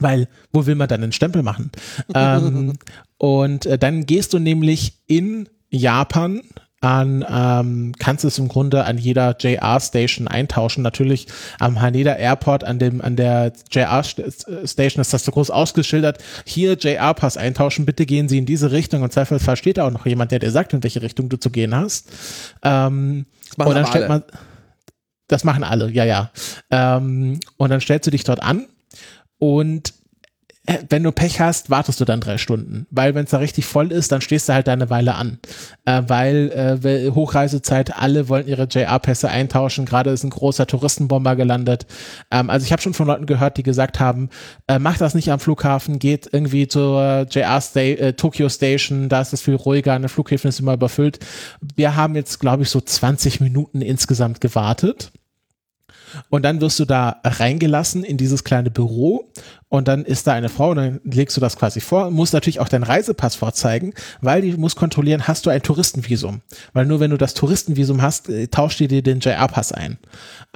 Weil, 0.00 0.28
wo 0.52 0.66
will 0.66 0.74
man 0.74 0.88
dann 0.88 1.02
einen 1.02 1.12
Stempel 1.12 1.42
machen? 1.42 1.70
ähm, 2.14 2.74
und 3.18 3.66
äh, 3.66 3.78
dann 3.78 4.06
gehst 4.06 4.32
du 4.32 4.38
nämlich 4.38 4.94
in 5.06 5.48
Japan 5.70 6.42
an, 6.80 7.24
ähm, 7.28 7.92
kannst 7.98 8.24
es 8.24 8.38
im 8.38 8.48
Grunde 8.48 8.84
an 8.84 8.96
jeder 8.96 9.36
JR-Station 9.38 10.28
eintauschen. 10.28 10.82
Natürlich 10.82 11.26
am 11.58 11.80
Haneda 11.80 12.14
Airport, 12.14 12.64
an 12.64 12.78
dem, 12.78 13.02
an 13.02 13.16
der 13.16 13.52
JR-Station 13.70 15.00
ist 15.00 15.12
das 15.12 15.24
so 15.24 15.32
groß 15.32 15.50
ausgeschildert. 15.50 16.18
Hier 16.46 16.78
JR-Pass 16.78 17.36
eintauschen, 17.36 17.84
bitte 17.84 18.06
gehen 18.06 18.28
Sie 18.28 18.38
in 18.38 18.46
diese 18.46 18.72
Richtung. 18.72 19.02
Und 19.02 19.12
Zweifelsfall 19.12 19.56
steht 19.56 19.76
da 19.76 19.86
auch 19.86 19.90
noch 19.90 20.06
jemand, 20.06 20.32
der 20.32 20.38
dir 20.38 20.50
sagt, 20.50 20.72
in 20.72 20.82
welche 20.82 21.02
Richtung 21.02 21.28
du 21.28 21.36
zu 21.36 21.50
gehen 21.50 21.74
hast. 21.74 22.08
Ähm, 22.62 23.26
und 23.56 23.74
dann 23.74 23.86
stellt 23.86 24.04
alle. 24.04 24.20
man, 24.20 24.22
das 25.28 25.44
machen 25.44 25.64
alle, 25.64 25.90
ja, 25.90 26.04
ja. 26.04 26.30
Ähm, 26.70 27.40
und 27.58 27.70
dann 27.70 27.82
stellst 27.82 28.06
du 28.06 28.10
dich 28.10 28.24
dort 28.24 28.42
an 28.42 28.66
und 29.40 29.94
äh, 30.66 30.78
wenn 30.88 31.02
du 31.02 31.10
Pech 31.10 31.40
hast, 31.40 31.70
wartest 31.70 32.00
du 32.00 32.04
dann 32.04 32.20
drei 32.20 32.36
Stunden. 32.38 32.86
Weil 32.90 33.14
wenn 33.14 33.24
es 33.24 33.30
da 33.30 33.38
richtig 33.38 33.64
voll 33.64 33.90
ist, 33.90 34.12
dann 34.12 34.20
stehst 34.20 34.48
du 34.48 34.52
halt 34.52 34.68
da 34.68 34.72
eine 34.72 34.90
Weile 34.90 35.14
an. 35.14 35.38
Äh, 35.86 36.02
weil 36.06 36.80
äh, 36.84 37.10
Hochreisezeit, 37.12 37.96
alle 37.96 38.28
wollen 38.28 38.46
ihre 38.46 38.64
JR-Pässe 38.64 39.30
eintauschen. 39.30 39.86
Gerade 39.86 40.10
ist 40.10 40.22
ein 40.22 40.30
großer 40.30 40.66
Touristenbomber 40.66 41.34
gelandet. 41.34 41.86
Ähm, 42.30 42.50
also 42.50 42.64
ich 42.64 42.72
habe 42.72 42.82
schon 42.82 42.94
von 42.94 43.06
Leuten 43.06 43.26
gehört, 43.26 43.56
die 43.56 43.62
gesagt 43.62 44.00
haben, 44.00 44.28
äh, 44.68 44.78
macht 44.78 45.00
das 45.00 45.14
nicht 45.14 45.32
am 45.32 45.40
Flughafen, 45.40 45.98
geht 45.98 46.28
irgendwie 46.30 46.68
zur 46.68 47.26
JR 47.30 47.60
Sta 47.60 47.80
äh, 47.80 48.12
Tokyo 48.12 48.48
Station, 48.50 49.08
da 49.08 49.22
ist 49.22 49.32
es 49.32 49.40
viel 49.40 49.54
ruhiger, 49.54 49.94
eine 49.94 50.10
Flughäfen 50.10 50.50
ist 50.50 50.60
immer 50.60 50.74
überfüllt. 50.74 51.20
Wir 51.74 51.96
haben 51.96 52.14
jetzt, 52.14 52.38
glaube 52.38 52.64
ich, 52.64 52.70
so 52.70 52.80
20 52.80 53.40
Minuten 53.40 53.80
insgesamt 53.80 54.42
gewartet. 54.42 55.10
Und 56.28 56.44
dann 56.44 56.60
wirst 56.60 56.78
du 56.78 56.84
da 56.84 57.20
reingelassen 57.24 58.04
in 58.04 58.16
dieses 58.16 58.44
kleine 58.44 58.70
Büro 58.70 59.30
und 59.68 59.88
dann 59.88 60.04
ist 60.04 60.26
da 60.26 60.32
eine 60.32 60.48
Frau 60.48 60.70
und 60.70 60.76
dann 60.76 61.00
legst 61.04 61.36
du 61.36 61.40
das 61.40 61.56
quasi 61.56 61.80
vor, 61.80 62.10
musst 62.10 62.34
natürlich 62.34 62.60
auch 62.60 62.68
deinen 62.68 62.82
Reisepass 62.82 63.36
vorzeigen, 63.36 63.94
weil 64.20 64.42
die 64.42 64.52
muss 64.52 64.76
kontrollieren, 64.76 65.28
hast 65.28 65.46
du 65.46 65.50
ein 65.50 65.62
Touristenvisum. 65.62 66.40
Weil 66.72 66.86
nur 66.86 67.00
wenn 67.00 67.10
du 67.10 67.16
das 67.16 67.34
Touristenvisum 67.34 68.02
hast, 68.02 68.28
äh, 68.28 68.48
tauscht 68.48 68.80
die 68.80 68.88
dir 68.88 69.02
den 69.02 69.20
JR-Pass 69.20 69.72
ein. 69.72 69.98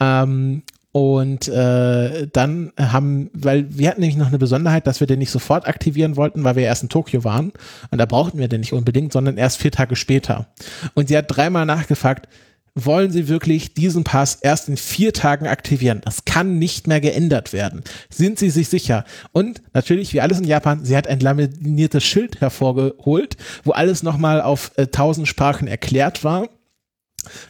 Ähm, 0.00 0.62
und 0.90 1.48
äh, 1.48 2.28
dann 2.32 2.72
haben, 2.78 3.28
weil 3.32 3.66
wir 3.76 3.88
hatten 3.88 4.00
nämlich 4.00 4.16
noch 4.16 4.28
eine 4.28 4.38
Besonderheit, 4.38 4.86
dass 4.86 5.00
wir 5.00 5.08
den 5.08 5.18
nicht 5.18 5.32
sofort 5.32 5.66
aktivieren 5.66 6.14
wollten, 6.14 6.44
weil 6.44 6.54
wir 6.54 6.62
erst 6.62 6.84
in 6.84 6.88
Tokio 6.88 7.24
waren. 7.24 7.52
Und 7.90 7.98
da 7.98 8.06
brauchten 8.06 8.38
wir 8.38 8.46
den 8.46 8.60
nicht 8.60 8.72
unbedingt, 8.72 9.12
sondern 9.12 9.36
erst 9.36 9.58
vier 9.58 9.72
Tage 9.72 9.96
später. 9.96 10.46
Und 10.94 11.08
sie 11.08 11.16
hat 11.16 11.26
dreimal 11.28 11.66
nachgefragt, 11.66 12.28
wollen 12.74 13.12
Sie 13.12 13.28
wirklich 13.28 13.74
diesen 13.74 14.02
Pass 14.02 14.38
erst 14.40 14.68
in 14.68 14.76
vier 14.76 15.12
Tagen 15.12 15.46
aktivieren? 15.46 16.00
Das 16.04 16.24
kann 16.24 16.58
nicht 16.58 16.86
mehr 16.86 17.00
geändert 17.00 17.52
werden. 17.52 17.84
Sind 18.10 18.38
Sie 18.38 18.50
sich 18.50 18.68
sicher? 18.68 19.04
Und 19.32 19.62
natürlich, 19.72 20.12
wie 20.12 20.20
alles 20.20 20.38
in 20.38 20.44
Japan, 20.44 20.84
sie 20.84 20.96
hat 20.96 21.06
ein 21.06 21.20
laminiertes 21.20 22.02
Schild 22.02 22.40
hervorgeholt, 22.40 23.36
wo 23.62 23.70
alles 23.70 24.02
nochmal 24.02 24.40
auf 24.40 24.72
äh, 24.76 24.88
tausend 24.88 25.28
Sprachen 25.28 25.68
erklärt 25.68 26.24
war. 26.24 26.48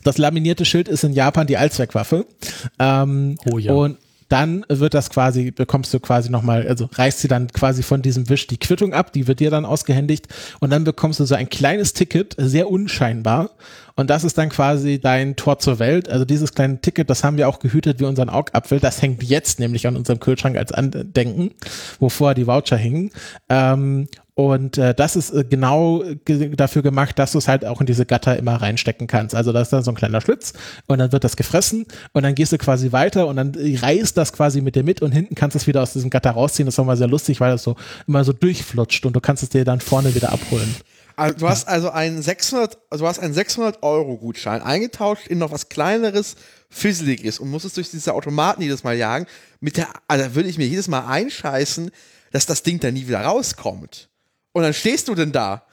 Das 0.05 0.19
laminierte 0.19 0.65
Schild 0.65 0.89
ist 0.89 1.05
in 1.05 1.15
Japan 1.15 1.47
die 1.47 1.57
Allzweckwaffe. 1.57 2.27
Ähm, 2.79 3.37
Oh 3.51 3.59
ja. 3.59 3.73
Und 3.73 3.99
dann 4.29 4.65
wird 4.69 4.95
das 4.95 5.11
quasi, 5.11 5.51
bekommst 5.51 5.93
du 5.93 6.01
quasi 6.01 6.31
nochmal, 6.31 6.67
also 6.67 6.89
reißt 6.93 7.21
sie 7.21 7.29
dann 7.29 7.49
quasi 7.49 7.83
von 7.83 8.03
diesem 8.03 8.29
Wisch 8.29 8.47
die 8.47 8.57
Quittung 8.57 8.93
ab, 8.93 9.13
die 9.13 9.27
wird 9.27 9.41
dir 9.41 9.51
dann 9.51 9.65
ausgehändigt 9.65 10.29
und 10.61 10.71
dann 10.71 10.85
bekommst 10.85 11.21
du 11.21 11.25
so 11.25 11.35
ein 11.35 11.49
kleines 11.49 11.93
Ticket, 11.93 12.35
sehr 12.39 12.71
unscheinbar 12.71 13.51
und 13.97 14.11
das 14.11 14.25
ist 14.25 14.39
dann 14.39 14.49
quasi 14.49 14.99
dein 15.01 15.37
Tor 15.37 15.59
zur 15.59 15.79
Welt. 15.79 16.09
Also 16.09 16.25
dieses 16.25 16.55
kleine 16.55 16.81
Ticket, 16.81 17.09
das 17.11 17.23
haben 17.23 17.37
wir 17.37 17.49
auch 17.49 17.61
gehütet 17.61 18.01
wie 18.01 18.05
unseren 18.05 18.29
Augapfel, 18.29 18.81
das 18.81 19.01
hängt 19.01 19.23
jetzt 19.23 19.61
nämlich 19.61 19.87
an 19.87 19.97
unserem 19.97 20.21
Kühlschrank 20.21 20.57
als 20.57 20.73
Andenken, 20.73 21.53
wo 22.01 22.09
vorher 22.09 22.35
die 22.35 22.47
Voucher 22.47 22.77
hingen. 22.77 23.11
Ähm, 23.49 24.09
und 24.37 24.79
äh, 24.79 24.95
das 24.95 25.15
ist 25.15 25.31
äh, 25.31 25.45
genau 25.49 26.03
ge 26.25 26.57
dafür 26.57 26.83
gemacht, 26.83 27.19
dass 27.21 27.33
du 27.33 27.39
es 27.39 27.47
halt 27.47 27.65
auch 27.65 27.81
in 27.81 27.87
diese 27.87 28.05
Gatter 28.05 28.37
immer 28.37 28.57
reinstecken 28.57 29.07
kannst. 29.07 29.35
Also 29.35 29.53
da 29.53 29.61
ist 29.61 29.73
dann 29.73 29.85
so 29.85 29.93
ein 29.93 29.95
kleiner 29.95 30.21
Schlitz 30.21 30.55
und 30.87 30.99
dann 30.99 31.13
wird 31.13 31.23
das 31.23 31.37
gefressen 31.37 31.87
und 32.13 32.25
dann 32.25 32.35
gehst 32.35 32.53
du 32.53 32.59
quasi 32.59 32.91
weiter 32.91 33.29
und 33.29 33.37
dann 33.37 33.55
äh, 33.55 33.79
reißt 33.79 34.17
das 34.17 34.33
quasi 34.33 34.61
mit 34.61 34.75
dir 34.75 34.83
mit 34.83 35.03
und 35.03 35.13
hinten 35.13 35.37
kannst 35.37 35.55
du 35.55 35.59
es 35.59 35.69
wieder 35.69 35.83
aus 35.83 35.93
diesem 35.93 36.11
Gatter 36.11 36.33
rausziehen. 36.33 36.67
Das 36.67 36.75
ist 36.75 36.79
nochmal 36.79 36.97
sehr 36.97 37.07
lustig, 37.07 37.41
weil 37.41 37.53
das 37.53 37.63
so 37.63 37.77
immer 38.09 38.25
so 38.25 38.33
durchflutscht 38.33 39.07
und 39.07 39.15
du 39.15 39.21
kannst 39.21 39.45
es 39.45 39.51
dir 39.51 39.65
dann 39.65 39.81
vorne 39.81 40.17
wieder 40.17 40.33
abholen. 40.33 40.75
Also, 41.17 41.39
du 41.39 41.49
hast 41.49 41.69
also 41.69 41.91
einen 41.91 42.23
600, 42.23 42.79
also 42.91 43.05
du 43.05 43.09
hast 43.09 43.19
einen 43.19 43.35
600 43.35 43.83
Euro 43.83 44.17
Gutschein 44.17 44.63
eingetauscht 44.63 45.27
in 45.29 45.39
noch 45.39 45.53
was 45.53 45.69
kleineres, 45.69 46.37
Fizzeliges 46.71 47.39
und 47.39 47.51
musstest 47.51 47.77
durch 47.77 47.91
diese 47.91 48.15
Automaten 48.15 48.63
jedes 48.63 48.83
Mal 48.83 48.97
jagen. 48.97 49.27
Mit 49.61 49.77
der, 49.77 49.89
also 50.09 50.25
da 50.25 50.35
würde 50.35 50.49
ich 50.49 50.59
mir 50.59 50.67
jedes 50.67 50.89
Mal 50.89 51.07
einscheißen, 51.07 51.91
dass 52.33 52.47
das 52.47 52.65
Ding 52.65 52.81
da 52.81 52.91
nie 52.91 53.07
wieder 53.07 53.21
rauskommt. 53.21 54.09
Und 54.53 54.63
dann 54.63 54.75
stehst 54.75 55.09
du 55.09 55.15
denn 55.15 55.33
da. 55.33 55.65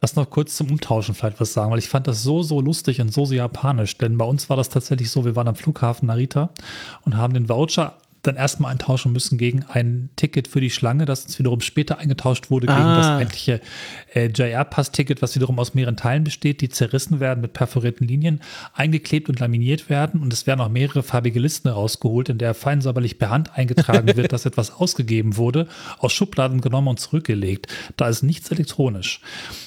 Lass 0.00 0.14
noch 0.14 0.28
kurz 0.28 0.56
zum 0.56 0.70
Umtauschen 0.70 1.14
vielleicht 1.14 1.40
was 1.40 1.52
sagen, 1.52 1.70
weil 1.70 1.78
ich 1.78 1.88
fand 1.88 2.06
das 2.06 2.22
so, 2.22 2.42
so 2.42 2.60
lustig 2.60 3.00
und 3.00 3.12
so, 3.12 3.24
so 3.24 3.34
japanisch. 3.34 3.96
Denn 3.96 4.18
bei 4.18 4.24
uns 4.24 4.50
war 4.50 4.56
das 4.56 4.68
tatsächlich 4.68 5.10
so, 5.10 5.24
wir 5.24 5.36
waren 5.36 5.48
am 5.48 5.54
Flughafen 5.54 6.06
Narita 6.06 6.50
und 7.04 7.16
haben 7.16 7.34
den 7.34 7.48
Voucher 7.48 7.96
dann 8.26 8.36
erstmal 8.36 8.72
eintauschen 8.72 9.12
müssen 9.12 9.38
gegen 9.38 9.64
ein 9.64 10.10
Ticket 10.16 10.48
für 10.48 10.60
die 10.60 10.70
Schlange, 10.70 11.04
das 11.04 11.24
uns 11.24 11.38
wiederum 11.38 11.60
später 11.60 11.98
eingetauscht 11.98 12.50
wurde 12.50 12.66
gegen 12.66 12.78
Ah. 12.78 12.96
das 12.96 13.06
eigentliche 13.06 13.60
äh, 14.14 14.26
JR-Pass-Ticket, 14.26 15.22
was 15.22 15.34
wiederum 15.34 15.58
aus 15.58 15.74
mehreren 15.74 15.96
Teilen 15.96 16.24
besteht, 16.24 16.60
die 16.60 16.68
zerrissen 16.68 17.20
werden 17.20 17.40
mit 17.40 17.52
perforierten 17.52 18.06
Linien, 18.06 18.40
eingeklebt 18.74 19.28
und 19.28 19.40
laminiert 19.40 19.88
werden 19.90 20.20
und 20.20 20.32
es 20.32 20.46
werden 20.46 20.60
auch 20.60 20.68
mehrere 20.68 21.02
farbige 21.02 21.40
Listen 21.40 21.68
herausgeholt, 21.68 22.28
in 22.28 22.38
der 22.38 22.54
fein 22.54 22.80
säuberlich 22.80 23.18
per 23.18 23.30
Hand 23.30 23.56
eingetragen 23.56 24.16
wird, 24.16 24.32
dass 24.32 24.46
etwas 24.46 24.72
ausgegeben 24.72 25.36
wurde, 25.36 25.68
aus 25.98 26.12
Schubladen 26.12 26.60
genommen 26.60 26.88
und 26.88 27.00
zurückgelegt. 27.00 27.68
Da 27.96 28.08
ist 28.08 28.22
nichts 28.22 28.50
elektronisch. 28.50 29.20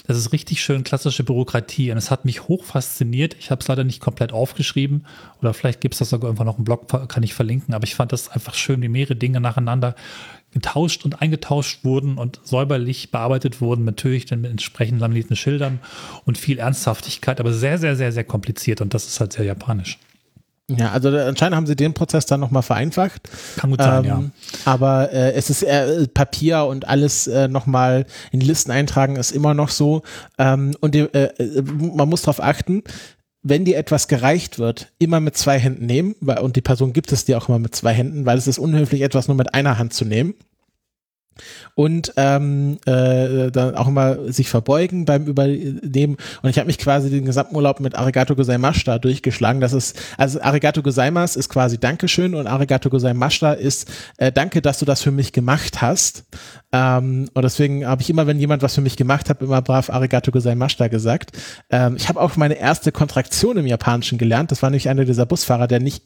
Das 0.07 0.18
ist 0.18 0.34
richtig 0.34 0.62
schön 0.62 0.84
klassische 0.84 1.24
Bürokratie 1.24 1.91
und 1.91 1.97
es 1.97 2.12
hat 2.12 2.26
mich 2.26 2.47
hoch 2.47 2.64
fasziniert. 2.64 3.36
Ich 3.39 3.51
habe 3.51 3.62
es 3.62 3.68
leider 3.68 3.84
nicht 3.84 3.99
komplett 3.99 4.34
aufgeschrieben 4.34 5.05
oder 5.41 5.53
vielleicht 5.53 5.82
gibt 5.82 5.95
es 5.95 5.99
das 5.99 6.10
sogar 6.10 6.30
irgendwann 6.30 6.47
noch 6.47 6.57
einen 6.57 6.66
Blog, 6.66 6.88
kann 7.10 7.24
ich 7.24 7.34
verlinken, 7.34 7.74
aber 7.74 7.86
ich 7.86 7.95
fand 7.95 8.12
das 8.12 8.30
einfach 8.30 8.48
schön, 8.53 8.81
wie 8.81 8.89
mehrere 8.89 9.15
Dinge 9.15 9.39
nacheinander 9.39 9.95
getauscht 10.51 11.05
und 11.05 11.21
eingetauscht 11.21 11.83
wurden 11.83 12.17
und 12.17 12.39
säuberlich 12.43 13.11
bearbeitet 13.11 13.61
wurden, 13.61 13.85
natürlich 13.85 14.25
dann 14.25 14.41
mit 14.41 14.51
entsprechend 14.51 14.99
laminierten 14.99 15.35
Schildern 15.35 15.79
und 16.25 16.37
viel 16.37 16.57
Ernsthaftigkeit, 16.57 17.39
aber 17.39 17.53
sehr, 17.53 17.77
sehr, 17.77 17.95
sehr, 17.95 18.11
sehr 18.11 18.23
kompliziert 18.23 18.81
und 18.81 18.93
das 18.93 19.05
ist 19.05 19.19
halt 19.19 19.34
sehr 19.34 19.45
japanisch. 19.45 19.99
Ja, 20.69 20.91
also 20.91 21.09
anscheinend 21.09 21.55
haben 21.55 21.65
sie 21.65 21.76
den 21.76 21.93
Prozess 21.93 22.27
dann 22.27 22.39
nochmal 22.39 22.61
vereinfacht. 22.61 23.27
Kann 23.57 23.71
gut 23.71 23.81
sein, 23.81 24.05
Ähm, 24.05 24.09
ja. 24.09 24.23
Aber 24.65 25.11
äh, 25.11 25.34
es 25.34 25.49
ist 25.49 25.63
äh, 25.63 26.07
Papier 26.07 26.65
und 26.65 26.88
alles 26.88 27.26
äh, 27.27 27.47
nochmal 27.47 28.05
in 28.31 28.39
Listen 28.39 28.71
eintragen 28.71 29.15
ist 29.15 29.31
immer 29.31 29.55
noch 29.55 29.69
so. 29.69 30.03
Ähm, 30.38 30.76
und 30.80 30.95
äh, 30.95 31.05
äh, 31.05 31.61
man 31.61 32.07
muss 32.07 32.21
darauf 32.21 32.41
achten, 32.41 32.84
wenn 33.41 33.66
dir 33.66 33.78
etwas 33.78 34.07
gereicht 34.07 34.60
wird, 34.60 34.91
immer 34.99 35.20
mit 35.20 35.38
zwei 35.38 35.60
Händen 35.60 35.86
nehmen, 35.86 36.16
weil, 36.20 36.40
und 36.40 36.56
die 36.56 36.61
Person 36.61 36.94
gibt 36.94 37.11
es 37.11 37.26
dir 37.26 37.38
auch 37.38 37.49
immer 37.49 37.60
mit 37.60 37.76
zwei 37.76 37.94
Händen, 37.94 38.26
weil 38.26 38.38
es 38.38 38.48
ist 38.48 38.60
unhöflich, 38.60 39.02
etwas 39.02 39.28
nur 39.28 39.38
mit 39.38 39.53
einer 39.53 39.78
Hand 39.78 39.94
zu 39.94 40.06
nehmen. 40.06 40.36
Und 41.76 42.14
ähm, 42.18 42.78
äh, 42.86 43.52
dann 43.52 43.76
auch 43.76 43.88
immer 43.88 44.32
sich 44.32 44.49
verbeugen 44.49 45.06
beim 45.06 45.26
Übernehmen. 45.26 46.18
Und 46.41 46.49
ich 46.49 46.57
habe 46.57 46.68
mich 46.68 46.78
quasi 46.78 47.10
den 47.10 47.26
gesamten 47.26 47.56
Urlaub 47.56 47.80
mit 47.80 47.95
Arigato 47.95 48.36
Gozaimashita 48.36 48.99
durchgeschlagen. 48.99 49.61
Das 49.61 49.74
ist, 49.74 49.99
also 50.18 50.41
Arigato 50.41 50.82
Gozaimasu 50.82 51.40
ist 51.40 51.49
quasi 51.49 51.78
Dankeschön 51.78 52.36
und 52.36 52.48
Arigato 52.48 52.90
Gozaimashita 52.90 53.53
ist 53.53 53.90
äh, 54.18 54.32
Danke, 54.32 54.61
dass 54.61 54.80
du 54.80 54.86
das 54.86 55.02
für 55.02 55.11
mich 55.11 55.34
gemacht 55.34 55.82
hast. 55.82 56.26
Ähm, 56.72 57.30
und 57.34 57.41
deswegen 57.44 57.86
habe 57.86 58.02
ich 58.02 58.10
immer, 58.10 58.28
wenn 58.28 58.40
jemand 58.40 58.61
was 58.61 58.76
für 58.76 58.82
mich 58.82 58.95
gemacht 58.95 59.30
hat, 59.30 59.41
immer 59.41 59.61
brav 59.61 59.90
Arigato 59.90 60.32
Gozaimashita 60.32 60.88
gesagt. 60.88 61.32
Ähm, 61.70 61.95
ich 61.95 62.10
habe 62.10 62.22
auch 62.22 62.36
meine 62.36 62.56
erste 62.56 62.91
Kontraktion 62.91 63.57
im 63.57 63.68
Japanischen 63.68 64.18
gelernt. 64.18 64.52
Das 64.52 64.61
war 64.61 64.70
nämlich 64.70 64.90
einer 64.90 65.06
dieser 65.06 65.26
Busfahrer, 65.26 65.68
der 65.68 65.80
nicht 65.80 66.03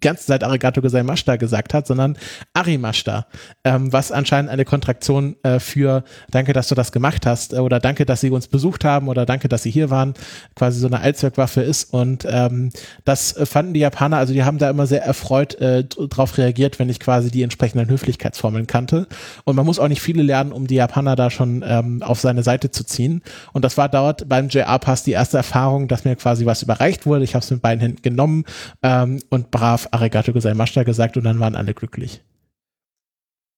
ganze 0.00 0.26
Zeit 0.26 0.44
Arigato 0.44 0.80
Gozaimashita 0.80 1.36
gesagt 1.36 1.74
hat, 1.74 1.86
sondern 1.86 2.16
Arimashita, 2.54 3.26
ähm, 3.64 3.92
was 3.92 4.12
anscheinend 4.12 4.50
eine 4.50 4.64
Kontraktion 4.64 5.36
äh, 5.42 5.58
für 5.58 6.04
Danke, 6.30 6.52
dass 6.52 6.68
du 6.68 6.74
das 6.74 6.92
gemacht 6.92 7.26
hast 7.26 7.52
äh, 7.52 7.58
oder 7.58 7.80
Danke, 7.80 8.06
dass 8.06 8.20
sie 8.20 8.30
uns 8.30 8.48
besucht 8.48 8.84
haben 8.84 9.08
oder 9.08 9.26
Danke, 9.26 9.48
dass 9.48 9.62
sie 9.62 9.70
hier 9.70 9.90
waren, 9.90 10.14
quasi 10.54 10.80
so 10.80 10.86
eine 10.86 11.00
Allzweckwaffe 11.00 11.62
ist. 11.62 11.92
Und 11.92 12.26
ähm, 12.28 12.70
das 13.04 13.34
fanden 13.44 13.74
die 13.74 13.80
Japaner, 13.80 14.16
also 14.16 14.32
die 14.32 14.44
haben 14.44 14.58
da 14.58 14.70
immer 14.70 14.86
sehr 14.86 15.02
erfreut 15.02 15.54
äh, 15.56 15.84
drauf 15.84 16.38
reagiert, 16.38 16.78
wenn 16.78 16.88
ich 16.88 17.00
quasi 17.00 17.30
die 17.30 17.42
entsprechenden 17.42 17.88
Höflichkeitsformeln 17.88 18.66
kannte. 18.66 19.06
Und 19.44 19.56
man 19.56 19.66
muss 19.66 19.78
auch 19.78 19.88
nicht 19.88 20.02
viele 20.02 20.22
lernen, 20.22 20.52
um 20.52 20.66
die 20.66 20.76
Japaner 20.76 21.16
da 21.16 21.30
schon 21.30 21.64
ähm, 21.66 22.02
auf 22.02 22.20
seine 22.20 22.42
Seite 22.42 22.70
zu 22.70 22.84
ziehen. 22.84 23.22
Und 23.52 23.64
das 23.64 23.76
war 23.76 23.88
dort 23.88 24.28
beim 24.28 24.48
JR-Pass 24.48 25.04
die 25.04 25.12
erste 25.12 25.36
Erfahrung, 25.36 25.88
dass 25.88 26.04
mir 26.04 26.16
quasi 26.16 26.46
was 26.46 26.62
überreicht 26.62 27.06
wurde, 27.06 27.24
ich 27.24 27.34
habe 27.34 27.44
es 27.44 27.50
mit 27.50 27.62
beiden 27.62 27.80
Händen 27.80 28.02
genommen 28.02 28.44
ähm, 28.82 29.20
und 29.28 29.50
brav 29.50 29.88
Arigato 29.90 30.32
Gozaimashita 30.32 30.82
gesagt 30.82 31.16
und 31.16 31.24
dann 31.24 31.40
waren 31.40 31.56
alle 31.56 31.74
glücklich. 31.74 32.22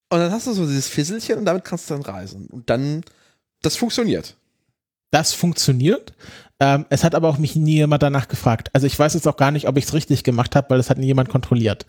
Und 0.09 0.19
dann 0.19 0.31
hast 0.31 0.47
du 0.47 0.53
so 0.53 0.65
dieses 0.65 0.87
Fisselchen 0.87 1.39
und 1.39 1.45
damit 1.45 1.63
kannst 1.63 1.89
du 1.89 1.95
dann 1.95 2.03
reisen. 2.03 2.47
Und 2.47 2.69
dann, 2.69 3.03
das 3.61 3.75
funktioniert. 3.75 4.35
Das 5.09 5.33
funktioniert. 5.33 6.13
Ähm, 6.59 6.85
es 6.89 7.03
hat 7.03 7.13
aber 7.13 7.29
auch 7.29 7.37
mich 7.37 7.55
nie 7.55 7.75
jemand 7.75 8.03
danach 8.03 8.27
gefragt. 8.27 8.69
Also 8.73 8.87
ich 8.87 8.97
weiß 8.97 9.15
jetzt 9.15 9.27
auch 9.27 9.37
gar 9.37 9.51
nicht, 9.51 9.67
ob 9.67 9.75
ich 9.77 9.85
es 9.85 9.93
richtig 9.93 10.23
gemacht 10.23 10.55
habe, 10.55 10.69
weil 10.69 10.79
es 10.79 10.89
hat 10.89 10.97
nie 10.97 11.07
jemand 11.07 11.29
kontrolliert. 11.29 11.85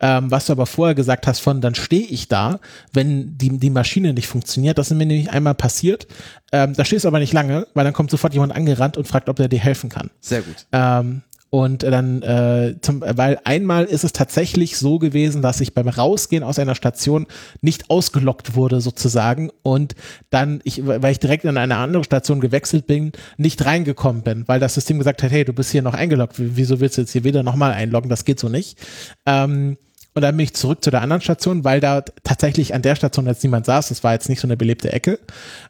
Ähm, 0.00 0.30
was 0.30 0.46
du 0.46 0.52
aber 0.52 0.66
vorher 0.66 0.94
gesagt 0.94 1.26
hast 1.26 1.40
von, 1.40 1.60
dann 1.60 1.74
stehe 1.74 2.06
ich 2.06 2.28
da, 2.28 2.60
wenn 2.92 3.38
die, 3.38 3.58
die 3.58 3.70
Maschine 3.70 4.12
nicht 4.12 4.26
funktioniert. 4.26 4.76
Das 4.76 4.90
ist 4.90 4.96
mir 4.96 5.06
nämlich 5.06 5.30
einmal 5.30 5.54
passiert. 5.54 6.06
Ähm, 6.52 6.74
da 6.74 6.84
stehst 6.84 7.04
du 7.04 7.08
aber 7.08 7.20
nicht 7.20 7.32
lange, 7.32 7.66
weil 7.74 7.84
dann 7.84 7.94
kommt 7.94 8.10
sofort 8.10 8.34
jemand 8.34 8.54
angerannt 8.54 8.96
und 8.96 9.08
fragt, 9.08 9.28
ob 9.28 9.38
er 9.38 9.48
dir 9.48 9.60
helfen 9.60 9.88
kann. 9.88 10.10
Sehr 10.20 10.42
gut. 10.42 10.66
Und 11.50 11.82
dann, 11.82 12.22
äh, 12.22 12.76
zum, 12.82 13.00
weil 13.00 13.38
einmal 13.44 13.84
ist 13.84 14.04
es 14.04 14.12
tatsächlich 14.12 14.76
so 14.76 14.98
gewesen, 14.98 15.40
dass 15.40 15.62
ich 15.62 15.72
beim 15.72 15.88
Rausgehen 15.88 16.42
aus 16.42 16.58
einer 16.58 16.74
Station 16.74 17.26
nicht 17.62 17.88
ausgelockt 17.88 18.54
wurde 18.54 18.82
sozusagen 18.82 19.50
und 19.62 19.94
dann, 20.28 20.60
ich, 20.64 20.86
weil 20.86 21.10
ich 21.10 21.20
direkt 21.20 21.44
in 21.44 21.56
eine 21.56 21.76
andere 21.76 22.04
Station 22.04 22.40
gewechselt 22.40 22.86
bin, 22.86 23.12
nicht 23.38 23.64
reingekommen 23.64 24.22
bin, 24.22 24.46
weil 24.46 24.60
das 24.60 24.74
System 24.74 24.98
gesagt 24.98 25.22
hat, 25.22 25.30
hey, 25.30 25.44
du 25.44 25.54
bist 25.54 25.70
hier 25.70 25.80
noch 25.80 25.94
eingeloggt, 25.94 26.34
wieso 26.36 26.80
willst 26.80 26.98
du 26.98 27.02
jetzt 27.02 27.12
hier 27.12 27.24
wieder 27.24 27.42
nochmal 27.42 27.72
einloggen, 27.72 28.10
das 28.10 28.26
geht 28.26 28.40
so 28.40 28.50
nicht. 28.50 28.78
Ähm, 29.24 29.78
und 30.14 30.22
dann 30.22 30.36
bin 30.36 30.44
ich 30.44 30.54
zurück 30.54 30.82
zu 30.82 30.90
der 30.90 31.00
anderen 31.00 31.22
Station, 31.22 31.64
weil 31.64 31.80
da 31.80 32.02
tatsächlich 32.24 32.74
an 32.74 32.82
der 32.82 32.96
Station 32.96 33.26
jetzt 33.26 33.42
niemand 33.42 33.66
saß. 33.66 33.88
Das 33.88 34.02
war 34.02 34.14
jetzt 34.14 34.28
nicht 34.28 34.40
so 34.40 34.48
eine 34.48 34.56
belebte 34.56 34.92
Ecke. 34.92 35.20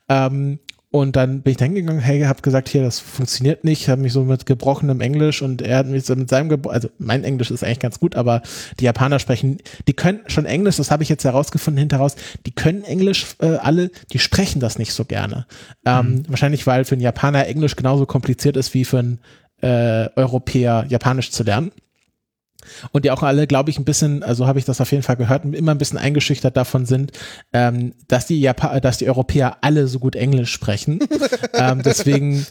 Ähm, 0.09 0.59
und 0.91 1.17
dann 1.17 1.43
bin 1.43 1.51
ich 1.51 1.57
da 1.59 1.67
hingegangen, 1.67 2.01
hey, 2.01 2.23
hab 2.23 2.43
gesagt, 2.43 2.69
hier, 2.71 2.83
das 2.83 2.99
funktioniert 2.99 3.63
nicht, 3.63 3.89
habe 3.91 4.01
mich 4.01 4.15
so 4.15 4.25
mit 4.25 4.47
gebrochenem 4.47 5.03
Englisch 5.03 5.43
und 5.43 5.61
er 5.61 5.79
hat 5.79 5.87
mich 5.87 6.05
so 6.05 6.17
mit 6.17 6.31
seinem, 6.31 6.49
Gebro 6.49 6.71
also 6.71 6.89
mein 6.99 7.25
Englisch 7.25 7.51
ist 7.51 7.63
eigentlich 7.63 7.81
ganz 7.81 8.01
gut, 8.01 8.17
aber 8.17 8.41
die 8.81 8.85
Japaner 8.85 9.19
sprechen, 9.19 9.59
die 9.87 9.93
können 9.93 10.21
schon 10.29 10.47
Englisch, 10.47 10.77
das 10.77 10.91
habe 10.91 11.03
ich 11.03 11.11
jetzt 11.11 11.25
herausgefunden 11.25 11.79
hinteraus, 11.79 12.17
die 12.47 12.53
können 12.53 12.85
Englisch 12.85 13.27
äh, 13.41 13.57
alle, 13.57 13.91
die 14.13 14.19
sprechen 14.19 14.61
das 14.61 14.79
nicht 14.79 14.95
so 14.95 15.05
gerne. 15.05 15.47
Ähm, 15.85 16.07
mhm. 16.07 16.23
Wahrscheinlich, 16.29 16.67
weil 16.67 16.87
für 16.87 16.95
einen 16.95 17.03
Japaner 17.03 17.47
Englisch 17.47 17.77
genauso 17.77 18.07
kompliziert 18.07 18.57
ist 18.57 18.73
wie 18.73 18.87
für 18.87 19.01
einen 19.01 19.19
äh, 19.61 20.09
Europäer 20.17 20.87
Japanisch 20.89 21.33
zu 21.33 21.43
lernen 21.43 21.71
und 22.93 23.05
die 23.05 23.11
auch 23.11 23.23
alle, 23.23 23.47
glaube 23.47 23.71
ich, 23.71 23.79
ein 23.79 23.85
bisschen, 23.85 24.23
also 24.23 24.47
habe 24.47 24.59
ich 24.59 24.65
das 24.65 24.81
auf 24.81 24.91
jeden 24.91 25.03
Fall 25.03 25.17
gehört, 25.17 25.45
immer 25.45 25.73
ein 25.73 25.79
bisschen 25.79 25.99
eingeschüchtert 25.99 26.57
davon 26.57 26.87
sind, 26.87 27.13
ähm, 27.53 27.95
dass 28.09 28.27
die 28.27 28.41
Japan 28.41 28.81
dass 28.81 28.99
die 28.99 29.09
Europäer 29.09 29.59
alle 29.63 29.87
so 29.87 29.99
gut 29.99 30.17
Englisch 30.17 30.53
sprechen. 30.53 31.01
ähm, 31.55 31.83
deswegen 31.83 32.47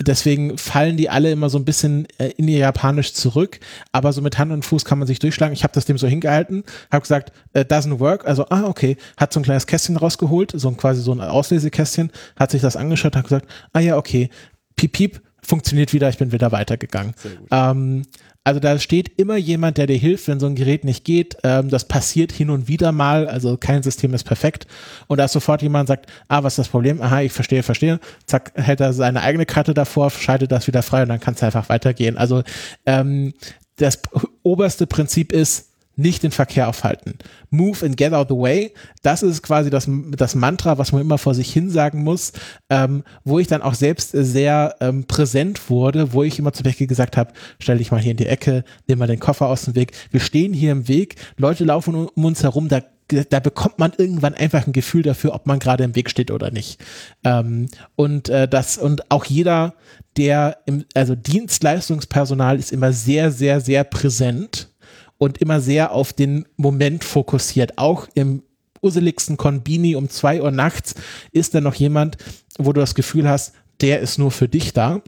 deswegen 0.00 0.58
fallen 0.58 0.96
die 0.96 1.10
alle 1.10 1.30
immer 1.30 1.48
so 1.48 1.58
ein 1.58 1.64
bisschen 1.64 2.06
äh, 2.18 2.28
in 2.36 2.48
ihr 2.48 2.58
Japanisch 2.58 3.14
zurück, 3.14 3.60
aber 3.92 4.12
so 4.12 4.22
mit 4.22 4.38
Hand 4.38 4.52
und 4.52 4.64
Fuß 4.64 4.84
kann 4.84 4.98
man 4.98 5.06
sich 5.06 5.18
durchschlagen. 5.18 5.52
Ich 5.52 5.62
habe 5.62 5.72
das 5.72 5.84
dem 5.84 5.98
so 5.98 6.06
hingehalten, 6.06 6.64
habe 6.90 7.02
gesagt, 7.02 7.32
äh, 7.52 7.60
doesn't 7.60 7.98
work, 7.98 8.26
also 8.26 8.46
ah 8.50 8.64
okay, 8.64 8.96
hat 9.16 9.32
so 9.32 9.40
ein 9.40 9.42
kleines 9.42 9.66
Kästchen 9.66 9.96
rausgeholt, 9.96 10.52
so 10.54 10.68
ein 10.68 10.76
quasi 10.76 11.00
so 11.02 11.12
ein 11.12 11.20
Auslesekästchen, 11.20 12.10
hat 12.38 12.50
sich 12.50 12.62
das 12.62 12.76
angeschaut, 12.76 13.16
hat 13.16 13.24
gesagt, 13.24 13.48
ah 13.72 13.80
ja 13.80 13.96
okay, 13.96 14.30
piep 14.76 14.92
piep, 14.92 15.20
funktioniert 15.42 15.92
wieder, 15.92 16.08
ich 16.08 16.18
bin 16.18 16.32
wieder 16.32 16.52
weitergegangen. 16.52 17.14
Ähm, 17.50 18.02
also 18.46 18.60
da 18.60 18.78
steht 18.78 19.18
immer 19.18 19.34
jemand, 19.36 19.76
der 19.76 19.88
dir 19.88 19.96
hilft, 19.96 20.28
wenn 20.28 20.38
so 20.38 20.46
ein 20.46 20.54
Gerät 20.54 20.84
nicht 20.84 21.04
geht. 21.04 21.36
Ähm, 21.42 21.68
das 21.68 21.88
passiert 21.88 22.30
hin 22.30 22.48
und 22.48 22.68
wieder 22.68 22.92
mal. 22.92 23.26
Also 23.26 23.56
kein 23.56 23.82
System 23.82 24.14
ist 24.14 24.22
perfekt. 24.22 24.68
Und 25.08 25.18
da 25.18 25.24
ist 25.24 25.32
sofort 25.32 25.62
jemand 25.62 25.88
sagt, 25.88 26.06
ah, 26.28 26.44
was 26.44 26.52
ist 26.52 26.58
das 26.58 26.68
Problem? 26.68 27.02
Aha, 27.02 27.22
ich 27.22 27.32
verstehe, 27.32 27.64
verstehe. 27.64 27.98
Zack, 28.24 28.52
hält 28.54 28.80
er 28.80 28.92
seine 28.92 29.22
eigene 29.22 29.46
Karte 29.46 29.74
davor, 29.74 30.10
schaltet 30.10 30.52
das 30.52 30.68
wieder 30.68 30.84
frei 30.84 31.02
und 31.02 31.08
dann 31.08 31.18
kann 31.18 31.34
es 31.34 31.42
einfach 31.42 31.68
weitergehen. 31.68 32.16
Also 32.16 32.44
ähm, 32.86 33.34
das 33.78 33.98
oberste 34.44 34.86
Prinzip 34.86 35.32
ist, 35.32 35.72
nicht 35.96 36.22
den 36.22 36.30
Verkehr 36.30 36.68
aufhalten. 36.68 37.14
Move 37.50 37.84
and 37.84 37.96
get 37.96 38.12
out 38.12 38.28
the 38.28 38.36
way. 38.36 38.72
Das 39.02 39.22
ist 39.22 39.42
quasi 39.42 39.70
das, 39.70 39.88
das 39.88 40.34
Mantra, 40.34 40.78
was 40.78 40.92
man 40.92 41.00
immer 41.00 41.18
vor 41.18 41.34
sich 41.34 41.52
hin 41.52 41.70
sagen 41.70 42.04
muss, 42.04 42.32
ähm, 42.70 43.02
wo 43.24 43.38
ich 43.38 43.48
dann 43.48 43.62
auch 43.62 43.74
selbst 43.74 44.10
sehr 44.12 44.76
ähm, 44.80 45.04
präsent 45.04 45.70
wurde, 45.70 46.12
wo 46.12 46.22
ich 46.22 46.38
immer 46.38 46.52
zu 46.52 46.62
Becky 46.62 46.86
gesagt 46.86 47.16
habe, 47.16 47.32
stell 47.58 47.78
dich 47.78 47.90
mal 47.90 48.00
hier 48.00 48.12
in 48.12 48.18
die 48.18 48.26
Ecke, 48.26 48.64
nimm 48.86 48.98
mal 48.98 49.06
den 49.06 49.20
Koffer 49.20 49.48
aus 49.48 49.64
dem 49.64 49.74
Weg. 49.74 49.92
Wir 50.10 50.20
stehen 50.20 50.52
hier 50.52 50.72
im 50.72 50.86
Weg, 50.86 51.16
Leute 51.36 51.64
laufen 51.64 51.94
um 51.94 52.24
uns 52.24 52.42
herum, 52.42 52.68
da 52.68 52.82
da 53.08 53.40
bekommt 53.40 53.78
man 53.78 53.92
irgendwann 53.96 54.34
einfach 54.34 54.66
ein 54.66 54.72
Gefühl 54.72 55.02
dafür, 55.02 55.32
ob 55.34 55.46
man 55.46 55.58
gerade 55.58 55.84
im 55.84 55.94
Weg 55.94 56.10
steht 56.10 56.30
oder 56.30 56.50
nicht. 56.50 56.82
Ähm, 57.22 57.68
und 57.94 58.28
äh, 58.28 58.48
das 58.48 58.78
und 58.78 59.10
auch 59.10 59.24
jeder, 59.24 59.74
der 60.16 60.58
im, 60.66 60.84
also 60.94 61.14
Dienstleistungspersonal 61.14 62.58
ist 62.58 62.72
immer 62.72 62.92
sehr, 62.92 63.30
sehr, 63.30 63.60
sehr 63.60 63.84
präsent 63.84 64.70
und 65.18 65.38
immer 65.38 65.60
sehr 65.60 65.92
auf 65.92 66.12
den 66.12 66.46
Moment 66.56 67.04
fokussiert. 67.04 67.78
Auch 67.78 68.08
im 68.14 68.42
useligsten 68.82 69.36
Konbini 69.36 69.96
um 69.96 70.08
zwei 70.08 70.42
Uhr 70.42 70.50
nachts 70.50 70.94
ist 71.32 71.54
da 71.54 71.60
noch 71.60 71.74
jemand, 71.74 72.18
wo 72.58 72.72
du 72.72 72.80
das 72.80 72.94
Gefühl 72.94 73.28
hast, 73.28 73.54
der 73.80 74.00
ist 74.00 74.18
nur 74.18 74.30
für 74.30 74.48
dich 74.48 74.72
da 74.72 75.02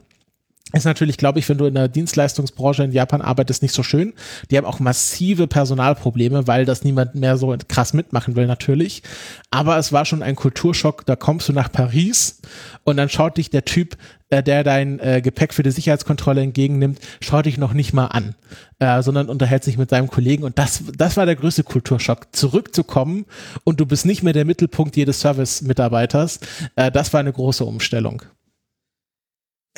ist 0.73 0.85
natürlich, 0.85 1.17
glaube 1.17 1.39
ich, 1.39 1.49
wenn 1.49 1.57
du 1.57 1.65
in 1.65 1.73
der 1.73 1.87
Dienstleistungsbranche 1.87 2.83
in 2.83 2.91
Japan 2.91 3.21
arbeitest, 3.21 3.63
nicht 3.63 3.73
so 3.73 3.81
schön. 3.81 4.13
Die 4.51 4.57
haben 4.57 4.65
auch 4.65 4.79
massive 4.79 5.47
Personalprobleme, 5.47 6.45
weil 6.45 6.65
das 6.65 6.83
niemand 6.83 7.15
mehr 7.15 7.37
so 7.37 7.55
krass 7.67 7.93
mitmachen 7.93 8.35
will, 8.35 8.45
natürlich. 8.45 9.01
Aber 9.49 9.77
es 9.77 9.91
war 9.91 10.05
schon 10.05 10.21
ein 10.21 10.35
Kulturschock. 10.35 11.07
Da 11.07 11.15
kommst 11.15 11.49
du 11.49 11.53
nach 11.53 11.71
Paris 11.71 12.41
und 12.83 12.97
dann 12.97 13.09
schaut 13.09 13.37
dich 13.37 13.49
der 13.49 13.65
Typ, 13.65 13.97
äh, 14.29 14.43
der 14.43 14.63
dein 14.63 14.99
äh, 14.99 15.21
Gepäck 15.23 15.55
für 15.55 15.63
die 15.63 15.71
Sicherheitskontrolle 15.71 16.41
entgegennimmt, 16.41 16.99
schaut 17.19 17.47
dich 17.47 17.57
noch 17.57 17.73
nicht 17.73 17.93
mal 17.93 18.07
an, 18.07 18.35
äh, 18.77 19.01
sondern 19.01 19.27
unterhält 19.27 19.63
sich 19.63 19.79
mit 19.79 19.89
seinem 19.89 20.07
Kollegen. 20.07 20.43
Und 20.43 20.59
das, 20.59 20.83
das 20.95 21.17
war 21.17 21.25
der 21.25 21.35
größte 21.35 21.63
Kulturschock. 21.63 22.27
Zurückzukommen 22.31 23.25
und 23.63 23.79
du 23.79 23.87
bist 23.87 24.05
nicht 24.05 24.21
mehr 24.21 24.33
der 24.33 24.45
Mittelpunkt 24.45 24.95
jedes 24.95 25.19
Service-Mitarbeiters. 25.21 26.39
Äh, 26.75 26.91
das 26.91 27.11
war 27.11 27.21
eine 27.21 27.33
große 27.33 27.65
Umstellung. 27.65 28.21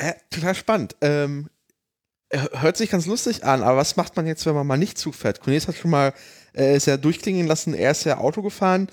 Äh, 0.02 0.14
total 0.30 0.56
spannend. 0.56 0.96
Ähm, 1.00 1.48
hört 2.30 2.76
sich 2.76 2.90
ganz 2.90 3.06
lustig 3.06 3.44
an, 3.44 3.62
aber 3.62 3.76
was 3.76 3.96
macht 3.96 4.16
man 4.16 4.26
jetzt, 4.26 4.44
wenn 4.46 4.54
man 4.54 4.66
mal 4.66 4.76
nicht 4.76 4.98
zufährt? 4.98 5.40
Cornelis 5.40 5.68
hat 5.68 5.76
schon 5.76 5.92
mal, 5.92 6.12
äh, 6.56 6.76
ist 6.76 6.86
ja 6.86 6.96
durchklingen 6.96 7.46
lassen, 7.46 7.72
er 7.72 7.92
ist 7.92 8.02
ja 8.02 8.18
Auto 8.18 8.42
gefahren. 8.42 8.88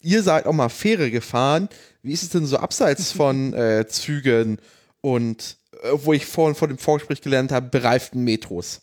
Ihr 0.00 0.22
seid 0.22 0.44
auch 0.44 0.52
mal 0.52 0.68
Fähre 0.68 1.10
gefahren. 1.10 1.70
Wie 2.02 2.12
ist 2.12 2.22
es 2.22 2.28
denn 2.28 2.44
so 2.44 2.58
abseits 2.58 3.10
von 3.20 3.54
äh, 3.54 3.86
Zügen 3.88 4.58
und, 5.00 5.56
äh, 5.82 5.92
wo 5.94 6.12
ich 6.12 6.26
vorhin 6.26 6.54
vor 6.54 6.68
dem 6.68 6.78
Vorgespräch 6.78 7.22
gelernt 7.22 7.52
habe, 7.52 7.70
bereiften 7.70 8.22
Metros? 8.22 8.82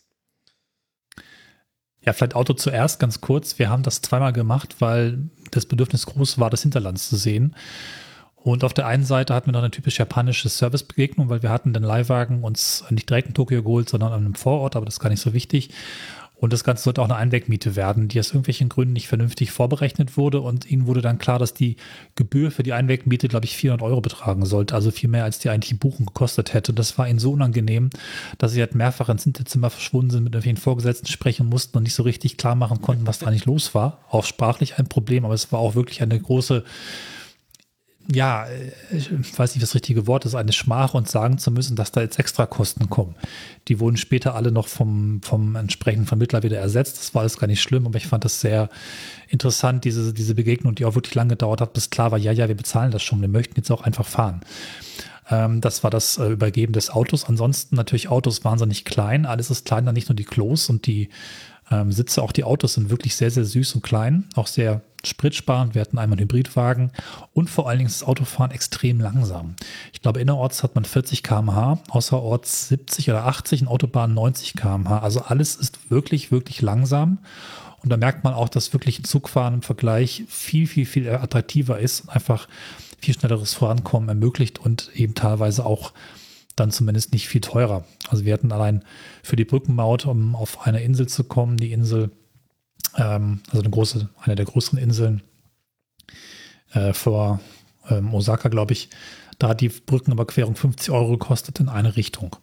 Ja, 2.00 2.12
vielleicht 2.12 2.34
Auto 2.34 2.54
zuerst 2.54 2.98
ganz 2.98 3.20
kurz. 3.20 3.60
Wir 3.60 3.70
haben 3.70 3.84
das 3.84 4.02
zweimal 4.02 4.32
gemacht, 4.32 4.76
weil 4.80 5.30
das 5.52 5.66
Bedürfnis 5.66 6.06
groß 6.06 6.38
war, 6.38 6.50
das 6.50 6.62
Hinterland 6.62 6.98
zu 6.98 7.14
sehen. 7.14 7.54
Und 8.42 8.64
auf 8.64 8.72
der 8.72 8.86
einen 8.86 9.04
Seite 9.04 9.34
hatten 9.34 9.48
wir 9.48 9.52
noch 9.52 9.60
eine 9.60 9.70
typisch 9.70 9.98
japanische 9.98 10.48
Servicebegegnung, 10.48 11.28
weil 11.28 11.42
wir 11.42 11.50
hatten 11.50 11.72
den 11.72 11.82
Leihwagen 11.82 12.44
uns 12.44 12.84
nicht 12.90 13.10
direkt 13.10 13.28
in 13.28 13.34
Tokio 13.34 13.62
geholt, 13.62 13.88
sondern 13.88 14.12
an 14.12 14.24
einem 14.24 14.34
Vorort, 14.34 14.76
aber 14.76 14.86
das 14.86 14.94
ist 14.94 15.00
gar 15.00 15.10
nicht 15.10 15.20
so 15.20 15.32
wichtig. 15.32 15.70
Und 16.40 16.52
das 16.52 16.62
Ganze 16.62 16.84
sollte 16.84 17.00
auch 17.00 17.06
eine 17.06 17.16
Einwegmiete 17.16 17.74
werden, 17.74 18.06
die 18.06 18.20
aus 18.20 18.28
irgendwelchen 18.28 18.68
Gründen 18.68 18.92
nicht 18.92 19.08
vernünftig 19.08 19.50
vorberechnet 19.50 20.16
wurde. 20.16 20.40
Und 20.40 20.70
ihnen 20.70 20.86
wurde 20.86 21.00
dann 21.00 21.18
klar, 21.18 21.40
dass 21.40 21.52
die 21.52 21.76
Gebühr 22.14 22.52
für 22.52 22.62
die 22.62 22.72
Einwegmiete, 22.72 23.26
glaube 23.26 23.44
ich, 23.44 23.56
400 23.56 23.84
Euro 23.84 24.00
betragen 24.00 24.46
sollte. 24.46 24.76
Also 24.76 24.92
viel 24.92 25.10
mehr, 25.10 25.24
als 25.24 25.40
die 25.40 25.50
eigentliche 25.50 25.74
Buchung 25.74 26.06
gekostet 26.06 26.54
hätte. 26.54 26.72
Das 26.72 26.96
war 26.96 27.08
ihnen 27.08 27.18
so 27.18 27.32
unangenehm, 27.32 27.90
dass 28.38 28.52
sie 28.52 28.60
halt 28.60 28.76
mehrfach 28.76 29.08
ins 29.08 29.24
Hinterzimmer 29.24 29.70
verschwunden 29.70 30.10
sind, 30.10 30.24
mit 30.24 30.32
irgendwelchen 30.32 30.62
Vorgesetzten 30.62 31.08
sprechen 31.08 31.46
mussten 31.46 31.76
und 31.76 31.82
nicht 31.82 31.94
so 31.94 32.04
richtig 32.04 32.36
klar 32.36 32.54
machen 32.54 32.82
konnten, 32.82 33.08
was 33.08 33.18
da 33.18 33.26
eigentlich 33.26 33.46
los 33.46 33.74
war. 33.74 34.04
Auch 34.08 34.24
sprachlich 34.24 34.78
ein 34.78 34.88
Problem, 34.88 35.24
aber 35.24 35.34
es 35.34 35.50
war 35.50 35.58
auch 35.58 35.74
wirklich 35.74 36.02
eine 36.02 36.20
große 36.20 36.62
ja, 38.10 38.46
ich 38.90 39.10
weiß 39.10 39.54
nicht, 39.54 39.62
was 39.62 39.70
das 39.70 39.74
richtige 39.74 40.06
Wort 40.06 40.24
ist, 40.24 40.34
eine 40.34 40.52
Schmach 40.52 40.94
und 40.94 41.08
sagen 41.08 41.36
zu 41.36 41.50
müssen, 41.50 41.76
dass 41.76 41.92
da 41.92 42.00
jetzt 42.00 42.18
extra 42.18 42.46
Kosten 42.46 42.88
kommen. 42.88 43.14
Die 43.68 43.80
wurden 43.80 43.98
später 43.98 44.34
alle 44.34 44.50
noch 44.50 44.66
vom, 44.66 45.20
vom 45.22 45.56
entsprechenden 45.56 46.06
Vermittler 46.06 46.42
wieder 46.42 46.58
ersetzt. 46.58 46.96
Das 46.98 47.14
war 47.14 47.20
alles 47.20 47.38
gar 47.38 47.48
nicht 47.48 47.60
schlimm, 47.60 47.86
aber 47.86 47.98
ich 47.98 48.06
fand 48.06 48.24
das 48.24 48.40
sehr 48.40 48.70
interessant, 49.28 49.84
diese, 49.84 50.14
diese 50.14 50.34
Begegnung, 50.34 50.74
die 50.74 50.86
auch 50.86 50.94
wirklich 50.94 51.14
lange 51.14 51.30
gedauert 51.30 51.60
hat, 51.60 51.74
bis 51.74 51.90
klar 51.90 52.10
war, 52.10 52.18
ja, 52.18 52.32
ja, 52.32 52.48
wir 52.48 52.56
bezahlen 52.56 52.92
das 52.92 53.02
schon, 53.02 53.20
wir 53.20 53.28
möchten 53.28 53.56
jetzt 53.56 53.70
auch 53.70 53.82
einfach 53.82 54.06
fahren. 54.06 54.40
Ähm, 55.30 55.60
das 55.60 55.84
war 55.84 55.90
das 55.90 56.16
äh, 56.16 56.28
Übergeben 56.28 56.72
des 56.72 56.88
Autos. 56.88 57.24
Ansonsten 57.24 57.76
natürlich 57.76 58.08
Autos 58.08 58.42
wahnsinnig 58.42 58.86
klein. 58.86 59.26
Alles 59.26 59.50
ist 59.50 59.66
kleiner, 59.66 59.92
nicht 59.92 60.08
nur 60.08 60.16
die 60.16 60.24
Klos 60.24 60.70
und 60.70 60.86
die 60.86 61.10
ähm, 61.70 61.92
Sitze. 61.92 62.22
Auch 62.22 62.32
die 62.32 62.44
Autos 62.44 62.74
sind 62.74 62.90
wirklich 62.90 63.16
sehr, 63.16 63.30
sehr 63.30 63.44
süß 63.44 63.76
und 63.76 63.82
klein, 63.82 64.28
auch 64.34 64.46
sehr 64.46 64.82
spritsparend. 65.04 65.74
Wir 65.74 65.82
hatten 65.82 65.98
einmal 65.98 66.18
einen 66.18 66.24
Hybridwagen 66.24 66.90
und 67.32 67.48
vor 67.48 67.68
allen 67.68 67.78
Dingen 67.78 67.88
ist 67.88 68.02
das 68.02 68.08
Autofahren 68.08 68.50
extrem 68.50 69.00
langsam. 69.00 69.54
Ich 69.92 70.02
glaube, 70.02 70.20
innerorts 70.20 70.62
hat 70.62 70.74
man 70.74 70.84
40 70.84 71.22
km/h, 71.22 71.78
außerorts 71.88 72.68
70 72.68 73.10
oder 73.10 73.26
80, 73.26 73.62
in 73.62 73.68
Autobahnen 73.68 74.14
90 74.14 74.54
km/h. 74.54 74.98
Also 74.98 75.20
alles 75.22 75.56
ist 75.56 75.90
wirklich, 75.90 76.32
wirklich 76.32 76.60
langsam. 76.62 77.18
Und 77.82 77.90
da 77.90 77.96
merkt 77.96 78.24
man 78.24 78.34
auch, 78.34 78.48
dass 78.48 78.72
wirklich 78.72 78.98
ein 78.98 79.04
Zugfahren 79.04 79.54
im 79.54 79.62
Vergleich 79.62 80.24
viel, 80.28 80.66
viel, 80.66 80.84
viel 80.84 81.08
attraktiver 81.08 81.78
ist 81.78 82.00
und 82.00 82.10
einfach 82.10 82.48
viel 83.00 83.14
schnelleres 83.14 83.54
Vorankommen 83.54 84.08
ermöglicht 84.08 84.58
und 84.58 84.90
eben 84.94 85.14
teilweise 85.14 85.64
auch 85.64 85.92
dann 86.60 86.70
zumindest 86.70 87.12
nicht 87.12 87.28
viel 87.28 87.40
teurer. 87.40 87.84
Also 88.08 88.24
wir 88.24 88.32
hatten 88.32 88.52
allein 88.52 88.84
für 89.22 89.36
die 89.36 89.44
Brückenmaut, 89.44 90.06
um 90.06 90.34
auf 90.34 90.66
eine 90.66 90.82
Insel 90.82 91.08
zu 91.08 91.24
kommen, 91.24 91.56
die 91.56 91.72
Insel, 91.72 92.10
ähm, 92.96 93.40
also 93.48 93.60
eine 93.60 93.70
große, 93.70 94.08
eine 94.20 94.34
der 94.34 94.46
größeren 94.46 94.78
Inseln 94.78 95.22
äh, 96.72 96.92
vor 96.92 97.40
ähm, 97.88 98.12
Osaka, 98.14 98.48
glaube 98.48 98.72
ich, 98.72 98.90
da 99.38 99.48
hat 99.48 99.60
die 99.60 99.68
Brückenüberquerung 99.68 100.56
50 100.56 100.90
Euro 100.90 101.12
gekostet 101.12 101.60
in 101.60 101.68
eine 101.68 101.96
Richtung. 101.96 102.36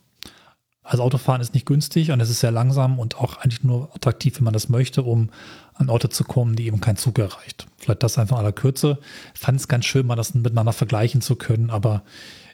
Also 0.86 1.02
Autofahren 1.02 1.42
ist 1.42 1.56
nicht 1.56 1.66
günstig 1.66 2.12
und 2.12 2.20
es 2.20 2.30
ist 2.30 2.42
sehr 2.42 2.52
langsam 2.52 3.00
und 3.00 3.18
auch 3.18 3.38
eigentlich 3.38 3.64
nur 3.64 3.94
attraktiv, 3.96 4.38
wenn 4.38 4.44
man 4.44 4.54
das 4.54 4.70
möchte, 4.70 5.02
um 5.02 5.32
an 5.74 5.90
Orte 5.90 6.10
zu 6.10 6.24
kommen, 6.24 6.56
die 6.56 6.68
eben 6.68 6.80
kein 6.80 6.96
Zug 6.96 7.18
erreicht. 7.18 7.66
Vielleicht 7.78 8.04
das 8.04 8.20
einfach 8.20 8.38
in 8.38 8.44
aller 8.44 8.52
Kürze. 8.52 9.00
Fand 9.34 9.60
es 9.60 9.68
ganz 9.68 9.86
schön, 9.86 10.06
mal 10.06 10.16
das 10.16 10.36
miteinander 10.36 10.74
vergleichen 10.74 11.22
zu 11.22 11.38
können, 11.38 11.72
aber 11.72 12.04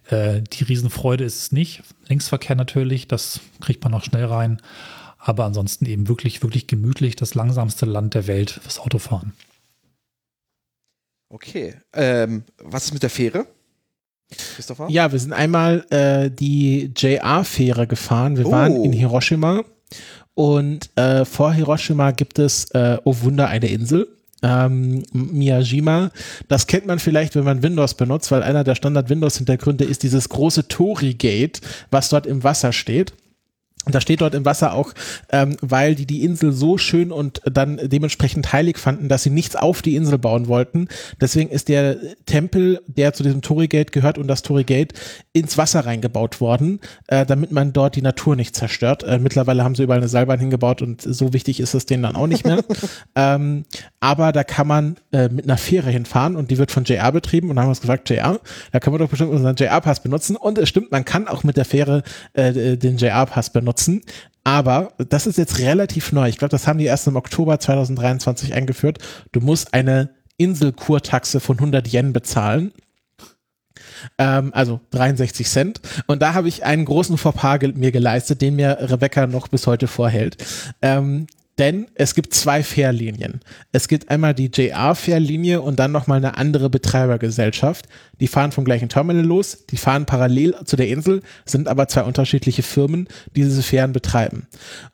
äh, 0.10 0.42
die 0.42 0.64
Riesenfreude 0.64 1.24
ist 1.24 1.38
es 1.38 1.52
nicht. 1.52 1.84
Linksverkehr 2.08 2.56
natürlich, 2.56 3.08
das 3.08 3.40
kriegt 3.60 3.84
man 3.84 3.92
noch 3.92 4.04
schnell 4.04 4.26
rein. 4.26 4.62
Aber 5.18 5.46
ansonsten 5.46 5.86
eben 5.86 6.08
wirklich, 6.08 6.42
wirklich 6.42 6.68
gemütlich 6.68 7.16
das 7.16 7.36
langsamste 7.36 7.86
Land 7.86 8.16
der 8.16 8.28
Welt 8.28 8.50
fürs 8.50 8.80
Autofahren. 8.80 9.34
Okay. 11.30 11.76
Ähm, 11.94 12.44
was 12.58 12.86
ist 12.86 12.94
mit 12.94 13.04
der 13.04 13.10
Fähre? 13.10 13.46
Christopher? 14.56 14.88
Ja, 14.90 15.12
wir 15.12 15.20
sind 15.20 15.34
einmal 15.34 15.86
äh, 15.90 16.32
die 16.32 16.92
JR-Fähre 16.96 17.88
gefahren. 17.88 18.38
Wir 18.38 18.48
oh. 18.48 18.52
waren 18.52 18.84
in 18.84 18.94
Hiroshima 18.94 19.64
und 20.34 20.90
äh, 20.98 21.26
vor 21.26 21.54
Hiroshima 21.54 22.12
gibt 22.12 22.40
es, 22.40 22.72
äh, 22.72 22.98
oh 23.04 23.16
Wunder, 23.22 23.48
eine 23.48 23.68
Insel. 23.68 24.08
Ähm, 24.44 25.04
Miyajima. 25.14 26.12
Das 26.48 26.66
kennt 26.66 26.88
man 26.88 27.00
vielleicht, 27.00 27.36
wenn 27.36 27.44
man 27.44 27.62
Windows 27.62 27.94
benutzt, 27.94 28.32
weil 28.32 28.42
einer 28.42 28.64
der 28.64 28.76
Standard-Windows-Hintergründe 28.76 29.84
ist 29.84 30.04
dieses 30.04 30.30
große 30.30 30.68
Tori-Gate, 30.68 31.62
was 31.92 32.10
dort 32.10 32.26
im 32.26 32.44
Wasser 32.44 32.74
steht. 32.74 33.14
Und 33.84 33.96
da 33.96 34.02
steht 34.02 34.22
dort 34.22 34.36
im 34.36 34.46
Wasser 34.46 34.76
auch, 34.76 34.94
ähm, 35.32 35.58
weil 35.62 35.96
die 35.96 36.06
die 36.06 36.24
Insel 36.24 36.52
so 36.52 36.78
schön 36.78 37.12
und 37.12 37.42
dann 37.46 37.80
dementsprechend 37.82 38.54
heilig 38.54 38.78
fanden, 38.78 39.10
dass 39.10 39.24
sie 39.24 39.32
nichts 39.32 39.56
auf 39.56 39.82
die 39.82 39.96
Insel 39.96 40.20
bauen 40.20 40.48
wollten. 40.48 40.88
Deswegen 41.20 41.50
ist 41.50 41.68
der 41.68 41.98
Tempel, 42.28 42.82
der 42.86 43.14
zu 43.14 43.24
diesem 43.24 43.42
Torigate 43.42 43.92
gehört 43.92 44.20
und 44.20 44.28
das 44.28 44.44
Torigate 44.44 44.94
ins 45.34 45.58
Wasser 45.58 45.84
reingebaut 45.84 46.40
worden, 46.40 46.80
äh, 47.08 47.26
damit 47.26 47.52
man 47.52 47.74
dort 47.74 47.96
die 47.96 48.04
Natur 48.04 48.36
nicht 48.36 48.56
zerstört. 48.56 49.02
Äh, 49.02 49.18
mittlerweile 49.18 49.64
haben 49.64 49.74
sie 49.74 49.82
überall 49.82 50.00
eine 50.00 50.10
Seilbahn 50.10 50.40
hingebaut 50.40 50.84
und 50.84 51.02
so 51.02 51.34
wichtig 51.34 51.60
ist 51.60 51.74
es 51.74 51.88
denen 51.88 52.04
dann 52.04 52.16
auch 52.16 52.28
nicht 52.28 52.46
mehr. 52.46 52.64
ähm, 53.16 53.64
aber 54.00 54.32
da 54.32 54.44
kann 54.44 54.68
man 54.68 54.98
äh, 55.12 55.28
mit 55.30 55.46
einer 55.46 55.58
Fähre 55.58 55.90
hinfahren 55.90 56.36
und 56.36 56.52
die 56.52 56.60
wird 56.60 56.70
von 56.70 56.84
JR 56.84 57.12
betrieben 57.12 57.50
und 57.50 57.56
dann 57.56 57.64
haben 57.64 57.70
wir 57.70 57.72
uns 57.72 57.82
gesagt, 57.82 58.12
JR, 58.12 58.40
da 58.72 58.80
können 58.80 58.94
wir 58.94 59.00
doch 59.00 59.10
bestimmt 59.10 59.32
unseren 59.32 59.56
JR-Pass 59.56 60.04
benutzen 60.04 60.36
und 60.36 60.60
es 60.60 60.70
stimmt, 60.70 60.92
man 60.92 61.04
kann 61.04 61.28
auch 61.28 61.44
mit 61.44 61.58
der 61.58 61.66
Fähre 61.66 62.04
äh, 62.34 62.78
den 62.78 62.98
JR-Pass 62.98 63.50
benutzen 63.50 63.71
nutzen. 63.72 64.02
Aber 64.44 64.94
das 64.98 65.28
ist 65.28 65.38
jetzt 65.38 65.60
relativ 65.60 66.12
neu. 66.12 66.28
Ich 66.28 66.38
glaube, 66.38 66.50
das 66.50 66.68
haben 66.68 66.80
die 66.80 66.86
erst 66.86 67.08
im 67.08 67.16
Oktober 67.16 67.60
2023 67.60 68.54
eingeführt. 68.54 68.98
Du 69.32 69.40
musst 69.40 69.74
eine 69.74 70.10
Inselkurtaxe 70.38 71.40
von 71.40 71.58
100 71.58 71.94
Yen 71.94 72.12
bezahlen. 72.12 72.72
Ähm, 74.18 74.52
also 74.54 74.82
63 74.90 75.48
Cent. 75.48 75.82
Und 76.08 76.22
da 76.22 76.34
habe 76.34 76.48
ich 76.48 76.66
einen 76.66 76.86
großen 76.86 77.18
Fauxpas 77.18 77.60
mir 77.76 77.92
geleistet, 77.92 78.42
den 78.42 78.56
mir 78.56 78.78
Rebecca 78.82 79.28
noch 79.28 79.48
bis 79.48 79.68
heute 79.68 79.88
vorhält. 79.88 80.38
Ähm, 80.82 81.28
denn 81.58 81.88
es 81.96 82.16
gibt 82.16 82.34
zwei 82.34 82.64
Fährlinien. 82.64 83.42
Es 83.72 83.88
gibt 83.88 84.10
einmal 84.10 84.34
die 84.34 84.50
JR-Fährlinie 84.54 85.62
und 85.62 85.80
dann 85.80 85.92
nochmal 85.92 86.18
eine 86.18 86.38
andere 86.38 86.70
Betreibergesellschaft. 86.70 87.88
Die 88.20 88.28
fahren 88.28 88.52
vom 88.52 88.66
gleichen 88.66 88.90
Terminal 88.90 89.26
los, 89.26 89.66
die 89.70 89.78
fahren 89.78 90.06
parallel 90.06 90.56
zu 90.66 90.76
der 90.76 90.88
Insel, 90.88 91.22
sind 91.46 91.68
aber 91.68 91.88
zwei 91.88 92.04
unterschiedliche 92.04 92.64
Firmen, 92.64 93.08
die 93.36 93.44
diese 93.44 93.64
Fähren 93.64 93.94
betreiben. 93.94 94.48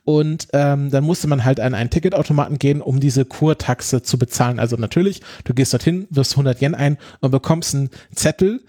Und 0.03 0.47
ähm, 0.53 0.89
dann 0.89 1.03
musste 1.03 1.27
man 1.27 1.45
halt 1.45 1.59
an 1.59 1.73
einen 1.73 1.89
Ticketautomaten 1.89 2.59
gehen, 2.59 2.81
um 2.81 2.99
diese 2.99 3.25
Kurtaxe 3.25 4.01
zu 4.01 4.17
bezahlen. 4.17 4.59
Also 4.59 4.77
natürlich, 4.77 5.21
du 5.43 5.53
gehst 5.53 5.73
dorthin, 5.73 6.07
wirst 6.09 6.33
100 6.33 6.61
Yen 6.61 6.75
ein 6.75 6.97
und 7.19 7.31
bekommst 7.31 7.75
einen 7.75 7.89
Zettel, 8.15 8.61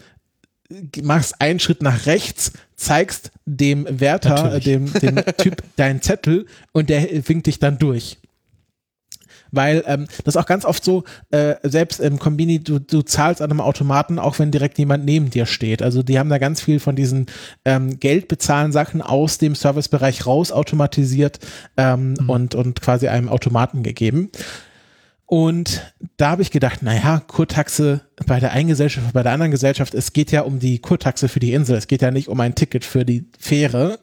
machst 1.02 1.40
einen 1.40 1.60
Schritt 1.60 1.82
nach 1.82 2.06
rechts, 2.06 2.52
zeigst 2.76 3.30
dem 3.46 3.86
Wärter, 3.88 4.60
dem, 4.60 4.92
dem 4.92 5.16
Typ 5.38 5.62
deinen 5.76 6.02
Zettel 6.02 6.46
und 6.72 6.90
der 6.90 7.08
winkt 7.28 7.46
dich 7.46 7.58
dann 7.58 7.78
durch. 7.78 8.18
Weil 9.50 9.82
ähm, 9.86 10.06
das 10.24 10.34
ist 10.34 10.36
auch 10.36 10.46
ganz 10.46 10.64
oft 10.64 10.84
so, 10.84 11.04
äh, 11.30 11.54
selbst 11.62 12.00
im 12.00 12.18
Kombini, 12.18 12.62
du, 12.62 12.78
du 12.78 13.02
zahlst 13.02 13.40
an 13.40 13.50
einem 13.50 13.60
Automaten, 13.60 14.18
auch 14.18 14.38
wenn 14.38 14.50
direkt 14.50 14.78
jemand 14.78 15.04
neben 15.04 15.30
dir 15.30 15.46
steht. 15.46 15.82
Also 15.82 16.02
die 16.02 16.18
haben 16.18 16.28
da 16.28 16.38
ganz 16.38 16.60
viel 16.60 16.80
von 16.80 16.96
diesen 16.96 17.26
ähm, 17.64 17.98
Geldbezahlen 17.98 18.72
Sachen 18.72 19.00
aus 19.00 19.38
dem 19.38 19.54
Servicebereich 19.54 20.26
raus 20.26 20.52
automatisiert 20.52 21.38
ähm, 21.76 22.14
mhm. 22.20 22.28
und, 22.28 22.54
und 22.54 22.80
quasi 22.80 23.08
einem 23.08 23.28
Automaten 23.28 23.82
gegeben. 23.82 24.30
Und 25.30 25.92
da 26.16 26.30
habe 26.30 26.40
ich 26.40 26.50
gedacht, 26.50 26.82
naja, 26.82 27.20
Kurtaxe 27.20 28.00
bei 28.26 28.40
der 28.40 28.52
einen 28.52 28.68
Gesellschaft, 28.68 29.12
bei 29.12 29.22
der 29.22 29.32
anderen 29.32 29.50
Gesellschaft, 29.50 29.92
es 29.92 30.14
geht 30.14 30.32
ja 30.32 30.40
um 30.40 30.58
die 30.58 30.78
Kurtaxe 30.78 31.28
für 31.28 31.38
die 31.38 31.52
Insel, 31.52 31.76
es 31.76 31.86
geht 31.86 32.00
ja 32.00 32.10
nicht 32.10 32.28
um 32.28 32.40
ein 32.40 32.54
Ticket 32.54 32.82
für 32.82 33.04
die 33.04 33.26
Fähre. 33.38 33.98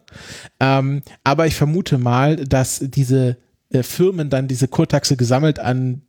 Ähm, 0.60 1.02
aber 1.24 1.48
ich 1.48 1.56
vermute 1.56 1.98
mal, 1.98 2.36
dass 2.36 2.80
diese 2.80 3.38
äh, 3.72 3.82
Firmen 3.82 4.30
dann 4.30 4.48
diese 4.48 4.68
Kurtaxe 4.68 5.18
gesammelt 5.18 5.58
an 5.58 6.04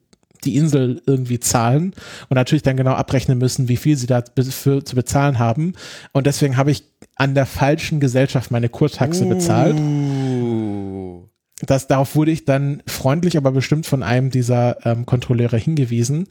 die 0.44 0.54
Insel 0.54 1.00
irgendwie 1.06 1.40
zahlen 1.40 1.94
und 2.28 2.34
natürlich 2.34 2.62
dann 2.62 2.76
genau 2.76 2.92
abrechnen 2.92 3.38
müssen, 3.38 3.70
wie 3.70 3.78
viel 3.78 3.96
sie 3.96 4.06
da 4.06 4.22
für, 4.50 4.84
zu 4.84 4.94
bezahlen 4.96 5.38
haben. 5.38 5.72
Und 6.12 6.26
deswegen 6.26 6.58
habe 6.58 6.70
ich 6.70 6.84
an 7.16 7.34
der 7.34 7.46
falschen 7.46 8.00
Gesellschaft 8.00 8.50
meine 8.50 8.68
Kurtaxe 8.68 9.24
uh. 9.24 9.28
bezahlt 9.30 9.76
das, 11.60 11.86
darauf 11.86 12.14
wurde 12.14 12.30
ich 12.30 12.44
dann 12.44 12.82
freundlich, 12.86 13.36
aber 13.36 13.50
bestimmt 13.52 13.86
von 13.86 14.02
einem 14.02 14.30
dieser 14.30 14.84
ähm, 14.84 15.06
Kontrolleure 15.06 15.56
hingewiesen, 15.56 16.28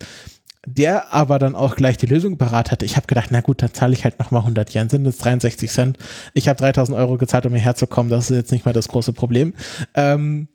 der 0.68 1.14
aber 1.14 1.40
dann 1.40 1.56
auch 1.56 1.76
gleich 1.76 1.98
die 1.98 2.06
Lösung 2.06 2.38
parat 2.38 2.72
hatte. 2.72 2.86
Ich 2.86 2.96
habe 2.96 3.08
gedacht, 3.08 3.30
na 3.32 3.42
gut, 3.42 3.62
dann 3.62 3.74
zahle 3.74 3.94
ich 3.94 4.04
halt 4.04 4.20
nochmal 4.20 4.42
100 4.42 4.74
Yen, 4.76 4.90
sind 4.90 5.06
es 5.06 5.18
63 5.18 5.70
Cent. 5.70 5.98
Ich 6.34 6.48
habe 6.48 6.60
3000 6.60 6.98
Euro 6.98 7.18
gezahlt, 7.18 7.46
um 7.46 7.54
hierher 7.54 7.76
zu 7.76 7.88
kommen, 7.88 8.10
das 8.10 8.30
ist 8.30 8.38
jetzt 8.38 8.52
nicht 8.52 8.66
mal 8.66 8.74
das 8.74 8.88
große 8.88 9.14
Problem. 9.14 9.54
Ähm, 9.94 10.48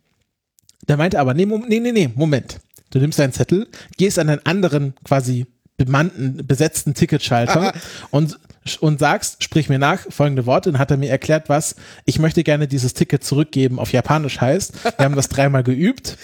der 0.88 0.96
meinte 0.96 1.20
aber, 1.20 1.34
nee, 1.34 1.46
nee, 1.46 1.80
nee, 1.80 1.92
nee, 1.92 2.10
Moment. 2.14 2.60
Du 2.90 2.98
nimmst 2.98 3.18
deinen 3.18 3.32
Zettel, 3.32 3.68
gehst 3.96 4.18
an 4.18 4.28
einen 4.28 4.44
anderen 4.44 4.94
quasi 5.04 5.46
bemannten, 5.76 6.46
besetzten 6.46 6.94
Ticketschalter 6.94 7.72
und 8.10 8.38
und 8.80 8.98
sagst, 8.98 9.42
sprich 9.42 9.68
mir 9.68 9.78
nach, 9.78 10.00
folgende 10.10 10.44
Worte, 10.44 10.70
dann 10.70 10.78
hat 10.78 10.90
er 10.90 10.98
mir 10.98 11.08
erklärt, 11.08 11.48
was 11.48 11.76
ich 12.04 12.18
möchte 12.18 12.44
gerne 12.44 12.68
dieses 12.68 12.92
Ticket 12.92 13.24
zurückgeben 13.24 13.78
auf 13.78 13.92
Japanisch 13.92 14.40
heißt. 14.40 14.84
Wir 14.98 15.04
haben 15.04 15.16
das 15.16 15.28
dreimal 15.28 15.62
geübt. 15.62 16.18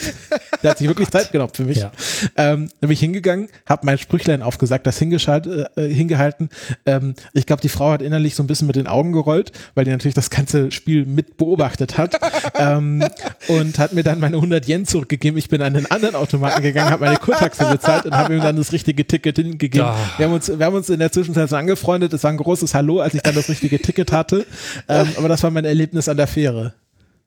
Der 0.62 0.72
hat 0.72 0.78
sich 0.78 0.86
wirklich 0.86 1.08
Zeit 1.10 1.32
genommen 1.32 1.52
für 1.54 1.64
mich. 1.64 1.78
Ja. 1.78 1.92
Ähm, 2.36 2.68
dann 2.80 2.88
bin 2.88 2.90
ich 2.90 3.00
hingegangen, 3.00 3.48
habe 3.66 3.86
mein 3.86 3.96
Sprüchlein 3.96 4.42
aufgesagt, 4.42 4.86
das 4.86 4.98
hingeschaltet, 4.98 5.70
äh, 5.76 5.88
hingehalten. 5.88 6.50
Ähm, 6.84 7.14
ich 7.32 7.46
glaube, 7.46 7.62
die 7.62 7.70
Frau 7.70 7.90
hat 7.90 8.02
innerlich 8.02 8.34
so 8.34 8.42
ein 8.42 8.46
bisschen 8.46 8.66
mit 8.66 8.76
den 8.76 8.86
Augen 8.86 9.12
gerollt, 9.12 9.52
weil 9.74 9.86
die 9.86 9.90
natürlich 9.90 10.14
das 10.14 10.28
ganze 10.28 10.70
Spiel 10.70 11.06
mit 11.06 11.38
beobachtet 11.38 11.96
hat 11.96 12.18
ähm, 12.58 13.02
und 13.48 13.78
hat 13.78 13.94
mir 13.94 14.02
dann 14.02 14.20
meine 14.20 14.36
100 14.36 14.68
Yen 14.68 14.84
zurückgegeben. 14.84 15.38
Ich 15.38 15.48
bin 15.48 15.62
an 15.62 15.72
den 15.72 15.90
anderen 15.90 16.14
Automaten 16.14 16.62
gegangen, 16.62 16.90
habe 16.90 17.06
meine 17.06 17.16
Kurtaxe 17.16 17.64
bezahlt 17.64 18.04
und 18.04 18.14
habe 18.14 18.34
ihm 18.34 18.42
dann 18.42 18.56
das 18.56 18.72
richtige 18.72 19.06
Ticket 19.06 19.36
hingegeben. 19.36 19.86
Ja. 19.86 19.96
Wir 20.18 20.26
haben 20.26 20.34
uns, 20.34 20.48
wir 20.48 20.66
haben 20.66 20.76
uns 20.76 20.90
in 20.90 20.98
der 20.98 21.10
Zwischenzeit 21.10 21.48
so 21.48 21.56
angefreundet. 21.56 22.12
Es 22.12 22.25
war 22.26 22.32
ein 22.32 22.38
großes 22.38 22.74
Hallo, 22.74 22.98
als 22.98 23.14
ich 23.14 23.22
dann 23.22 23.36
das 23.36 23.48
richtige 23.48 23.80
Ticket 23.80 24.10
hatte. 24.10 24.46
Ähm, 24.88 25.06
aber 25.16 25.28
das 25.28 25.44
war 25.44 25.52
mein 25.52 25.64
Erlebnis 25.64 26.08
an 26.08 26.16
der 26.16 26.26
Fähre. 26.26 26.74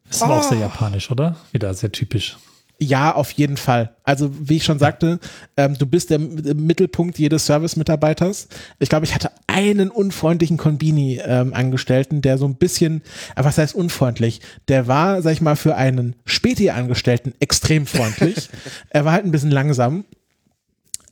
Das 0.09 0.19
war 0.19 0.30
oh. 0.30 0.34
auch 0.34 0.43
sehr 0.43 0.57
japanisch, 0.57 1.09
oder? 1.09 1.38
Wieder 1.53 1.73
sehr 1.73 1.91
typisch. 1.91 2.38
Ja, 2.81 3.15
auf 3.15 3.31
jeden 3.31 3.55
Fall. 3.55 3.95
Also 4.03 4.30
wie 4.38 4.57
ich 4.57 4.65
schon 4.65 4.77
sagte, 4.77 5.19
ähm, 5.55 5.77
du 5.77 5.85
bist 5.85 6.09
der 6.09 6.19
Mittelpunkt 6.19 7.17
jedes 7.17 7.45
Service-Mitarbeiters. 7.45 8.49
Ich 8.80 8.89
glaube, 8.89 9.05
ich 9.05 9.15
hatte 9.15 9.31
einen 9.47 9.89
unfreundlichen 9.89 10.57
Konbini-Angestellten, 10.57 12.15
ähm, 12.15 12.21
der 12.21 12.38
so 12.38 12.45
ein 12.45 12.55
bisschen, 12.55 13.01
äh, 13.38 13.43
was 13.43 13.57
heißt 13.57 13.73
unfreundlich? 13.73 14.41
Der 14.67 14.88
war, 14.88 15.21
sag 15.21 15.31
ich 15.31 15.41
mal, 15.41 15.55
für 15.55 15.76
einen 15.76 16.15
Späti-Angestellten 16.26 17.34
extrem 17.39 17.85
freundlich. 17.85 18.49
er 18.89 19.05
war 19.05 19.13
halt 19.13 19.23
ein 19.23 19.31
bisschen 19.31 19.51
langsam. 19.51 20.03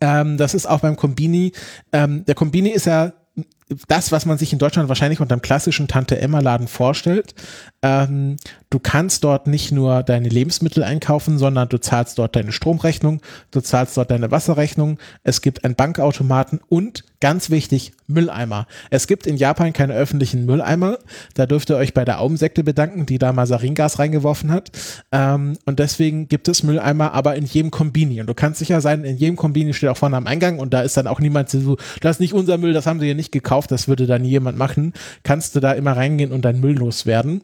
Ähm, 0.02 0.38
das 0.38 0.54
ist 0.54 0.66
auch 0.66 0.82
beim 0.82 0.98
Kombini. 0.98 1.54
Ähm, 1.94 2.26
der 2.26 2.36
Kombini 2.36 2.70
ist 2.70 2.86
ja 2.86 3.14
das, 3.88 4.12
was 4.12 4.26
man 4.26 4.38
sich 4.38 4.54
in 4.54 4.60
Deutschland 4.60 4.88
wahrscheinlich 4.88 5.20
unter 5.20 5.34
einem 5.34 5.42
klassischen 5.42 5.88
Tante-Emma-Laden 5.88 6.68
vorstellt. 6.68 7.36
Ähm, 7.82 8.38
du 8.70 8.80
kannst 8.80 9.24
dort 9.24 9.48
nicht 9.48 9.72
nur 9.72 10.04
deine 10.04 10.30
Lebensmittel 10.30 10.84
einkaufen, 10.84 11.38
sondern 11.38 11.68
du 11.68 11.78
zahlst 11.78 12.18
dort 12.18 12.36
deine 12.36 12.52
Stromrechnung, 12.52 13.22
du 13.52 13.60
zahlst 13.60 13.98
dort 13.98 14.12
deine 14.12 14.32
Wasserrechnung. 14.32 15.00
Es 15.24 15.42
gibt 15.42 15.66
einen 15.66 15.76
Bankautomaten 15.76 16.62
und 16.70 17.04
ganz 17.20 17.50
wichtig, 17.50 17.94
Mülleimer. 18.08 18.68
Es 18.90 19.08
gibt 19.08 19.28
in 19.28 19.38
Japan 19.38 19.74
keine 19.74 19.94
öffentlichen 19.94 20.46
Mülleimer. 20.46 21.00
Da 21.34 21.46
dürft 21.46 21.70
ihr 21.70 21.76
euch 21.76 21.94
bei 21.94 22.06
der 22.06 22.22
Augensekte 22.22 22.64
bedanken, 22.64 23.06
die 23.06 23.18
da 23.18 23.34
Masaringas 23.34 24.00
reingeworfen 24.00 24.52
hat. 24.52 24.72
Ähm, 25.12 25.58
und 25.66 25.80
deswegen 25.80 26.28
gibt 26.28 26.48
es 26.48 26.64
Mülleimer, 26.64 27.14
aber 27.14 27.36
in 27.36 27.46
jedem 27.46 27.72
Kombini. 27.72 28.22
Und 28.22 28.28
du 28.28 28.34
kannst 28.34 28.60
sicher 28.60 28.82
sein, 28.82 29.04
in 29.04 29.18
jedem 29.18 29.36
Kombini 29.36 29.74
steht 29.74 29.90
auch 29.90 29.98
vorne 29.98 30.16
am 30.16 30.28
Eingang 30.28 30.60
und 30.60 30.74
da 30.74 30.82
ist 30.82 30.96
dann 30.96 31.08
auch 31.08 31.20
niemand 31.20 31.50
so, 31.50 31.78
das 32.02 32.18
ist 32.18 32.20
nicht 32.20 32.34
unser 32.34 32.58
Müll, 32.58 32.74
das 32.74 32.86
haben 32.86 33.00
sie 33.00 33.08
hier 33.08 33.16
nicht 33.16 33.32
gekauft 33.32 33.57
gekauft, 33.58 33.72
das 33.72 33.88
würde 33.88 34.06
dann 34.06 34.24
jemand 34.24 34.58
machen, 34.58 34.94
kannst 35.24 35.56
du 35.56 35.60
da 35.60 35.72
immer 35.72 35.94
reingehen 35.94 36.32
und 36.32 36.46
dein 36.46 36.60
Müll 36.60 36.78
loswerden. 36.78 37.42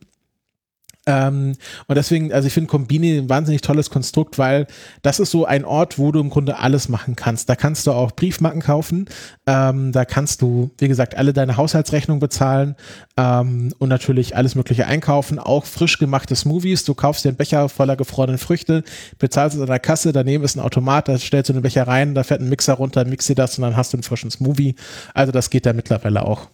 Ähm, 1.06 1.56
und 1.88 1.96
deswegen, 1.96 2.32
also 2.32 2.48
ich 2.48 2.54
finde 2.54 2.70
Kombini 2.70 3.18
ein 3.18 3.30
wahnsinnig 3.30 3.62
tolles 3.62 3.90
Konstrukt, 3.90 4.38
weil 4.38 4.68
das 5.02 5.20
ist 5.20 5.32
so 5.32 5.46
ein 5.46 5.66
Ort, 5.66 6.00
wo 6.00 6.12
du 6.12 6.20
im 6.22 6.30
Grunde 6.30 6.60
alles 6.60 6.88
machen 6.88 7.16
kannst. 7.16 7.50
Da 7.50 7.56
kannst 7.56 7.88
du 7.88 7.92
auch 7.92 8.12
Briefmarken 8.12 8.62
kaufen, 8.62 9.06
ähm, 9.46 9.92
da 9.92 10.06
kannst 10.06 10.42
du, 10.42 10.72
wie 10.78 10.88
gesagt, 10.88 11.16
alle 11.16 11.34
deine 11.34 11.58
Haushaltsrechnungen 11.58 12.22
bezahlen 12.22 12.76
ähm, 13.18 13.74
und 13.80 13.90
natürlich 13.90 14.38
alles 14.38 14.56
Mögliche 14.56 14.88
einkaufen, 14.88 15.40
auch 15.40 15.66
frisch 15.66 15.98
gemachte 15.98 16.36
Smoothies. 16.36 16.86
Du 16.86 16.94
kaufst 16.94 17.26
dir 17.26 17.30
einen 17.30 17.38
Becher 17.38 17.68
voller 17.68 17.98
gefrorenen 17.98 18.38
Früchte, 18.38 18.84
bezahlst 19.20 19.58
es 19.58 19.62
an 19.62 19.68
der 19.68 19.80
Kasse, 19.80 20.14
daneben 20.14 20.44
ist 20.44 20.56
ein 20.56 20.62
Automat, 20.62 21.10
da 21.10 21.18
stellst 21.18 21.50
du 21.50 21.54
den 21.54 21.64
Becher 21.64 21.86
rein, 21.86 22.16
da 22.16 22.24
fährt 22.24 22.40
ein 22.40 22.50
Mixer 22.50 22.76
runter, 22.76 23.04
mixst 23.04 23.28
dir 23.28 23.36
das 23.36 23.58
und 23.58 23.64
dann 23.64 23.76
hast 23.76 23.92
du 23.92 23.98
einen 23.98 24.04
frischen 24.04 24.32
Smoothie. 24.32 24.76
Also 25.14 25.34
das 25.34 25.50
geht 25.50 25.66
da 25.66 25.74
mittlerweile 25.74 26.26
auch. 26.26 26.48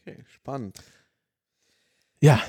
Okay, 0.00 0.24
spannend. 0.32 0.78
Ja, 2.20 2.40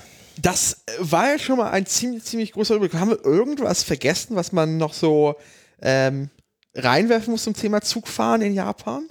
das 0.41 0.83
war 0.99 1.29
ja 1.29 1.39
schon 1.39 1.57
mal 1.57 1.71
ein 1.71 1.85
ziemlich, 1.85 2.23
ziemlich 2.23 2.53
großer 2.53 2.75
Überblick. 2.75 2.99
Haben 2.99 3.11
wir 3.11 3.25
irgendwas 3.25 3.83
vergessen, 3.83 4.35
was 4.35 4.51
man 4.51 4.77
noch 4.77 4.93
so 4.93 5.35
ähm, 5.81 6.29
reinwerfen 6.75 7.31
muss 7.31 7.43
zum 7.43 7.55
Thema 7.55 7.81
Zugfahren 7.81 8.41
in 8.41 8.53
Japan? 8.53 9.07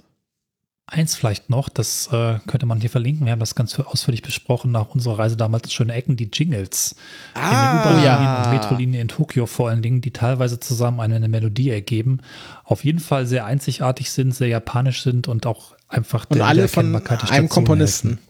Eins 0.91 1.15
vielleicht 1.15 1.51
noch, 1.51 1.69
das 1.69 2.09
äh, 2.11 2.39
könnte 2.47 2.65
man 2.65 2.81
hier 2.81 2.89
verlinken. 2.89 3.27
Wir 3.27 3.33
haben 3.33 3.39
das 3.39 3.53
ganz 3.53 3.79
ausführlich 3.79 4.23
besprochen 4.23 4.71
nach 4.71 4.89
unserer 4.89 5.19
Reise 5.19 5.37
damals 5.37 5.65
in 5.65 5.69
schöne 5.69 5.93
Ecken, 5.93 6.17
die 6.17 6.31
Jingles. 6.33 6.95
Ah, 7.35 7.83
in 7.83 7.97
den 7.97 8.03
ja. 8.03 8.43
und 8.43 8.51
Metrolinien 8.51 9.01
in 9.01 9.07
Tokio 9.07 9.45
vor 9.45 9.69
allen 9.69 9.83
Dingen, 9.83 10.01
die 10.01 10.11
teilweise 10.11 10.59
zusammen 10.59 10.99
eine, 10.99 11.17
eine 11.17 11.27
Melodie 11.27 11.69
ergeben. 11.69 12.21
Auf 12.63 12.83
jeden 12.83 12.99
Fall 12.99 13.27
sehr 13.27 13.45
einzigartig 13.45 14.09
sind, 14.09 14.33
sehr 14.33 14.47
japanisch 14.47 15.03
sind 15.03 15.27
und 15.27 15.45
auch 15.45 15.75
einfach 15.87 16.25
und 16.27 16.37
der 16.37 16.47
alle 16.47 16.61
der 16.61 16.69
von 16.69 16.91
der 16.91 17.31
einem 17.31 17.49
Komponisten. 17.49 18.09
helfen. 18.09 18.28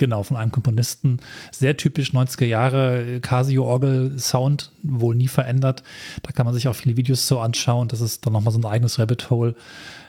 Genau, 0.00 0.22
von 0.22 0.38
einem 0.38 0.50
Komponisten. 0.50 1.18
Sehr 1.52 1.76
typisch 1.76 2.14
90er 2.14 2.46
Jahre 2.46 3.20
Casio-Orgel-Sound, 3.20 4.72
wohl 4.82 5.14
nie 5.14 5.28
verändert. 5.28 5.82
Da 6.22 6.32
kann 6.32 6.46
man 6.46 6.54
sich 6.54 6.68
auch 6.68 6.74
viele 6.74 6.96
Videos 6.96 7.28
so 7.28 7.38
anschauen. 7.38 7.88
Das 7.88 8.00
ist 8.00 8.24
dann 8.24 8.32
nochmal 8.32 8.54
so 8.54 8.58
ein 8.58 8.64
eigenes 8.64 8.98
Rabbit 8.98 9.28
Hole. 9.28 9.54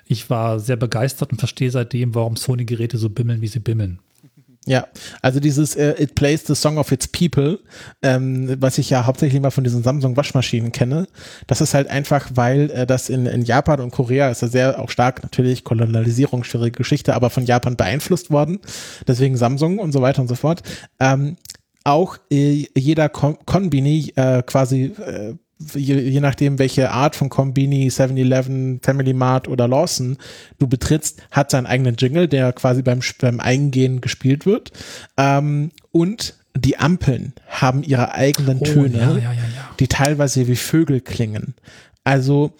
Ich 0.05 0.29
war 0.29 0.61
sehr 0.61 0.77
begeistert 0.77 1.33
und 1.33 1.39
verstehe 1.39 1.71
seitdem, 1.71 2.15
warum 2.15 2.37
Sony-Geräte 2.37 2.97
so 2.97 3.09
bimmeln, 3.09 3.41
wie 3.41 3.49
sie 3.49 3.59
bimmeln. 3.59 3.99
Ja, 4.67 4.85
also 5.23 5.39
dieses 5.39 5.75
äh, 5.75 5.95
It 5.97 6.13
Plays 6.13 6.45
the 6.45 6.53
Song 6.53 6.77
of 6.77 6.91
Its 6.91 7.07
People, 7.07 7.59
ähm, 8.03 8.57
was 8.59 8.77
ich 8.77 8.91
ja 8.91 9.07
hauptsächlich 9.07 9.41
mal 9.41 9.49
von 9.49 9.63
diesen 9.63 9.81
Samsung 9.81 10.15
Waschmaschinen 10.15 10.71
kenne, 10.71 11.07
das 11.47 11.61
ist 11.61 11.73
halt 11.73 11.87
einfach, 11.87 12.29
weil 12.35 12.69
äh, 12.69 12.85
das 12.85 13.09
in, 13.09 13.25
in 13.25 13.41
Japan 13.41 13.79
und 13.79 13.89
Korea 13.89 14.29
ist 14.29 14.43
ja 14.43 14.47
sehr 14.47 14.79
auch 14.79 14.91
stark 14.91 15.23
natürlich 15.23 15.63
Kolonialisierung, 15.63 16.43
schwierige 16.43 16.77
Geschichte, 16.77 17.15
aber 17.15 17.31
von 17.31 17.45
Japan 17.47 17.75
beeinflusst 17.75 18.29
worden, 18.29 18.59
deswegen 19.07 19.35
Samsung 19.35 19.79
und 19.79 19.93
so 19.93 20.01
weiter 20.03 20.21
und 20.21 20.27
so 20.27 20.35
fort. 20.35 20.61
Ähm, 20.99 21.37
auch 21.83 22.17
äh, 22.29 22.67
jeder 22.75 23.09
Kon 23.09 23.37
Konbini 23.45 24.13
äh, 24.15 24.43
quasi 24.43 24.93
äh, 25.03 25.33
je, 25.73 26.11
je 26.11 26.19
nachdem, 26.19 26.59
welche 26.59 26.91
Art 26.91 27.15
von 27.15 27.29
Kombini, 27.29 27.89
7-Eleven, 27.89 28.79
Family 28.81 29.13
Mart 29.13 29.47
oder 29.47 29.67
Lawson 29.67 30.17
du 30.59 30.67
betrittst, 30.67 31.21
hat 31.31 31.51
seinen 31.51 31.65
eigenen 31.65 31.95
Jingle, 31.97 32.27
der 32.27 32.53
quasi 32.53 32.81
beim, 32.81 33.01
beim 33.19 33.39
Eingehen 33.39 34.01
gespielt 34.01 34.45
wird. 34.45 34.71
Ähm, 35.17 35.71
und 35.91 36.35
die 36.55 36.77
Ampeln 36.77 37.33
haben 37.47 37.83
ihre 37.83 38.13
eigenen 38.13 38.59
Oh, 38.59 38.65
Töne, 38.65 38.97
ja, 38.97 39.13
ja, 39.17 39.31
ja, 39.31 39.69
die 39.79 39.87
teilweise 39.87 40.47
wie 40.47 40.55
Vögel 40.55 41.01
klingen. 41.01 41.55
Also, 42.03 42.53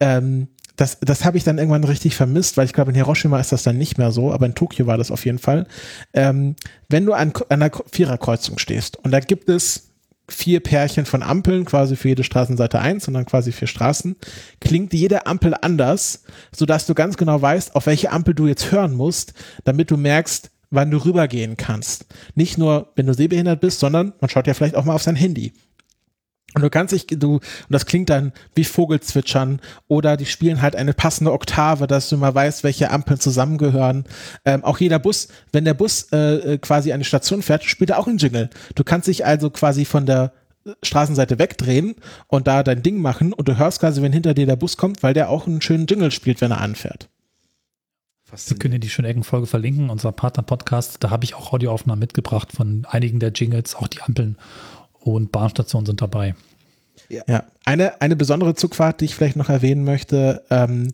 ähm, 0.00 0.48
das, 0.76 0.98
das 1.00 1.24
habe 1.24 1.36
ich 1.36 1.44
dann 1.44 1.58
irgendwann 1.58 1.84
richtig 1.84 2.16
vermisst, 2.16 2.56
weil 2.56 2.64
ich 2.64 2.72
glaube, 2.72 2.90
in 2.90 2.94
Hiroshima 2.94 3.38
ist 3.38 3.52
das 3.52 3.62
dann 3.62 3.78
nicht 3.78 3.98
mehr 3.98 4.10
so, 4.10 4.32
aber 4.32 4.46
in 4.46 4.54
Tokio 4.54 4.86
war 4.86 4.96
das 4.96 5.10
auf 5.10 5.24
jeden 5.24 5.38
Fall. 5.38 5.66
Ähm, 6.14 6.56
wenn 6.88 7.04
du 7.04 7.12
an, 7.12 7.32
an 7.48 7.62
einer 7.62 7.70
Viererkreuzung 7.90 8.58
stehst 8.58 8.96
und 8.96 9.10
da 9.10 9.20
gibt 9.20 9.48
es 9.48 9.91
vier 10.28 10.60
Pärchen 10.60 11.04
von 11.04 11.22
Ampeln, 11.22 11.64
quasi 11.64 11.96
für 11.96 12.08
jede 12.08 12.24
Straßenseite 12.24 12.78
eins 12.78 13.06
dann 13.06 13.26
quasi 13.26 13.52
vier 13.52 13.68
Straßen, 13.68 14.16
klingt 14.60 14.94
jede 14.94 15.26
Ampel 15.26 15.54
anders, 15.60 16.24
sodass 16.54 16.86
du 16.86 16.94
ganz 16.94 17.16
genau 17.16 17.40
weißt, 17.40 17.74
auf 17.74 17.86
welche 17.86 18.10
Ampel 18.12 18.34
du 18.34 18.46
jetzt 18.46 18.72
hören 18.72 18.94
musst, 18.94 19.34
damit 19.64 19.90
du 19.90 19.96
merkst, 19.96 20.50
wann 20.70 20.90
du 20.90 21.04
rübergehen 21.04 21.56
kannst. 21.56 22.06
Nicht 22.34 22.58
nur, 22.58 22.92
wenn 22.96 23.06
du 23.06 23.14
sehbehindert 23.14 23.60
bist, 23.60 23.78
sondern 23.78 24.14
man 24.20 24.30
schaut 24.30 24.46
ja 24.46 24.54
vielleicht 24.54 24.74
auch 24.74 24.84
mal 24.84 24.94
auf 24.94 25.02
sein 25.02 25.16
Handy. 25.16 25.52
Und 26.54 26.62
du 26.62 26.70
kannst 26.70 26.92
dich, 26.92 27.06
du, 27.06 27.34
und 27.36 27.42
das 27.70 27.86
klingt 27.86 28.10
dann 28.10 28.32
wie 28.54 28.64
Vogelzwitschern 28.64 29.60
oder 29.88 30.16
die 30.16 30.26
spielen 30.26 30.60
halt 30.60 30.76
eine 30.76 30.92
passende 30.92 31.32
Oktave, 31.32 31.86
dass 31.86 32.08
du 32.08 32.16
mal 32.16 32.34
weißt, 32.34 32.62
welche 32.62 32.90
Ampeln 32.90 33.18
zusammengehören. 33.18 34.04
Ähm, 34.44 34.62
auch 34.62 34.78
jeder 34.78 34.98
Bus, 34.98 35.28
wenn 35.52 35.64
der 35.64 35.74
Bus 35.74 36.12
äh, 36.12 36.58
quasi 36.58 36.92
eine 36.92 37.04
Station 37.04 37.42
fährt, 37.42 37.64
spielt 37.64 37.90
er 37.90 37.98
auch 37.98 38.06
einen 38.06 38.18
Jingle. 38.18 38.50
Du 38.74 38.84
kannst 38.84 39.08
dich 39.08 39.24
also 39.24 39.48
quasi 39.50 39.84
von 39.84 40.04
der 40.04 40.32
Straßenseite 40.82 41.38
wegdrehen 41.38 41.96
und 42.28 42.46
da 42.46 42.62
dein 42.62 42.82
Ding 42.82 43.00
machen 43.00 43.32
und 43.32 43.48
du 43.48 43.56
hörst 43.58 43.80
quasi, 43.80 44.02
wenn 44.02 44.12
hinter 44.12 44.34
dir 44.34 44.46
der 44.46 44.56
Bus 44.56 44.76
kommt, 44.76 45.02
weil 45.02 45.14
der 45.14 45.28
auch 45.28 45.46
einen 45.46 45.60
schönen 45.60 45.86
Jingle 45.86 46.10
spielt, 46.10 46.40
wenn 46.40 46.52
er 46.52 46.60
anfährt. 46.60 47.08
Wir 48.46 48.56
können 48.56 48.72
dir 48.72 48.80
die 48.80 48.88
schöne 48.88 49.08
Eckenfolge 49.08 49.46
verlinken, 49.46 49.90
unser 49.90 50.10
Partner-Podcast. 50.10 50.96
Da 51.00 51.10
habe 51.10 51.24
ich 51.24 51.34
auch 51.34 51.52
Audioaufnahmen 51.52 52.00
mitgebracht 52.00 52.50
von 52.52 52.86
einigen 52.88 53.20
der 53.20 53.32
Jingles, 53.32 53.74
auch 53.74 53.88
die 53.88 54.00
Ampeln 54.00 54.38
und 55.04 55.32
Bahnstationen 55.32 55.86
sind 55.86 56.02
dabei. 56.02 56.34
Ja, 57.08 57.44
eine, 57.64 58.00
eine 58.00 58.16
besondere 58.16 58.54
Zugfahrt, 58.54 59.00
die 59.00 59.06
ich 59.06 59.14
vielleicht 59.14 59.36
noch 59.36 59.48
erwähnen 59.48 59.84
möchte, 59.84 60.42
ähm, 60.50 60.92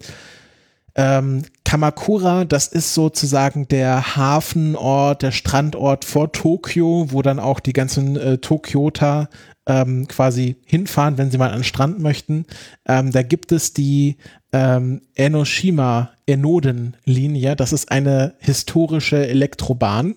ähm, 0.98 1.42
Kamakura, 1.64 2.44
das 2.44 2.66
ist 2.66 2.92
sozusagen 2.92 3.68
der 3.68 4.16
Hafenort, 4.16 5.22
der 5.22 5.30
Strandort 5.30 6.04
vor 6.04 6.32
Tokio, 6.32 7.06
wo 7.10 7.22
dann 7.22 7.38
auch 7.38 7.60
die 7.60 7.72
ganzen 7.72 8.16
äh, 8.16 8.38
Tokyota 8.38 9.28
ähm, 9.66 10.08
quasi 10.08 10.56
hinfahren, 10.64 11.16
wenn 11.16 11.30
sie 11.30 11.38
mal 11.38 11.50
an 11.50 11.58
den 11.58 11.64
Strand 11.64 12.00
möchten. 12.00 12.46
Ähm, 12.84 13.12
da 13.12 13.22
gibt 13.22 13.52
es 13.52 13.74
die 13.74 14.16
ähm, 14.52 15.02
Enoshima 15.14 16.10
Enoden-Linie. 16.26 17.54
Das 17.54 17.72
ist 17.72 17.92
eine 17.92 18.34
historische 18.40 19.28
Elektrobahn 19.28 20.16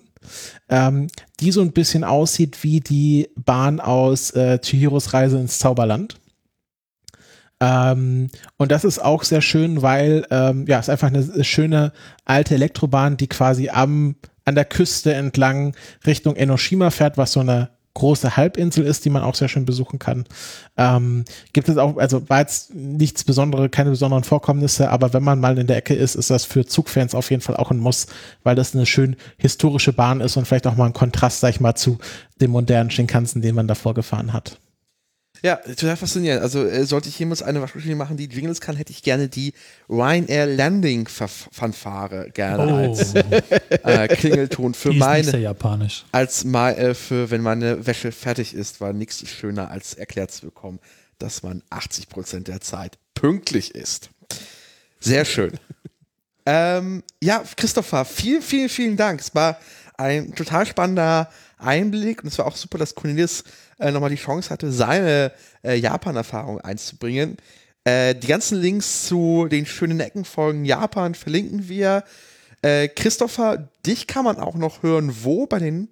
ähm, 0.68 1.08
die 1.40 1.52
so 1.52 1.60
ein 1.60 1.72
bisschen 1.72 2.04
aussieht 2.04 2.62
wie 2.62 2.80
die 2.80 3.28
Bahn 3.36 3.80
aus 3.80 4.30
äh, 4.32 4.58
Chihiros 4.58 5.12
Reise 5.12 5.38
ins 5.38 5.58
Zauberland. 5.58 6.16
Ähm, 7.60 8.28
und 8.56 8.72
das 8.72 8.84
ist 8.84 8.98
auch 8.98 9.22
sehr 9.22 9.40
schön, 9.40 9.82
weil 9.82 10.26
ähm, 10.30 10.66
ja, 10.66 10.78
es 10.78 10.86
ist 10.86 10.90
einfach 10.90 11.08
eine 11.08 11.44
schöne 11.44 11.92
alte 12.24 12.54
Elektrobahn, 12.54 13.16
die 13.16 13.28
quasi 13.28 13.68
am 13.68 14.16
an 14.44 14.56
der 14.56 14.64
Küste 14.64 15.14
entlang 15.14 15.76
Richtung 16.04 16.34
Enoshima 16.34 16.90
fährt, 16.90 17.16
was 17.16 17.32
so 17.32 17.40
eine 17.40 17.70
große 17.94 18.36
Halbinsel 18.36 18.84
ist, 18.84 19.04
die 19.04 19.10
man 19.10 19.22
auch 19.22 19.34
sehr 19.34 19.48
schön 19.48 19.64
besuchen 19.64 19.98
kann. 19.98 20.24
Ähm, 20.76 21.24
gibt 21.52 21.68
es 21.68 21.76
auch, 21.76 21.96
also 21.98 22.28
war 22.28 22.40
jetzt 22.40 22.74
nichts 22.74 23.24
Besonderes, 23.24 23.70
keine 23.70 23.90
besonderen 23.90 24.24
Vorkommnisse, 24.24 24.90
aber 24.90 25.12
wenn 25.12 25.22
man 25.22 25.40
mal 25.40 25.58
in 25.58 25.66
der 25.66 25.76
Ecke 25.76 25.94
ist, 25.94 26.14
ist 26.14 26.30
das 26.30 26.44
für 26.44 26.64
Zugfans 26.64 27.14
auf 27.14 27.30
jeden 27.30 27.42
Fall 27.42 27.56
auch 27.56 27.70
ein 27.70 27.78
Muss, 27.78 28.06
weil 28.42 28.56
das 28.56 28.74
eine 28.74 28.86
schön 28.86 29.16
historische 29.36 29.92
Bahn 29.92 30.20
ist 30.20 30.36
und 30.36 30.46
vielleicht 30.46 30.66
auch 30.66 30.76
mal 30.76 30.86
ein 30.86 30.92
Kontrast, 30.94 31.40
sag 31.40 31.50
ich 31.50 31.60
mal, 31.60 31.74
zu 31.74 31.98
dem 32.40 32.50
modernen 32.52 32.90
Shinkansen, 32.90 33.42
den 33.42 33.54
man 33.54 33.68
davor 33.68 33.94
gefahren 33.94 34.32
hat. 34.32 34.58
Ja, 35.44 35.56
total 35.56 35.96
faszinierend. 35.96 36.40
Also 36.42 36.64
äh, 36.64 36.84
sollte 36.84 37.08
ich 37.08 37.18
jemals 37.18 37.42
eine 37.42 37.60
Waschmaschine 37.60 37.96
machen, 37.96 38.16
die 38.16 38.26
Jingles 38.26 38.60
kann, 38.60 38.76
hätte 38.76 38.92
ich 38.92 39.02
gerne 39.02 39.28
die 39.28 39.52
Ryanair 39.88 40.46
Landing 40.46 41.08
Fanfare 41.08 42.30
gerne 42.30 42.72
Oh. 42.72 42.76
als 42.76 43.14
äh, 43.14 44.08
Klingelton 44.08 44.72
für 44.74 44.90
Die 44.90 44.96
ist 44.98 45.00
meine, 45.00 45.38
japanisch. 45.38 46.04
als 46.12 46.44
mal 46.44 46.72
äh, 46.78 46.94
für 46.94 47.30
wenn 47.32 47.40
meine 47.42 47.84
Wäsche 47.86 48.12
fertig 48.12 48.54
ist, 48.54 48.80
weil 48.80 48.94
nichts 48.94 49.20
ist 49.20 49.30
schöner 49.30 49.70
als 49.70 49.94
erklärt 49.94 50.30
zu 50.30 50.46
bekommen, 50.46 50.78
dass 51.18 51.42
man 51.42 51.62
80 51.70 52.08
Prozent 52.08 52.46
der 52.48 52.60
Zeit 52.60 52.98
pünktlich 53.14 53.74
ist. 53.74 54.10
Sehr 55.00 55.24
schön. 55.24 55.52
ähm, 56.46 57.02
ja, 57.22 57.42
Christopher, 57.56 58.04
vielen, 58.04 58.42
vielen, 58.42 58.68
vielen 58.68 58.96
Dank. 58.96 59.20
Es 59.20 59.34
war 59.34 59.58
ein 59.96 60.34
total 60.34 60.66
spannender 60.66 61.28
Einblick 61.62 62.22
und 62.22 62.28
es 62.28 62.38
war 62.38 62.46
auch 62.46 62.56
super, 62.56 62.78
dass 62.78 62.94
Cornelius 62.94 63.44
äh, 63.78 63.90
nochmal 63.90 64.10
die 64.10 64.16
Chance 64.16 64.50
hatte, 64.50 64.72
seine 64.72 65.32
äh, 65.62 65.74
Japan-Erfahrung 65.74 66.60
einzubringen. 66.60 67.36
Äh, 67.84 68.14
die 68.14 68.26
ganzen 68.26 68.60
Links 68.60 69.06
zu 69.06 69.48
den 69.48 69.66
schönen 69.66 70.00
Eckenfolgen 70.00 70.64
Japan 70.64 71.14
verlinken 71.14 71.68
wir. 71.68 72.04
Äh, 72.62 72.88
Christopher, 72.88 73.68
dich 73.84 74.06
kann 74.06 74.24
man 74.24 74.36
auch 74.36 74.54
noch 74.54 74.82
hören, 74.82 75.12
wo 75.22 75.46
bei 75.46 75.58
den 75.58 75.88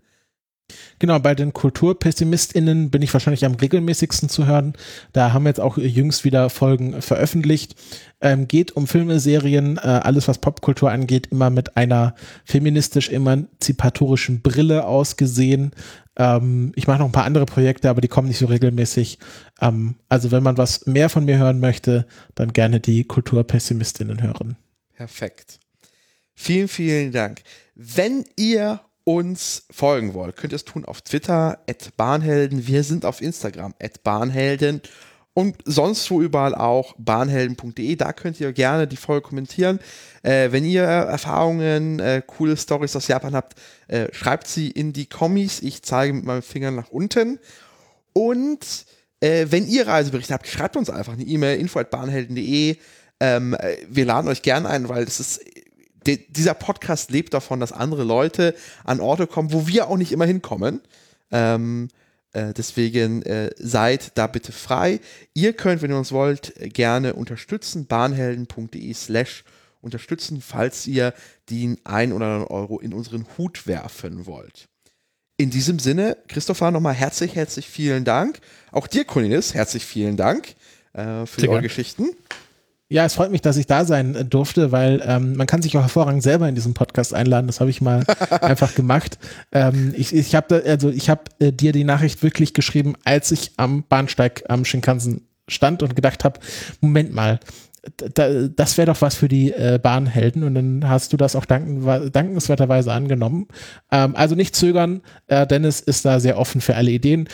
Genau, 0.99 1.19
bei 1.19 1.35
den 1.35 1.53
KulturpessimistInnen 1.53 2.91
bin 2.91 3.03
ich 3.03 3.13
wahrscheinlich 3.13 3.45
am 3.45 3.55
regelmäßigsten 3.55 4.29
zu 4.29 4.47
hören. 4.47 4.75
Da 5.13 5.33
haben 5.33 5.45
wir 5.45 5.51
jetzt 5.51 5.61
auch 5.61 5.79
jüngst 5.79 6.25
wieder 6.25 6.51
Folgen 6.51 7.01
veröffentlicht. 7.03 7.75
Ähm, 8.21 8.49
geht 8.49 8.73
um 8.73 8.87
Filme, 8.87 9.19
Serien, 9.19 9.79
äh, 9.79 9.81
alles 9.81 10.29
was 10.29 10.39
Popkultur 10.39 10.91
angeht, 10.91 11.29
immer 11.29 11.49
mit 11.49 11.77
einer 11.77 12.15
feministisch-emanzipatorischen 12.45 14.43
Brille 14.43 14.87
ausgesehen. 14.87 15.73
Ähm, 16.17 16.73
ich 16.77 16.87
mache 16.87 16.99
noch 16.99 17.07
ein 17.07 17.13
paar 17.13 17.25
andere 17.25 17.47
Projekte, 17.47 17.89
aber 17.89 18.03
die 18.03 18.09
kommen 18.09 18.29
nicht 18.29 18.39
so 18.39 18.47
regelmäßig. 18.47 19.19
Ähm, 19.61 19.95
also 20.09 20.31
wenn 20.31 20.43
man 20.43 20.59
was 20.59 20.87
mehr 20.87 21.09
von 21.09 21.25
mir 21.25 21.39
hören 21.39 21.61
möchte, 21.61 22.07
dann 22.35 22.53
gerne 22.53 22.81
die 22.81 23.05
Kulturpessimistinnen 23.05 24.23
hören. 24.23 24.57
Perfekt. 24.95 25.59
Vielen, 26.35 26.69
vielen 26.69 27.13
Dank. 27.13 27.43
Wenn 27.75 28.25
ihr 28.37 28.81
uns 29.15 29.65
folgen 29.71 30.15
wollt, 30.15 30.37
könnt 30.37 30.53
ihr 30.53 30.57
es 30.57 30.65
tun 30.65 30.85
auf 30.85 31.03
Twitter, 31.03 31.59
at 31.69 31.97
Bahnhelden. 31.97 32.67
Wir 32.67 32.85
sind 32.85 33.05
auf 33.05 33.21
Instagram, 33.21 33.75
at 33.81 34.03
Bahnhelden. 34.03 34.83
Und 35.33 35.57
sonst 35.65 36.11
wo 36.11 36.21
überall 36.21 36.55
auch 36.55 36.95
bahnhelden.de. 36.99 37.97
Da 37.97 38.13
könnt 38.13 38.41
ihr 38.41 38.53
gerne 38.53 38.87
die 38.87 38.97
Folge 38.97 39.29
kommentieren. 39.29 39.79
Äh, 40.23 40.51
wenn 40.53 40.65
ihr 40.65 40.83
Erfahrungen, 40.83 42.01
äh, 42.01 42.23
coole 42.27 42.57
Stories 42.57 42.97
aus 42.97 43.09
Japan 43.09 43.35
habt, 43.35 43.59
äh, 43.87 44.09
schreibt 44.13 44.49
sie 44.49 44.71
in 44.71 44.93
die 44.93 45.07
Kommis. 45.07 45.63
Ich 45.63 45.83
zeige 45.83 46.13
mit 46.13 46.25
meinem 46.25 46.43
Finger 46.43 46.73
nach 46.73 46.91
unten. 46.91 47.39
Und 48.13 48.87
äh, 49.21 49.47
wenn 49.51 49.67
ihr 49.67 49.87
Reiseberichte 49.87 50.35
habt, 50.35 50.49
schreibt 50.49 50.77
uns 50.77 50.91
einfach 50.91 51.13
eine 51.13 51.25
E-Mail, 51.25 51.61
info.bahnhelden.de. 51.61 52.77
Ähm, 53.21 53.55
äh, 53.55 53.77
wir 53.89 54.07
laden 54.07 54.29
euch 54.29 54.43
gerne 54.43 54.69
ein, 54.69 54.89
weil 54.89 55.05
das 55.05 55.21
ist 55.21 55.41
de, 56.07 56.21
dieser 56.29 56.55
Podcast 56.55 57.11
lebt 57.11 57.35
davon, 57.35 57.61
dass 57.61 57.73
andere 57.73 58.05
Leute 58.05 58.55
an 58.85 59.01
Orte 59.01 59.27
kommen, 59.27 59.53
wo 59.53 59.67
wir 59.67 59.89
auch 59.89 59.97
nicht 59.97 60.13
immer 60.13 60.27
hinkommen. 60.27 60.81
Ähm, 61.31 61.89
äh, 62.33 62.53
deswegen 62.55 63.23
äh, 63.23 63.51
seid 63.57 64.13
da 64.17 64.27
bitte 64.27 64.53
frei. 64.53 65.01
Ihr 65.35 65.53
könnt, 65.53 65.83
wenn 65.83 65.91
ihr 65.91 65.99
uns 65.99 66.13
wollt, 66.13 66.55
gerne 66.75 67.15
unterstützen. 67.15 67.87
bahnhelden.de 67.87 68.95
slash 68.95 69.45
unterstützen, 69.81 70.43
falls 70.43 70.87
ihr 70.87 71.15
den 71.49 71.79
ein 71.85 72.13
oder 72.13 72.27
anderen 72.27 72.49
Euro 72.49 72.79
in 72.81 72.93
unseren 72.93 73.27
Hut 73.37 73.67
werfen 73.67 74.27
wollt. 74.27 74.69
In 75.37 75.51
diesem 75.51 75.79
Sinne, 75.79 76.19
Christopher, 76.29 76.71
nochmal 76.71 76.95
herzlich, 76.95 77.35
herzlich 77.35 77.67
vielen 77.67 78.05
Dank. 78.05 78.41
Auch 78.73 78.87
dir, 78.87 79.05
Cornelis, 79.05 79.55
herzlich 79.55 79.87
vielen 79.87 80.19
Dank 80.19 80.55
äh, 80.93 81.25
für 81.25 81.41
Sehr 81.41 81.51
eure 81.51 81.63
Geschichten. 81.63 82.11
Ja, 82.93 83.05
es 83.05 83.15
freut 83.15 83.31
mich, 83.31 83.41
dass 83.41 83.57
ich 83.57 83.67
da 83.67 83.85
sein 83.85 84.17
äh, 84.17 84.25
durfte, 84.25 84.73
weil 84.73 85.01
ähm, 85.07 85.37
man 85.37 85.47
kann 85.47 85.63
sich 85.63 85.77
auch 85.77 85.83
hervorragend 85.83 86.25
selber 86.25 86.49
in 86.49 86.57
diesen 86.57 86.75
Podcast 86.75 87.15
einladen. 87.15 87.47
Das 87.47 87.61
habe 87.61 87.71
ich 87.71 87.81
mal 87.81 88.05
einfach 88.41 88.75
gemacht. 88.75 89.19
Ähm, 89.53 89.95
ich 89.97 90.13
ich 90.13 90.35
habe 90.35 90.65
also 90.67 90.91
ich 90.91 91.09
habe 91.09 91.23
äh, 91.39 91.53
dir 91.53 91.71
die 91.71 91.85
Nachricht 91.85 92.25
wirklich 92.25 92.53
geschrieben, 92.53 92.95
als 93.05 93.31
ich 93.31 93.53
am 93.59 93.85
Bahnsteig 93.89 94.43
am 94.49 94.65
Shinkansen 94.65 95.29
stand 95.47 95.85
und 95.85 95.95
gedacht 95.95 96.25
habe, 96.25 96.41
Moment 96.81 97.15
mal, 97.15 97.39
das 97.83 98.77
wäre 98.77 98.87
doch 98.87 99.01
was 99.01 99.15
für 99.15 99.29
die 99.29 99.53
äh, 99.53 99.79
Bahnhelden 99.83 100.45
und 100.45 100.55
dann 100.55 100.89
hast 100.89 101.13
du 101.13 101.17
das 101.17 101.35
auch 101.35 101.47
danken, 101.47 102.11
dankenswerterweise 102.13 102.93
angenommen. 102.93 103.49
Ähm, 103.91 104.15
also 104.17 104.35
nicht 104.35 104.55
zögern, 104.55 105.01
äh, 105.29 105.47
Dennis 105.47 105.81
ist 105.81 106.05
da 106.05 106.21
sehr 106.21 106.39
offen 106.39 106.61
für 106.61 106.77
alle 106.77 106.91
Ideen. 106.91 107.29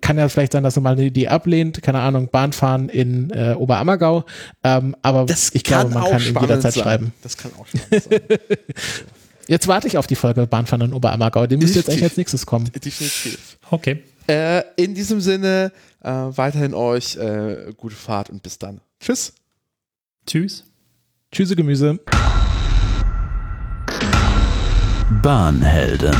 Kann 0.00 0.16
ja 0.16 0.28
vielleicht 0.28 0.52
sein, 0.52 0.62
dass 0.62 0.76
er 0.76 0.82
mal 0.82 0.92
eine 0.92 1.04
Idee 1.04 1.28
ablehnt, 1.28 1.82
keine 1.82 2.00
Ahnung, 2.00 2.28
Bahnfahren 2.30 2.88
in 2.88 3.30
äh, 3.30 3.54
Oberammergau, 3.54 4.24
ähm, 4.64 4.96
aber 5.02 5.26
das 5.26 5.50
ich 5.54 5.64
glaube, 5.64 5.90
man 5.90 6.04
kann 6.04 6.22
ihm 6.22 6.38
jederzeit 6.40 6.72
sein. 6.72 6.82
schreiben. 6.82 7.12
Das 7.22 7.36
kann 7.36 7.50
auch 7.58 7.66
spannend 7.66 8.04
sein. 8.04 8.20
jetzt 9.48 9.68
warte 9.68 9.86
ich 9.86 9.98
auf 9.98 10.06
die 10.06 10.16
Folge 10.16 10.46
Bahnfahren 10.46 10.86
in 10.86 10.92
Oberammergau, 10.94 11.46
die 11.46 11.58
müsste 11.58 11.78
jetzt 11.78 11.90
eigentlich 11.90 12.04
als 12.04 12.16
nächstes 12.16 12.46
kommen. 12.46 12.70
Definitiv. 12.72 13.58
Okay. 13.70 14.02
Äh, 14.26 14.62
in 14.76 14.94
diesem 14.94 15.20
Sinne, 15.20 15.72
äh, 16.02 16.08
weiterhin 16.08 16.72
euch 16.72 17.16
äh, 17.16 17.72
gute 17.76 17.96
Fahrt 17.96 18.30
und 18.30 18.42
bis 18.42 18.58
dann. 18.58 18.80
Tschüss. 19.00 19.34
Tschüss. 20.26 20.64
Tschüsse 21.32 21.56
Gemüse. 21.56 21.98
Bahnhelden. 25.22 26.14